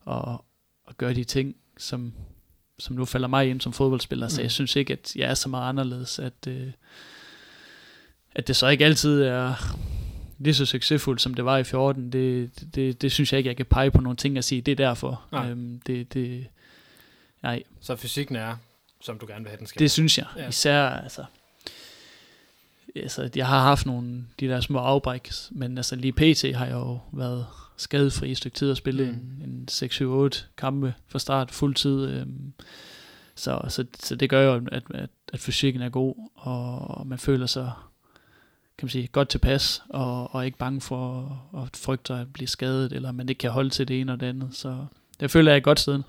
og, 0.01 0.45
og 0.85 0.97
gør 0.97 1.13
de 1.13 1.23
ting, 1.23 1.55
som, 1.77 2.13
som 2.79 2.95
nu 2.95 3.05
falder 3.05 3.27
mig 3.27 3.49
ind 3.49 3.61
som 3.61 3.73
fodboldspiller. 3.73 4.25
Mm. 4.25 4.29
Så 4.29 4.41
jeg 4.41 4.51
synes 4.51 4.75
ikke, 4.75 4.93
at 4.93 5.15
jeg 5.15 5.29
er 5.29 5.33
så 5.33 5.49
meget 5.49 5.69
anderledes, 5.69 6.19
at, 6.19 6.47
øh, 6.47 6.71
at 8.35 8.47
det 8.47 8.55
så 8.55 8.67
ikke 8.67 8.85
altid 8.85 9.21
er 9.21 9.75
lige 10.39 10.53
så 10.53 10.65
succesfuldt, 10.65 11.21
som 11.21 11.33
det 11.33 11.45
var 11.45 11.57
i 11.57 11.63
14. 11.63 12.11
Det, 12.11 12.51
det, 12.75 13.01
det 13.01 13.11
synes 13.11 13.33
jeg 13.33 13.38
ikke, 13.38 13.47
jeg 13.47 13.57
kan 13.57 13.65
pege 13.65 13.91
på 13.91 14.01
nogle 14.01 14.17
ting 14.17 14.38
og 14.38 14.43
sige, 14.43 14.61
det 14.61 14.71
er 14.71 14.75
derfor. 14.75 15.25
Nej. 15.31 15.49
Øhm, 15.49 15.81
det, 15.88 16.13
det, 16.13 16.47
nej. 17.43 17.63
Så 17.81 17.95
fysikken 17.95 18.35
er 18.35 18.55
som 19.01 19.19
du 19.19 19.25
gerne 19.27 19.43
vil 19.43 19.49
have, 19.49 19.57
den 19.57 19.67
skal 19.67 19.79
Det 19.79 19.91
synes 19.91 20.17
jeg. 20.17 20.25
Ja. 20.38 20.47
Især, 20.47 20.81
altså, 20.81 21.25
altså, 22.95 23.29
jeg 23.35 23.47
har 23.47 23.61
haft 23.61 23.85
nogle 23.85 24.25
de 24.39 24.47
der 24.47 24.61
små 24.61 24.79
afbræk, 24.79 25.31
men 25.51 25.77
altså 25.77 25.95
lige 25.95 26.13
pt. 26.13 26.55
har 26.55 26.65
jeg 26.65 26.73
jo 26.73 26.99
været 27.11 27.45
skadefri 27.77 28.27
i 28.27 28.31
et 28.31 28.38
stykke 28.38 28.55
tid 28.55 28.71
og 28.71 28.77
spille 28.77 29.05
mm. 29.05 29.43
en, 29.43 29.49
en 29.49 29.67
6-7-8 30.35 30.45
kampe 30.57 30.93
fra 31.07 31.19
start 31.19 31.51
fuldtid. 31.51 32.07
Øhm, 32.07 32.53
så, 33.35 33.61
så, 33.69 33.85
så 33.99 34.15
det 34.15 34.29
gør 34.29 34.41
jo, 34.41 34.65
at, 34.71 34.83
at, 34.93 35.09
at 35.33 35.39
fysikken 35.39 35.81
er 35.81 35.89
god, 35.89 36.29
og 36.35 37.07
man 37.07 37.17
føler 37.17 37.45
sig 37.45 37.71
kan 38.78 38.86
man 38.86 38.89
sige, 38.89 39.07
godt 39.07 39.30
tilpas, 39.30 39.84
og, 39.89 40.36
og 40.36 40.45
ikke 40.45 40.57
bange 40.57 40.82
for 40.82 41.32
at 41.63 41.78
frygte 41.78 42.13
at 42.13 42.34
blive 42.34 42.47
skadet, 42.47 42.93
eller 42.93 43.11
man 43.11 43.30
ikke 43.30 43.39
kan 43.39 43.51
holde 43.51 43.69
til 43.69 43.88
det 43.88 44.01
ene 44.01 44.11
og 44.11 44.19
det 44.19 44.28
andet. 44.28 44.55
Så 44.55 44.86
jeg 45.21 45.32
føler, 45.32 45.51
jeg 45.51 45.55
er 45.55 45.57
et 45.57 45.63
godt 45.63 45.80
sted. 45.80 46.03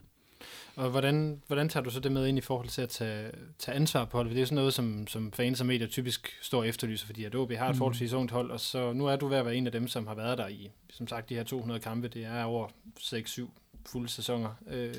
Og 0.77 0.91
hvordan, 0.91 1.43
hvordan 1.47 1.69
tager 1.69 1.85
du 1.85 1.91
så 1.91 2.01
det 2.01 2.13
med 2.13 2.27
ind 2.27 2.39
i 2.39 2.41
forhold 2.41 2.69
til 2.69 2.83
at 2.83 2.89
tage, 2.89 3.31
tage 3.59 3.75
ansvar 3.75 4.05
på 4.05 4.17
holdet? 4.17 4.35
Det 4.35 4.43
er 4.43 4.47
sådan 4.47 4.57
noget, 4.57 4.75
som, 4.75 5.07
som 5.07 5.33
fans 5.33 5.61
og 5.61 5.67
medier 5.67 5.87
typisk 5.89 6.37
står 6.43 6.59
og 6.59 6.69
efterlyser, 6.69 7.07
fordi 7.07 7.25
at 7.25 7.35
OB 7.35 7.53
har 7.53 7.69
et 7.69 7.75
mm. 7.75 7.79
forholdsvis 7.79 8.13
ungt 8.13 8.33
hold, 8.33 8.51
og 8.51 8.61
så 8.61 8.93
nu 8.93 9.07
er 9.07 9.17
du 9.17 9.27
ved 9.27 9.37
at 9.37 9.45
være 9.45 9.57
en 9.57 9.67
af 9.67 9.73
dem, 9.73 9.89
som 9.89 10.07
har 10.07 10.15
været 10.15 10.39
der 10.39 10.49
i, 10.49 10.71
som 10.91 11.09
sagt, 11.09 11.29
de 11.29 11.35
her 11.35 11.45
200 11.45 11.81
kampe. 11.81 12.09
Det 12.09 12.25
er 12.25 12.45
over 12.45 12.69
6-7 12.99 13.49
fulde 13.87 14.09
sæsoner. 14.09 14.51
Øh, 14.71 14.95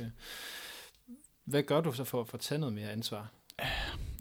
hvad 1.45 1.63
gør 1.63 1.82
du 1.82 1.91
så 1.91 2.03
for 2.03 2.22
at 2.22 2.28
få 2.28 2.38
taget 2.38 2.59
noget 2.59 2.76
mere 2.76 2.91
ansvar? 2.91 3.28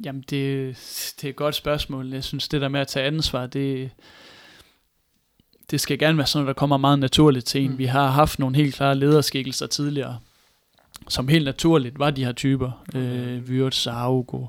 Jamen, 0.04 0.20
det, 0.20 0.76
det 1.20 1.24
er 1.24 1.28
et 1.28 1.36
godt 1.36 1.54
spørgsmål. 1.54 2.12
Jeg 2.12 2.24
synes, 2.24 2.48
det 2.48 2.60
der 2.60 2.68
med 2.68 2.80
at 2.80 2.88
tage 2.88 3.06
ansvar, 3.06 3.46
det, 3.46 3.90
det 5.70 5.80
skal 5.80 5.98
gerne 5.98 6.18
være 6.18 6.26
sådan, 6.26 6.46
der 6.46 6.52
kommer 6.52 6.76
meget 6.76 6.98
naturligt 6.98 7.46
til 7.46 7.64
en. 7.64 7.70
Mm. 7.70 7.78
Vi 7.78 7.84
har 7.84 8.06
haft 8.06 8.38
nogle 8.38 8.56
helt 8.56 8.74
klare 8.74 8.94
lederskikkelser 8.94 9.66
tidligere, 9.66 10.18
som 11.08 11.28
helt 11.28 11.44
naturligt 11.44 11.98
var 11.98 12.10
de 12.10 12.24
her 12.24 12.32
typer. 12.32 12.84
Øh, 12.94 13.48
Vyrt, 13.48 13.74
Saugo, 13.74 14.46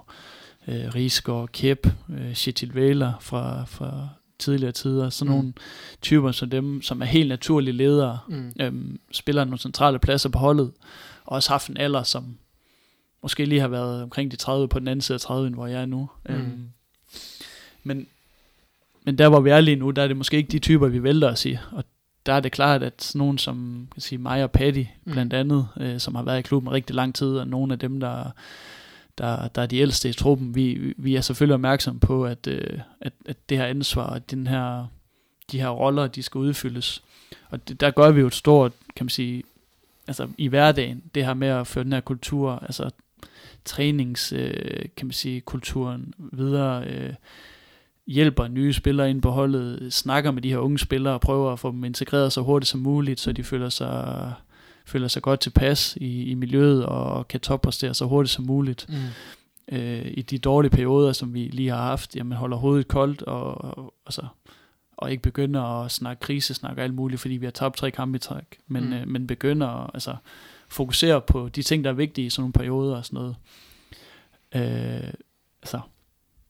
øh, 0.68 0.96
Rigsgaard, 0.96 1.50
Kep, 1.50 1.88
øh, 2.10 2.34
Chetil 2.34 2.76
Væler 2.76 3.14
fra, 3.22 3.66
fra 3.66 4.08
tidligere 4.40 4.72
tider. 4.72 5.10
Sådan 5.10 5.32
mm. 5.32 5.38
nogle 5.38 5.54
typer 6.02 6.32
som 6.32 6.50
dem, 6.50 6.82
som 6.82 7.02
er 7.02 7.06
helt 7.06 7.30
naturlige 7.30 7.78
ledere, 7.78 8.20
mm. 8.28 8.52
øhm, 8.60 9.00
spiller 9.12 9.44
nogle 9.44 9.60
centrale 9.60 10.00
pladser 10.00 10.30
på 10.30 10.40
holdet, 10.40 10.72
og 11.26 11.36
også 11.36 11.50
haft 11.50 11.70
en 11.70 11.78
alder, 11.78 12.04
som 12.04 12.38
måske 13.22 13.45
lige 13.45 13.61
har 13.61 13.67
været 13.67 14.03
omkring 14.03 14.32
de 14.32 14.36
30 14.36 14.67
på 14.67 14.80
den 14.80 14.88
anden 14.88 15.01
side 15.01 15.15
af 15.15 15.22
30, 15.22 15.49
hvor 15.49 15.67
jeg 15.67 15.82
er 15.82 15.86
nu. 15.86 16.09
Mm. 16.30 16.36
Øhm, 16.36 16.70
men, 17.84 18.07
men 19.03 19.17
der 19.17 19.30
hvor 19.30 19.39
vi 19.39 19.49
er 19.49 19.59
lige 19.61 19.76
nu, 19.76 19.91
der 19.91 20.03
er 20.03 20.07
det 20.07 20.17
måske 20.17 20.38
ikke 20.38 20.51
de 20.51 20.59
typer, 20.59 20.88
vi 20.88 21.03
vælter 21.03 21.32
os 21.32 21.45
i, 21.45 21.57
og 21.72 21.84
der 22.26 22.34
er 22.34 22.39
det 22.39 22.51
klart, 22.51 22.84
at 22.84 23.11
nogen 23.15 23.38
som 23.38 23.88
kan 23.93 24.01
sige, 24.01 24.20
mig 24.20 24.43
og 24.43 24.51
Patty, 24.51 24.84
mm. 25.05 25.11
blandt 25.11 25.34
andet, 25.34 25.67
øh, 25.80 25.99
som 25.99 26.15
har 26.15 26.24
været 26.24 26.39
i 26.39 26.41
klubben 26.41 26.72
rigtig 26.72 26.95
lang 26.95 27.15
tid, 27.15 27.38
og 27.38 27.47
nogle 27.47 27.74
af 27.74 27.80
dem, 27.80 27.99
der, 27.99 28.32
der, 29.17 29.47
der 29.47 29.61
er 29.61 29.65
de 29.65 29.78
ældste 29.78 30.09
i 30.09 30.13
truppen, 30.13 30.55
vi, 30.55 30.93
vi 30.97 31.15
er 31.15 31.22
selvfølgelig 31.22 31.53
opmærksom 31.53 31.99
på, 31.99 32.26
at, 32.26 32.47
øh, 32.47 32.80
at, 33.01 33.13
at 33.26 33.49
det 33.49 33.57
her 33.57 33.65
ansvar, 33.65 34.03
og 34.03 34.32
den 34.32 34.47
her, 34.47 34.86
de 35.51 35.59
her 35.59 35.70
roller, 35.70 36.07
de 36.07 36.24
skal 36.24 36.39
udfyldes. 36.39 37.03
Og 37.49 37.67
det, 37.67 37.82
der 37.82 37.91
gør 37.91 38.11
vi 38.11 38.20
jo 38.20 38.28
et 38.28 38.36
stort, 38.36 38.72
kan 38.95 39.05
man 39.05 39.09
sige, 39.09 39.43
altså 40.07 40.28
i 40.38 40.47
hverdagen, 40.47 41.03
det 41.15 41.26
her 41.26 41.34
med 41.34 41.47
at 41.47 41.67
føre 41.67 41.84
den 41.84 41.93
her 41.93 42.01
kultur, 42.01 42.51
altså 42.51 42.89
trænings, 43.66 44.34
øh, 44.34 44.53
kan 44.97 45.07
man 45.07 45.12
sige, 45.12 45.41
kulturen 45.41 46.14
videre, 46.18 46.88
øh, 46.88 47.14
hjælper 48.07 48.47
nye 48.47 48.74
spillere 48.74 49.10
ind 49.10 49.22
på 49.22 49.30
holdet, 49.32 49.93
snakker 49.93 50.32
med 50.32 50.41
de 50.41 50.49
her 50.49 50.57
unge 50.57 50.80
spillere 50.80 51.14
og 51.14 51.22
prøver 51.22 51.51
at 51.51 51.60
få 51.60 51.72
dem 51.72 51.84
integreret 51.84 52.34
så 52.34 52.41
hurtigt 52.41 52.70
som 52.70 52.80
muligt, 52.80 53.20
så 53.20 53.32
de 53.32 53.43
føler 53.43 53.70
sig, 53.70 54.34
føler 54.86 55.07
sig 55.07 55.22
godt 55.22 55.39
tilpas 55.39 55.97
i, 56.01 56.24
i 56.24 56.34
miljøet 56.34 56.86
og 56.86 57.28
kan 57.28 57.39
toppræstere 57.39 57.93
så 57.93 58.05
hurtigt 58.05 58.34
som 58.34 58.45
muligt. 58.45 58.86
Mm. 58.89 59.78
Øh, 59.78 60.05
I 60.05 60.22
de 60.22 60.38
dårlige 60.38 60.72
perioder, 60.72 61.12
som 61.12 61.34
vi 61.34 61.39
lige 61.39 61.70
har 61.70 61.82
haft, 61.82 62.16
jamen 62.16 62.38
holder 62.38 62.57
hovedet 62.57 62.88
koldt 62.88 63.22
og, 63.22 63.64
og, 63.64 63.93
altså, 64.05 64.26
og 64.97 65.12
ikke 65.12 65.24
begynder 65.24 65.62
at 65.62 65.91
snakke 65.91 66.20
krisesnak 66.20 66.78
og 66.78 66.84
alt 66.84 66.93
muligt, 66.93 67.22
fordi 67.22 67.34
vi 67.34 67.45
har 67.45 67.51
tabt 67.51 67.78
tre 67.78 67.91
kampe 67.91 68.16
i 68.16 68.20
træk, 68.20 68.57
men, 68.68 68.86
mm. 68.86 68.93
øh, 68.93 69.07
men 69.07 69.28
begynder 69.28 69.68
at 69.68 69.89
altså, 69.93 70.16
fokusere 70.70 71.22
på 71.22 71.49
de 71.49 71.61
ting, 71.61 71.84
der 71.84 71.89
er 71.89 71.93
vigtige 71.93 72.26
i 72.26 72.30
sådan 72.30 72.41
nogle 72.41 72.53
perioder 72.53 72.95
og 72.95 73.05
sådan 73.05 73.17
noget. 73.17 73.36
Øh, 74.55 75.13
altså, 75.61 75.80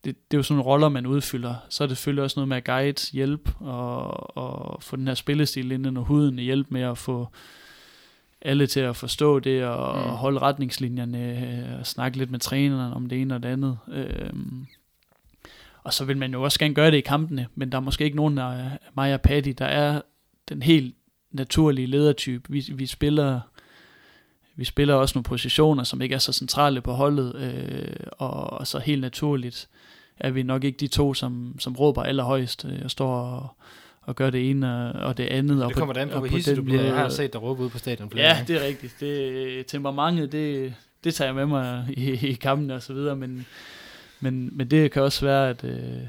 det, 0.04 0.30
det 0.30 0.36
er 0.36 0.38
jo 0.38 0.42
sådan 0.42 0.56
nogle 0.56 0.70
roller, 0.70 0.88
man 0.88 1.06
udfylder. 1.06 1.54
Så 1.68 1.84
er 1.84 1.88
det 1.88 1.96
selvfølgelig 1.96 2.24
også 2.24 2.40
noget 2.40 2.48
med 2.48 2.56
at 2.56 2.64
guide, 2.64 3.12
hjælp 3.12 3.50
og, 3.60 4.36
og 4.36 4.82
få 4.82 4.96
den 4.96 5.06
her 5.06 5.14
spillestil 5.14 5.72
ind 5.72 5.86
under 5.86 6.02
huden, 6.02 6.38
hjælp 6.38 6.66
med 6.70 6.82
at 6.82 6.98
få 6.98 7.28
alle 8.42 8.66
til 8.66 8.80
at 8.80 8.96
forstå 8.96 9.38
det 9.38 9.64
og 9.64 9.98
mm. 9.98 10.10
holde 10.10 10.38
retningslinjerne 10.38 11.76
og 11.80 11.86
snakke 11.86 12.18
lidt 12.18 12.30
med 12.30 12.38
træneren 12.38 12.92
om 12.92 13.08
det 13.08 13.20
ene 13.20 13.34
og 13.34 13.42
det 13.42 13.48
andet. 13.48 13.78
Øhm, 13.88 14.66
og 15.82 15.92
så 15.92 16.04
vil 16.04 16.16
man 16.16 16.32
jo 16.32 16.42
også 16.42 16.58
gerne 16.58 16.74
gøre 16.74 16.90
det 16.90 16.96
i 16.96 17.00
kampene, 17.00 17.46
men 17.54 17.72
der 17.72 17.78
er 17.78 17.82
måske 17.82 18.04
ikke 18.04 18.16
nogen 18.16 18.38
af 18.38 18.78
mig 18.96 19.14
og 19.14 19.20
Patty, 19.20 19.52
der 19.58 19.64
er 19.64 20.02
den 20.48 20.62
helt 20.62 20.94
naturlige 21.30 21.86
ledertype. 21.86 22.52
Vi, 22.52 22.70
vi 22.74 22.86
spiller 22.86 23.40
vi 24.60 24.64
spiller 24.64 24.94
også 24.94 25.18
nogle 25.18 25.24
positioner, 25.24 25.84
som 25.84 26.02
ikke 26.02 26.14
er 26.14 26.18
så 26.18 26.32
centrale 26.32 26.80
på 26.80 26.92
holdet, 26.92 27.36
øh, 27.36 28.06
og, 28.18 28.52
og 28.52 28.66
så 28.66 28.78
helt 28.78 29.00
naturligt 29.00 29.68
er 30.18 30.30
vi 30.30 30.42
nok 30.42 30.64
ikke 30.64 30.78
de 30.78 30.86
to, 30.86 31.14
som, 31.14 31.54
som 31.58 31.76
råber 31.76 32.02
allerhøjst 32.02 32.64
øh, 32.64 32.80
og 32.84 32.90
står 32.90 33.14
og, 33.14 33.48
og 34.02 34.16
gør 34.16 34.30
det 34.30 34.50
ene 34.50 34.92
og 34.92 35.16
det 35.16 35.26
andet. 35.26 35.66
Det 35.68 35.76
kommer 35.76 35.94
da 35.94 36.00
an 36.00 36.08
på, 36.08 36.18
hvor 36.18 36.26
hisse 36.28 36.56
du 36.56 36.62
bliver. 36.62 36.82
Jeg 36.82 36.94
har 36.94 37.08
set 37.08 37.32
dig 37.32 37.42
råbe 37.42 37.62
ude 37.62 37.70
på 37.70 37.78
stadion. 37.78 38.12
Ja, 38.16 38.22
gange. 38.22 38.52
det 38.52 38.62
er 38.62 38.66
rigtigt. 38.66 39.00
Det, 39.00 39.66
temperamentet, 39.66 40.32
det, 40.32 40.74
det 41.04 41.14
tager 41.14 41.28
jeg 41.28 41.34
med 41.34 41.46
mig 41.46 41.86
i, 41.96 42.28
i 42.28 42.32
kampen 42.32 42.70
og 42.70 42.82
så 42.82 42.92
videre, 42.92 43.16
men, 43.16 43.46
men, 44.20 44.50
men 44.52 44.70
det 44.70 44.92
kan 44.92 45.02
også 45.02 45.24
være, 45.24 45.48
at 45.48 45.64
øh, 45.64 46.06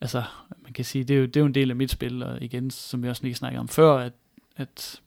altså, 0.00 0.22
man 0.62 0.72
kan 0.72 0.84
sige, 0.84 1.04
det 1.04 1.16
er, 1.16 1.20
jo, 1.20 1.26
det 1.26 1.36
er 1.36 1.40
jo 1.40 1.46
en 1.46 1.54
del 1.54 1.70
af 1.70 1.76
mit 1.76 1.90
spil, 1.90 2.22
og 2.22 2.42
igen, 2.42 2.70
som 2.70 3.02
vi 3.02 3.08
også 3.08 3.22
lige 3.22 3.34
snakkede 3.34 3.60
om 3.60 3.68
før, 3.68 3.96
at, 3.96 4.12
at 4.56 5.00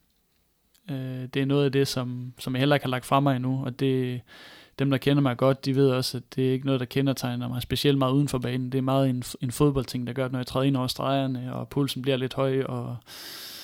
øh, 0.91 1.27
det 1.33 1.41
er 1.41 1.45
noget 1.45 1.65
af 1.65 1.71
det, 1.71 1.87
som, 1.87 2.33
som 2.39 2.53
jeg 2.53 2.59
heller 2.59 2.75
ikke 2.75 2.85
har 2.85 2.89
lagt 2.89 3.05
fra 3.05 3.19
mig 3.19 3.35
endnu, 3.35 3.65
og 3.65 3.79
det, 3.79 4.21
dem, 4.79 4.89
der 4.89 4.97
kender 4.97 5.21
mig 5.21 5.37
godt, 5.37 5.65
de 5.65 5.75
ved 5.75 5.89
også, 5.89 6.17
at 6.17 6.23
det 6.35 6.47
er 6.47 6.51
ikke 6.51 6.65
noget, 6.65 6.79
der 6.79 6.85
kendetegner 6.85 7.47
mig 7.47 7.61
specielt 7.61 7.97
meget 7.97 8.13
uden 8.13 8.27
for 8.27 8.37
banen. 8.37 8.71
Det 8.71 8.77
er 8.77 8.81
meget 8.81 9.09
en, 9.09 9.23
en 9.41 9.51
fodboldting, 9.51 10.07
der 10.07 10.13
gør, 10.13 10.25
at 10.25 10.31
når 10.31 10.39
jeg 10.39 10.47
træder 10.47 10.65
ind 10.65 10.77
over 10.77 10.87
stregerne, 10.87 11.55
og 11.55 11.69
pulsen 11.69 12.01
bliver 12.01 12.17
lidt 12.17 12.33
høj, 12.33 12.63
og, 12.63 12.97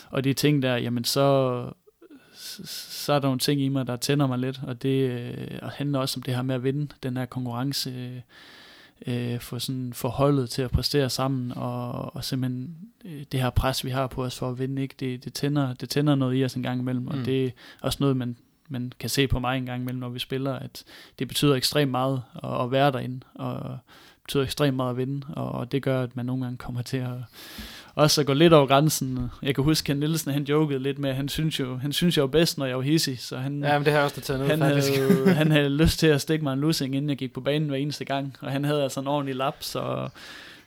og 0.10 0.24
de 0.24 0.34
ting 0.34 0.62
der, 0.62 0.78
jamen 0.78 1.04
så, 1.04 1.70
så 2.36 3.14
er 3.14 3.20
der 3.20 3.28
nogle 3.28 3.40
ting 3.40 3.62
i 3.62 3.70
mig, 3.70 3.88
der 3.88 3.96
tænder 3.96 4.28
mig 4.28 4.40
lidt, 4.40 4.62
og 4.68 4.82
det 4.82 5.10
øh, 5.10 5.60
og 5.62 5.72
handler 5.72 6.00
også 6.00 6.20
om 6.20 6.24
det 6.24 6.36
her 6.36 6.42
med 6.42 6.56
at 6.56 6.64
vinde 6.64 6.88
den 7.04 7.18
her 7.18 7.26
konkurrence, 7.26 7.90
øh, 7.90 8.22
øh, 9.08 9.40
få 9.40 9.60
sådan 9.60 9.94
forholdet 9.94 10.50
til 10.50 10.62
at 10.62 10.72
præstere 10.72 11.10
sammen, 11.10 11.52
og, 11.56 12.16
og 12.16 12.24
simpelthen 12.24 12.76
øh, 13.06 13.24
det 13.32 13.42
her 13.42 13.50
pres, 13.50 13.86
vi 13.86 13.90
har 13.90 14.08
på 14.08 14.24
os 14.24 14.40
for 14.40 14.50
at 14.50 14.60
vinde, 14.60 14.82
ikke? 14.82 14.96
Det, 15.00 15.26
det, 15.26 15.34
tænder, 15.34 15.74
det 15.74 15.90
tænder 15.90 16.16
noget 16.16 16.40
i 16.40 16.46
os 16.46 16.54
en 16.54 16.64
gang 16.64 16.80
imellem, 16.80 17.08
og 17.08 17.18
mm. 17.18 17.24
det 17.24 17.46
er 17.46 17.52
også 17.82 17.98
noget, 18.02 18.18
man 18.18 18.38
man 18.70 18.92
kan 19.00 19.10
se 19.10 19.28
på 19.28 19.40
mig 19.40 19.58
en 19.58 19.66
gang 19.66 19.82
imellem, 19.82 20.00
når 20.00 20.10
vi 20.10 20.20
spiller, 20.20 20.54
at 20.54 20.84
det 21.20 21.28
betyder 21.28 21.56
ekstremt 21.56 21.92
meget 21.92 22.24
at, 22.44 22.62
at 22.62 22.72
være 22.72 22.92
derinde, 22.92 23.20
og 23.36 23.78
betyder 24.24 24.44
ekstremt 24.44 24.76
meget 24.76 24.90
at 24.90 24.98
vinde, 24.98 25.28
og 25.28 25.72
det 25.72 25.84
gør, 25.84 26.04
at 26.04 26.16
man 26.16 26.26
nogle 26.26 26.44
gange 26.44 26.58
kommer 26.58 26.82
til 26.82 26.98
at, 26.98 27.18
også 27.96 28.22
at 28.22 28.28
gå 28.28 28.34
lidt 28.34 28.54
over 28.54 28.68
grænsen. 28.68 29.32
Jeg 29.42 29.56
kan 29.56 29.64
huske, 29.64 29.92
at 29.92 29.98
Nielsen, 29.98 30.32
han 30.32 30.44
jokede 30.44 30.80
lidt 30.80 31.00
med, 31.00 31.10
at 31.10 31.16
han 31.16 31.30
synes 31.30 31.60
jo, 31.60 31.78
han 31.78 31.94
synes, 31.94 32.18
jeg 32.18 32.22
var 32.22 32.28
bedst, 32.28 32.58
når 32.58 32.66
jeg 32.66 32.76
var 32.76 32.82
hissig, 32.82 33.20
så 33.20 33.38
han, 33.38 33.64
Ja, 33.64 33.78
men 33.78 33.86
det 33.86 33.94
har 33.94 34.00
jeg 34.00 34.06
også 34.06 34.22
taget 34.22 34.40
ned, 34.40 34.50
han, 34.50 34.60
faktisk. 34.60 34.96
havde, 34.96 35.34
han 35.42 35.52
havde 35.52 35.70
lyst 35.70 36.00
til 36.00 36.08
at 36.08 36.22
stikke 36.22 36.44
mig 36.44 36.54
en 36.54 36.60
lussing, 36.60 36.96
inden 36.96 37.10
jeg 37.10 37.18
gik 37.18 37.34
på 37.34 37.42
banen 37.42 37.70
hver 37.70 37.78
eneste 37.78 38.06
gang, 38.06 38.36
og 38.42 38.52
han 38.52 38.64
havde 38.64 38.84
altså 38.84 39.00
en 39.00 39.08
ordentlig 39.08 39.36
lap, 39.36 39.56
så, 39.60 40.10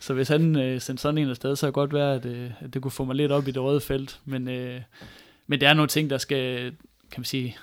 så 0.01 0.15
hvis 0.15 0.29
han 0.29 0.57
øh, 0.57 0.81
sendte 0.81 1.01
sådan 1.01 1.19
en 1.19 1.31
afsted, 1.31 1.57
så 1.57 1.61
kan 1.61 1.67
det 1.67 1.75
godt 1.75 1.93
være, 1.93 2.15
at, 2.15 2.27
øh, 2.27 2.51
at 2.61 2.75
det 2.75 2.83
kunne 2.83 2.91
få 2.93 3.05
mig 3.05 3.17
lidt 3.17 3.33
op 3.33 3.49
i 3.49 3.51
det 3.51 3.63
røde 3.63 3.81
felt, 3.81 4.21
men, 4.25 4.49
øh, 4.49 4.81
men 5.47 5.61
det 5.61 5.69
er 5.69 5.75
nogle 5.75 5.89
ting, 5.89 6.11
der 6.11 6.19
skal, 6.19 6.65
kan 7.11 7.21
man 7.21 7.25
sige, 7.25 7.57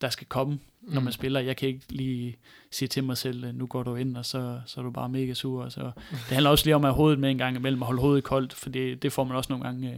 der 0.00 0.08
skal 0.08 0.26
komme, 0.26 0.58
når 0.82 0.94
man 1.00 1.04
Mm. 1.04 1.12
spiller. 1.12 1.40
Jeg 1.40 1.56
kan 1.56 1.68
ikke 1.68 1.80
lige 1.88 2.36
sige 2.70 2.88
til 2.88 3.04
mig 3.04 3.16
selv, 3.16 3.54
nu 3.54 3.66
går 3.66 3.82
du 3.82 3.94
ind, 3.96 4.16
og 4.16 4.26
så, 4.26 4.60
så 4.66 4.80
er 4.80 4.84
du 4.84 4.90
bare 4.90 5.08
mega 5.08 5.34
sur. 5.34 5.68
Så 5.68 5.80
det 6.10 6.18
handler 6.18 6.50
også 6.50 6.64
lige 6.66 6.74
om 6.76 6.84
at 6.84 6.88
have 6.90 6.96
hovedet 6.96 7.18
med 7.18 7.30
en 7.30 7.38
gang 7.38 7.56
imellem, 7.56 7.82
og 7.82 7.86
holde 7.86 8.00
hovedet 8.00 8.24
koldt, 8.24 8.52
for 8.52 8.70
det, 8.70 9.02
det 9.02 9.12
får 9.12 9.24
man 9.24 9.36
også 9.36 9.52
nogle 9.52 9.64
gange, 9.64 9.90
øh, 9.90 9.96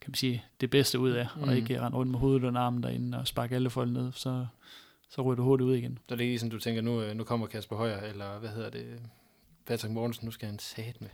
kan 0.00 0.10
man 0.10 0.14
sige, 0.14 0.44
det 0.60 0.70
bedste 0.70 0.98
ud 0.98 1.10
af, 1.10 1.26
og 1.40 1.48
Mm. 1.48 1.54
ikke 1.54 1.80
rende 1.80 1.98
rundt 1.98 2.10
med 2.12 2.18
hovedet 2.18 2.44
under 2.44 2.60
armen 2.60 2.82
derinde 2.82 3.18
og 3.18 3.26
sparke 3.26 3.54
alle 3.54 3.70
folk 3.70 3.90
ned, 3.92 4.12
så, 4.12 4.46
så 5.10 5.22
ryger 5.22 5.36
du 5.36 5.42
hurtigt 5.42 5.66
ud 5.68 5.74
igen. 5.76 5.98
Så 6.08 6.16
det 6.16 6.24
er 6.24 6.28
ligesom, 6.28 6.50
du 6.50 6.58
tænker, 6.58 6.82
nu, 6.82 7.02
øh, 7.02 7.16
nu 7.16 7.24
kommer 7.24 7.46
Kasper 7.46 7.76
Højer, 7.76 8.00
eller 8.00 8.38
hvad 8.38 8.50
hedder 8.50 8.70
det, 8.70 8.86
Patrick 9.66 9.92
Mortensen, 9.94 10.24
nu 10.26 10.30
skal 10.30 10.48
han 10.48 10.58
sat 10.58 11.00
med. 11.00 11.08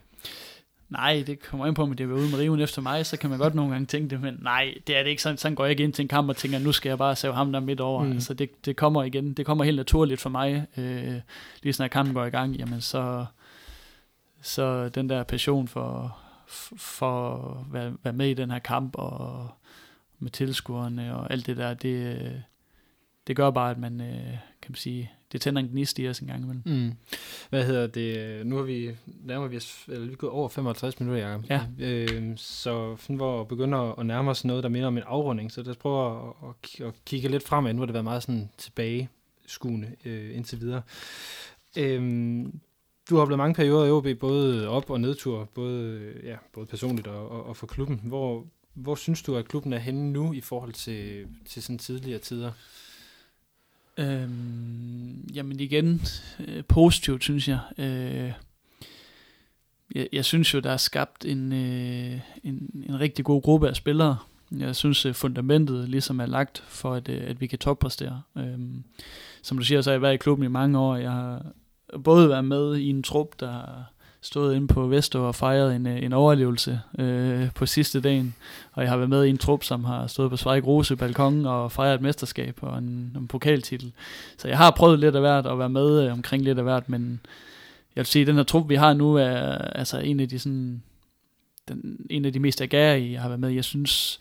Nej, 0.91 1.24
det 1.26 1.41
kommer 1.41 1.66
ind 1.66 1.74
på, 1.74 1.82
om 1.82 1.93
det 1.93 2.09
vil 2.09 2.16
ude 2.16 2.30
med 2.30 2.38
riven 2.38 2.61
efter 2.61 2.82
mig, 2.82 3.07
så 3.07 3.16
kan 3.16 3.30
man 3.30 3.38
godt 3.38 3.55
nogle 3.55 3.72
gange 3.72 3.86
tænke 3.86 4.11
det, 4.11 4.20
men 4.20 4.38
nej, 4.43 4.74
det 4.86 4.97
er 4.97 5.03
det 5.03 5.11
ikke 5.11 5.22
sådan. 5.22 5.38
Sådan 5.38 5.55
går 5.55 5.64
jeg 5.64 5.70
ikke 5.70 5.84
ind 5.84 5.93
til 5.93 6.03
en 6.03 6.09
kamp 6.09 6.28
og 6.28 6.36
tænker, 6.36 6.59
nu 6.59 6.72
skal 6.72 6.88
jeg 6.88 6.99
bare 6.99 7.16
save 7.16 7.34
ham 7.34 7.53
der 7.53 7.61
midt 7.61 7.80
over. 7.80 8.05
Mm. 8.05 8.12
Altså 8.12 8.34
det, 8.34 8.66
det 8.66 8.76
kommer 8.76 9.03
igen, 9.03 9.34
det 9.34 9.47
kommer 9.47 9.64
helt 9.64 9.76
naturligt 9.76 10.20
for 10.20 10.30
mig. 10.30 10.66
Øh, 10.76 11.14
lige 11.62 11.84
at 11.84 11.91
kampen 11.91 12.14
går 12.14 12.24
i 12.24 12.30
gang, 12.30 12.57
jamen 12.57 12.80
så, 12.80 13.26
så 14.43 14.88
den 14.88 15.09
der 15.09 15.22
passion 15.22 15.68
for, 15.68 16.18
for 16.76 17.34
at 17.36 17.72
være, 17.72 17.93
være 18.05 18.14
med 18.14 18.28
i 18.28 18.34
den 18.34 18.51
her 18.51 18.59
kamp, 18.59 18.95
og 18.95 19.49
med 20.18 20.30
tilskuerne 20.30 21.16
og 21.16 21.32
alt 21.32 21.47
det 21.47 21.57
der, 21.57 21.74
det, 21.74 22.43
det 23.26 23.36
gør 23.36 23.51
bare, 23.51 23.70
at 23.70 23.78
man, 23.78 24.01
øh, 24.01 24.38
kan 24.62 24.68
man 24.68 24.76
sige, 24.76 25.12
det 25.33 25.41
tænder 25.41 25.62
en 25.62 25.68
gnist 25.68 25.99
i 25.99 26.09
os 26.09 26.18
en 26.18 26.26
gang 26.26 26.43
imellem. 26.43 26.62
Mm. 26.66 26.93
Hvad 27.51 27.66
hedder 27.66 27.87
det? 27.87 28.47
Nu 28.47 28.57
har 28.57 28.62
vi 28.62 28.91
nærmer 29.24 29.49
vi 29.49 29.57
os, 29.57 29.85
eller 29.89 30.07
vi 30.07 30.12
er 30.12 30.16
gået 30.16 30.33
over 30.33 30.49
55 30.49 31.01
minutter, 31.01 31.28
Jacob. 31.28 31.45
Ja. 31.51 31.62
Øh, 31.78 32.33
så 32.37 32.97
Finnborg 32.97 33.49
begynder 33.49 33.99
at 33.99 34.07
nærme 34.07 34.31
os 34.31 34.45
noget, 34.45 34.62
der 34.62 34.68
minder 34.68 34.89
om 34.89 34.97
en 34.97 35.03
afrunding. 35.07 35.53
Så 35.53 35.62
lad 35.62 35.70
os 35.70 35.76
prøve 35.76 36.28
at, 36.28 36.35
at, 36.49 36.87
at 36.87 36.95
kigge 37.05 37.28
lidt 37.28 37.43
fremad. 37.43 37.72
Nu 37.72 37.78
har 37.78 37.87
det 37.87 37.95
været 37.95 38.05
meget 38.05 38.22
sådan 38.22 38.51
tilbage 38.59 39.09
skuende 39.47 39.91
øh, 40.05 40.37
indtil 40.37 40.61
videre. 40.61 40.83
Øh, 41.78 42.43
du 43.11 43.14
har 43.14 43.22
oplevet 43.22 43.39
mange 43.39 43.55
perioder 43.55 43.87
i 43.87 43.91
OB, 43.91 44.18
både 44.20 44.68
op- 44.68 44.91
og 44.91 45.01
nedtur, 45.01 45.49
både, 45.55 46.12
ja, 46.24 46.37
både 46.53 46.66
personligt 46.66 47.07
og, 47.07 47.31
og, 47.31 47.47
og 47.47 47.57
for 47.57 47.66
klubben. 47.66 48.01
Hvor, 48.05 48.47
hvor 48.74 48.95
synes 48.95 49.22
du, 49.22 49.37
at 49.37 49.49
klubben 49.49 49.72
er 49.72 49.78
henne 49.78 50.12
nu 50.12 50.33
i 50.33 50.41
forhold 50.41 50.72
til, 50.72 51.26
til 51.47 51.62
sådan 51.62 51.78
tidligere 51.78 52.18
tider? 52.18 52.53
Øhm, 54.01 55.28
jamen 55.34 55.61
igen, 55.61 56.03
øh, 56.48 56.64
positivt 56.64 57.22
synes 57.22 57.48
jeg. 57.48 57.59
Øh, 57.78 58.32
jeg. 59.94 60.09
Jeg 60.12 60.24
synes 60.24 60.55
jo, 60.55 60.61
der 60.61 60.70
er 60.70 60.76
skabt 60.76 61.24
en, 61.24 61.53
øh, 61.53 62.20
en, 62.44 62.84
en 62.88 63.01
rigtig 63.01 63.24
god 63.24 63.42
gruppe 63.42 63.68
af 63.68 63.76
spillere. 63.76 64.16
Jeg 64.59 64.76
synes, 64.76 65.07
øh, 65.07 65.14
fundamentet 65.14 65.88
ligesom 65.88 66.20
er 66.20 66.26
lagt 66.26 66.64
for, 66.68 66.94
at, 66.94 67.09
øh, 67.09 67.22
at 67.26 67.40
vi 67.40 67.46
kan 67.46 67.59
toppræstere. 67.59 68.22
Øhm, 68.36 68.84
som 69.42 69.59
du 69.59 69.64
siger, 69.64 69.80
så 69.80 69.90
har 69.90 69.94
jeg 69.94 70.03
været 70.03 70.14
i 70.14 70.16
klubben 70.16 70.44
i 70.44 70.48
mange 70.48 70.78
år. 70.78 70.96
Jeg 70.96 71.12
har 71.12 71.46
både 72.05 72.28
været 72.28 72.44
med 72.44 72.76
i 72.76 72.88
en 72.88 73.03
trup, 73.03 73.40
der 73.40 73.84
stået 74.23 74.57
inde 74.57 74.66
på 74.66 74.87
Vestå 74.87 75.25
og 75.25 75.35
fejret 75.35 75.77
en, 75.77 75.87
øh, 75.87 76.03
en 76.03 76.12
overlevelse 76.12 76.81
øh, 76.99 77.53
på 77.55 77.66
sidste 77.66 78.01
dagen. 78.01 78.35
Og 78.73 78.83
jeg 78.83 78.91
har 78.91 78.97
været 78.97 79.11
med 79.11 79.25
i 79.25 79.31
en 79.31 79.39
trup, 79.39 79.64
som 79.64 79.85
har 79.85 80.07
stået 80.07 80.31
på 80.31 80.37
Sveig 80.37 80.66
Rose 80.66 80.97
balkon 80.97 81.47
og 81.47 81.73
fejret 81.73 81.95
et 81.95 82.01
mesterskab 82.01 82.59
og 82.61 82.79
en, 82.79 83.16
en 83.16 83.29
pokaltitel. 83.29 83.93
Så 84.39 84.49
jeg 84.49 84.59
har 84.59 84.71
prøvet 84.71 84.99
lidt 84.99 85.14
af 85.14 85.21
hvert 85.21 85.47
at 85.47 85.59
være 85.59 85.68
med 85.68 86.05
øh, 86.05 86.12
omkring 86.12 86.43
lidt 86.43 86.59
af 86.59 86.64
hvert, 86.64 86.89
men 86.89 87.21
jeg 87.97 88.01
vil 88.01 88.07
sige, 88.07 88.21
at 88.21 88.27
den 88.27 88.37
her 88.37 88.43
trup, 88.43 88.68
vi 88.68 88.75
har 88.75 88.95
nu, 88.95 89.14
er 89.14 89.59
altså 89.59 89.99
en 89.99 90.21
af 90.21 90.29
de 90.29 90.39
sådan, 90.39 90.83
den, 91.68 92.07
en 92.11 92.25
af 92.25 92.33
de 92.33 92.39
mest 92.39 92.61
agerige, 92.61 93.12
jeg 93.12 93.21
har 93.21 93.29
været 93.29 93.41
med. 93.41 93.49
Jeg 93.49 93.64
synes, 93.64 94.21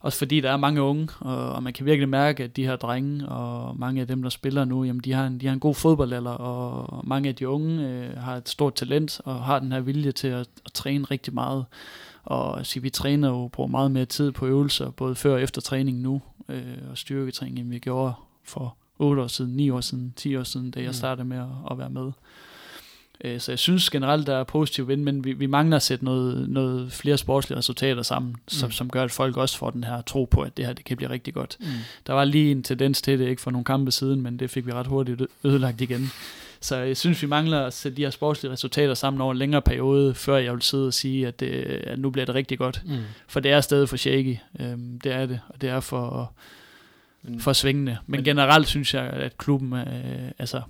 også 0.00 0.18
fordi 0.18 0.40
der 0.40 0.50
er 0.50 0.56
mange 0.56 0.82
unge, 0.82 1.08
og, 1.20 1.52
og 1.52 1.62
man 1.62 1.72
kan 1.72 1.86
virkelig 1.86 2.08
mærke, 2.08 2.44
at 2.44 2.56
de 2.56 2.64
her 2.64 2.76
drenge, 2.76 3.28
og 3.28 3.78
mange 3.78 4.00
af 4.00 4.06
dem, 4.06 4.22
der 4.22 4.30
spiller 4.30 4.64
nu, 4.64 4.84
jamen 4.84 5.00
de 5.04 5.12
har 5.12 5.26
en, 5.26 5.40
de 5.40 5.46
har 5.46 5.52
en 5.54 5.60
god 5.60 5.74
fodboldalder, 5.74 6.30
og 6.30 7.06
mange 7.06 7.28
af 7.28 7.34
de 7.34 7.48
unge 7.48 7.88
øh, 7.88 8.16
har 8.16 8.36
et 8.36 8.48
stort 8.48 8.74
talent, 8.74 9.20
og 9.24 9.44
har 9.44 9.58
den 9.58 9.72
her 9.72 9.80
vilje 9.80 10.12
til 10.12 10.28
at, 10.28 10.48
at 10.66 10.72
træne 10.74 11.04
rigtig 11.04 11.34
meget. 11.34 11.64
Og 12.24 12.58
altså, 12.58 12.80
vi 12.80 12.90
træner 12.90 13.28
jo, 13.28 13.48
bruger 13.48 13.68
meget 13.68 13.90
mere 13.90 14.04
tid 14.04 14.32
på 14.32 14.46
øvelser, 14.46 14.90
både 14.90 15.14
før 15.14 15.34
og 15.34 15.42
efter 15.42 15.60
træning 15.60 15.98
nu, 15.98 16.22
øh, 16.48 16.62
og 16.90 16.98
styrketræning, 16.98 17.58
end 17.58 17.68
vi 17.70 17.78
gjorde 17.78 18.12
for 18.44 18.76
8 18.98 19.22
år 19.22 19.26
siden, 19.26 19.52
9 19.56 19.70
år 19.70 19.80
siden, 19.80 20.12
10 20.16 20.36
år 20.36 20.42
siden, 20.42 20.70
da 20.70 20.80
jeg 20.80 20.88
Mm. 20.88 20.92
startede 20.92 21.28
med 21.28 21.38
at, 21.38 21.46
at 21.70 21.78
være 21.78 21.90
med. 21.90 22.12
Øh, 23.24 23.40
Så 23.40 23.52
jeg 23.52 23.58
synes 23.58 23.90
generelt, 23.90 24.26
der 24.26 24.36
er 24.36 24.44
positiv 24.44 24.88
vind, 24.88 25.02
men 25.02 25.24
vi, 25.24 25.32
vi 25.32 25.46
mangler 25.46 25.76
at 25.76 25.82
sætte 25.82 26.04
noget, 26.04 26.48
noget 26.48 26.92
flere 26.92 27.18
sportslige 27.18 27.58
resultater 27.58 28.02
sammen, 28.02 28.36
som, 28.48 28.66
Mm. 28.66 28.72
som 28.72 28.90
gør, 28.90 29.04
at 29.04 29.10
folk 29.10 29.36
også 29.36 29.58
får 29.58 29.70
den 29.70 29.84
her 29.84 30.00
tro 30.02 30.24
på, 30.24 30.40
at 30.42 30.56
det 30.56 30.66
her 30.66 30.72
det 30.72 30.84
kan 30.84 30.96
blive 30.96 31.10
rigtig 31.10 31.34
godt. 31.34 31.56
Mm. 31.60 31.66
Der 32.06 32.12
var 32.12 32.24
lige 32.24 32.50
en 32.50 32.62
tendens 32.62 33.02
til 33.02 33.18
det, 33.18 33.28
ikke 33.28 33.42
for 33.42 33.50
nogle 33.50 33.64
kampe 33.64 33.90
siden, 33.90 34.20
men 34.20 34.38
det 34.38 34.50
fik 34.50 34.66
vi 34.66 34.72
ret 34.72 34.86
hurtigt 34.86 35.22
ødelagt 35.44 35.80
igen. 35.80 36.10
Så 36.62 36.76
jeg 36.76 36.96
synes, 36.96 37.22
vi 37.22 37.26
mangler 37.26 37.60
at 37.66 37.72
sætte 37.72 37.96
de 37.96 38.02
her 38.02 38.10
sportslige 38.10 38.52
resultater 38.52 38.94
sammen 38.94 39.20
over 39.20 39.32
en 39.32 39.38
længere 39.38 39.62
periode, 39.62 40.14
før 40.14 40.36
jeg 40.36 40.52
vil 40.52 40.62
sidde 40.62 40.86
og 40.86 40.94
sige, 40.94 41.26
at, 41.26 41.40
det, 41.40 41.46
at 41.86 41.98
nu 41.98 42.10
bliver 42.10 42.26
det 42.26 42.34
rigtig 42.34 42.58
godt. 42.58 42.82
Mm. 42.86 42.96
For 43.28 43.40
det 43.40 43.50
er 43.52 43.60
stadig 43.60 43.88
for 43.88 43.96
shaky. 43.96 44.36
Øhm, 44.60 45.00
det 45.04 45.12
er 45.12 45.26
det, 45.26 45.40
og 45.48 45.60
det 45.60 45.68
er 45.68 45.80
for, 45.80 46.32
Men, 47.22 47.40
for 47.40 47.52
svingende. 47.52 47.98
Men, 48.06 48.18
Men- 48.18 48.24
generelt 48.24 48.68
synes 48.68 48.94
jeg, 48.94 49.02
at 49.02 49.38
klubben 49.38 49.72
øh, 49.72 50.30
altså, 50.38 50.62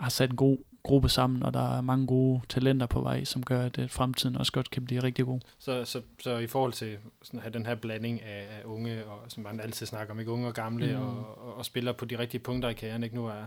har 0.00 0.10
sat 0.10 0.30
en 0.30 0.36
god 0.36 0.58
gruppe 0.82 1.08
sammen, 1.08 1.42
og 1.42 1.54
der 1.54 1.76
er 1.76 1.80
mange 1.80 2.06
gode 2.06 2.40
talenter 2.48 2.86
på 2.86 3.00
vej, 3.00 3.24
som 3.24 3.42
gør, 3.42 3.62
at 3.66 3.78
øh, 3.78 3.90
fremtiden 3.90 4.36
også 4.36 4.52
godt 4.52 4.70
kan 4.70 4.84
blive 4.84 5.02
rigtig 5.02 5.24
god. 5.24 5.40
Så, 5.58 5.84
så, 5.84 6.02
så 6.22 6.38
i 6.38 6.46
forhold 6.46 6.72
til 6.72 6.96
sådan 7.22 7.38
at 7.38 7.42
have 7.44 7.52
den 7.52 7.66
her 7.66 7.74
blanding 7.74 8.22
af, 8.22 8.46
af 8.50 8.64
unge, 8.64 9.04
og 9.06 9.18
som 9.28 9.42
man 9.42 9.60
altid 9.60 9.86
snakker 9.86 10.14
om, 10.14 10.20
ikke 10.20 10.32
unge 10.32 10.46
og 10.46 10.54
gamle, 10.54 10.96
Mm. 10.96 11.02
og, 11.02 11.38
og, 11.38 11.54
og 11.54 11.64
spiller 11.64 11.92
på 11.92 12.04
de 12.04 12.18
rigtige 12.18 12.40
punkter 12.40 12.68
i 12.68 12.72
karrieren, 12.74 13.02
ikke? 13.02 13.14
Nu 13.16 13.26
er, 13.26 13.46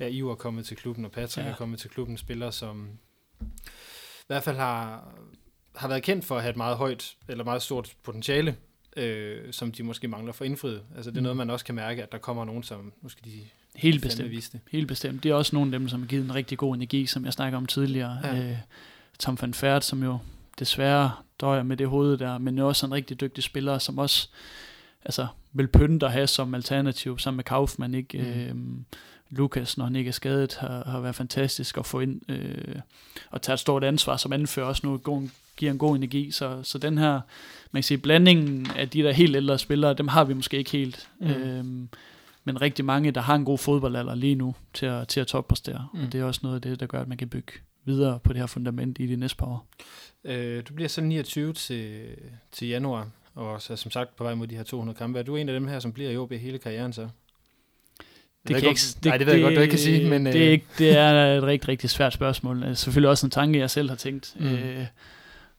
er 0.00 0.06
Ivar 0.06 0.34
kommet 0.34 0.66
til 0.66 0.76
klubben, 0.76 1.04
og 1.04 1.10
Patrick 1.10 1.46
ja. 1.46 1.52
er 1.52 1.56
kommet 1.56 1.78
til 1.78 1.90
klubben, 1.90 2.16
spiller 2.16 2.50
som 2.50 2.88
i 3.40 4.26
hvert 4.26 4.42
fald 4.42 4.56
har, 4.56 5.08
har 5.76 5.88
været 5.88 6.02
kendt 6.02 6.24
for 6.24 6.36
at 6.36 6.42
have 6.42 6.50
et 6.50 6.56
meget 6.56 6.76
højt, 6.76 7.16
eller 7.28 7.44
meget 7.44 7.62
stort 7.62 7.94
potentiale, 8.02 8.56
øh, 8.96 9.52
som 9.52 9.72
de 9.72 9.82
måske 9.82 10.08
mangler 10.08 10.32
for 10.32 10.44
indfriet. 10.44 10.82
Altså 10.96 11.10
det 11.10 11.16
er 11.16 11.20
Mm. 11.20 11.22
noget, 11.22 11.36
man 11.36 11.50
også 11.50 11.64
kan 11.64 11.74
mærke, 11.74 12.02
at 12.02 12.12
der 12.12 12.18
kommer 12.18 12.44
nogen, 12.44 12.62
som, 12.62 12.92
nu 13.02 13.08
skal 13.08 13.24
de 13.24 13.40
Helt 13.76 14.02
bestemt. 14.02 14.30
vise 14.30 14.52
det. 14.52 14.60
Helt 14.70 14.88
bestemt. 14.88 15.22
Det 15.22 15.30
er 15.30 15.34
også 15.34 15.56
nogle 15.56 15.74
af 15.74 15.80
dem, 15.80 15.88
som 15.88 16.00
har 16.00 16.06
givet 16.06 16.24
en 16.24 16.34
rigtig 16.34 16.58
god 16.58 16.74
energi, 16.74 17.06
som 17.06 17.24
jeg 17.24 17.32
snakker 17.32 17.58
om 17.58 17.66
tidligere. 17.66 18.18
Ja. 18.24 18.50
Øh, 18.50 18.56
Tom 19.18 19.38
van 19.40 19.54
Fert, 19.54 19.84
som 19.84 20.02
jo 20.02 20.18
desværre 20.58 21.12
døjer 21.40 21.62
med 21.62 21.76
det 21.76 21.88
hoved 21.88 22.18
der, 22.18 22.38
men 22.38 22.58
jo 22.58 22.68
også 22.68 22.86
en 22.86 22.92
rigtig 22.92 23.20
dygtig 23.20 23.44
spiller, 23.44 23.78
som 23.78 23.98
også 23.98 24.28
altså, 25.04 25.26
vil 25.52 25.68
pynte 25.68 26.06
at 26.06 26.12
have 26.12 26.26
som 26.26 26.54
alternativ 26.54 27.18
sammen 27.18 27.36
med 27.36 27.44
Kaufmann. 27.44 27.94
Ikke? 27.94 28.18
Mm. 28.18 28.24
Øhm, 28.24 28.84
Lukas, 29.30 29.78
når 29.78 29.84
han 29.84 29.96
ikke 29.96 30.08
er 30.08 30.12
skadet, 30.12 30.54
har, 30.54 30.84
har 30.84 31.00
været 31.00 31.14
fantastisk 31.14 31.78
at 31.78 31.86
få 31.86 32.00
ind 32.00 32.30
øh, 32.30 32.74
og 33.30 33.42
tage 33.42 33.54
et 33.54 33.60
stort 33.60 33.84
ansvar 33.84 34.16
som 34.16 34.32
anfører 34.32 34.66
også 34.66 34.86
nu 34.86 34.96
god, 34.96 35.28
giver 35.56 35.72
en 35.72 35.78
god 35.78 35.96
energi. 35.96 36.30
Så, 36.30 36.62
så 36.62 36.78
den 36.78 36.98
her, 36.98 37.20
man 37.70 37.80
kan 37.80 37.82
sige, 37.82 37.98
blandingen 37.98 38.66
af 38.76 38.88
de 38.88 39.02
der 39.02 39.12
helt 39.12 39.36
ældre 39.36 39.58
spillere, 39.58 39.94
dem 39.94 40.08
har 40.08 40.24
vi 40.24 40.34
måske 40.34 40.58
ikke 40.58 40.70
helt. 40.70 41.08
Mm. 41.20 41.28
Mm. 41.28 41.88
Men 42.44 42.60
rigtig 42.60 42.84
mange, 42.84 43.10
der 43.10 43.20
har 43.20 43.34
en 43.34 43.44
god 43.44 43.58
fodboldalder 43.58 44.14
lige 44.14 44.34
nu 44.34 44.54
til 44.74 44.86
at, 44.86 45.08
til 45.08 45.20
at 45.20 45.26
toppræstere. 45.26 45.88
Mm. 45.94 46.00
Og 46.02 46.12
det 46.12 46.20
er 46.20 46.24
også 46.24 46.40
noget 46.42 46.56
af 46.56 46.62
det, 46.62 46.80
der 46.80 46.86
gør, 46.86 47.00
at 47.00 47.08
man 47.08 47.18
kan 47.18 47.28
bygge 47.28 47.52
videre 47.84 48.18
på 48.18 48.32
det 48.32 48.38
her 48.40 48.46
fundament 48.46 48.98
i 49.00 49.06
de 49.06 49.16
næste 49.16 49.36
par 49.36 49.46
år. 49.46 49.66
Øh, 50.24 50.62
du 50.68 50.74
bliver 50.74 50.88
så 50.88 51.00
29 51.00 51.52
til, 51.52 52.00
til 52.52 52.68
januar, 52.68 53.08
og 53.34 53.62
så 53.62 53.76
som 53.76 53.90
sagt 53.90 54.16
på 54.16 54.24
vej 54.24 54.34
mod 54.34 54.46
de 54.46 54.56
her 54.56 54.62
200 54.62 54.98
kampe. 54.98 55.18
Er 55.18 55.22
du 55.22 55.36
en 55.36 55.48
af 55.48 55.52
dem 55.54 55.68
her, 55.68 55.78
som 55.80 55.92
bliver 55.92 56.10
i 56.10 56.16
OB 56.16 56.32
hele 56.32 56.58
karrieren 56.58 56.92
så? 56.92 57.08
Det 58.48 58.54
ved 58.54 58.60
kan 58.60 58.68
ikke, 58.70 58.80
om- 58.96 59.00
nej, 59.04 59.16
det 59.16 59.26
ved 59.26 59.34
jeg 59.34 59.42
godt, 59.42 59.56
du 59.56 59.60
ikke 59.60 59.70
kan 59.70 59.78
sige, 59.78 60.10
men... 60.10 60.26
det, 60.26 60.46
er 60.46 60.50
ikke, 60.50 60.66
det 60.78 60.96
er 60.98 61.36
et 61.36 61.42
rigtig, 61.42 61.68
rigtig 61.68 61.90
svært 61.90 62.12
spørgsmål. 62.12 62.62
Altså, 62.64 62.84
selvfølgelig 62.84 63.10
også 63.10 63.26
en 63.26 63.30
tanke, 63.30 63.58
jeg 63.58 63.70
selv 63.70 63.88
har 63.88 63.96
tænkt. 63.96 64.36
Mm. 64.40 64.46
Øh, 64.46 64.76
der 64.78 64.86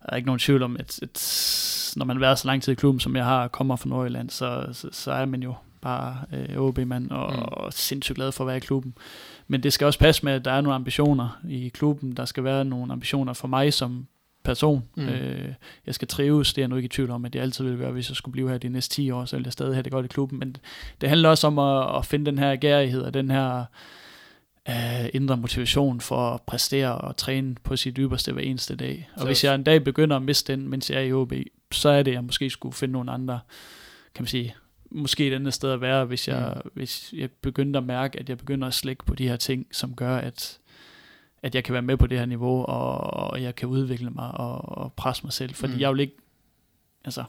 er 0.09 0.15
ikke 0.15 0.25
nogen 0.25 0.39
tvivl 0.39 0.63
om, 0.63 0.77
at, 0.77 0.99
at 1.03 1.93
når 1.97 2.05
man 2.05 2.15
har 2.17 2.19
været 2.19 2.39
så 2.39 2.47
lang 2.47 2.63
tid 2.63 2.71
i 2.71 2.75
klubben, 2.75 2.99
som 2.99 3.15
jeg 3.15 3.25
har, 3.25 3.43
og 3.43 3.51
kommer 3.51 3.75
fra 3.75 3.89
Nordjylland, 3.89 4.29
så, 4.29 4.67
så, 4.73 4.89
så 4.91 5.11
er 5.11 5.25
man 5.25 5.43
jo 5.43 5.53
bare 5.82 6.17
øh, 6.34 6.57
OB-mand 6.61 7.11
og, 7.11 7.34
Mm. 7.34 7.39
og 7.41 7.73
sindssygt 7.73 8.15
glad 8.15 8.32
for 8.32 8.43
at 8.43 8.47
være 8.47 8.57
i 8.57 8.59
klubben. 8.59 8.93
Men 9.47 9.63
det 9.63 9.73
skal 9.73 9.86
også 9.88 9.99
passe 9.99 10.25
med, 10.25 10.34
at 10.34 10.45
der 10.45 10.51
er 10.51 10.61
nogle 10.61 10.75
ambitioner 10.75 11.39
i 11.49 11.69
klubben. 11.69 12.17
Der 12.17 12.25
skal 12.25 12.43
være 12.43 12.65
nogle 12.65 12.93
ambitioner 12.93 13.34
for 13.34 13.47
mig 13.47 13.73
som 13.73 14.07
person. 14.43 14.84
Mm. 14.97 15.03
Øh, 15.09 15.53
jeg 15.86 15.95
skal 15.95 16.07
trives, 16.07 16.53
det 16.53 16.61
er 16.61 16.63
jeg 16.63 16.69
nu 16.69 16.75
ikke 16.75 16.86
i 16.86 16.89
tvivl 16.89 17.09
om, 17.09 17.25
at 17.25 17.36
jeg 17.36 17.43
altid 17.43 17.65
vil 17.65 17.77
gøre, 17.77 17.91
hvis 17.91 18.09
jeg 18.09 18.15
skulle 18.15 18.34
blive 18.34 18.49
her 18.49 18.57
de 18.57 18.69
næste 18.69 18.95
10 18.95 19.11
år, 19.11 19.25
så 19.25 19.36
vil 19.36 19.43
jeg 19.43 19.53
stadig 19.53 19.73
have 19.75 19.84
det 19.84 19.91
godt 19.91 20.05
i 20.05 20.07
klubben. 20.07 20.39
Men 20.39 20.55
det 21.01 21.09
handler 21.09 21.29
også 21.29 21.47
om 21.47 21.59
at, 21.59 21.97
at 21.97 22.05
finde 22.05 22.25
den 22.25 22.39
her 22.39 22.55
gærighed 22.55 23.01
og 23.01 23.13
den 23.13 23.32
her 23.32 23.63
af 24.65 25.11
indre 25.13 25.38
motivation 25.38 26.01
for 26.01 26.29
at 26.34 26.41
præstere 26.41 26.97
og 26.97 27.17
træne 27.17 27.55
på 27.63 27.75
sit 27.75 27.95
ypperste 27.99 28.32
hver 28.32 28.41
eneste 28.41 28.75
dag. 28.75 29.09
Og 29.13 29.19
Så- 29.19 29.25
hvis 29.25 29.43
jeg 29.43 29.55
en 29.55 29.63
dag 29.63 29.84
begynder 29.84 30.15
at 30.15 30.21
miste 30.21 30.53
den, 30.53 30.67
mens 30.69 30.89
jeg 30.89 30.97
er 30.99 31.03
i 31.05 31.13
OB, 31.13 31.34
så 31.71 31.89
er 31.89 32.03
det, 32.03 32.11
at 32.11 32.15
jeg 32.15 32.23
måske 32.23 32.49
skulle 32.49 32.73
finde 32.75 32.91
nogle 32.91 33.11
andre, 33.11 33.39
kan 34.15 34.23
man 34.23 34.27
sige, 34.27 34.55
måske 34.91 35.27
et 35.27 35.33
andet 35.33 35.53
sted 35.53 35.71
at 35.71 35.81
være, 35.81 36.05
hvis 36.05 36.27
jeg, 36.27 36.61
mm. 36.65 36.71
hvis 36.73 37.13
jeg 37.17 37.29
begyndte 37.31 37.77
at 37.77 37.85
mærke, 37.85 38.19
at 38.19 38.29
jeg 38.29 38.37
begynder 38.37 38.67
at 38.67 38.73
slække 38.73 39.05
på 39.05 39.15
de 39.15 39.27
her 39.27 39.35
ting, 39.35 39.67
som 39.71 39.95
gør, 39.95 40.17
at, 40.17 40.59
at 41.43 41.55
jeg 41.55 41.63
kan 41.63 41.73
være 41.73 41.81
med 41.81 41.97
på 41.97 42.07
det 42.07 42.17
her 42.19 42.25
niveau, 42.25 42.65
og, 42.65 42.97
og 43.31 43.41
jeg 43.43 43.55
kan 43.55 43.69
udvikle 43.69 44.09
mig 44.09 44.31
og, 44.31 44.77
og 44.77 44.93
presse 44.93 45.23
mig 45.23 45.33
selv. 45.33 45.53
Fordi 45.53 45.73
Mm. 45.73 45.79
jeg 45.79 45.91
vil 45.91 45.99
ikke, 45.99 46.17
altså, 47.05 47.23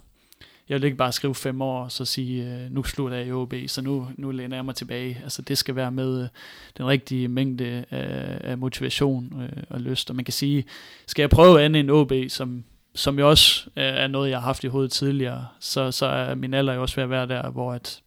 jeg 0.68 0.80
vil 0.80 0.84
ikke 0.84 0.96
bare 0.96 1.12
skrive 1.12 1.34
fem 1.34 1.62
år, 1.62 1.84
og 1.84 1.92
så 1.92 2.04
sige, 2.04 2.54
øh, 2.54 2.70
nu 2.70 2.82
slutter 2.82 3.16
jeg 3.16 3.26
i 3.26 3.32
OB, 3.32 3.54
så 3.66 3.82
nu, 3.82 4.08
nu 4.16 4.30
læner 4.30 4.56
jeg 4.56 4.64
mig 4.64 4.74
tilbage. 4.74 5.20
Altså 5.22 5.42
det 5.42 5.58
skal 5.58 5.76
være 5.76 5.90
med 5.92 6.22
øh, 6.22 6.28
den 6.76 6.86
rigtige 6.86 7.28
mængde 7.28 7.84
af, 7.90 8.38
af 8.50 8.58
motivation 8.58 9.42
øh, 9.42 9.62
og 9.70 9.80
lyst. 9.80 10.10
Og 10.10 10.16
man 10.16 10.24
kan 10.24 10.32
sige, 10.32 10.64
skal 11.06 11.22
jeg 11.22 11.30
prøve 11.30 11.62
andet 11.62 11.80
end 11.80 11.90
OB, 11.90 12.12
som, 12.28 12.64
som 12.95 13.18
jo 13.18 13.30
også 13.30 13.70
øh, 13.76 13.84
er 13.84 14.07
noget, 14.07 14.30
jeg 14.30 14.38
har 14.38 14.45
haft 14.45 14.64
i 14.64 14.66
hovedet 14.66 14.93
tidligere, 14.93 15.47
så, 15.61 15.90
så 15.90 16.07
er 16.07 16.34
min 16.34 16.55
alder 16.55 16.74
jo 16.74 16.82
også 16.82 16.97
ved 16.97 17.05
at 17.05 17.11
være 17.11 17.26
der, 17.26 17.51
hvor 17.51 17.72
at, 17.72 18.03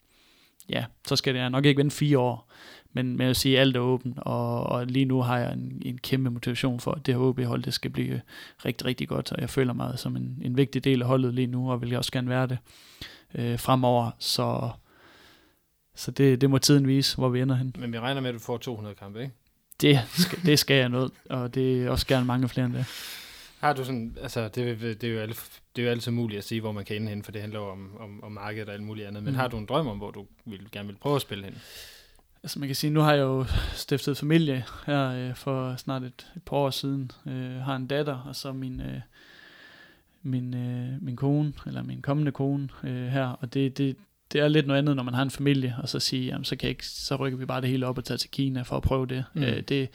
ja, 0.69 0.85
så 1.07 1.15
skal 1.15 1.35
jeg 1.35 1.49
nok 1.49 1.65
ikke 1.65 1.77
vente 1.77 1.95
fire 1.95 2.19
år. 2.19 2.51
Men, 2.93 3.07
men 3.07 3.19
jeg 3.19 3.27
vil 3.27 3.35
sige, 3.35 3.55
at 3.55 3.61
alt 3.61 3.75
er 3.75 3.79
åbent, 3.79 4.19
og, 4.21 4.63
og 4.63 4.85
lige 4.85 5.05
nu 5.05 5.21
har 5.21 5.37
jeg 5.37 5.53
en, 5.53 5.81
en 5.85 5.97
kæmpe 5.97 6.29
motivation 6.29 6.79
for, 6.79 6.91
at 6.91 7.05
det 7.05 7.13
her 7.13 7.21
OB-hold, 7.21 7.63
det 7.63 7.73
skal 7.73 7.91
blive 7.91 8.21
rigtig, 8.65 8.87
rigtig 8.87 9.07
godt, 9.07 9.31
og 9.31 9.41
jeg 9.41 9.49
føler 9.49 9.73
mig 9.73 9.99
som 9.99 10.15
en, 10.15 10.41
en 10.41 10.57
vigtig 10.57 10.83
del 10.83 11.01
af 11.01 11.07
holdet 11.07 11.33
lige 11.33 11.47
nu, 11.47 11.71
og 11.71 11.81
vil 11.81 11.95
også 11.95 12.11
gerne 12.11 12.29
være 12.29 12.47
det 12.47 12.57
øh, 13.35 13.59
fremover, 13.59 14.11
så, 14.19 14.69
så 15.95 16.11
det, 16.11 16.41
det 16.41 16.49
må 16.49 16.57
tiden 16.57 16.87
vise, 16.87 17.17
hvor 17.17 17.29
vi 17.29 17.41
ender 17.41 17.55
hen. 17.55 17.75
Men 17.79 17.93
vi 17.93 17.99
regner 17.99 18.21
med, 18.21 18.29
at 18.29 18.33
du 18.33 18.39
får 18.39 18.57
200 18.57 18.95
kampe, 18.95 19.21
ikke? 19.21 19.33
Det 19.81 19.99
skal, 20.09 20.39
det 20.45 20.59
skal 20.59 20.77
jeg 20.77 20.89
noget, 20.89 21.11
og 21.29 21.55
det 21.55 21.83
er 21.83 21.89
også 21.89 22.07
gerne 22.07 22.25
mange 22.25 22.49
flere 22.49 22.65
end 22.65 22.73
det. 22.73 22.85
Har 23.65 23.73
du 23.73 23.83
sådan, 23.85 24.17
altså 24.21 24.47
det, 24.47 24.81
det, 25.01 25.03
er 25.03 25.13
jo 25.13 25.19
alle, 25.19 25.35
det 25.75 25.81
er 25.81 25.85
jo 25.85 25.91
altid 25.91 26.11
muligt 26.11 26.37
at 26.37 26.43
sige, 26.43 26.61
hvor 26.61 26.71
man 26.71 26.85
kan 26.85 26.95
ende 26.95 27.09
hen, 27.09 27.23
for 27.23 27.31
det 27.31 27.41
handler 27.41 27.59
jo 27.59 27.69
om, 27.69 27.97
om, 27.99 28.23
om 28.23 28.31
markedet 28.31 28.67
og 28.69 28.73
alt 28.73 28.83
muligt 28.83 29.07
andet. 29.07 29.23
Men 29.23 29.33
Mm. 29.33 29.39
har 29.39 29.47
du 29.47 29.57
en 29.57 29.65
drøm 29.65 29.87
om, 29.87 29.97
hvor 29.97 30.11
du 30.11 30.25
vil, 30.45 30.59
gerne 30.71 30.87
vil 30.87 30.95
prøve 31.01 31.15
at 31.15 31.21
spille 31.21 31.43
hen? 31.45 31.55
Altså 32.43 32.59
man 32.59 32.67
kan 32.69 32.75
sige, 32.75 32.91
nu 32.91 32.99
har 32.99 33.13
jeg 33.13 33.21
jo 33.21 33.45
stiftet 33.73 34.17
familie 34.17 34.65
her 34.85 35.09
øh, 35.29 35.35
for 35.35 35.75
snart 35.75 36.03
et, 36.03 36.27
et 36.35 36.43
par 36.43 36.57
år 36.57 36.69
siden. 36.69 37.11
Øh, 37.27 37.51
har 37.61 37.75
en 37.75 37.87
datter, 37.87 38.17
og 38.27 38.35
så 38.35 38.51
min, 38.53 38.81
øh, 38.81 38.99
min, 40.23 40.53
øh, 40.53 41.03
min 41.03 41.15
kone, 41.15 41.53
eller 41.65 41.83
min 41.83 42.01
kommende 42.01 42.31
kone 42.31 42.69
øh, 42.83 43.07
her. 43.07 43.27
Og 43.27 43.53
det, 43.53 43.77
det, 43.77 43.95
det 44.31 44.41
er 44.41 44.47
lidt 44.47 44.67
noget 44.67 44.79
andet, 44.79 44.95
når 44.95 45.03
man 45.03 45.13
har 45.13 45.23
en 45.23 45.31
familie, 45.31 45.75
og 45.81 45.89
så 45.89 45.99
sige, 45.99 46.25
jamen, 46.25 46.45
så, 46.45 46.55
kan 46.55 46.63
jeg 46.67 46.69
ikke, 46.71 46.85
så 46.87 47.15
rykker 47.15 47.37
vi 47.37 47.45
bare 47.45 47.61
det 47.61 47.69
hele 47.69 47.87
op 47.87 47.97
og 47.97 48.03
tager 48.05 48.17
til 48.17 48.29
Kina 48.29 48.61
for 48.61 48.77
at 48.77 48.83
prøve 48.83 49.05
det. 49.05 49.25
Mm. 49.33 49.43
Øh, 49.43 49.61
det 49.61 49.89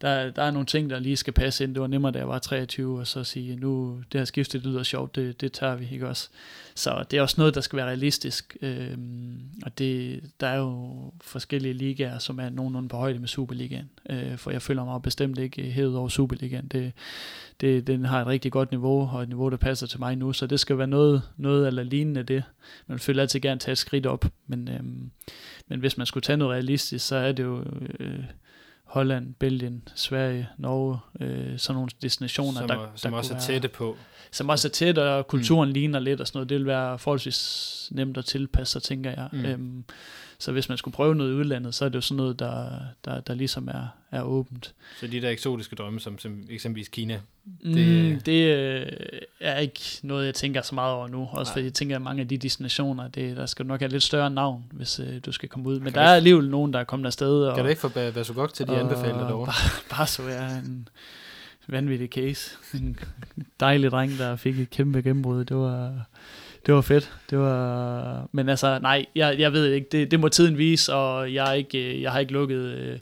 der, 0.00 0.30
der 0.30 0.42
er 0.42 0.50
nogle 0.50 0.66
ting, 0.66 0.90
der 0.90 0.98
lige 0.98 1.16
skal 1.16 1.32
passe 1.32 1.64
ind. 1.64 1.74
Det 1.74 1.80
var 1.80 1.86
nemmere, 1.86 2.12
da 2.12 2.18
jeg 2.18 2.28
var 2.28 2.38
23, 2.38 2.98
og 2.98 3.06
så 3.06 3.24
sige, 3.24 3.56
nu 3.56 4.02
det 4.12 4.20
her 4.20 4.24
skifte, 4.24 4.58
lyder 4.58 4.82
sjovt, 4.82 5.14
det, 5.14 5.40
det 5.40 5.52
tager 5.52 5.76
vi, 5.76 5.88
ikke 5.92 6.08
også? 6.08 6.28
Så 6.74 7.04
det 7.10 7.16
er 7.16 7.22
også 7.22 7.34
noget, 7.38 7.54
der 7.54 7.60
skal 7.60 7.76
være 7.76 7.86
realistisk. 7.86 8.56
Øhm, 8.62 9.40
og 9.62 9.78
det, 9.78 10.20
der 10.40 10.46
er 10.46 10.56
jo 10.56 11.12
forskellige 11.20 11.74
ligaer, 11.74 12.18
som 12.18 12.38
er 12.38 12.48
nogenlunde 12.48 12.88
på 12.88 12.96
højde 12.96 13.18
med 13.18 13.28
Superligaen. 13.28 13.90
Øh, 14.10 14.36
for 14.36 14.50
jeg 14.50 14.62
føler 14.62 14.84
mig 14.84 15.02
bestemt 15.02 15.38
ikke 15.38 15.62
hævet 15.62 15.96
over 15.96 16.08
Superligaen. 16.08 16.68
Det, 16.68 16.92
det, 17.60 17.86
den 17.86 18.04
har 18.04 18.20
et 18.20 18.26
rigtig 18.26 18.52
godt 18.52 18.70
niveau, 18.70 19.10
og 19.12 19.22
et 19.22 19.28
niveau, 19.28 19.48
der 19.48 19.56
passer 19.56 19.86
til 19.86 19.98
mig 19.98 20.16
nu. 20.16 20.32
Så 20.32 20.46
det 20.46 20.60
skal 20.60 20.78
være 20.78 20.86
noget, 20.86 21.22
noget 21.36 21.66
eller 21.66 21.82
lignende 21.82 22.22
det. 22.22 22.44
Man 22.86 23.00
vil 23.06 23.20
altid 23.20 23.40
gerne 23.40 23.60
tage 23.60 23.72
et 23.72 23.78
skridt 23.78 24.06
op. 24.06 24.24
Men, 24.46 24.68
øhm, 24.68 25.10
men 25.68 25.80
hvis 25.80 25.96
man 25.96 26.06
skulle 26.06 26.22
tage 26.22 26.36
noget 26.36 26.52
realistisk, 26.52 27.06
så 27.06 27.16
er 27.16 27.32
det 27.32 27.42
jo... 27.42 27.64
Øh, 28.00 28.24
Holland, 28.88 29.34
Belgien, 29.34 29.82
Sverige, 29.94 30.48
Norge, 30.58 30.98
øh, 31.20 31.58
sådan 31.58 31.74
nogle 31.74 31.90
destinationer, 32.02 32.58
Som, 32.58 32.68
der, 32.68 32.74
er- 32.74 32.88
som 32.94 33.10
der 33.10 33.18
også 33.18 33.34
er 33.34 33.38
tætte 33.38 33.68
på. 33.68 33.96
Som 34.30 34.48
også 34.48 34.68
er 34.68 34.72
tæt, 34.72 34.98
og 34.98 35.26
kulturen 35.28 35.68
mm. 35.68 35.72
ligner 35.74 35.98
lidt 35.98 36.20
og 36.20 36.26
sådan 36.26 36.36
noget. 36.38 36.48
Det 36.48 36.58
vil 36.58 36.66
være 36.66 36.98
forholdsvis 36.98 37.88
nemt 37.92 38.16
at 38.18 38.24
tilpasse 38.24 38.72
sig, 38.72 38.82
tænker 38.82 39.10
jeg. 39.10 39.28
Mm. 39.32 39.38
Mm. 39.38 39.44
Øhm, 39.44 39.84
så 40.40 40.52
hvis 40.52 40.68
man 40.68 40.78
skulle 40.78 40.94
prøve 40.94 41.14
noget 41.14 41.30
i 41.30 41.34
udlandet, 41.34 41.74
så 41.74 41.84
er 41.84 41.88
det 41.88 41.96
jo 41.96 42.00
sådan 42.00 42.16
noget, 42.16 42.38
der, 42.38 42.70
der, 43.04 43.20
der 43.20 43.34
ligesom 43.34 43.68
er, 43.68 43.86
er 44.10 44.22
åbent. 44.22 44.74
Så 45.00 45.06
de 45.06 45.20
der 45.22 45.30
eksotiske 45.30 45.76
drømme, 45.76 46.00
som, 46.00 46.18
som 46.18 46.42
eksempelvis 46.50 46.88
Kina. 46.88 47.20
Det, 47.64 47.74
Det- 47.74 48.12
mm, 48.14 48.20
det 48.20 48.56
øh, 48.56 48.86
er 49.40 49.58
ikke 49.58 49.80
noget, 50.02 50.26
jeg 50.26 50.34
tænker 50.34 50.62
så 50.62 50.74
meget 50.74 50.94
over 50.94 51.08
nu. 51.08 51.28
Også 51.32 51.50
Nej. 51.50 51.54
fordi 51.54 51.64
jeg 51.64 51.74
tænker, 51.74 51.96
at 51.96 52.02
mange 52.02 52.20
af 52.22 52.28
de 52.28 52.36
destinationer, 52.36 53.08
det, 53.08 53.36
der 53.36 53.46
skal 53.46 53.64
du 53.64 53.68
nok 53.68 53.80
have 53.80 53.90
lidt 53.90 54.02
større 54.02 54.30
navn, 54.30 54.64
hvis 54.72 55.00
øh, 55.00 55.20
du 55.26 55.32
skal 55.32 55.48
komme 55.48 55.68
ud. 55.68 55.74
Men 55.80 55.84
Kan 55.84 55.92
der 55.94 56.00
du 56.00 56.04
er 56.04 56.12
ikke- 56.12 56.16
alligevel 56.16 56.50
nogen, 56.50 56.72
der 56.72 56.78
er 56.78 56.84
kommet 56.84 57.06
afsted. 57.06 57.42
Og, 57.44 57.54
Kan 57.54 57.64
du 57.64 57.68
ikke 57.70 57.80
få 57.80 57.88
Basugok 57.88 58.54
til 58.54 58.66
de 58.66 58.72
anbefaler 58.76 59.18
derovre? 59.26 59.46
Bare, 59.46 59.96
bare 59.96 60.06
så 60.06 60.22
er 60.22 60.48
en 60.48 60.88
vanvittig 61.68 62.08
case. 62.08 62.56
En 62.74 62.98
dejlig 63.60 63.90
dreng, 63.90 64.18
der 64.18 64.36
fik 64.36 64.58
et 64.60 64.70
kæmpe 64.70 65.02
gennembrud. 65.02 65.44
Det 65.44 65.56
var, 65.56 66.04
det 66.66 66.74
var 66.74 66.80
fedt. 66.80 67.12
Det 67.30 67.38
var, 67.38 68.28
men 68.32 68.48
altså, 68.48 68.78
nej, 68.82 69.06
jeg, 69.14 69.38
jeg 69.38 69.52
ved 69.52 69.66
ikke. 69.72 69.88
Det, 69.92 70.10
det 70.10 70.20
må 70.20 70.28
tiden 70.28 70.58
vise, 70.58 70.94
og 70.94 71.34
jeg, 71.34 71.48
er 71.48 71.52
ikke, 71.52 71.94
øh, 71.96 72.02
jeg 72.02 72.12
har 72.12 72.18
ikke 72.18 72.32
lukket 72.32 72.58
øh, 72.60 72.98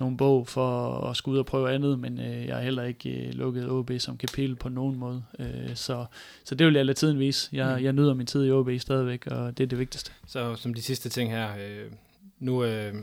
nogen 0.00 0.16
bog 0.16 0.48
for 0.48 0.90
at 1.10 1.16
skulle 1.16 1.32
ud 1.34 1.38
og 1.38 1.46
prøve 1.46 1.72
andet, 1.72 1.98
men 1.98 2.20
øh, 2.20 2.46
jeg 2.46 2.54
har 2.56 2.62
heller 2.62 2.82
ikke 2.82 3.26
øh, 3.26 3.34
lukket 3.34 3.70
OB 3.70 3.90
som 3.98 4.16
kapitel 4.16 4.56
på 4.56 4.68
nogen 4.68 4.96
måde. 4.98 5.22
Øh, 5.38 5.74
så, 5.74 6.04
så 6.44 6.54
det 6.54 6.66
vil 6.66 6.74
jeg 6.74 6.86
lade 6.86 6.98
tiden 6.98 7.18
vise. 7.18 7.48
Jeg, 7.52 7.76
Mm. 7.78 7.84
jeg 7.84 7.92
nyder 7.92 8.14
min 8.14 8.26
tid 8.26 8.46
i 8.46 8.50
OB 8.50 8.70
stadigvæk, 8.78 9.26
og 9.26 9.58
det 9.58 9.64
er 9.64 9.68
det 9.68 9.78
vigtigste. 9.78 10.12
Så 10.26 10.56
som 10.56 10.74
de 10.74 10.82
sidste 10.82 11.08
ting 11.08 11.30
her, 11.30 11.48
øh, 11.54 11.90
nu 12.38 12.64
øh, 12.64 12.94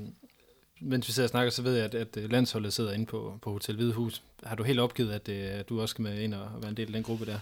mens 0.82 1.08
vi 1.08 1.14
sidder 1.14 1.28
og 1.28 1.30
snakker, 1.30 1.52
så 1.52 1.62
ved 1.62 1.76
jeg, 1.76 1.86
at, 1.86 1.96
at 1.96 2.18
øh, 2.18 2.32
landsholdet 2.32 2.74
sidder 2.74 2.92
inde 2.94 3.06
på, 3.06 3.40
på 3.42 3.52
Hotel 3.52 3.76
Hvidehus. 3.76 4.22
Har 4.44 4.56
du 4.56 4.64
helt 4.64 4.80
opgivet, 4.80 5.12
at, 5.12 5.30
øh, 5.30 5.60
at 5.60 5.70
du 5.70 5.82
også 5.82 5.92
skal 5.94 6.04
med 6.04 6.20
ind 6.20 6.34
og 6.34 6.48
være 6.62 6.70
en 6.70 6.78
del 6.78 6.88
af 6.88 6.94
den 6.94 7.04
gruppe 7.04 7.26
der? 7.26 7.40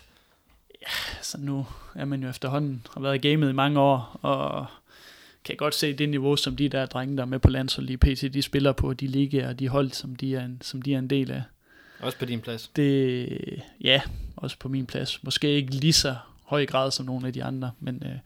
Så 1.21 1.37
nu 1.37 1.65
er 1.95 2.05
man 2.05 2.23
jo 2.23 2.29
efterhånden 2.29 2.87
har 2.93 3.01
været 3.01 3.25
i 3.25 3.27
gamet 3.27 3.49
i 3.49 3.53
mange 3.53 3.79
år, 3.79 4.19
og 4.21 4.65
kan 5.43 5.55
godt 5.55 5.75
se 5.75 5.93
det 5.93 6.09
niveau, 6.09 6.35
som 6.35 6.55
de 6.55 6.69
der 6.69 6.85
drenge, 6.85 7.17
der 7.17 7.21
er 7.21 7.27
med 7.27 7.39
på 7.39 7.49
landshold 7.49 7.87
lige 7.87 7.97
pt, 7.97 8.33
de 8.33 8.41
spiller 8.41 8.71
på, 8.71 8.93
de 8.93 9.07
ligaer 9.07 9.49
og 9.49 9.59
de 9.59 9.67
hold, 9.67 9.91
som 9.91 10.15
de 10.15 10.35
er 10.35 10.45
en, 10.45 10.57
som 10.61 10.81
de 10.81 10.93
er 10.93 10.99
en 10.99 11.09
del 11.09 11.31
af. 11.31 11.43
Også 11.99 12.17
på 12.17 12.25
din 12.25 12.41
plads. 12.41 12.67
Det, 12.67 13.63
ja, 13.81 14.01
også 14.35 14.55
på 14.59 14.69
min 14.69 14.85
plads. 14.85 15.23
Måske 15.23 15.51
ikke 15.51 15.71
lige 15.75 15.93
så 15.93 16.15
høj 16.43 16.65
grad 16.65 16.91
som 16.91 17.05
nogle 17.05 17.27
af 17.27 17.33
de 17.33 17.43
andre, 17.43 17.71
men, 17.79 18.03
øh, 18.05 18.17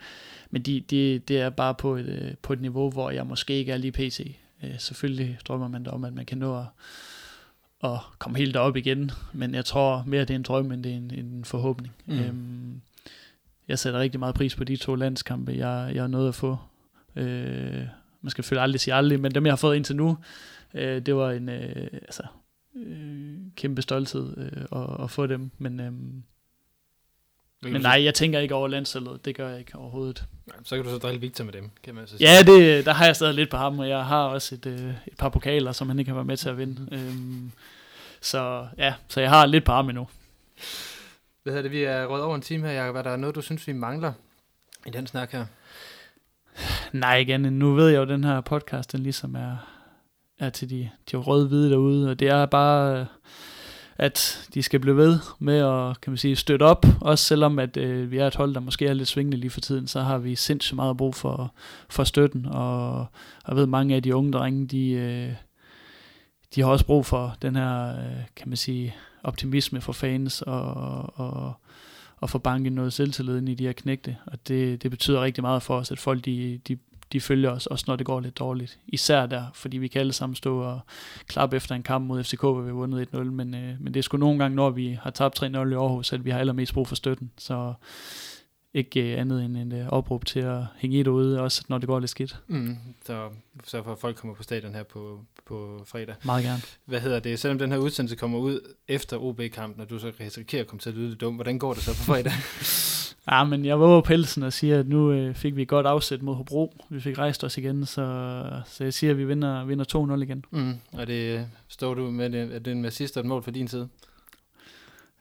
men 0.50 0.62
de, 0.62 0.80
de, 0.80 1.20
det 1.20 1.40
er 1.40 1.50
bare 1.50 1.76
på 1.76 1.96
et, 1.96 2.06
øh, 2.06 2.34
på 2.42 2.54
et 2.54 2.62
niveau, 2.62 2.90
hvor 2.90 3.10
jeg 3.12 3.28
måske 3.28 3.54
ikke 3.54 3.72
er 3.72 3.78
lige 3.78 3.92
pt. 3.92 4.22
Øh, 4.64 4.80
selvfølgelig 4.80 5.38
drømmer 5.46 5.68
man 5.68 5.84
da 5.84 5.92
om, 5.92 6.04
at 6.04 6.14
man 6.14 6.26
kan 6.26 6.38
nå 6.38 6.60
at, 6.60 6.66
at 7.84 8.00
komme 8.20 8.38
helt 8.38 8.54
derop 8.54 8.76
igen, 8.76 9.12
men 9.34 9.56
jeg 9.56 9.66
tror 9.66 10.04
mere, 10.08 10.22
det 10.22 10.30
er 10.30 10.36
en 10.36 10.44
drøm, 10.44 10.72
end 10.72 10.84
det 10.84 10.92
er 10.92 10.98
en, 10.98 11.12
en 11.14 11.46
forhåbning. 11.46 11.96
Mm. 12.06 12.20
Øhm, 12.20 12.82
jeg 13.68 13.80
sætter 13.80 14.00
rigtig 14.00 14.20
meget 14.20 14.36
pris 14.36 14.56
på 14.56 14.64
de 14.64 14.76
to 14.76 14.96
landskampe, 14.96 15.52
jeg, 15.52 15.92
jeg 15.96 16.04
er 16.04 16.08
nået 16.08 16.28
at 16.28 16.36
få. 16.36 16.58
Øh, 17.16 17.88
man 18.22 18.30
skal 18.30 18.44
selvfølgelig 18.44 18.64
aldrig 18.64 18.80
sige 18.80 18.94
aldrig, 18.94 19.20
men 19.20 19.32
dem, 19.32 19.46
jeg 19.46 19.52
har 19.52 19.58
fået 19.58 19.76
indtil 19.76 19.96
nu, 19.96 20.18
øh, 20.74 21.06
det 21.06 21.16
var 21.16 21.32
en 21.32 21.50
øh, 21.50 21.88
altså, 21.94 22.24
øh, 22.76 23.36
kæmpe 23.56 23.82
stolthed 23.82 24.38
øh, 24.38 24.82
at, 24.82 25.04
at 25.04 25.12
få 25.12 25.28
dem. 25.28 25.52
Men, 25.58 25.80
øh, 25.80 25.92
men 27.72 27.82
nej, 27.82 28.04
jeg 28.04 28.14
tænker 28.14 28.40
ikke 28.40 28.56
over 28.56 28.68
landsholdet. 28.68 29.26
Det 29.26 29.36
gør 29.36 29.50
jeg 29.50 29.60
ikke 29.60 29.76
overhovedet. 29.76 30.24
Så 30.64 30.76
kan 30.76 30.86
du 30.86 30.92
så 30.92 30.98
drille 30.98 31.22
Victor 31.22 31.44
med 31.44 31.54
dem, 31.54 31.70
kan 31.84 31.96
man 31.96 32.08
så 32.08 32.18
sige. 32.18 32.30
Ja, 32.30 32.44
det, 32.44 32.86
der 32.86 32.94
har 32.94 33.06
jeg 33.06 33.16
stadig 33.16 33.34
lidt 33.34 33.50
på 33.50 33.58
ham, 33.58 33.80
og 33.80 33.90
jeg 33.90 34.06
har 34.06 34.24
også 34.24 34.56
et, 34.56 34.66
øh, 34.66 34.90
et 35.08 35.18
par 35.18 35.30
pokaler, 35.30 35.72
som 35.72 35.90
han 35.90 36.00
ikke 36.00 36.10
har 36.10 36.16
været 36.16 36.28
med 36.28 36.38
til 36.38 36.50
at 36.50 36.58
vinde. 36.58 36.88
Øhm, 36.92 37.52
så 38.22 38.68
ja, 38.78 38.94
så 39.08 39.22
jeg 39.22 39.30
har 39.30 39.46
lidt 39.46 39.64
på 39.64 39.72
ham 39.72 39.90
endnu. 39.90 40.08
Hvad 41.44 41.54
hedder 41.54 41.62
det, 41.62 41.72
vi 41.72 41.84
er 41.84 42.06
røget 42.06 42.24
over 42.24 42.36
en 42.36 42.42
time 42.42 42.68
her, 42.68 42.74
Jacob. 42.74 42.96
Er 42.96 43.02
der 43.02 43.16
noget, 43.16 43.36
du 43.36 43.42
synes, 43.42 43.68
vi 43.68 43.74
mangler 43.74 44.14
i 44.86 44.90
den 44.90 45.08
snak 45.08 45.32
her? 45.32 45.46
Nej, 46.92 47.18
igen, 47.18 47.42
nu 47.42 47.74
ved 47.74 47.88
jeg 47.88 47.98
jo, 47.98 48.02
at 48.02 48.08
den 48.08 48.24
her 48.24 48.42
podcast, 48.42 48.92
den 48.92 49.00
ligesom 49.00 49.36
er, 49.36 49.58
er 50.40 50.50
til 50.50 50.70
de, 50.70 50.90
de 51.12 51.18
røde-hvide 51.18 51.70
derude, 51.70 52.10
og 52.10 52.20
det 52.20 52.28
er 52.28 52.46
bare, 52.46 53.00
øh, 53.00 53.06
at 53.98 54.48
de 54.54 54.64
skal 54.64 54.80
blive 54.80 54.98
ved 54.98 55.20
med 55.40 55.58
at, 55.58 56.02
kan 56.02 56.12
man 56.12 56.18
sige, 56.18 56.36
støtte 56.36 56.64
op, 56.64 56.86
også 57.02 57.26
selvom 57.26 57.60
at 57.60 57.78
øh, 57.78 58.12
vi 58.12 58.18
er 58.18 58.28
et 58.28 58.36
hold, 58.36 58.54
der 58.54 58.60
måske 58.60 58.88
er 58.88 58.94
lidt 58.94 59.08
svingende 59.08 59.38
lige 59.38 59.50
for 59.50 59.62
tiden, 59.62 59.88
så 59.88 60.02
har 60.02 60.18
vi 60.18 60.36
sindssygt 60.36 60.76
meget 60.76 60.98
brug 60.98 61.16
for, 61.16 61.54
for 61.90 62.04
støtten, 62.04 62.46
og 62.46 63.06
jeg 63.48 63.56
ved, 63.56 63.66
mange 63.66 63.96
af 63.96 64.04
de 64.04 64.16
unge 64.16 64.32
drenge, 64.32 64.68
de, 64.68 64.90
øh, 64.90 65.34
de 66.56 66.62
har 66.62 66.68
også 66.68 66.86
brug 66.86 67.06
for 67.06 67.36
den 67.42 67.56
her, 67.56 67.90
øh, 67.90 68.22
kan 68.36 68.50
man 68.50 68.58
sige, 68.58 68.96
optimisme 69.24 69.82
for 69.82 69.94
fans, 69.94 70.42
og, 70.42 70.74
og, 71.20 71.54
og 72.18 72.30
få 72.30 72.38
banket 72.38 72.74
noget 72.74 72.94
selvtillid 72.94 73.38
ind 73.38 73.50
i 73.50 73.56
de 73.56 73.66
her 73.66 73.74
knægte, 73.74 74.18
og 74.26 74.48
det, 74.48 74.84
det 74.84 74.92
betyder 74.92 75.22
rigtig 75.22 75.42
meget 75.42 75.64
for 75.64 75.78
os, 75.78 75.92
at 75.92 76.00
folk 76.00 76.26
de, 76.26 76.60
de, 76.68 76.78
de 77.14 77.22
følger 77.22 77.52
os, 77.52 77.68
også 77.68 77.86
når 77.88 77.96
det 77.96 78.06
går 78.06 78.20
lidt 78.20 78.40
dårligt. 78.40 78.80
Især 78.88 79.26
der, 79.26 79.46
fordi 79.54 79.78
vi 79.78 79.88
kan 79.88 80.00
alle 80.00 80.14
sammen 80.14 80.36
stå 80.36 80.60
og 80.60 80.80
klappe 81.28 81.56
efter 81.56 81.76
en 81.76 81.84
kamp 81.84 82.08
mod 82.08 82.24
FCK, 82.24 82.42
hvor 82.42 82.62
vi 82.62 82.68
har 82.68 82.74
vundet 82.74 83.08
1-0, 83.14 83.18
men, 83.18 83.56
øh, 83.56 83.76
men 83.80 83.94
det 83.94 84.00
er 84.00 84.04
sgu 84.04 84.18
nogle 84.18 84.40
gange, 84.40 84.56
når 84.56 84.70
vi 84.70 85.00
har 85.02 85.10
tabt 85.10 85.44
3-0 85.44 85.46
i 85.46 85.50
Aarhus, 85.54 86.14
at 86.14 86.26
vi 86.26 86.30
har 86.30 86.40
allermest 86.40 86.74
brug 86.74 86.88
for 86.88 86.96
støtten. 86.96 87.32
Så 87.38 87.74
ikke 88.74 89.12
øh, 89.12 89.20
andet 89.20 89.46
end 89.46 89.58
en 89.58 89.72
øh, 89.72 89.88
opråb 89.90 90.26
til 90.26 90.40
at 90.40 90.62
hænge 90.78 91.00
i 91.00 91.04
derude, 91.04 91.42
også 91.42 91.64
når 91.68 91.78
det 91.78 91.88
går 91.88 92.00
lidt 92.00 92.12
skidt. 92.12 92.40
Mm, 92.48 92.78
så, 93.06 93.30
så 93.64 93.84
for 93.84 93.92
at 93.92 94.00
folk 94.00 94.16
kommer 94.16 94.36
på 94.36 94.44
stadion 94.44 94.76
her 94.76 94.84
på, 94.84 95.26
på 95.46 95.84
fredag. 95.86 96.16
Meget 96.26 96.44
gerne. 96.44 96.62
Hvad 96.86 97.00
hedder 97.00 97.20
det? 97.20 97.40
Selvom 97.40 97.60
den 97.60 97.72
her 97.72 97.78
udsendelse 97.78 98.16
kommer 98.16 98.40
ud 98.40 98.60
efter 98.88 99.18
OB-kampen, 99.18 99.82
og 99.82 99.90
du 99.90 100.00
så 100.00 100.12
risikerer 100.20 100.62
at 100.62 100.68
komme 100.68 100.80
til 100.80 100.90
at 100.90 100.96
lyde 100.96 101.10
lidt 101.10 101.22
dum, 101.22 101.36
hvordan 101.36 101.60
går 101.60 101.74
det 101.74 101.84
så 101.84 101.92
på 101.92 102.04
fredag? 102.04 102.34
Ja, 103.32 103.44
men 103.44 103.66
jeg 103.66 103.80
våger 103.80 104.02
pelsen 104.02 104.44
og 104.44 104.54
siger, 104.54 104.80
at 104.80 104.88
nu 104.88 105.12
øh, 105.12 105.36
fik 105.36 105.56
vi 105.56 105.62
et 105.62 105.68
godt 105.68 105.86
afsæt 105.86 106.22
mod 106.22 106.36
Hobro. 106.36 106.74
Vi 106.90 107.00
fik 107.00 107.18
rejst 107.18 107.44
os 107.44 107.58
igen, 107.58 107.86
så, 107.86 108.44
så 108.66 108.84
jeg 108.84 108.94
siger, 108.94 109.12
at 109.12 109.18
vi 109.18 109.26
vinder, 109.26 109.66
vinder 109.66 110.16
2-0 110.16 110.22
igen. 110.22 110.46
mm, 110.52 110.74
og 110.92 111.08
det 111.08 111.48
står 111.68 111.94
du 111.94 112.12
med, 112.12 112.30
det, 112.30 112.56
er 112.56 112.60
det 112.60 112.78
med 112.78 112.92
sidste 112.92 113.20
et 113.20 113.26
mål 113.26 113.44
for 113.44 113.52
din 113.52 113.68
side? 113.68 113.90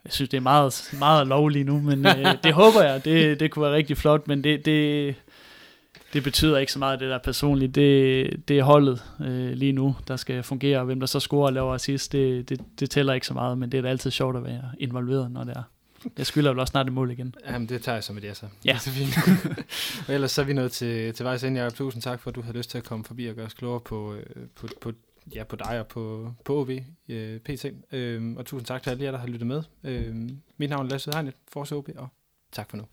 Jeg 0.04 0.12
synes, 0.12 0.28
det 0.28 0.36
er 0.36 0.40
meget, 0.40 0.94
meget 0.98 1.26
lovligt 1.26 1.66
nu, 1.66 1.80
men 1.80 2.06
øh, 2.06 2.34
det 2.44 2.52
håber 2.52 2.82
jeg. 2.82 3.04
Det, 3.04 3.40
det 3.40 3.50
kunne 3.50 3.62
være 3.62 3.74
rigtig 3.74 3.96
flot, 3.96 4.28
men 4.28 4.44
det, 4.44 4.64
det, 4.66 5.14
det 6.12 6.24
betyder 6.24 6.58
ikke 6.58 6.72
så 6.72 6.78
meget, 6.78 7.00
det 7.00 7.10
der 7.10 7.18
personligt. 7.18 7.74
Det, 7.74 8.48
det 8.48 8.58
er 8.58 8.62
holdet 8.62 9.04
øh, 9.20 9.52
lige 9.52 9.72
nu, 9.72 9.96
der 10.08 10.16
skal 10.16 10.42
fungere, 10.42 10.78
og 10.78 10.84
hvem 10.84 11.00
der 11.00 11.06
så 11.06 11.20
scorer 11.20 11.46
og 11.46 11.52
laver 11.52 11.74
assist, 11.74 12.12
det, 12.12 12.48
det, 12.48 12.60
det 12.80 12.90
tæller 12.90 13.12
ikke 13.12 13.26
så 13.26 13.34
meget, 13.34 13.58
men 13.58 13.72
det 13.72 13.78
er 13.78 13.82
da 13.82 13.88
altid 13.88 14.10
sjovt 14.10 14.36
at 14.36 14.44
være 14.44 14.62
involveret, 14.78 15.30
når 15.30 15.44
det 15.44 15.56
er. 15.56 15.62
Jeg 16.18 16.26
skylder 16.26 16.50
vel 16.50 16.58
også 16.60 16.70
snart 16.70 16.86
et 16.86 16.92
mål 16.92 17.10
igen. 17.10 17.34
Jamen, 17.46 17.68
det 17.68 17.82
tager 17.82 17.96
jeg 17.96 18.04
som 18.04 18.16
et 18.16 18.24
ja 18.24 18.34
så. 18.34 18.46
Ja. 18.64 18.70
Det 18.70 18.74
er 18.74 18.78
så 18.78 18.90
fint. 18.90 19.16
og 20.08 20.14
ellers 20.14 20.32
så 20.32 20.40
er 20.40 20.44
vi 20.44 20.52
nået 20.52 20.72
til, 20.72 21.14
til 21.14 21.24
vejs 21.24 21.42
ind, 21.42 21.56
Jacob. 21.56 21.76
Tusind 21.76 22.02
tak 22.02 22.20
for, 22.20 22.30
at 22.30 22.34
du 22.34 22.42
havde 22.42 22.56
lyst 22.56 22.70
til 22.70 22.78
at 22.78 22.84
komme 22.84 23.04
forbi 23.04 23.26
og 23.26 23.34
gøre 23.34 23.46
os 23.46 23.54
klogere 23.54 23.80
på, 23.80 24.14
øh, 24.14 24.24
på, 24.54 24.66
på, 24.80 24.92
ja, 25.34 25.44
på 25.44 25.56
dig 25.56 25.80
og 25.80 25.86
på, 25.86 26.32
på 26.44 26.60
OV 26.60 26.70
øh, 27.08 27.40
PT. 27.40 27.66
Øhm, 27.92 28.36
og 28.36 28.46
tusind 28.46 28.66
tak 28.66 28.82
til 28.82 28.90
alle 28.90 29.04
jer, 29.04 29.10
der 29.10 29.18
har 29.18 29.26
lyttet 29.26 29.46
med. 29.46 29.62
Øhm, 29.84 30.38
mit 30.56 30.70
navn 30.70 30.86
er 30.86 30.90
Lasse 30.90 31.10
Hegnet, 31.14 31.34
Forse 31.52 31.76
OB, 31.76 31.88
og 31.96 32.08
tak 32.52 32.70
for 32.70 32.76
nu. 32.76 32.84